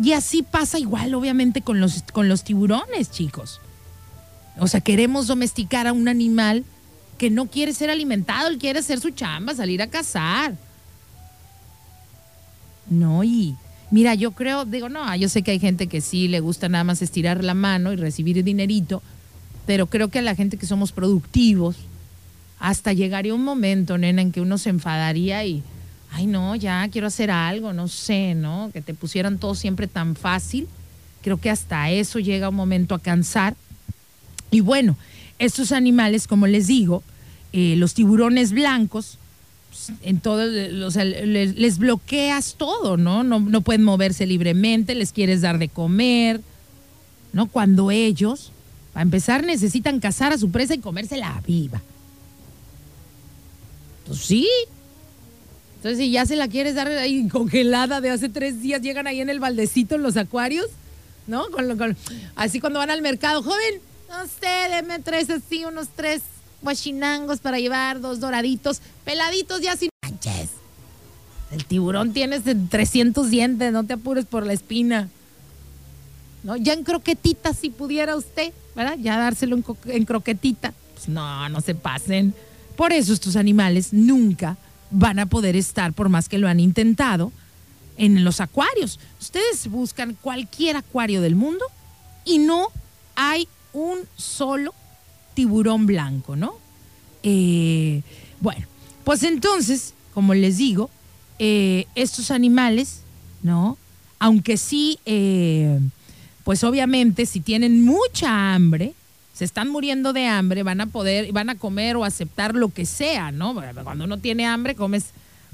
Y 0.00 0.12
así 0.12 0.42
pasa 0.42 0.78
igual, 0.78 1.14
obviamente, 1.14 1.62
con 1.62 1.80
los, 1.80 2.02
con 2.12 2.28
los 2.28 2.44
tiburones, 2.44 3.10
chicos. 3.10 3.60
O 4.58 4.66
sea, 4.68 4.80
queremos 4.80 5.26
domesticar 5.26 5.86
a 5.86 5.92
un 5.92 6.08
animal 6.08 6.64
que 7.18 7.30
no 7.30 7.46
quiere 7.46 7.72
ser 7.72 7.90
alimentado, 7.90 8.48
él 8.48 8.58
quiere 8.58 8.80
hacer 8.80 9.00
su 9.00 9.10
chamba, 9.10 9.54
salir 9.54 9.82
a 9.82 9.86
cazar. 9.86 10.56
No, 12.90 13.22
y 13.22 13.54
mira, 13.90 14.14
yo 14.14 14.32
creo, 14.32 14.64
digo, 14.64 14.88
no, 14.88 15.14
yo 15.16 15.28
sé 15.28 15.42
que 15.42 15.52
hay 15.52 15.60
gente 15.60 15.86
que 15.86 16.00
sí 16.00 16.28
le 16.28 16.40
gusta 16.40 16.68
nada 16.68 16.84
más 16.84 17.00
estirar 17.00 17.44
la 17.44 17.54
mano 17.54 17.92
y 17.92 17.96
recibir 17.96 18.42
dinerito, 18.42 19.02
pero 19.66 19.86
creo 19.86 20.08
que 20.08 20.18
a 20.18 20.22
la 20.22 20.34
gente 20.34 20.56
que 20.56 20.66
somos 20.66 20.92
productivos, 20.92 21.76
hasta 22.58 22.92
llegaría 22.92 23.34
un 23.34 23.44
momento, 23.44 23.98
nena, 23.98 24.22
en 24.22 24.32
que 24.32 24.40
uno 24.40 24.58
se 24.58 24.70
enfadaría 24.70 25.44
y 25.44 25.62
ay 26.12 26.26
no, 26.26 26.54
ya 26.54 26.86
quiero 26.88 27.06
hacer 27.06 27.30
algo, 27.30 27.72
no 27.72 27.88
sé, 27.88 28.34
¿no? 28.34 28.70
Que 28.72 28.82
te 28.82 28.94
pusieran 28.94 29.38
todo 29.38 29.54
siempre 29.54 29.86
tan 29.86 30.14
fácil. 30.14 30.68
Creo 31.22 31.38
que 31.38 31.50
hasta 31.50 31.90
eso 31.90 32.18
llega 32.18 32.50
un 32.50 32.54
momento 32.54 32.94
a 32.94 32.98
cansar. 32.98 33.56
Y 34.50 34.60
bueno, 34.60 34.96
estos 35.38 35.72
animales, 35.72 36.26
como 36.26 36.46
les 36.46 36.66
digo, 36.66 37.02
eh, 37.52 37.74
los 37.76 37.94
tiburones 37.94 38.52
blancos, 38.52 39.18
pues, 39.70 39.92
en 40.02 40.20
todo, 40.20 40.42
o 40.86 40.90
sea, 40.90 41.04
les, 41.04 41.78
bloqueas 41.78 42.56
todo, 42.58 42.96
¿no? 42.96 43.22
¿no? 43.24 43.40
No 43.40 43.60
pueden 43.62 43.82
moverse 43.82 44.26
libremente, 44.26 44.94
les 44.94 45.12
quieres 45.12 45.40
dar 45.40 45.58
de 45.58 45.68
comer, 45.68 46.42
¿no? 47.32 47.46
Cuando 47.48 47.90
ellos, 47.90 48.52
para 48.92 49.02
empezar, 49.02 49.44
necesitan 49.44 49.98
cazar 49.98 50.32
a 50.32 50.38
su 50.38 50.50
presa 50.50 50.74
y 50.74 50.78
comérsela 50.78 51.42
viva. 51.46 51.80
Pues 54.06 54.18
sí, 54.18 54.46
entonces, 55.82 55.98
si 55.98 56.12
ya 56.12 56.24
se 56.24 56.36
la 56.36 56.46
quieres 56.46 56.76
dar 56.76 56.86
ahí 56.86 57.26
congelada 57.26 58.00
de 58.00 58.10
hace 58.10 58.28
tres 58.28 58.62
días, 58.62 58.80
llegan 58.82 59.08
ahí 59.08 59.20
en 59.20 59.28
el 59.28 59.40
baldecito 59.40 59.96
en 59.96 60.04
los 60.04 60.16
acuarios, 60.16 60.66
¿no? 61.26 61.44
Así 62.36 62.60
cuando 62.60 62.78
van 62.78 62.90
al 62.90 63.02
mercado, 63.02 63.42
joven, 63.42 63.80
no 64.08 64.24
sé, 64.26 64.70
deme 64.70 65.00
tres 65.00 65.28
así, 65.28 65.64
unos 65.64 65.88
tres 65.88 66.22
guachinangos 66.62 67.40
para 67.40 67.58
llevar, 67.58 68.00
dos 68.00 68.20
doraditos, 68.20 68.80
peladitos 69.04 69.60
ya 69.60 69.76
sin 69.76 69.88
manches. 70.04 70.50
El 71.50 71.64
tiburón 71.64 72.12
tiene 72.12 72.38
300 72.38 73.28
dientes, 73.28 73.72
no 73.72 73.82
te 73.82 73.94
apures 73.94 74.24
por 74.24 74.46
la 74.46 74.52
espina. 74.52 75.08
¿No? 76.44 76.56
Ya 76.56 76.74
en 76.74 76.84
croquetita, 76.84 77.54
si 77.54 77.70
pudiera 77.70 78.14
usted, 78.14 78.52
¿verdad? 78.76 78.98
Ya 79.00 79.18
dárselo 79.18 79.56
en, 79.56 79.64
en 79.86 80.04
croquetita. 80.04 80.74
Pues 80.94 81.08
no, 81.08 81.48
no 81.48 81.60
se 81.60 81.74
pasen. 81.74 82.34
Por 82.76 82.92
eso 82.92 83.12
estos 83.12 83.34
animales 83.34 83.92
nunca 83.92 84.56
van 84.92 85.18
a 85.18 85.26
poder 85.26 85.56
estar, 85.56 85.92
por 85.92 86.08
más 86.08 86.28
que 86.28 86.38
lo 86.38 86.48
han 86.48 86.60
intentado, 86.60 87.32
en 87.96 88.24
los 88.24 88.40
acuarios. 88.40 89.00
Ustedes 89.20 89.68
buscan 89.68 90.16
cualquier 90.20 90.76
acuario 90.76 91.20
del 91.20 91.34
mundo 91.34 91.64
y 92.24 92.38
no 92.38 92.68
hay 93.16 93.48
un 93.72 93.98
solo 94.16 94.74
tiburón 95.34 95.86
blanco, 95.86 96.36
¿no? 96.36 96.54
Eh, 97.22 98.02
bueno, 98.40 98.66
pues 99.04 99.22
entonces, 99.22 99.94
como 100.14 100.34
les 100.34 100.58
digo, 100.58 100.90
eh, 101.38 101.86
estos 101.94 102.30
animales, 102.30 103.00
¿no? 103.42 103.78
Aunque 104.18 104.56
sí, 104.56 104.98
eh, 105.06 105.80
pues 106.44 106.64
obviamente 106.64 107.26
si 107.26 107.40
tienen 107.40 107.84
mucha 107.84 108.54
hambre, 108.54 108.94
se 109.42 109.46
están 109.46 109.70
muriendo 109.70 110.12
de 110.12 110.28
hambre, 110.28 110.62
van 110.62 110.80
a 110.80 110.86
poder, 110.86 111.32
van 111.32 111.50
a 111.50 111.56
comer 111.56 111.96
o 111.96 112.04
aceptar 112.04 112.54
lo 112.54 112.68
que 112.68 112.86
sea, 112.86 113.32
¿no? 113.32 113.60
Cuando 113.82 114.04
uno 114.04 114.18
tiene 114.18 114.46
hambre, 114.46 114.76
comes, 114.76 115.06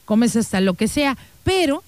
comes 0.04 0.36
hasta 0.36 0.60
lo 0.60 0.74
que 0.74 0.88
sea, 0.88 1.16
pero, 1.42 1.82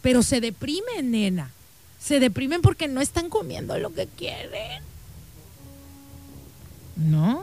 pero 0.00 0.22
se 0.22 0.40
deprimen, 0.40 1.10
nena. 1.10 1.50
Se 1.98 2.20
deprimen 2.20 2.62
porque 2.62 2.86
no 2.86 3.00
están 3.00 3.30
comiendo 3.30 3.76
lo 3.78 3.92
que 3.92 4.06
quieren. 4.06 4.80
¿No? 6.94 7.42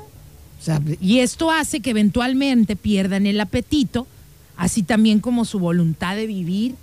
y 1.02 1.20
esto 1.20 1.52
hace 1.52 1.82
que 1.82 1.90
eventualmente 1.90 2.78
pierdan 2.78 3.28
el 3.28 3.42
apetito, 3.42 4.08
así 4.56 4.84
también 4.84 5.20
como 5.20 5.44
su 5.44 5.60
voluntad 5.60 6.16
de 6.16 6.28
vivir. 6.28 6.76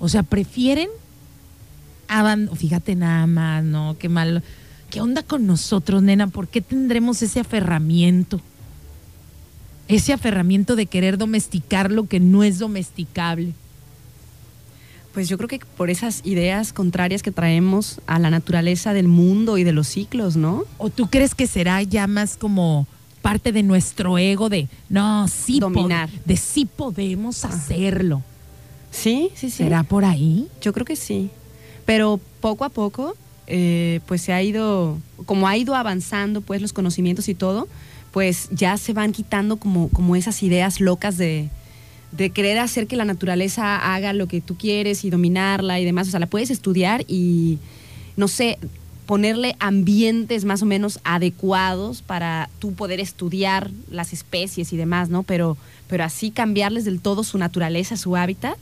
O 0.00 0.08
sea, 0.08 0.24
prefieren 0.24 0.88
fíjate 2.56 2.96
nada 2.96 3.28
más, 3.28 3.62
¿no? 3.62 3.96
Qué 3.96 4.08
malo 4.08 4.42
¿Qué 4.90 5.00
onda 5.00 5.22
con 5.22 5.46
nosotros, 5.46 6.02
nena? 6.02 6.28
¿Por 6.28 6.48
qué 6.48 6.60
tendremos 6.60 7.22
ese 7.22 7.40
aferramiento? 7.40 8.40
ese 9.88 10.12
aferramiento 10.12 10.76
de 10.76 10.86
querer 10.86 11.18
domesticar 11.18 11.90
lo 11.90 12.06
que 12.06 12.20
no 12.20 12.42
es 12.42 12.58
domesticable? 12.58 13.52
Pues 15.12 15.28
yo 15.28 15.36
creo 15.36 15.48
que 15.48 15.60
por 15.76 15.90
esas 15.90 16.22
ideas 16.24 16.72
contrarias 16.72 17.22
que 17.22 17.30
traemos 17.30 18.00
a 18.06 18.18
la 18.18 18.30
naturaleza 18.30 18.92
del 18.92 19.06
mundo 19.06 19.58
y 19.58 19.64
de 19.64 19.72
los 19.72 19.86
ciclos, 19.86 20.36
¿no? 20.36 20.64
¿O 20.76 20.90
tú 20.90 21.08
crees 21.08 21.34
que 21.34 21.46
será 21.46 21.82
ya 21.82 22.06
más 22.08 22.36
como 22.36 22.88
parte 23.22 23.52
de 23.52 23.62
nuestro 23.62 24.18
ego 24.18 24.48
de, 24.48 24.68
no, 24.88 25.28
sí, 25.28 25.60
dominar, 25.60 26.10
de 26.24 26.36
sí 26.36 26.64
podemos 26.64 27.44
hacerlo? 27.44 28.22
Sí, 28.90 29.30
sí, 29.34 29.50
sí. 29.50 29.58
¿Será 29.58 29.84
por 29.84 30.04
ahí? 30.04 30.48
Yo 30.60 30.72
creo 30.72 30.84
que 30.84 30.96
sí. 30.96 31.30
Pero 31.84 32.18
poco 32.40 32.64
a 32.64 32.68
poco, 32.68 33.14
eh, 33.46 34.00
pues 34.06 34.22
se 34.22 34.32
ha 34.32 34.42
ido, 34.42 34.98
como 35.26 35.48
ha 35.48 35.56
ido 35.56 35.74
avanzando, 35.74 36.40
pues 36.40 36.62
los 36.62 36.72
conocimientos 36.72 37.28
y 37.28 37.34
todo, 37.34 37.68
pues 38.12 38.48
ya 38.50 38.76
se 38.76 38.92
van 38.92 39.12
quitando 39.12 39.56
como, 39.56 39.88
como 39.88 40.16
esas 40.16 40.42
ideas 40.42 40.80
locas 40.80 41.16
de, 41.16 41.48
de 42.12 42.30
querer 42.30 42.58
hacer 42.58 42.86
que 42.86 42.96
la 42.96 43.04
naturaleza 43.04 43.94
haga 43.94 44.12
lo 44.12 44.28
que 44.28 44.40
tú 44.40 44.56
quieres 44.56 45.04
y 45.04 45.10
dominarla 45.10 45.80
y 45.80 45.84
demás. 45.84 46.08
O 46.08 46.10
sea, 46.10 46.20
la 46.20 46.26
puedes 46.26 46.50
estudiar 46.50 47.04
y, 47.08 47.58
no 48.16 48.28
sé, 48.28 48.58
ponerle 49.06 49.56
ambientes 49.58 50.44
más 50.44 50.62
o 50.62 50.66
menos 50.66 51.00
adecuados 51.04 52.02
para 52.02 52.48
tú 52.58 52.72
poder 52.74 53.00
estudiar 53.00 53.70
las 53.90 54.12
especies 54.12 54.72
y 54.72 54.76
demás, 54.76 55.08
¿no? 55.08 55.24
Pero, 55.24 55.56
pero 55.88 56.04
así 56.04 56.30
cambiarles 56.30 56.84
del 56.84 57.00
todo 57.00 57.24
su 57.24 57.36
naturaleza, 57.36 57.96
su 57.96 58.16
hábitat, 58.16 58.56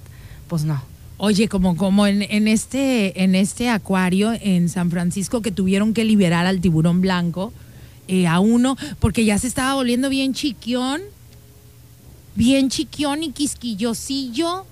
pues 0.48 0.64
no. 0.64 0.82
Oye, 1.24 1.46
como, 1.46 1.76
como 1.76 2.08
en, 2.08 2.22
en, 2.22 2.48
este, 2.48 3.22
en 3.22 3.36
este 3.36 3.68
acuario 3.68 4.32
en 4.32 4.68
San 4.68 4.90
Francisco 4.90 5.40
que 5.40 5.52
tuvieron 5.52 5.94
que 5.94 6.04
liberar 6.04 6.46
al 6.46 6.60
tiburón 6.60 7.00
blanco 7.00 7.52
eh, 8.08 8.26
a 8.26 8.40
uno 8.40 8.76
porque 8.98 9.24
ya 9.24 9.38
se 9.38 9.46
estaba 9.46 9.74
volviendo 9.74 10.08
bien 10.08 10.34
chiquión, 10.34 11.00
bien 12.34 12.70
chiquión 12.70 13.22
y 13.22 13.30
quisquillosillo. 13.30 14.62
O 14.62 14.66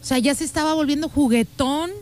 sea, 0.00 0.18
ya 0.18 0.34
se 0.34 0.42
estaba 0.42 0.74
volviendo 0.74 1.08
juguetón. 1.08 1.92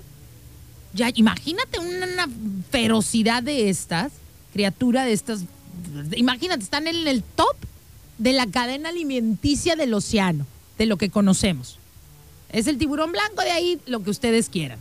Ya, 0.95 1.11
imagínate 1.15 1.79
una, 1.79 2.27
ferocidad 2.71 3.43
de 3.43 3.69
estas, 3.69 4.11
criatura 4.55 5.05
de 5.05 5.13
estas. 5.13 5.45
Imagínate, 6.17 6.63
están 6.63 6.87
en 6.87 7.07
el 7.07 7.23
top 7.23 7.57
de 8.17 8.33
la 8.33 8.47
cadena 8.47 8.89
alimenticia 8.89 9.77
del 9.77 9.93
océano, 9.93 10.47
de 10.79 10.87
lo 10.87 10.97
que 10.97 11.11
conocemos. 11.11 11.79
Es 12.53 12.67
el 12.67 12.79
tiburón 12.79 13.13
blanco, 13.13 13.43
de 13.43 13.51
ahí 13.51 13.81
lo 13.87 14.03
que 14.03 14.11
ustedes 14.11 14.49
quieran. 14.49 14.79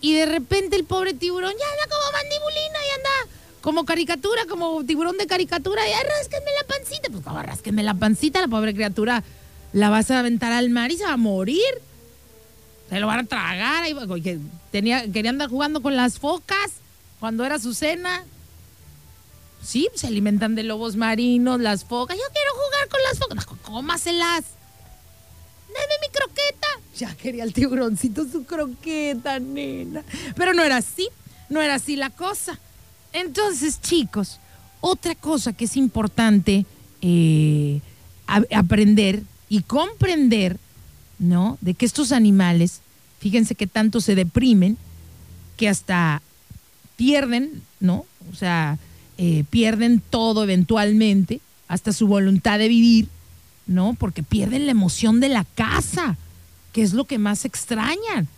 Y 0.00 0.14
de 0.14 0.26
repente 0.26 0.76
el 0.76 0.84
pobre 0.84 1.14
tiburón 1.14 1.52
ya 1.52 1.64
anda 1.72 1.96
como 1.96 2.12
mandibulina 2.12 2.78
y 2.78 2.96
anda 2.96 3.36
como 3.62 3.84
caricatura, 3.84 4.44
como 4.46 4.84
tiburón 4.84 5.16
de 5.16 5.26
caricatura. 5.26 5.82
Y 5.88 5.92
rásquenme 5.92 6.50
la 6.60 6.66
pancita. 6.66 7.08
Pues 7.10 7.24
como 7.24 7.42
rásquenme 7.42 7.82
la 7.82 7.94
pancita, 7.94 8.40
la 8.40 8.48
pobre 8.48 8.74
criatura 8.74 9.22
la 9.72 9.88
vas 9.88 10.10
a 10.10 10.18
aventar 10.18 10.52
al 10.52 10.70
mar 10.70 10.90
y 10.90 10.96
se 10.96 11.04
va 11.04 11.12
a 11.12 11.16
morir. 11.16 11.80
Se 12.90 13.00
lo 13.00 13.06
van 13.06 13.20
a 13.20 13.24
tragar. 13.24 13.84
Tenía, 14.70 15.10
quería 15.10 15.30
andar 15.30 15.48
jugando 15.48 15.80
con 15.80 15.96
las 15.96 16.18
focas 16.18 16.72
cuando 17.20 17.44
era 17.44 17.58
su 17.58 17.72
cena. 17.72 18.24
Sí, 19.62 19.88
se 19.94 20.08
alimentan 20.08 20.56
de 20.56 20.64
lobos 20.64 20.96
marinos, 20.96 21.60
las 21.60 21.84
focas. 21.84 22.16
Yo 22.16 22.24
quiero 22.32 22.50
jugar 22.54 22.88
con 22.88 23.00
las 23.08 23.18
focas. 23.18 23.58
Cómaselas. 23.62 24.44
Deme 25.72 25.94
mi 26.00 26.08
croqueta. 26.08 26.68
Ya 26.96 27.14
quería 27.16 27.44
el 27.44 27.52
tiburoncito 27.52 28.26
su 28.30 28.44
croqueta, 28.44 29.38
nena. 29.38 30.04
Pero 30.36 30.52
no 30.52 30.62
era 30.62 30.76
así, 30.76 31.08
no 31.48 31.62
era 31.62 31.74
así 31.74 31.96
la 31.96 32.10
cosa. 32.10 32.58
Entonces, 33.12 33.80
chicos, 33.80 34.38
otra 34.80 35.14
cosa 35.14 35.52
que 35.52 35.64
es 35.64 35.76
importante 35.76 36.66
eh, 37.00 37.80
aprender 38.26 39.22
y 39.48 39.62
comprender, 39.62 40.58
¿no? 41.18 41.58
De 41.60 41.74
que 41.74 41.86
estos 41.86 42.12
animales, 42.12 42.80
fíjense 43.20 43.54
que 43.54 43.66
tanto 43.66 44.00
se 44.00 44.14
deprimen 44.14 44.76
que 45.56 45.68
hasta 45.68 46.22
pierden, 46.96 47.62
¿no? 47.80 48.06
O 48.30 48.34
sea, 48.34 48.78
eh, 49.18 49.44
pierden 49.50 50.00
todo 50.00 50.42
eventualmente, 50.42 51.40
hasta 51.68 51.92
su 51.92 52.06
voluntad 52.06 52.58
de 52.58 52.68
vivir 52.68 53.08
¿no? 53.66 53.94
Porque 53.98 54.22
pierden 54.22 54.66
la 54.66 54.72
emoción 54.72 55.20
de 55.20 55.28
la 55.28 55.44
casa, 55.44 56.16
que 56.72 56.82
es 56.82 56.92
lo 56.92 57.04
que 57.04 57.18
más 57.18 57.44
extrañan. 57.44 58.28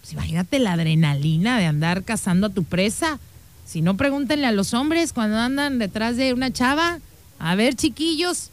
Pues 0.00 0.12
imagínate 0.12 0.58
la 0.58 0.72
adrenalina 0.72 1.58
de 1.58 1.66
andar 1.66 2.04
cazando 2.04 2.48
a 2.48 2.50
tu 2.50 2.64
presa. 2.64 3.18
Si 3.64 3.82
no, 3.82 3.96
pregúntenle 3.96 4.46
a 4.46 4.52
los 4.52 4.74
hombres 4.74 5.12
cuando 5.12 5.38
andan 5.38 5.78
detrás 5.78 6.16
de 6.16 6.32
una 6.32 6.52
chava. 6.52 7.00
A 7.38 7.54
ver, 7.54 7.74
chiquillos, 7.74 8.50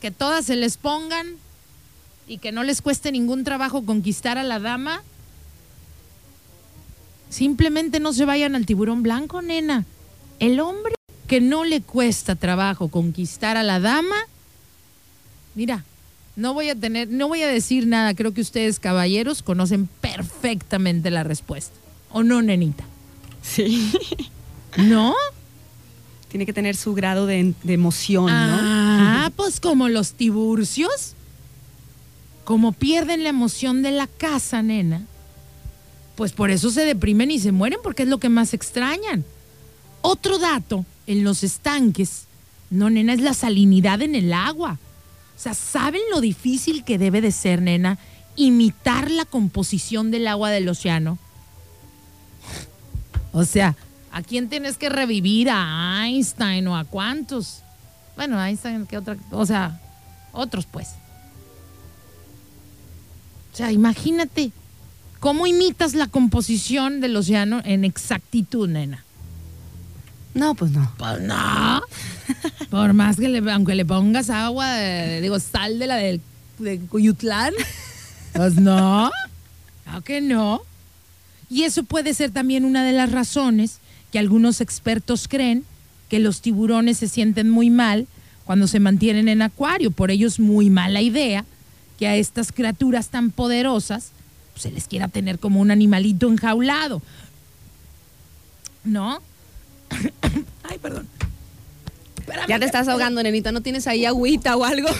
que 0.00 0.10
todas 0.10 0.46
se 0.46 0.56
les 0.56 0.76
pongan 0.76 1.26
y 2.26 2.38
que 2.38 2.52
no 2.52 2.62
les 2.62 2.80
cueste 2.80 3.10
ningún 3.12 3.44
trabajo 3.44 3.84
conquistar 3.84 4.38
a 4.38 4.44
la 4.44 4.58
dama. 4.58 5.02
Simplemente 7.28 7.98
no 8.00 8.12
se 8.12 8.24
vayan 8.24 8.54
al 8.54 8.66
tiburón 8.66 9.02
blanco, 9.02 9.42
nena. 9.42 9.84
El 10.38 10.60
hombre 10.60 10.94
que 11.26 11.40
no 11.40 11.64
le 11.64 11.80
cuesta 11.80 12.36
trabajo 12.36 12.88
conquistar 12.88 13.56
a 13.56 13.62
la 13.62 13.80
dama 13.80 14.16
Mira, 15.54 15.84
no 16.36 16.52
voy 16.52 16.68
a 16.68 16.74
tener, 16.74 17.08
no 17.08 17.28
voy 17.28 17.42
a 17.42 17.48
decir 17.48 17.86
nada. 17.86 18.14
Creo 18.14 18.34
que 18.34 18.40
ustedes, 18.40 18.80
caballeros, 18.80 19.42
conocen 19.42 19.88
perfectamente 20.00 21.10
la 21.10 21.22
respuesta. 21.22 21.76
¿O 22.10 22.22
no, 22.22 22.42
nenita? 22.42 22.84
Sí. 23.42 23.92
¿No? 24.76 25.14
Tiene 26.28 26.46
que 26.46 26.52
tener 26.52 26.74
su 26.74 26.94
grado 26.94 27.26
de, 27.26 27.54
emoción, 27.66 28.26
¿no? 28.26 28.32
Ah, 28.32 29.30
pues 29.36 29.60
como 29.60 29.88
los 29.88 30.14
tiburcios, 30.14 31.14
como 32.42 32.72
pierden 32.72 33.22
la 33.22 33.28
emoción 33.28 33.82
de 33.82 33.92
la 33.92 34.08
casa, 34.08 34.60
nena, 34.60 35.02
pues 36.16 36.32
por 36.32 36.50
eso 36.50 36.70
se 36.70 36.84
deprimen 36.84 37.30
y 37.30 37.38
se 37.38 37.52
mueren, 37.52 37.78
porque 37.84 38.02
es 38.02 38.08
lo 38.08 38.18
que 38.18 38.28
más 38.28 38.52
extrañan. 38.52 39.24
Otro 40.00 40.38
dato, 40.38 40.84
en 41.06 41.22
los 41.22 41.44
estanques, 41.44 42.26
no, 42.68 42.90
nena, 42.90 43.12
es 43.12 43.20
la 43.20 43.34
salinidad 43.34 44.02
en 44.02 44.16
el 44.16 44.32
agua. 44.32 44.78
O 45.36 45.40
sea, 45.40 45.54
¿saben 45.54 46.02
lo 46.10 46.20
difícil 46.20 46.84
que 46.84 46.98
debe 46.98 47.20
de 47.20 47.32
ser, 47.32 47.60
nena, 47.60 47.98
imitar 48.36 49.10
la 49.10 49.24
composición 49.24 50.10
del 50.10 50.26
agua 50.28 50.50
del 50.50 50.68
océano? 50.68 51.18
O 53.32 53.44
sea, 53.44 53.76
¿a 54.12 54.22
quién 54.22 54.48
tienes 54.48 54.76
que 54.76 54.88
revivir? 54.88 55.48
¿A 55.50 56.06
Einstein 56.06 56.66
o 56.68 56.76
a 56.76 56.84
cuántos? 56.84 57.62
Bueno, 58.16 58.42
Einstein, 58.42 58.86
¿qué 58.86 58.98
otra? 58.98 59.16
O 59.32 59.44
sea, 59.44 59.80
otros 60.32 60.66
pues. 60.66 60.90
O 63.52 63.56
sea, 63.56 63.72
imagínate, 63.72 64.52
¿cómo 65.20 65.46
imitas 65.46 65.94
la 65.94 66.06
composición 66.06 67.00
del 67.00 67.16
océano 67.16 67.60
en 67.64 67.84
exactitud, 67.84 68.68
nena? 68.68 69.04
No, 70.34 70.54
pues 70.54 70.72
no. 70.72 70.92
Pues 70.98 71.20
no. 71.20 71.82
Por 72.70 72.92
más 72.92 73.16
que 73.16 73.28
le, 73.28 73.50
aunque 73.52 73.74
le 73.74 73.84
pongas 73.84 74.30
agua, 74.30 74.78
digo, 75.20 75.38
sal 75.38 75.78
de 75.78 75.86
la 75.86 75.96
de, 75.96 76.20
de 76.58 76.80
Cuyutlán, 76.80 77.54
pues 78.32 78.56
no. 78.56 79.10
Claro 79.10 79.24
no. 80.22 80.62
Y 81.50 81.62
eso 81.62 81.84
puede 81.84 82.14
ser 82.14 82.30
también 82.30 82.64
una 82.64 82.84
de 82.84 82.92
las 82.92 83.12
razones 83.12 83.78
que 84.10 84.18
algunos 84.18 84.60
expertos 84.60 85.28
creen 85.28 85.64
que 86.08 86.18
los 86.18 86.40
tiburones 86.40 86.98
se 86.98 87.08
sienten 87.08 87.50
muy 87.50 87.70
mal 87.70 88.06
cuando 88.44 88.66
se 88.66 88.80
mantienen 88.80 89.28
en 89.28 89.42
acuario. 89.42 89.90
Por 89.90 90.10
ello 90.10 90.26
es 90.26 90.40
muy 90.40 90.70
mala 90.70 91.00
idea 91.00 91.44
que 91.98 92.08
a 92.08 92.16
estas 92.16 92.52
criaturas 92.52 93.08
tan 93.08 93.30
poderosas 93.30 94.10
pues, 94.52 94.62
se 94.62 94.70
les 94.70 94.88
quiera 94.88 95.08
tener 95.08 95.38
como 95.38 95.60
un 95.60 95.70
animalito 95.70 96.28
enjaulado. 96.28 97.02
¿No? 98.84 99.20
Ay, 100.62 100.78
perdón. 100.78 101.08
ya 102.48 102.58
te 102.58 102.64
estás 102.64 102.88
ahogando, 102.88 103.22
nenita. 103.22 103.52
¿No 103.52 103.60
tienes 103.60 103.86
ahí 103.86 104.04
agüita 104.04 104.56
o 104.56 104.64
algo? 104.64 104.88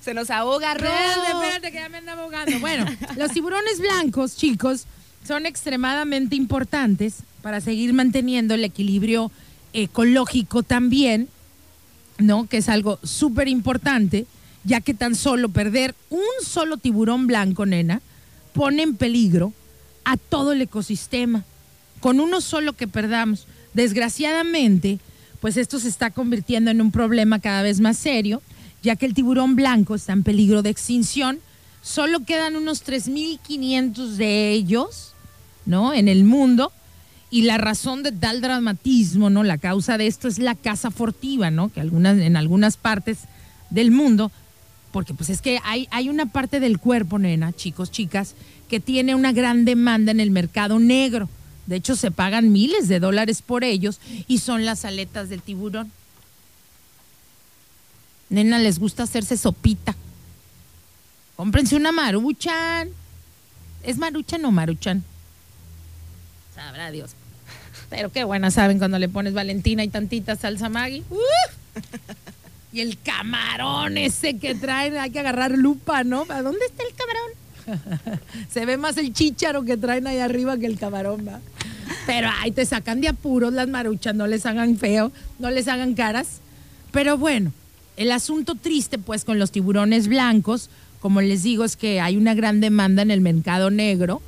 Se 0.00 0.14
nos 0.14 0.30
ahoga, 0.30 0.74
Ro. 0.74 0.86
Espérate, 0.86 1.30
espérate, 1.32 1.72
que 1.72 1.78
ya 1.78 1.88
me 1.88 1.98
anda 1.98 2.12
ahogando. 2.12 2.58
Bueno, 2.60 2.86
los 3.16 3.32
tiburones 3.32 3.80
blancos, 3.80 4.36
chicos, 4.36 4.86
son 5.26 5.46
extremadamente 5.46 6.36
importantes 6.36 7.16
para 7.42 7.60
seguir 7.60 7.92
manteniendo 7.92 8.54
el 8.54 8.64
equilibrio 8.64 9.30
ecológico 9.72 10.62
también, 10.62 11.28
¿no? 12.18 12.46
Que 12.46 12.58
es 12.58 12.68
algo 12.68 12.98
súper 13.02 13.48
importante, 13.48 14.26
ya 14.64 14.80
que 14.80 14.94
tan 14.94 15.14
solo 15.14 15.48
perder 15.48 15.94
un 16.10 16.20
solo 16.44 16.76
tiburón 16.76 17.26
blanco, 17.26 17.66
nena, 17.66 18.00
pone 18.52 18.82
en 18.82 18.96
peligro 18.96 19.52
a 20.04 20.16
todo 20.16 20.52
el 20.52 20.62
ecosistema 20.62 21.44
con 22.06 22.20
uno 22.20 22.40
solo 22.40 22.72
que 22.74 22.86
perdamos. 22.86 23.48
Desgraciadamente, 23.74 25.00
pues 25.40 25.56
esto 25.56 25.80
se 25.80 25.88
está 25.88 26.12
convirtiendo 26.12 26.70
en 26.70 26.80
un 26.80 26.92
problema 26.92 27.40
cada 27.40 27.62
vez 27.62 27.80
más 27.80 27.96
serio, 27.96 28.42
ya 28.80 28.94
que 28.94 29.06
el 29.06 29.12
tiburón 29.12 29.56
blanco 29.56 29.96
está 29.96 30.12
en 30.12 30.22
peligro 30.22 30.62
de 30.62 30.70
extinción. 30.70 31.40
Solo 31.82 32.20
quedan 32.20 32.54
unos 32.54 32.86
3.500 32.86 34.10
de 34.10 34.52
ellos, 34.52 35.14
¿no? 35.64 35.92
En 35.92 36.06
el 36.06 36.22
mundo. 36.22 36.70
Y 37.28 37.42
la 37.42 37.58
razón 37.58 38.04
de 38.04 38.12
tal 38.12 38.40
dramatismo, 38.40 39.28
¿no? 39.28 39.42
La 39.42 39.58
causa 39.58 39.98
de 39.98 40.06
esto 40.06 40.28
es 40.28 40.38
la 40.38 40.54
caza 40.54 40.92
furtiva, 40.92 41.50
¿no? 41.50 41.70
Que 41.70 41.80
algunas, 41.80 42.18
en 42.18 42.36
algunas 42.36 42.76
partes 42.76 43.18
del 43.70 43.90
mundo, 43.90 44.30
porque 44.92 45.12
pues 45.12 45.28
es 45.28 45.42
que 45.42 45.58
hay, 45.64 45.88
hay 45.90 46.08
una 46.08 46.26
parte 46.26 46.60
del 46.60 46.78
cuerpo, 46.78 47.18
nena, 47.18 47.52
chicos, 47.52 47.90
chicas, 47.90 48.36
que 48.68 48.78
tiene 48.78 49.16
una 49.16 49.32
gran 49.32 49.64
demanda 49.64 50.12
en 50.12 50.20
el 50.20 50.30
mercado 50.30 50.78
negro. 50.78 51.28
De 51.66 51.76
hecho, 51.76 51.96
se 51.96 52.10
pagan 52.10 52.52
miles 52.52 52.88
de 52.88 53.00
dólares 53.00 53.42
por 53.42 53.64
ellos 53.64 54.00
y 54.28 54.38
son 54.38 54.64
las 54.64 54.84
aletas 54.84 55.28
del 55.28 55.42
tiburón. 55.42 55.90
Nena, 58.28 58.58
les 58.58 58.78
gusta 58.78 59.02
hacerse 59.02 59.36
sopita. 59.36 59.94
Cómprense 61.36 61.76
una 61.76 61.92
maruchan. 61.92 62.90
¿Es 63.82 63.98
maruchan 63.98 64.44
o 64.44 64.50
maruchan? 64.50 65.04
Sabrá 66.54 66.90
Dios. 66.90 67.12
Pero 67.90 68.10
qué 68.10 68.24
buena 68.24 68.50
saben 68.50 68.78
cuando 68.78 68.98
le 68.98 69.08
pones 69.08 69.34
Valentina 69.34 69.84
y 69.84 69.88
tantita 69.88 70.34
salsa 70.36 70.68
Maggi. 70.68 71.04
Y 72.72 72.80
el 72.80 72.98
camarón 73.00 73.96
ese 73.96 74.38
que 74.38 74.54
traen, 74.54 74.96
hay 74.98 75.10
que 75.10 75.20
agarrar 75.20 75.52
lupa, 75.52 76.04
¿no? 76.04 76.26
¿A 76.28 76.42
dónde 76.42 76.66
está 76.66 76.82
el 76.82 76.94
camarón? 76.94 77.45
Se 78.50 78.66
ve 78.66 78.76
más 78.76 78.96
el 78.96 79.12
chícharo 79.12 79.64
que 79.64 79.76
traen 79.76 80.06
ahí 80.06 80.18
arriba 80.18 80.56
que 80.56 80.66
el 80.66 80.78
camarón. 80.78 81.28
Pero 82.06 82.28
ahí 82.40 82.50
te 82.50 82.64
sacan 82.64 83.00
de 83.00 83.08
apuros 83.08 83.52
las 83.52 83.68
maruchas, 83.68 84.14
no 84.14 84.26
les 84.26 84.46
hagan 84.46 84.76
feo, 84.76 85.12
no 85.38 85.50
les 85.50 85.68
hagan 85.68 85.94
caras. 85.94 86.40
Pero 86.92 87.18
bueno, 87.18 87.52
el 87.96 88.12
asunto 88.12 88.54
triste 88.54 88.98
pues 88.98 89.24
con 89.24 89.38
los 89.38 89.50
tiburones 89.50 90.08
blancos, 90.08 90.70
como 91.00 91.20
les 91.20 91.42
digo, 91.42 91.64
es 91.64 91.76
que 91.76 92.00
hay 92.00 92.16
una 92.16 92.34
gran 92.34 92.60
demanda 92.60 93.02
en 93.02 93.10
el 93.10 93.20
mercado 93.20 93.70
negro, 93.70 94.22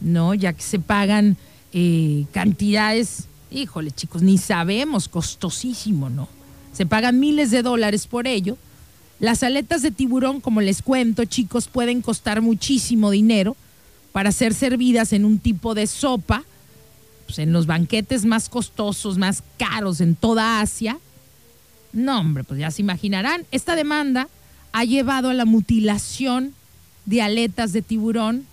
¿no? 0.00 0.34
Ya 0.34 0.52
que 0.52 0.62
se 0.62 0.78
pagan 0.78 1.36
eh, 1.72 2.24
cantidades, 2.32 3.24
híjole 3.50 3.90
chicos, 3.90 4.22
ni 4.22 4.38
sabemos, 4.38 5.08
costosísimo, 5.08 6.10
¿no? 6.10 6.28
Se 6.72 6.86
pagan 6.86 7.20
miles 7.20 7.50
de 7.50 7.62
dólares 7.62 8.06
por 8.06 8.26
ello. 8.26 8.56
Las 9.18 9.42
aletas 9.42 9.82
de 9.82 9.90
tiburón, 9.90 10.40
como 10.40 10.60
les 10.60 10.82
cuento, 10.82 11.24
chicos, 11.24 11.68
pueden 11.68 12.02
costar 12.02 12.42
muchísimo 12.42 13.10
dinero 13.10 13.56
para 14.12 14.32
ser 14.32 14.54
servidas 14.54 15.12
en 15.12 15.24
un 15.24 15.38
tipo 15.38 15.74
de 15.74 15.86
sopa, 15.86 16.44
pues 17.26 17.38
en 17.38 17.52
los 17.52 17.66
banquetes 17.66 18.24
más 18.24 18.48
costosos, 18.48 19.18
más 19.18 19.42
caros 19.58 20.00
en 20.00 20.14
toda 20.14 20.60
Asia 20.60 20.98
no, 21.96 22.20
hombre, 22.20 22.44
pues 22.44 22.60
ya 22.60 22.70
se 22.70 22.82
imaginarán. 22.82 23.46
Esta 23.50 23.74
demanda 23.74 24.28
ha 24.72 24.84
llevado 24.84 25.30
a 25.30 25.34
la 25.34 25.46
mutilación 25.46 26.54
de 27.06 27.22
aletas 27.22 27.72
de 27.72 27.80
tiburón, 27.80 28.46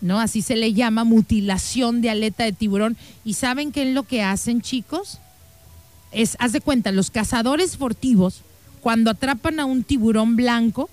¿no? 0.00 0.18
Así 0.20 0.40
se 0.40 0.56
le 0.56 0.72
llama, 0.72 1.04
mutilación 1.04 2.00
de 2.00 2.08
aleta 2.08 2.44
de 2.44 2.52
tiburón. 2.52 2.96
¿Y 3.26 3.34
saben 3.34 3.72
qué 3.72 3.82
es 3.82 3.94
lo 3.94 4.04
que 4.04 4.22
hacen, 4.22 4.62
chicos? 4.62 5.18
Es, 6.12 6.38
haz 6.40 6.52
de 6.52 6.62
cuenta, 6.62 6.90
los 6.90 7.10
cazadores 7.10 7.76
furtivos, 7.76 8.40
cuando 8.78 9.10
atrapan 9.10 9.60
a 9.60 9.64
un 9.64 9.84
tiburón 9.84 10.36
blanco, 10.36 10.88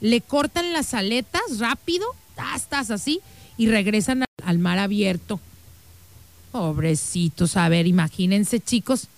le 0.00 0.20
cortan 0.20 0.72
las 0.72 0.94
aletas 0.94 1.58
rápido, 1.58 2.06
estás 2.54 2.90
así, 2.90 3.20
y 3.56 3.68
regresan 3.68 4.22
al, 4.22 4.28
al 4.44 4.58
mar 4.58 4.78
abierto. 4.78 5.40
Pobrecitos, 6.52 7.56
a 7.56 7.68
ver, 7.68 7.86
imagínense, 7.86 8.60
chicos, 8.60 9.08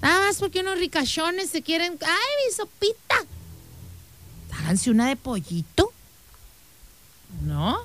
Nada 0.00 0.26
más 0.26 0.38
porque 0.38 0.60
unos 0.60 0.78
ricachones 0.78 1.50
se 1.50 1.62
quieren. 1.62 1.98
¡Ay, 2.00 2.46
mi 2.46 2.54
sopita! 2.54 3.16
Háganse 4.58 4.90
una 4.90 5.08
de 5.08 5.16
pollito. 5.16 5.92
¿No? 7.44 7.78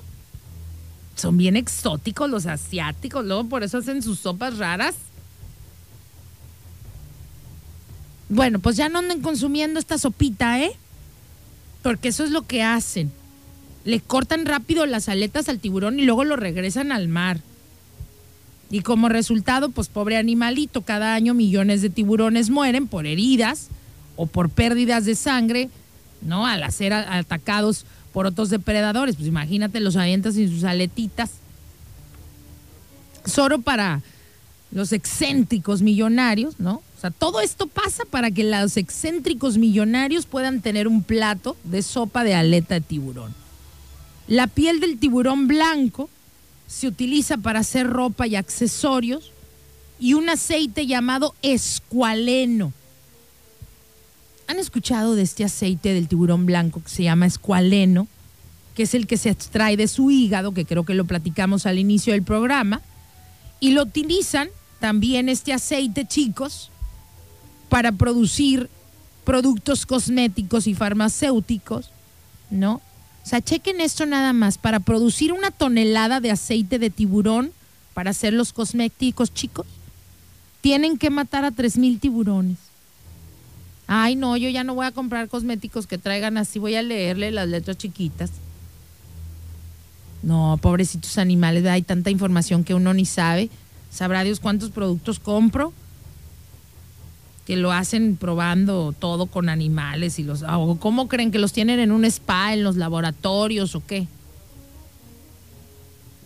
Son 1.16 1.36
bien 1.36 1.56
exóticos 1.56 2.28
los 2.28 2.46
asiáticos, 2.46 3.24
luego 3.24 3.48
por 3.48 3.62
eso 3.62 3.78
hacen 3.78 4.02
sus 4.02 4.20
sopas 4.20 4.58
raras. 4.58 4.96
Bueno, 8.28 8.58
pues 8.58 8.76
ya 8.76 8.88
no 8.88 9.00
anden 9.00 9.20
consumiendo 9.20 9.78
esta 9.78 9.98
sopita, 9.98 10.60
¿eh? 10.60 10.72
Porque 11.82 12.08
eso 12.08 12.24
es 12.24 12.30
lo 12.30 12.42
que 12.42 12.62
hacen. 12.62 13.12
Le 13.84 14.00
cortan 14.00 14.46
rápido 14.46 14.86
las 14.86 15.08
aletas 15.08 15.48
al 15.48 15.58
tiburón 15.58 15.98
y 16.00 16.04
luego 16.04 16.24
lo 16.24 16.36
regresan 16.36 16.90
al 16.90 17.08
mar. 17.08 17.40
Y 18.70 18.80
como 18.80 19.08
resultado, 19.08 19.68
pues 19.68 19.88
pobre 19.88 20.16
animalito, 20.16 20.82
cada 20.82 21.14
año 21.14 21.34
millones 21.34 21.82
de 21.82 21.90
tiburones 21.90 22.48
mueren 22.50 22.88
por 22.88 23.06
heridas 23.06 23.68
o 24.16 24.26
por 24.26 24.48
pérdidas 24.48 25.04
de 25.04 25.14
sangre, 25.14 25.68
¿no? 26.22 26.46
Al 26.46 26.72
ser 26.72 26.94
atacados 26.94 27.84
por 28.12 28.26
otros 28.26 28.48
depredadores. 28.48 29.16
Pues 29.16 29.28
imagínate, 29.28 29.80
los 29.80 29.96
avientas 29.96 30.34
sin 30.34 30.48
sus 30.48 30.64
aletitas. 30.64 31.32
Solo 33.26 33.60
para 33.60 34.00
los 34.70 34.92
excéntricos 34.92 35.82
millonarios, 35.82 36.58
¿no? 36.58 36.82
Todo 37.10 37.40
esto 37.40 37.66
pasa 37.66 38.04
para 38.04 38.30
que 38.30 38.44
los 38.44 38.76
excéntricos 38.76 39.58
millonarios 39.58 40.26
puedan 40.26 40.60
tener 40.60 40.88
un 40.88 41.02
plato 41.02 41.56
de 41.64 41.82
sopa 41.82 42.24
de 42.24 42.34
aleta 42.34 42.74
de 42.74 42.80
tiburón. 42.80 43.34
La 44.26 44.46
piel 44.46 44.80
del 44.80 44.98
tiburón 44.98 45.46
blanco 45.46 46.08
se 46.66 46.86
utiliza 46.86 47.36
para 47.36 47.60
hacer 47.60 47.86
ropa 47.86 48.26
y 48.26 48.36
accesorios 48.36 49.32
y 50.00 50.14
un 50.14 50.28
aceite 50.28 50.86
llamado 50.86 51.34
escualeno. 51.42 52.72
¿Han 54.46 54.58
escuchado 54.58 55.14
de 55.14 55.22
este 55.22 55.44
aceite 55.44 55.94
del 55.94 56.08
tiburón 56.08 56.46
blanco 56.46 56.82
que 56.82 56.90
se 56.90 57.02
llama 57.04 57.26
escualeno? 57.26 58.08
Que 58.74 58.84
es 58.84 58.94
el 58.94 59.06
que 59.06 59.16
se 59.16 59.30
extrae 59.30 59.76
de 59.76 59.88
su 59.88 60.10
hígado, 60.10 60.52
que 60.52 60.64
creo 60.64 60.84
que 60.84 60.94
lo 60.94 61.04
platicamos 61.04 61.64
al 61.66 61.78
inicio 61.78 62.12
del 62.12 62.22
programa. 62.22 62.82
Y 63.60 63.70
lo 63.70 63.82
utilizan 63.82 64.48
también 64.80 65.28
este 65.28 65.52
aceite, 65.52 66.06
chicos, 66.06 66.70
para 67.74 67.90
producir 67.90 68.70
productos 69.24 69.84
cosméticos 69.84 70.68
y 70.68 70.74
farmacéuticos, 70.74 71.90
¿no? 72.48 72.74
O 72.74 73.28
sea, 73.28 73.40
chequen 73.40 73.80
esto 73.80 74.06
nada 74.06 74.32
más. 74.32 74.58
Para 74.58 74.78
producir 74.78 75.32
una 75.32 75.50
tonelada 75.50 76.20
de 76.20 76.30
aceite 76.30 76.78
de 76.78 76.90
tiburón 76.90 77.50
para 77.92 78.10
hacer 78.10 78.32
los 78.32 78.52
cosméticos, 78.52 79.34
chicos, 79.34 79.66
tienen 80.60 80.98
que 80.98 81.10
matar 81.10 81.44
a 81.44 81.50
tres 81.50 81.76
mil 81.76 81.98
tiburones. 81.98 82.58
Ay, 83.88 84.14
no, 84.14 84.36
yo 84.36 84.48
ya 84.50 84.62
no 84.62 84.76
voy 84.76 84.86
a 84.86 84.92
comprar 84.92 85.26
cosméticos 85.26 85.88
que 85.88 85.98
traigan 85.98 86.36
así, 86.36 86.60
voy 86.60 86.76
a 86.76 86.82
leerle 86.82 87.32
las 87.32 87.48
letras 87.48 87.76
chiquitas. 87.76 88.30
No, 90.22 90.60
pobrecitos 90.62 91.18
animales, 91.18 91.66
hay 91.66 91.82
tanta 91.82 92.10
información 92.10 92.62
que 92.62 92.74
uno 92.74 92.94
ni 92.94 93.04
sabe. 93.04 93.50
Sabrá 93.90 94.22
Dios 94.22 94.38
cuántos 94.38 94.70
productos 94.70 95.18
compro 95.18 95.72
que 97.46 97.56
lo 97.56 97.72
hacen 97.72 98.16
probando 98.16 98.94
todo 98.98 99.26
con 99.26 99.48
animales 99.48 100.18
y 100.18 100.22
los 100.22 100.42
o 100.42 100.76
cómo 100.80 101.08
creen 101.08 101.30
que 101.30 101.38
los 101.38 101.52
tienen 101.52 101.78
en 101.80 101.92
un 101.92 102.04
spa 102.04 102.54
en 102.54 102.64
los 102.64 102.76
laboratorios 102.76 103.74
o 103.74 103.82
qué 103.86 104.06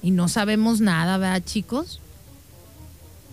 y 0.03 0.11
no 0.11 0.28
sabemos 0.28 0.81
nada 0.81 1.19
verdad 1.19 1.43
chicos 1.45 2.01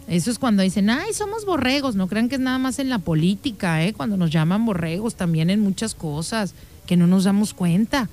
eso 0.08 0.32
es 0.32 0.40
cuando 0.40 0.64
dicen 0.64 0.90
ay 0.90 1.14
somos 1.14 1.46
borregos 1.46 1.96
no 1.96 2.08
crean 2.08 2.30
que 2.30 2.36
es 2.36 2.42
nada 2.42 2.58
más 2.58 2.80
en 2.80 2.90
la 2.90 3.00
política 3.00 3.84
eh 3.84 3.94
cuando 3.94 4.18
nos 4.18 4.32
llaman 4.32 4.66
borregos 4.66 5.16
también 5.16 5.50
en 5.50 5.62
muchas 5.62 5.94
cosas 5.94 6.56
que 6.86 6.98
no 6.98 7.08
nos 7.08 7.26
damos 7.26 7.54
cuenta. 7.54 8.10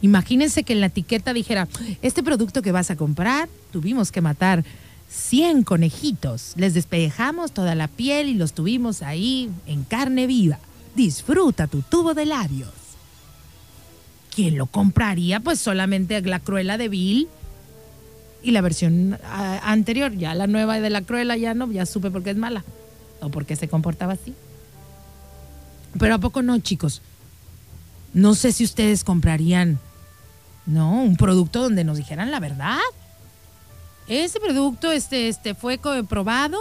Imagínense 0.00 0.64
que 0.64 0.74
en 0.74 0.80
la 0.80 0.86
etiqueta 0.86 1.32
dijera 1.32 1.68
este 2.02 2.22
producto 2.22 2.62
que 2.62 2.72
vas 2.72 2.90
a 2.90 2.96
comprar 2.96 3.48
tuvimos 3.72 4.12
que 4.12 4.20
matar 4.20 4.64
100 5.08 5.62
conejitos. 5.62 6.52
Les 6.56 6.74
despejamos 6.74 7.52
toda 7.52 7.74
la 7.74 7.88
piel 7.88 8.28
y 8.28 8.34
los 8.34 8.52
tuvimos 8.52 9.02
ahí 9.02 9.50
en 9.66 9.84
carne 9.84 10.26
viva. 10.26 10.58
Disfruta 10.94 11.66
tu 11.66 11.82
tubo 11.82 12.14
de 12.14 12.26
labios. 12.26 12.72
¿Quién 14.34 14.58
lo 14.58 14.66
compraría? 14.66 15.40
Pues 15.40 15.60
solamente 15.60 16.20
la 16.22 16.40
Cruela 16.40 16.76
de 16.76 16.88
Bill 16.88 17.28
y 18.42 18.50
la 18.50 18.60
versión 18.60 19.18
anterior. 19.62 20.16
Ya 20.16 20.34
la 20.34 20.46
nueva 20.46 20.80
de 20.80 20.90
la 20.90 21.02
Cruela 21.02 21.36
ya 21.36 21.54
no, 21.54 21.70
ya 21.70 21.86
supe 21.86 22.10
por 22.10 22.22
qué 22.22 22.30
es 22.30 22.36
mala 22.36 22.64
o 23.20 23.28
por 23.28 23.46
qué 23.46 23.56
se 23.56 23.68
comportaba 23.68 24.14
así. 24.14 24.34
Pero 25.98 26.14
a 26.14 26.18
poco 26.18 26.42
no, 26.42 26.58
chicos. 26.58 27.00
No 28.12 28.34
sé 28.34 28.52
si 28.52 28.64
ustedes 28.64 29.04
comprarían, 29.04 29.78
¿no? 30.66 31.02
Un 31.02 31.16
producto 31.16 31.62
donde 31.62 31.84
nos 31.84 31.96
dijeran 31.96 32.30
la 32.30 32.40
verdad. 32.40 32.78
Ese 34.08 34.38
producto 34.38 34.92
este, 34.92 35.28
este 35.28 35.54
fue 35.54 35.78
probado 35.78 36.58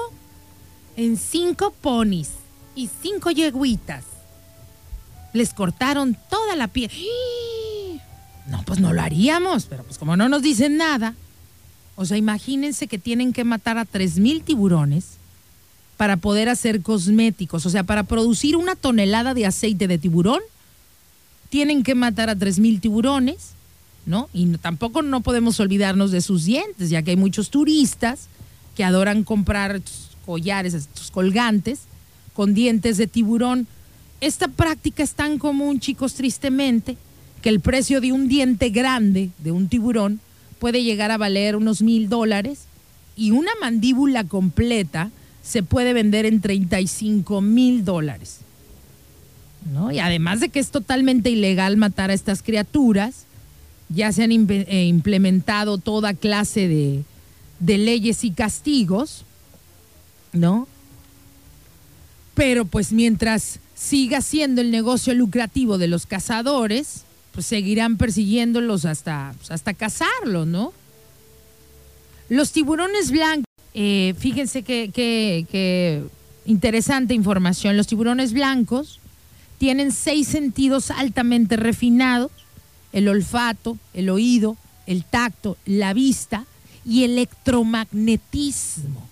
en 0.96 1.18
cinco 1.18 1.74
ponis 1.82 2.30
y 2.76 2.90
cinco 3.02 3.32
yeguitas. 3.32 4.06
Les 5.34 5.54
cortaron 5.54 6.18
toda 6.30 6.56
la 6.56 6.68
piel. 6.68 6.92
No, 8.48 8.64
pues 8.64 8.80
no 8.80 8.94
lo 8.94 9.02
haríamos, 9.02 9.66
pero 9.66 9.84
pues 9.84 9.98
como 9.98 10.16
no 10.16 10.30
nos 10.30 10.42
dicen 10.42 10.78
nada. 10.78 11.16
O 11.96 12.06
sea, 12.06 12.18
imagínense 12.18 12.88
que 12.88 12.98
tienen 12.98 13.34
que 13.34 13.44
matar 13.44 13.78
a 13.78 13.86
tres 13.86 14.20
mil 14.20 14.44
tiburones 14.44 15.18
para 15.98 16.18
poder 16.18 16.50
hacer 16.50 16.82
cosméticos. 16.82 17.66
O 17.66 17.70
sea, 17.70 17.84
para 17.84 18.04
producir 18.04 18.56
una 18.56 18.76
tonelada 18.76 19.34
de 19.34 19.46
aceite 19.46 19.88
de 19.88 19.98
tiburón, 19.98 20.42
tienen 21.50 21.84
que 21.84 21.96
matar 21.96 22.30
a 22.30 22.36
tres 22.36 22.60
mil 22.60 22.82
tiburones 22.82 23.54
¿no? 24.06 24.30
Y 24.34 24.46
tampoco 24.58 25.02
no 25.02 25.22
podemos 25.22 25.60
olvidarnos 25.60 26.12
de 26.12 26.22
sus 26.22 26.46
dientes, 26.46 26.90
ya 26.90 27.02
que 27.02 27.12
hay 27.12 27.18
muchos 27.18 27.50
turistas 27.50 28.28
que 28.76 28.84
adoran 28.84 29.24
comprar 29.24 29.82
collares, 30.26 30.74
estos 30.74 31.12
colgantes, 31.12 31.82
con 32.34 32.54
dientes 32.54 32.98
de 32.98 33.08
tiburón. 33.08 33.68
Esta 34.22 34.48
práctica 34.48 35.04
es 35.04 35.14
tan 35.14 35.38
común, 35.38 35.80
chicos, 35.80 36.16
tristemente, 36.16 36.98
que 37.42 37.50
el 37.50 37.60
precio 37.60 38.02
de 38.02 38.12
un 38.12 38.28
diente 38.28 38.70
grande 38.70 39.30
de 39.40 39.52
un 39.52 39.68
tiburón 39.68 40.20
puede 40.60 40.84
llegar 40.84 41.12
a 41.12 41.18
valer 41.18 41.56
unos 41.56 41.82
mil 41.82 42.10
dólares 42.10 42.62
y 43.16 43.32
una 43.32 43.52
mandíbula 43.62 44.24
completa 44.24 45.12
se 45.44 45.62
puede 45.62 45.94
vender 45.94 46.26
en 46.26 46.40
35 46.40 47.42
mil 47.42 47.84
dólares. 47.84 48.40
¿No? 49.72 49.92
Y 49.92 50.00
además 50.00 50.40
de 50.40 50.50
que 50.50 50.60
es 50.60 50.72
totalmente 50.72 51.30
ilegal 51.30 51.78
matar 51.78 52.10
a 52.10 52.14
estas 52.14 52.42
criaturas, 52.42 53.26
ya 53.90 54.12
se 54.12 54.24
han 54.24 54.32
eh, 54.32 54.86
implementado 54.86 55.78
toda 55.78 56.14
clase 56.14 56.68
de, 56.68 57.04
leyes 57.78 58.24
y 58.24 58.32
castigos, 58.32 59.24
¿no? 60.32 60.68
Pero 62.34 62.66
pues 62.66 62.92
mientras 62.92 63.60
siga 63.76 64.22
siendo 64.22 64.62
el 64.62 64.72
negocio 64.72 65.14
lucrativo 65.14 65.78
de 65.78 65.88
los 65.88 66.06
cazadores, 66.06 67.04
pues 67.32 67.46
seguirán 67.46 67.98
persiguiéndolos 67.98 68.86
hasta, 68.86 69.34
pues, 69.38 69.52
hasta 69.52 69.74
cazarlos, 69.74 70.48
¿no? 70.48 70.74
Los 72.30 72.52
tiburones 72.52 73.12
blancos, 73.12 73.46
eh, 73.74 74.14
fíjense 74.18 74.64
que, 74.64 76.04
interesante 76.46 77.14
información, 77.14 77.78
los 77.78 77.88
tiburones 77.88 78.34
blancos 78.34 79.00
tienen 79.58 79.92
seis 79.92 80.28
sentidos 80.28 80.92
altamente 80.92 81.58
refinados, 81.58 82.32
el 82.94 83.10
olfato, 83.10 83.78
el 83.94 84.10
oído, 84.10 84.56
el 84.86 85.04
tacto, 85.04 85.58
la 85.66 85.94
vista 85.94 86.46
y 86.86 87.04
electromagnetismo. 87.04 89.10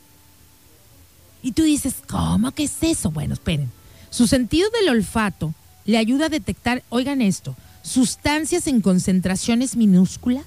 Y 1.44 1.54
tú 1.54 1.64
dices, 1.64 1.96
¿cómo 2.08 2.52
que 2.52 2.64
es 2.64 2.78
eso? 2.82 3.12
Bueno, 3.12 3.34
esperen. 3.34 3.72
Su 4.10 4.28
sentido 4.28 4.70
del 4.70 4.90
olfato 4.90 5.54
le 5.86 5.98
ayuda 5.98 6.28
a 6.28 6.30
detectar, 6.30 6.84
oigan 6.90 7.22
esto, 7.22 7.56
sustancias 7.82 8.68
en 8.68 8.82
concentraciones 8.82 9.76
minúsculas, 9.76 10.46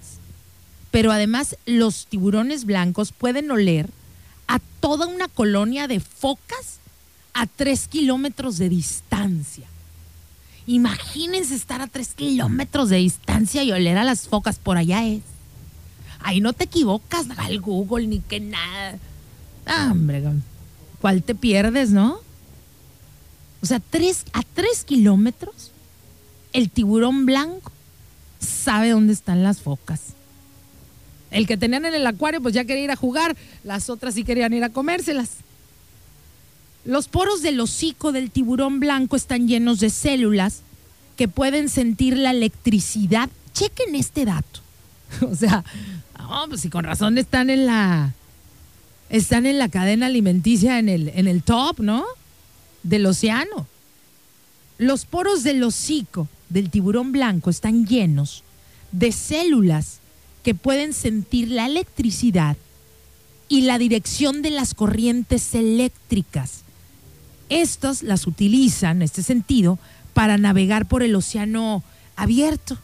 pero 0.90 1.10
además 1.10 1.56
los 1.66 2.06
tiburones 2.06 2.64
blancos 2.64 3.12
pueden 3.12 3.50
oler 3.50 3.90
a 4.46 4.60
toda 4.80 5.06
una 5.06 5.28
colonia 5.28 5.88
de 5.88 5.98
focas 5.98 6.78
a 7.32 7.46
tres 7.46 7.88
kilómetros 7.88 8.58
de 8.58 8.68
distancia. 8.68 9.66
Imagínense 10.66 11.54
estar 11.54 11.80
a 11.82 11.86
tres 11.86 12.14
kilómetros 12.14 12.88
de 12.88 12.96
distancia 12.96 13.62
y 13.62 13.72
oler 13.72 13.98
a 13.98 14.04
las 14.04 14.28
focas, 14.28 14.58
por 14.58 14.76
allá 14.76 15.06
es. 15.06 15.22
Ahí 16.20 16.40
no 16.40 16.54
te 16.54 16.64
equivocas 16.64 17.26
al 17.36 17.60
Google 17.60 18.06
ni 18.06 18.20
que 18.20 18.40
nada. 18.40 18.98
Ah, 19.66 19.90
hombre, 19.92 20.22
¿cuál 21.00 21.22
te 21.22 21.34
pierdes, 21.34 21.90
no? 21.90 22.18
O 23.62 23.66
sea, 23.66 23.80
tres, 23.80 24.24
a 24.32 24.42
tres 24.42 24.84
kilómetros, 24.84 25.70
el 26.52 26.70
tiburón 26.70 27.26
blanco 27.26 27.72
sabe 28.38 28.90
dónde 28.90 29.12
están 29.12 29.42
las 29.42 29.60
focas. 29.60 30.14
El 31.30 31.46
que 31.46 31.56
tenían 31.56 31.84
en 31.84 31.94
el 31.94 32.06
acuario, 32.06 32.40
pues 32.40 32.54
ya 32.54 32.64
quería 32.64 32.84
ir 32.84 32.90
a 32.90 32.96
jugar, 32.96 33.36
las 33.64 33.90
otras 33.90 34.14
sí 34.14 34.24
querían 34.24 34.52
ir 34.54 34.64
a 34.64 34.68
comérselas. 34.68 35.30
Los 36.84 37.08
poros 37.08 37.42
del 37.42 37.60
hocico 37.60 38.12
del 38.12 38.30
tiburón 38.30 38.80
blanco 38.80 39.16
están 39.16 39.48
llenos 39.48 39.80
de 39.80 39.90
células 39.90 40.62
que 41.16 41.28
pueden 41.28 41.68
sentir 41.68 42.18
la 42.18 42.30
electricidad. 42.30 43.30
Chequen 43.52 43.94
este 43.94 44.24
dato. 44.24 44.60
O 45.30 45.34
sea, 45.34 45.64
pues 46.48 46.62
si 46.62 46.70
con 46.70 46.84
razón 46.84 47.18
están 47.18 47.50
en 47.50 47.66
la 47.66 48.12
están 49.10 49.46
en 49.46 49.58
la 49.58 49.68
cadena 49.68 50.06
alimenticia 50.06 50.78
en 50.78 50.88
el, 50.88 51.08
en 51.14 51.28
el 51.28 51.42
top, 51.42 51.78
¿no? 51.78 52.04
Del 52.82 53.06
océano. 53.06 53.66
Los 54.78 55.04
poros 55.04 55.44
del 55.44 55.62
hocico 55.62 56.26
del 56.48 56.70
tiburón 56.70 57.12
blanco 57.12 57.50
están 57.50 57.86
llenos 57.86 58.42
de 58.90 59.12
células 59.12 60.00
que 60.42 60.54
pueden 60.54 60.92
sentir 60.92 61.50
la 61.50 61.66
electricidad 61.66 62.56
y 63.48 63.62
la 63.62 63.78
dirección 63.78 64.42
de 64.42 64.50
las 64.50 64.74
corrientes 64.74 65.54
eléctricas. 65.54 66.63
Estas 67.48 68.02
las 68.02 68.26
utilizan, 68.26 68.98
en 68.98 69.02
este 69.02 69.22
sentido, 69.22 69.78
para 70.12 70.38
navegar 70.38 70.86
por 70.86 71.02
el 71.02 71.14
océano 71.14 71.82
abierto 72.16 72.78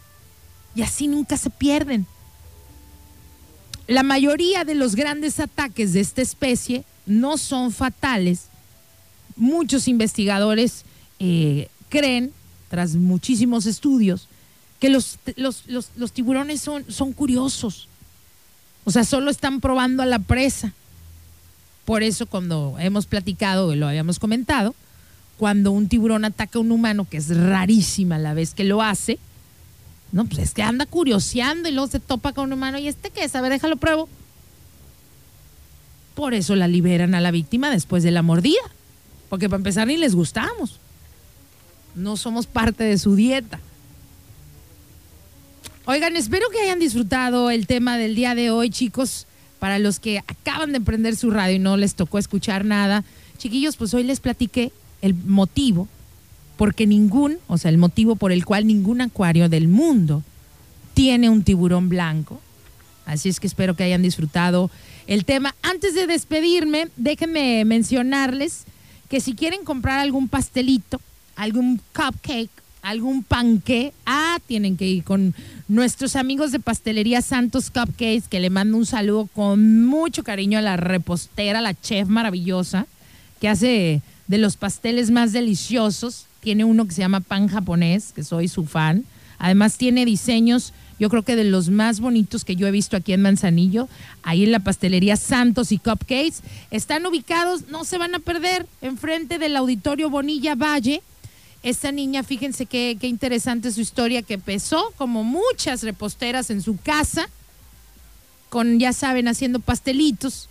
y 0.75 0.83
así 0.83 1.09
nunca 1.09 1.37
se 1.37 1.51
pierden. 1.51 2.07
La 3.87 4.03
mayoría 4.03 4.65
de 4.65 4.75
los 4.75 4.95
grandes 4.95 5.41
ataques 5.41 5.93
de 5.93 6.01
esta 6.01 6.23
especie 6.23 6.85
no 7.07 7.39
son 7.39 7.73
fatales. 7.73 8.45
Muchos 9.37 9.89
investigadores 9.89 10.85
eh, 11.19 11.69
creen, 11.89 12.33
tras 12.69 12.95
muchísimos 12.95 13.67
estudios, 13.67 14.29
que 14.79 14.91
los, 14.91 15.19
tiburones 16.13 16.61
son, 16.61 16.85
son 16.91 17.13
curiosos. 17.13 17.89
O 18.85 18.91
sea, 18.91 19.05
solo 19.05 19.31
están 19.31 19.61
probando 19.61 20.03
a 20.03 20.07
la 20.07 20.21
presa. 20.21 20.73
Por 21.91 22.05
eso 22.05 22.27
cuando 22.27 22.77
hemos 22.79 23.07
platicado, 23.07 23.75
lo 23.75 23.89
habíamos 23.89 24.21
comentado, 24.21 24.77
cuando 25.39 25.73
un 25.73 25.89
tiburón 25.89 26.25
ataca 26.25 26.61
a 26.61 26.63
un 26.63 26.71
humano, 26.71 27.05
que 27.11 27.17
es 27.17 27.37
rarísima 27.37 28.17
la 28.17 28.33
vez 28.33 28.55
que 28.55 28.63
lo 28.63 28.81
hace, 28.81 29.19
no, 30.13 30.25
pues 30.25 30.39
es 30.39 30.55
que 30.55 30.63
anda 30.63 30.87
curioseando 30.87 31.69
y 31.69 31.73
luego 31.73 31.91
se 31.91 31.99
topa 31.99 32.33
con 32.33 32.45
un 32.45 32.53
humano. 32.53 32.79
¿Y 32.79 32.87
este 32.87 33.11
qué 33.11 33.25
es? 33.25 33.35
A 33.35 33.41
ver, 33.41 33.51
déjalo 33.51 33.75
pruebo. 33.75 34.09
Por 36.15 36.33
eso 36.33 36.55
la 36.55 36.69
liberan 36.69 37.17
a 37.17 37.21
la 37.21 37.33
víctima 37.33 37.71
después 37.71 38.05
de 38.05 38.13
la 38.13 38.23
mordida. 38.23 38.63
Porque 39.29 39.49
para 39.49 39.59
empezar 39.59 39.89
ni 39.89 39.97
les 39.97 40.15
gustamos. 40.15 40.79
No 41.97 42.17
somos 42.17 42.47
parte 42.47 42.85
de 42.85 42.99
su 42.99 43.17
dieta. 43.17 43.59
Oigan, 45.87 46.15
espero 46.15 46.51
que 46.51 46.61
hayan 46.61 46.79
disfrutado 46.79 47.51
el 47.51 47.67
tema 47.67 47.99
del 47.99 48.15
día 48.15 48.37
de 48.37 48.53
hoy, 48.53 48.71
chicos. 48.71 49.27
Para 49.61 49.79
los 49.79 50.01
que 50.01 50.19
acaban 50.19 50.73
de 50.73 50.81
prender 50.81 51.15
su 51.15 51.31
radio 51.31 51.55
y 51.55 51.61
no 51.61 51.77
les 51.77 51.95
tocó 51.95 52.19
escuchar 52.19 52.65
nada. 52.65 53.05
Chiquillos, 53.39 53.77
pues 53.77 53.95
hoy 53.95 54.03
les 54.03 54.19
platiqué 54.19 54.73
el 55.03 55.15
motivo 55.15 55.87
porque 56.57 56.87
ningún, 56.87 57.39
o 57.47 57.57
sea, 57.57 57.71
el 57.71 57.79
motivo 57.79 58.17
por 58.17 58.33
el 58.33 58.45
cual 58.45 58.67
ningún 58.67 59.01
acuario 59.01 59.49
del 59.49 59.69
mundo 59.69 60.23
tiene 60.93 61.31
un 61.31 61.43
tiburón 61.43 61.89
blanco. 61.89 62.41
Así 63.07 63.29
es 63.29 63.41
que 63.41 63.47
espero 63.47 63.75
que 63.75 63.85
hayan 63.85 64.03
disfrutado 64.03 64.71
el 65.07 65.25
tema. 65.25 65.55
Antes 65.63 65.95
de 65.95 66.07
despedirme, 66.07 66.89
déjenme 66.97 67.65
mencionarles 67.65 68.65
que 69.09 69.21
si 69.21 69.35
quieren 69.35 69.65
comprar 69.65 70.01
algún 70.01 70.29
pastelito, 70.29 71.01
algún 71.35 71.81
cupcake, 71.95 72.51
algún 72.83 73.23
panque, 73.23 73.93
ah, 74.07 74.39
tienen 74.47 74.77
que 74.77 74.87
ir 74.87 75.05
con 75.05 75.35
nuestros 75.69 76.17
amigos 76.17 76.53
de 76.53 76.61
Pastelería 76.61 77.23
Santos 77.23 77.71
Cupcakes, 77.71 78.29
que 78.29 78.41
le 78.41 78.51
mando 78.51 78.77
un 78.77 78.87
saludo 78.87 79.29
con 79.35 79.85
mucho 79.85 80.25
cariño 80.25 80.59
a 80.59 80.63
la 80.63 80.77
repostera, 80.77 81.61
la 81.61 81.75
chef 81.75 82.09
maravillosa, 82.09 82.87
que 83.41 83.49
hace 83.49 84.03
de 84.27 84.39
los 84.39 84.57
pasteles 84.57 85.11
más 85.11 85.33
deliciosos 85.33 86.27
tiene 86.41 86.65
uno 86.65 86.87
que 86.87 86.95
se 86.95 87.01
llama 87.01 87.21
Pan 87.21 87.49
Japonés, 87.49 88.13
que 88.15 88.25
soy 88.25 88.49
su 88.49 88.65
fan. 88.65 89.05
Además 89.39 89.77
tiene 89.77 90.05
diseños, 90.05 90.73
yo 90.99 91.09
creo 91.09 91.23
que 91.23 91.37
de 91.37 91.45
los 91.45 91.71
más 91.71 92.01
bonitos 92.01 92.45
que 92.45 92.57
yo 92.57 92.67
he 92.67 92.71
visto 92.71 92.97
aquí 92.97 93.13
en 93.13 93.23
Manzanillo, 93.23 93.89
ahí 94.23 94.45
en 94.45 94.53
la 94.53 94.61
pastelería 94.61 95.17
Santos 95.17 95.73
y 95.73 95.79
Cupcakes. 95.79 96.43
Están 96.71 97.07
ubicados, 97.07 97.69
no 97.69 97.85
se 97.85 97.99
van 97.99 98.15
a 98.15 98.19
perder, 98.19 98.67
enfrente 98.83 99.39
del 99.39 99.57
auditorio 99.57 100.11
Bonilla 100.11 100.55
Valle. 100.55 101.03
Esta 101.63 101.93
niña, 101.93 102.23
fíjense 102.23 102.67
qué, 102.67 102.97
qué 103.01 103.07
interesante 103.07 103.71
su 103.73 103.81
historia, 103.81 104.23
que 104.23 104.35
empezó 104.35 104.93
como 104.97 105.25
muchas 105.25 105.83
reposteras 105.83 106.51
en 106.51 106.63
su 106.63 106.77
casa, 106.79 107.29
con, 108.49 108.79
ya 108.79 108.93
saben, 108.93 109.29
haciendo 109.29 109.61
pastelitos. 109.61 110.49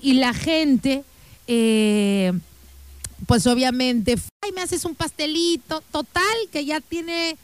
Y 0.00 0.14
la 0.14 0.34
gente... 0.34 1.04
Eh, 1.46 2.32
pues 3.26 3.46
obviamente, 3.46 4.16
ay, 4.42 4.52
me 4.52 4.62
haces 4.62 4.84
un 4.84 4.94
pastelito, 4.94 5.82
total, 5.92 6.24
que 6.50 6.64
ya 6.64 6.80
tiene 6.80 7.36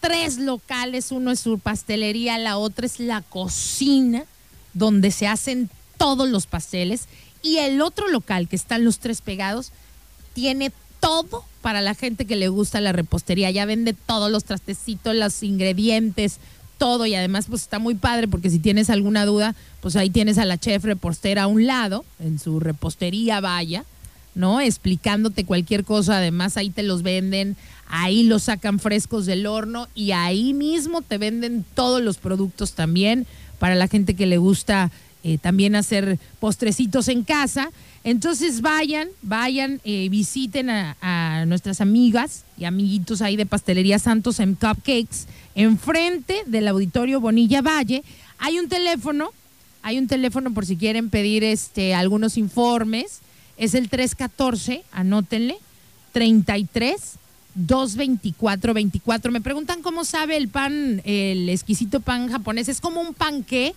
tres 0.00 0.38
locales, 0.38 1.12
uno 1.12 1.30
es 1.30 1.40
su 1.40 1.58
pastelería, 1.58 2.38
la 2.38 2.56
otra 2.56 2.86
es 2.86 3.00
la 3.00 3.22
cocina, 3.22 4.24
donde 4.74 5.10
se 5.10 5.26
hacen 5.26 5.70
todos 5.96 6.28
los 6.28 6.46
pasteles, 6.46 7.08
y 7.42 7.58
el 7.58 7.80
otro 7.80 8.08
local, 8.08 8.48
que 8.48 8.56
están 8.56 8.84
los 8.84 8.98
tres 8.98 9.20
pegados, 9.20 9.72
tiene 10.34 10.72
todo 11.04 11.44
para 11.60 11.82
la 11.82 11.94
gente 11.94 12.24
que 12.24 12.36
le 12.36 12.48
gusta 12.48 12.80
la 12.80 12.92
repostería, 12.92 13.50
ya 13.50 13.66
vende 13.66 13.92
todos 13.92 14.30
los 14.30 14.44
trastecitos, 14.44 15.14
los 15.14 15.42
ingredientes, 15.42 16.38
todo 16.78 17.04
y 17.04 17.14
además 17.14 17.46
pues 17.48 17.62
está 17.62 17.78
muy 17.78 17.94
padre 17.94 18.26
porque 18.26 18.48
si 18.48 18.58
tienes 18.58 18.88
alguna 18.88 19.26
duda, 19.26 19.54
pues 19.80 19.96
ahí 19.96 20.08
tienes 20.08 20.38
a 20.38 20.46
la 20.46 20.58
chef 20.58 20.84
repostera 20.84 21.42
a 21.42 21.46
un 21.46 21.66
lado, 21.66 22.04
en 22.20 22.38
su 22.38 22.58
repostería 22.58 23.40
vaya, 23.40 23.84
¿no? 24.34 24.60
Explicándote 24.60 25.44
cualquier 25.44 25.84
cosa, 25.84 26.18
además 26.18 26.56
ahí 26.56 26.70
te 26.70 26.82
los 26.82 27.02
venden, 27.02 27.56
ahí 27.86 28.22
los 28.22 28.44
sacan 28.44 28.78
frescos 28.78 29.26
del 29.26 29.46
horno 29.46 29.88
y 29.94 30.12
ahí 30.12 30.54
mismo 30.54 31.02
te 31.02 31.18
venden 31.18 31.66
todos 31.74 32.00
los 32.00 32.16
productos 32.16 32.72
también 32.72 33.26
para 33.58 33.74
la 33.74 33.88
gente 33.88 34.14
que 34.14 34.26
le 34.26 34.38
gusta 34.38 34.90
eh, 35.22 35.38
también 35.38 35.76
hacer 35.76 36.18
postrecitos 36.40 37.08
en 37.08 37.24
casa. 37.24 37.70
Entonces 38.04 38.60
vayan, 38.60 39.08
vayan, 39.22 39.80
eh, 39.82 40.08
visiten 40.10 40.68
a, 40.68 41.44
nuestras 41.46 41.80
amigas 41.80 42.44
y 42.58 42.64
amiguitos 42.64 43.22
ahí 43.22 43.36
de 43.36 43.46
Pastelería 43.46 43.98
Santos 43.98 44.40
en 44.40 44.54
Cupcakes, 44.54 45.26
enfrente 45.54 46.42
del 46.46 46.68
Auditorio 46.68 47.20
Bonilla 47.20 47.62
Valle. 47.62 48.04
Hay 48.38 48.58
un 48.58 48.68
teléfono, 48.68 49.30
hay 49.82 49.98
un 49.98 50.06
teléfono 50.06 50.52
por 50.52 50.66
si 50.66 50.76
quieren 50.76 51.08
pedir 51.08 51.44
este, 51.44 51.94
algunos 51.94 52.36
informes. 52.36 53.20
Es 53.56 53.74
el 53.74 53.88
314, 53.88 54.82
anótenle, 54.92 55.56
33 56.12 57.18
224 57.54 58.74
24. 58.74 59.32
Me 59.32 59.40
preguntan 59.40 59.80
cómo 59.80 60.04
sabe 60.04 60.36
el 60.36 60.48
pan, 60.48 61.00
el 61.04 61.48
exquisito 61.48 62.00
pan 62.00 62.28
japonés. 62.28 62.68
Es 62.68 62.80
como 62.82 63.00
un 63.00 63.14
panqué 63.14 63.74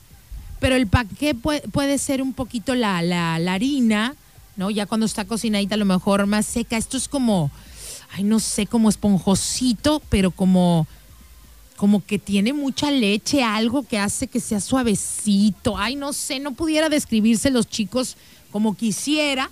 pero 0.60 0.76
el 0.76 0.88
paqué 0.88 1.36
puede, 1.36 1.98
ser 1.98 2.22
un 2.22 2.34
poquito 2.34 2.76
la, 2.76 3.02
la, 3.02 3.36
harina, 3.54 4.16
¿no? 4.56 4.70
Ya 4.70 4.86
cuando 4.86 5.06
está 5.06 5.26
cocinadita 5.26 5.76
a 5.76 5.78
lo 5.78 5.86
mejor 5.86 6.26
más 6.26 6.46
seca. 6.46 6.78
Esto 6.78 6.98
es 6.98 7.08
como, 7.08 7.52
ay, 8.14 8.24
no 8.24 8.40
sé, 8.40 8.66
como 8.66 8.90
esponjosito, 8.90 10.02
pero 10.10 10.32
como, 10.32 10.88
como 11.76 12.04
que 12.04 12.18
tiene 12.18 12.54
mucha 12.54 12.90
leche, 12.90 13.44
algo 13.44 13.84
que 13.84 14.00
hace 14.00 14.28
que 14.28 14.40
sea 14.40 14.60
suavecito. 14.60 15.78
Ay, 15.78 15.96
no 15.96 16.12
sé, 16.12 16.40
no 16.40 16.54
pudiera 16.54 16.90
describirse 16.90 17.52
los 17.52 17.68
chicos 17.68 18.18
como 18.52 18.76
quisiera, 18.76 19.52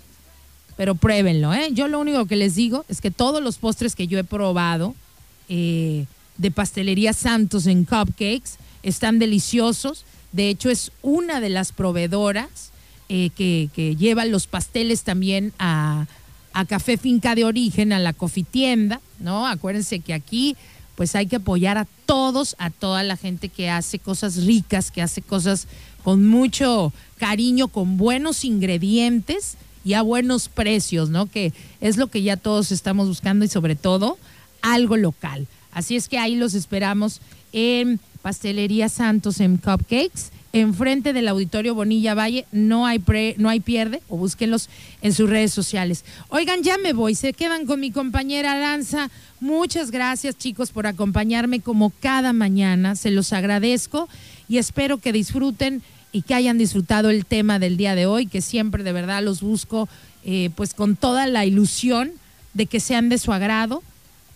pero 0.77 0.95
pruébenlo, 0.95 1.53
¿eh? 1.53 1.69
Yo 1.71 1.87
lo 1.87 1.99
único 1.99 2.25
que 2.25 2.35
les 2.35 2.55
digo 2.55 2.83
es 2.89 2.99
que 2.99 3.11
todos 3.11 3.43
los 3.43 3.57
postres 3.57 3.95
que 3.95 4.07
yo 4.07 4.17
he 4.17 4.23
probado 4.23 4.95
eh, 5.49 6.05
de 6.37 6.51
pastelería 6.51 7.13
Santos 7.13 7.67
en 7.67 7.85
cupcakes 7.85 8.57
están 8.81 9.19
deliciosos 9.19 10.05
de 10.35 10.49
hecho, 10.49 10.69
es 10.69 10.91
una 11.01 11.39
de 11.39 11.47
las 11.47 11.71
proveedoras 11.71 12.71
eh, 13.07 13.29
que, 13.37 13.95
lleva 13.97 14.25
los 14.25 14.47
pasteles 14.47 15.03
también 15.03 15.53
a, 15.59 16.07
Café 16.67 16.97
Finca 16.97 17.35
de 17.35 17.45
Origen, 17.45 17.93
a 17.93 17.99
la 17.99 18.13
cofitienda, 18.13 19.01
¿no? 19.19 19.45
Acuérdense 19.45 19.99
que 19.99 20.13
aquí 20.13 20.55
pues 20.95 21.13
hay 21.13 21.27
que 21.27 21.35
apoyar 21.35 21.77
a 21.77 21.85
todos, 22.05 22.55
a 22.59 22.69
toda 22.69 23.03
la 23.03 23.17
gente 23.17 23.49
que 23.49 23.69
hace 23.69 23.99
cosas 23.99 24.45
ricas, 24.45 24.89
que 24.89 25.01
hace 25.01 25.21
cosas 25.21 25.67
con 26.01 26.25
mucho 26.25 26.93
cariño, 27.17 27.67
con 27.67 27.97
buenos 27.97 28.45
ingredientes 28.45 29.57
y 29.83 29.93
a 29.93 30.01
buenos 30.01 30.47
precios, 30.47 31.09
¿no? 31.09 31.25
Que 31.25 31.51
es 31.81 31.97
lo 31.97 32.07
que 32.07 32.23
ya 32.23 32.37
todos 32.37 32.71
estamos 32.71 33.09
buscando 33.09 33.43
y 33.43 33.49
sobre 33.49 33.75
todo 33.75 34.17
algo 34.61 34.95
local. 34.95 35.47
Así 35.73 35.97
es 35.97 36.07
que 36.07 36.19
ahí 36.19 36.35
los 36.35 36.53
esperamos 36.53 37.19
en 37.51 37.99
Pastelería 38.25 38.89
Santos 38.89 39.39
en 39.39 39.57
Cupcakes, 39.57 40.31
enfrente 40.51 41.13
del 41.13 41.27
Auditorio 41.27 41.75
Bonilla 41.75 42.15
Valle. 42.15 42.47
No 42.51 42.87
hay, 42.87 42.99
no 43.37 43.49
hay 43.49 43.59
pierde, 43.59 44.01
o 44.09 44.17
búsquenlos 44.17 44.67
en 45.03 45.13
sus 45.13 45.29
redes 45.29 45.53
sociales. 45.53 46.03
Oigan, 46.29 46.63
ya 46.63 46.79
me 46.79 46.93
voy, 46.93 47.13
se 47.13 47.33
quedan 47.33 47.67
con 47.67 47.79
mi 47.79 47.91
compañera 47.91 48.59
Lanza. 48.59 49.11
Muchas 49.39 49.91
gracias, 49.91 50.39
chicos, 50.39 50.71
por 50.71 50.87
acompañarme 50.87 51.59
como 51.59 51.91
cada 51.99 52.33
mañana. 52.33 52.95
Se 52.95 53.11
los 53.11 53.31
agradezco 53.31 54.09
y 54.49 54.57
espero 54.57 54.97
que 54.97 55.13
disfruten 55.13 55.83
y 56.11 56.23
que 56.23 56.33
hayan 56.33 56.57
disfrutado 56.57 57.11
el 57.11 57.27
tema 57.27 57.59
del 57.59 57.77
día 57.77 57.93
de 57.93 58.07
hoy, 58.07 58.25
que 58.25 58.41
siempre 58.41 58.81
de 58.81 58.91
verdad 58.91 59.21
los 59.21 59.41
busco 59.41 59.87
eh, 60.23 60.49
pues 60.55 60.73
con 60.73 60.95
toda 60.95 61.27
la 61.27 61.45
ilusión 61.45 62.11
de 62.55 62.65
que 62.65 62.79
sean 62.79 63.07
de 63.07 63.19
su 63.19 63.31
agrado 63.31 63.83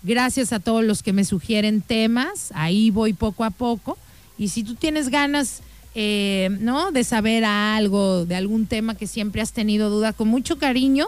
Gracias 0.02 0.54
a 0.54 0.60
todos 0.60 0.84
los 0.84 1.04
que 1.04 1.14
me 1.14 1.26
sugieren 1.26 1.82
temas, 1.82 2.52
ahí 2.56 2.90
voy 2.90 3.14
poco 3.14 3.44
a 3.44 3.50
poco. 3.50 3.98
Y 4.38 4.48
si 4.48 4.64
tú 4.64 4.76
tienes 4.76 5.10
ganas, 5.10 5.62
eh, 5.96 6.50
¿no? 6.62 6.92
De 6.92 7.04
saber 7.04 7.44
algo, 7.44 8.26
de 8.26 8.36
algún 8.36 8.66
tema 8.66 8.96
que 8.96 9.08
siempre 9.08 9.42
has 9.42 9.52
tenido 9.52 9.90
duda, 9.90 10.14
con 10.14 10.30
mucho 10.30 10.58
cariño. 10.58 11.08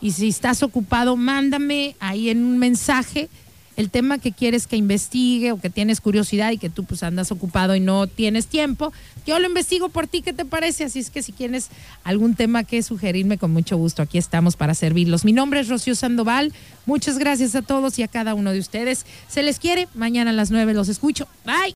Y 0.00 0.10
si 0.10 0.28
estás 0.28 0.64
ocupado, 0.64 1.16
mándame 1.16 1.94
ahí 2.00 2.28
en 2.28 2.44
un 2.44 2.58
mensaje 2.58 3.28
el 3.76 3.90
tema 3.90 4.18
que 4.18 4.32
quieres 4.32 4.66
que 4.66 4.76
investigue 4.76 5.52
o 5.52 5.60
que 5.60 5.70
tienes 5.70 6.00
curiosidad 6.00 6.50
y 6.50 6.58
que 6.58 6.70
tú 6.70 6.84
pues 6.84 7.02
andas 7.02 7.32
ocupado 7.32 7.74
y 7.74 7.80
no 7.80 8.06
tienes 8.06 8.46
tiempo, 8.46 8.92
yo 9.26 9.38
lo 9.38 9.46
investigo 9.46 9.88
por 9.88 10.06
ti, 10.06 10.22
¿qué 10.22 10.32
te 10.32 10.44
parece? 10.44 10.84
Así 10.84 10.98
es 10.98 11.10
que 11.10 11.22
si 11.22 11.32
tienes 11.32 11.68
algún 12.04 12.34
tema 12.34 12.64
que 12.64 12.82
sugerirme, 12.82 13.38
con 13.38 13.52
mucho 13.52 13.76
gusto, 13.76 14.02
aquí 14.02 14.18
estamos 14.18 14.56
para 14.56 14.74
servirlos. 14.74 15.24
Mi 15.24 15.32
nombre 15.32 15.60
es 15.60 15.68
Rocío 15.68 15.94
Sandoval, 15.94 16.52
muchas 16.86 17.18
gracias 17.18 17.54
a 17.54 17.62
todos 17.62 17.98
y 17.98 18.02
a 18.02 18.08
cada 18.08 18.34
uno 18.34 18.52
de 18.52 18.58
ustedes. 18.58 19.06
Se 19.28 19.42
les 19.42 19.58
quiere, 19.58 19.88
mañana 19.94 20.30
a 20.30 20.34
las 20.34 20.50
nueve 20.50 20.74
los 20.74 20.88
escucho. 20.88 21.26
Bye. 21.44 21.70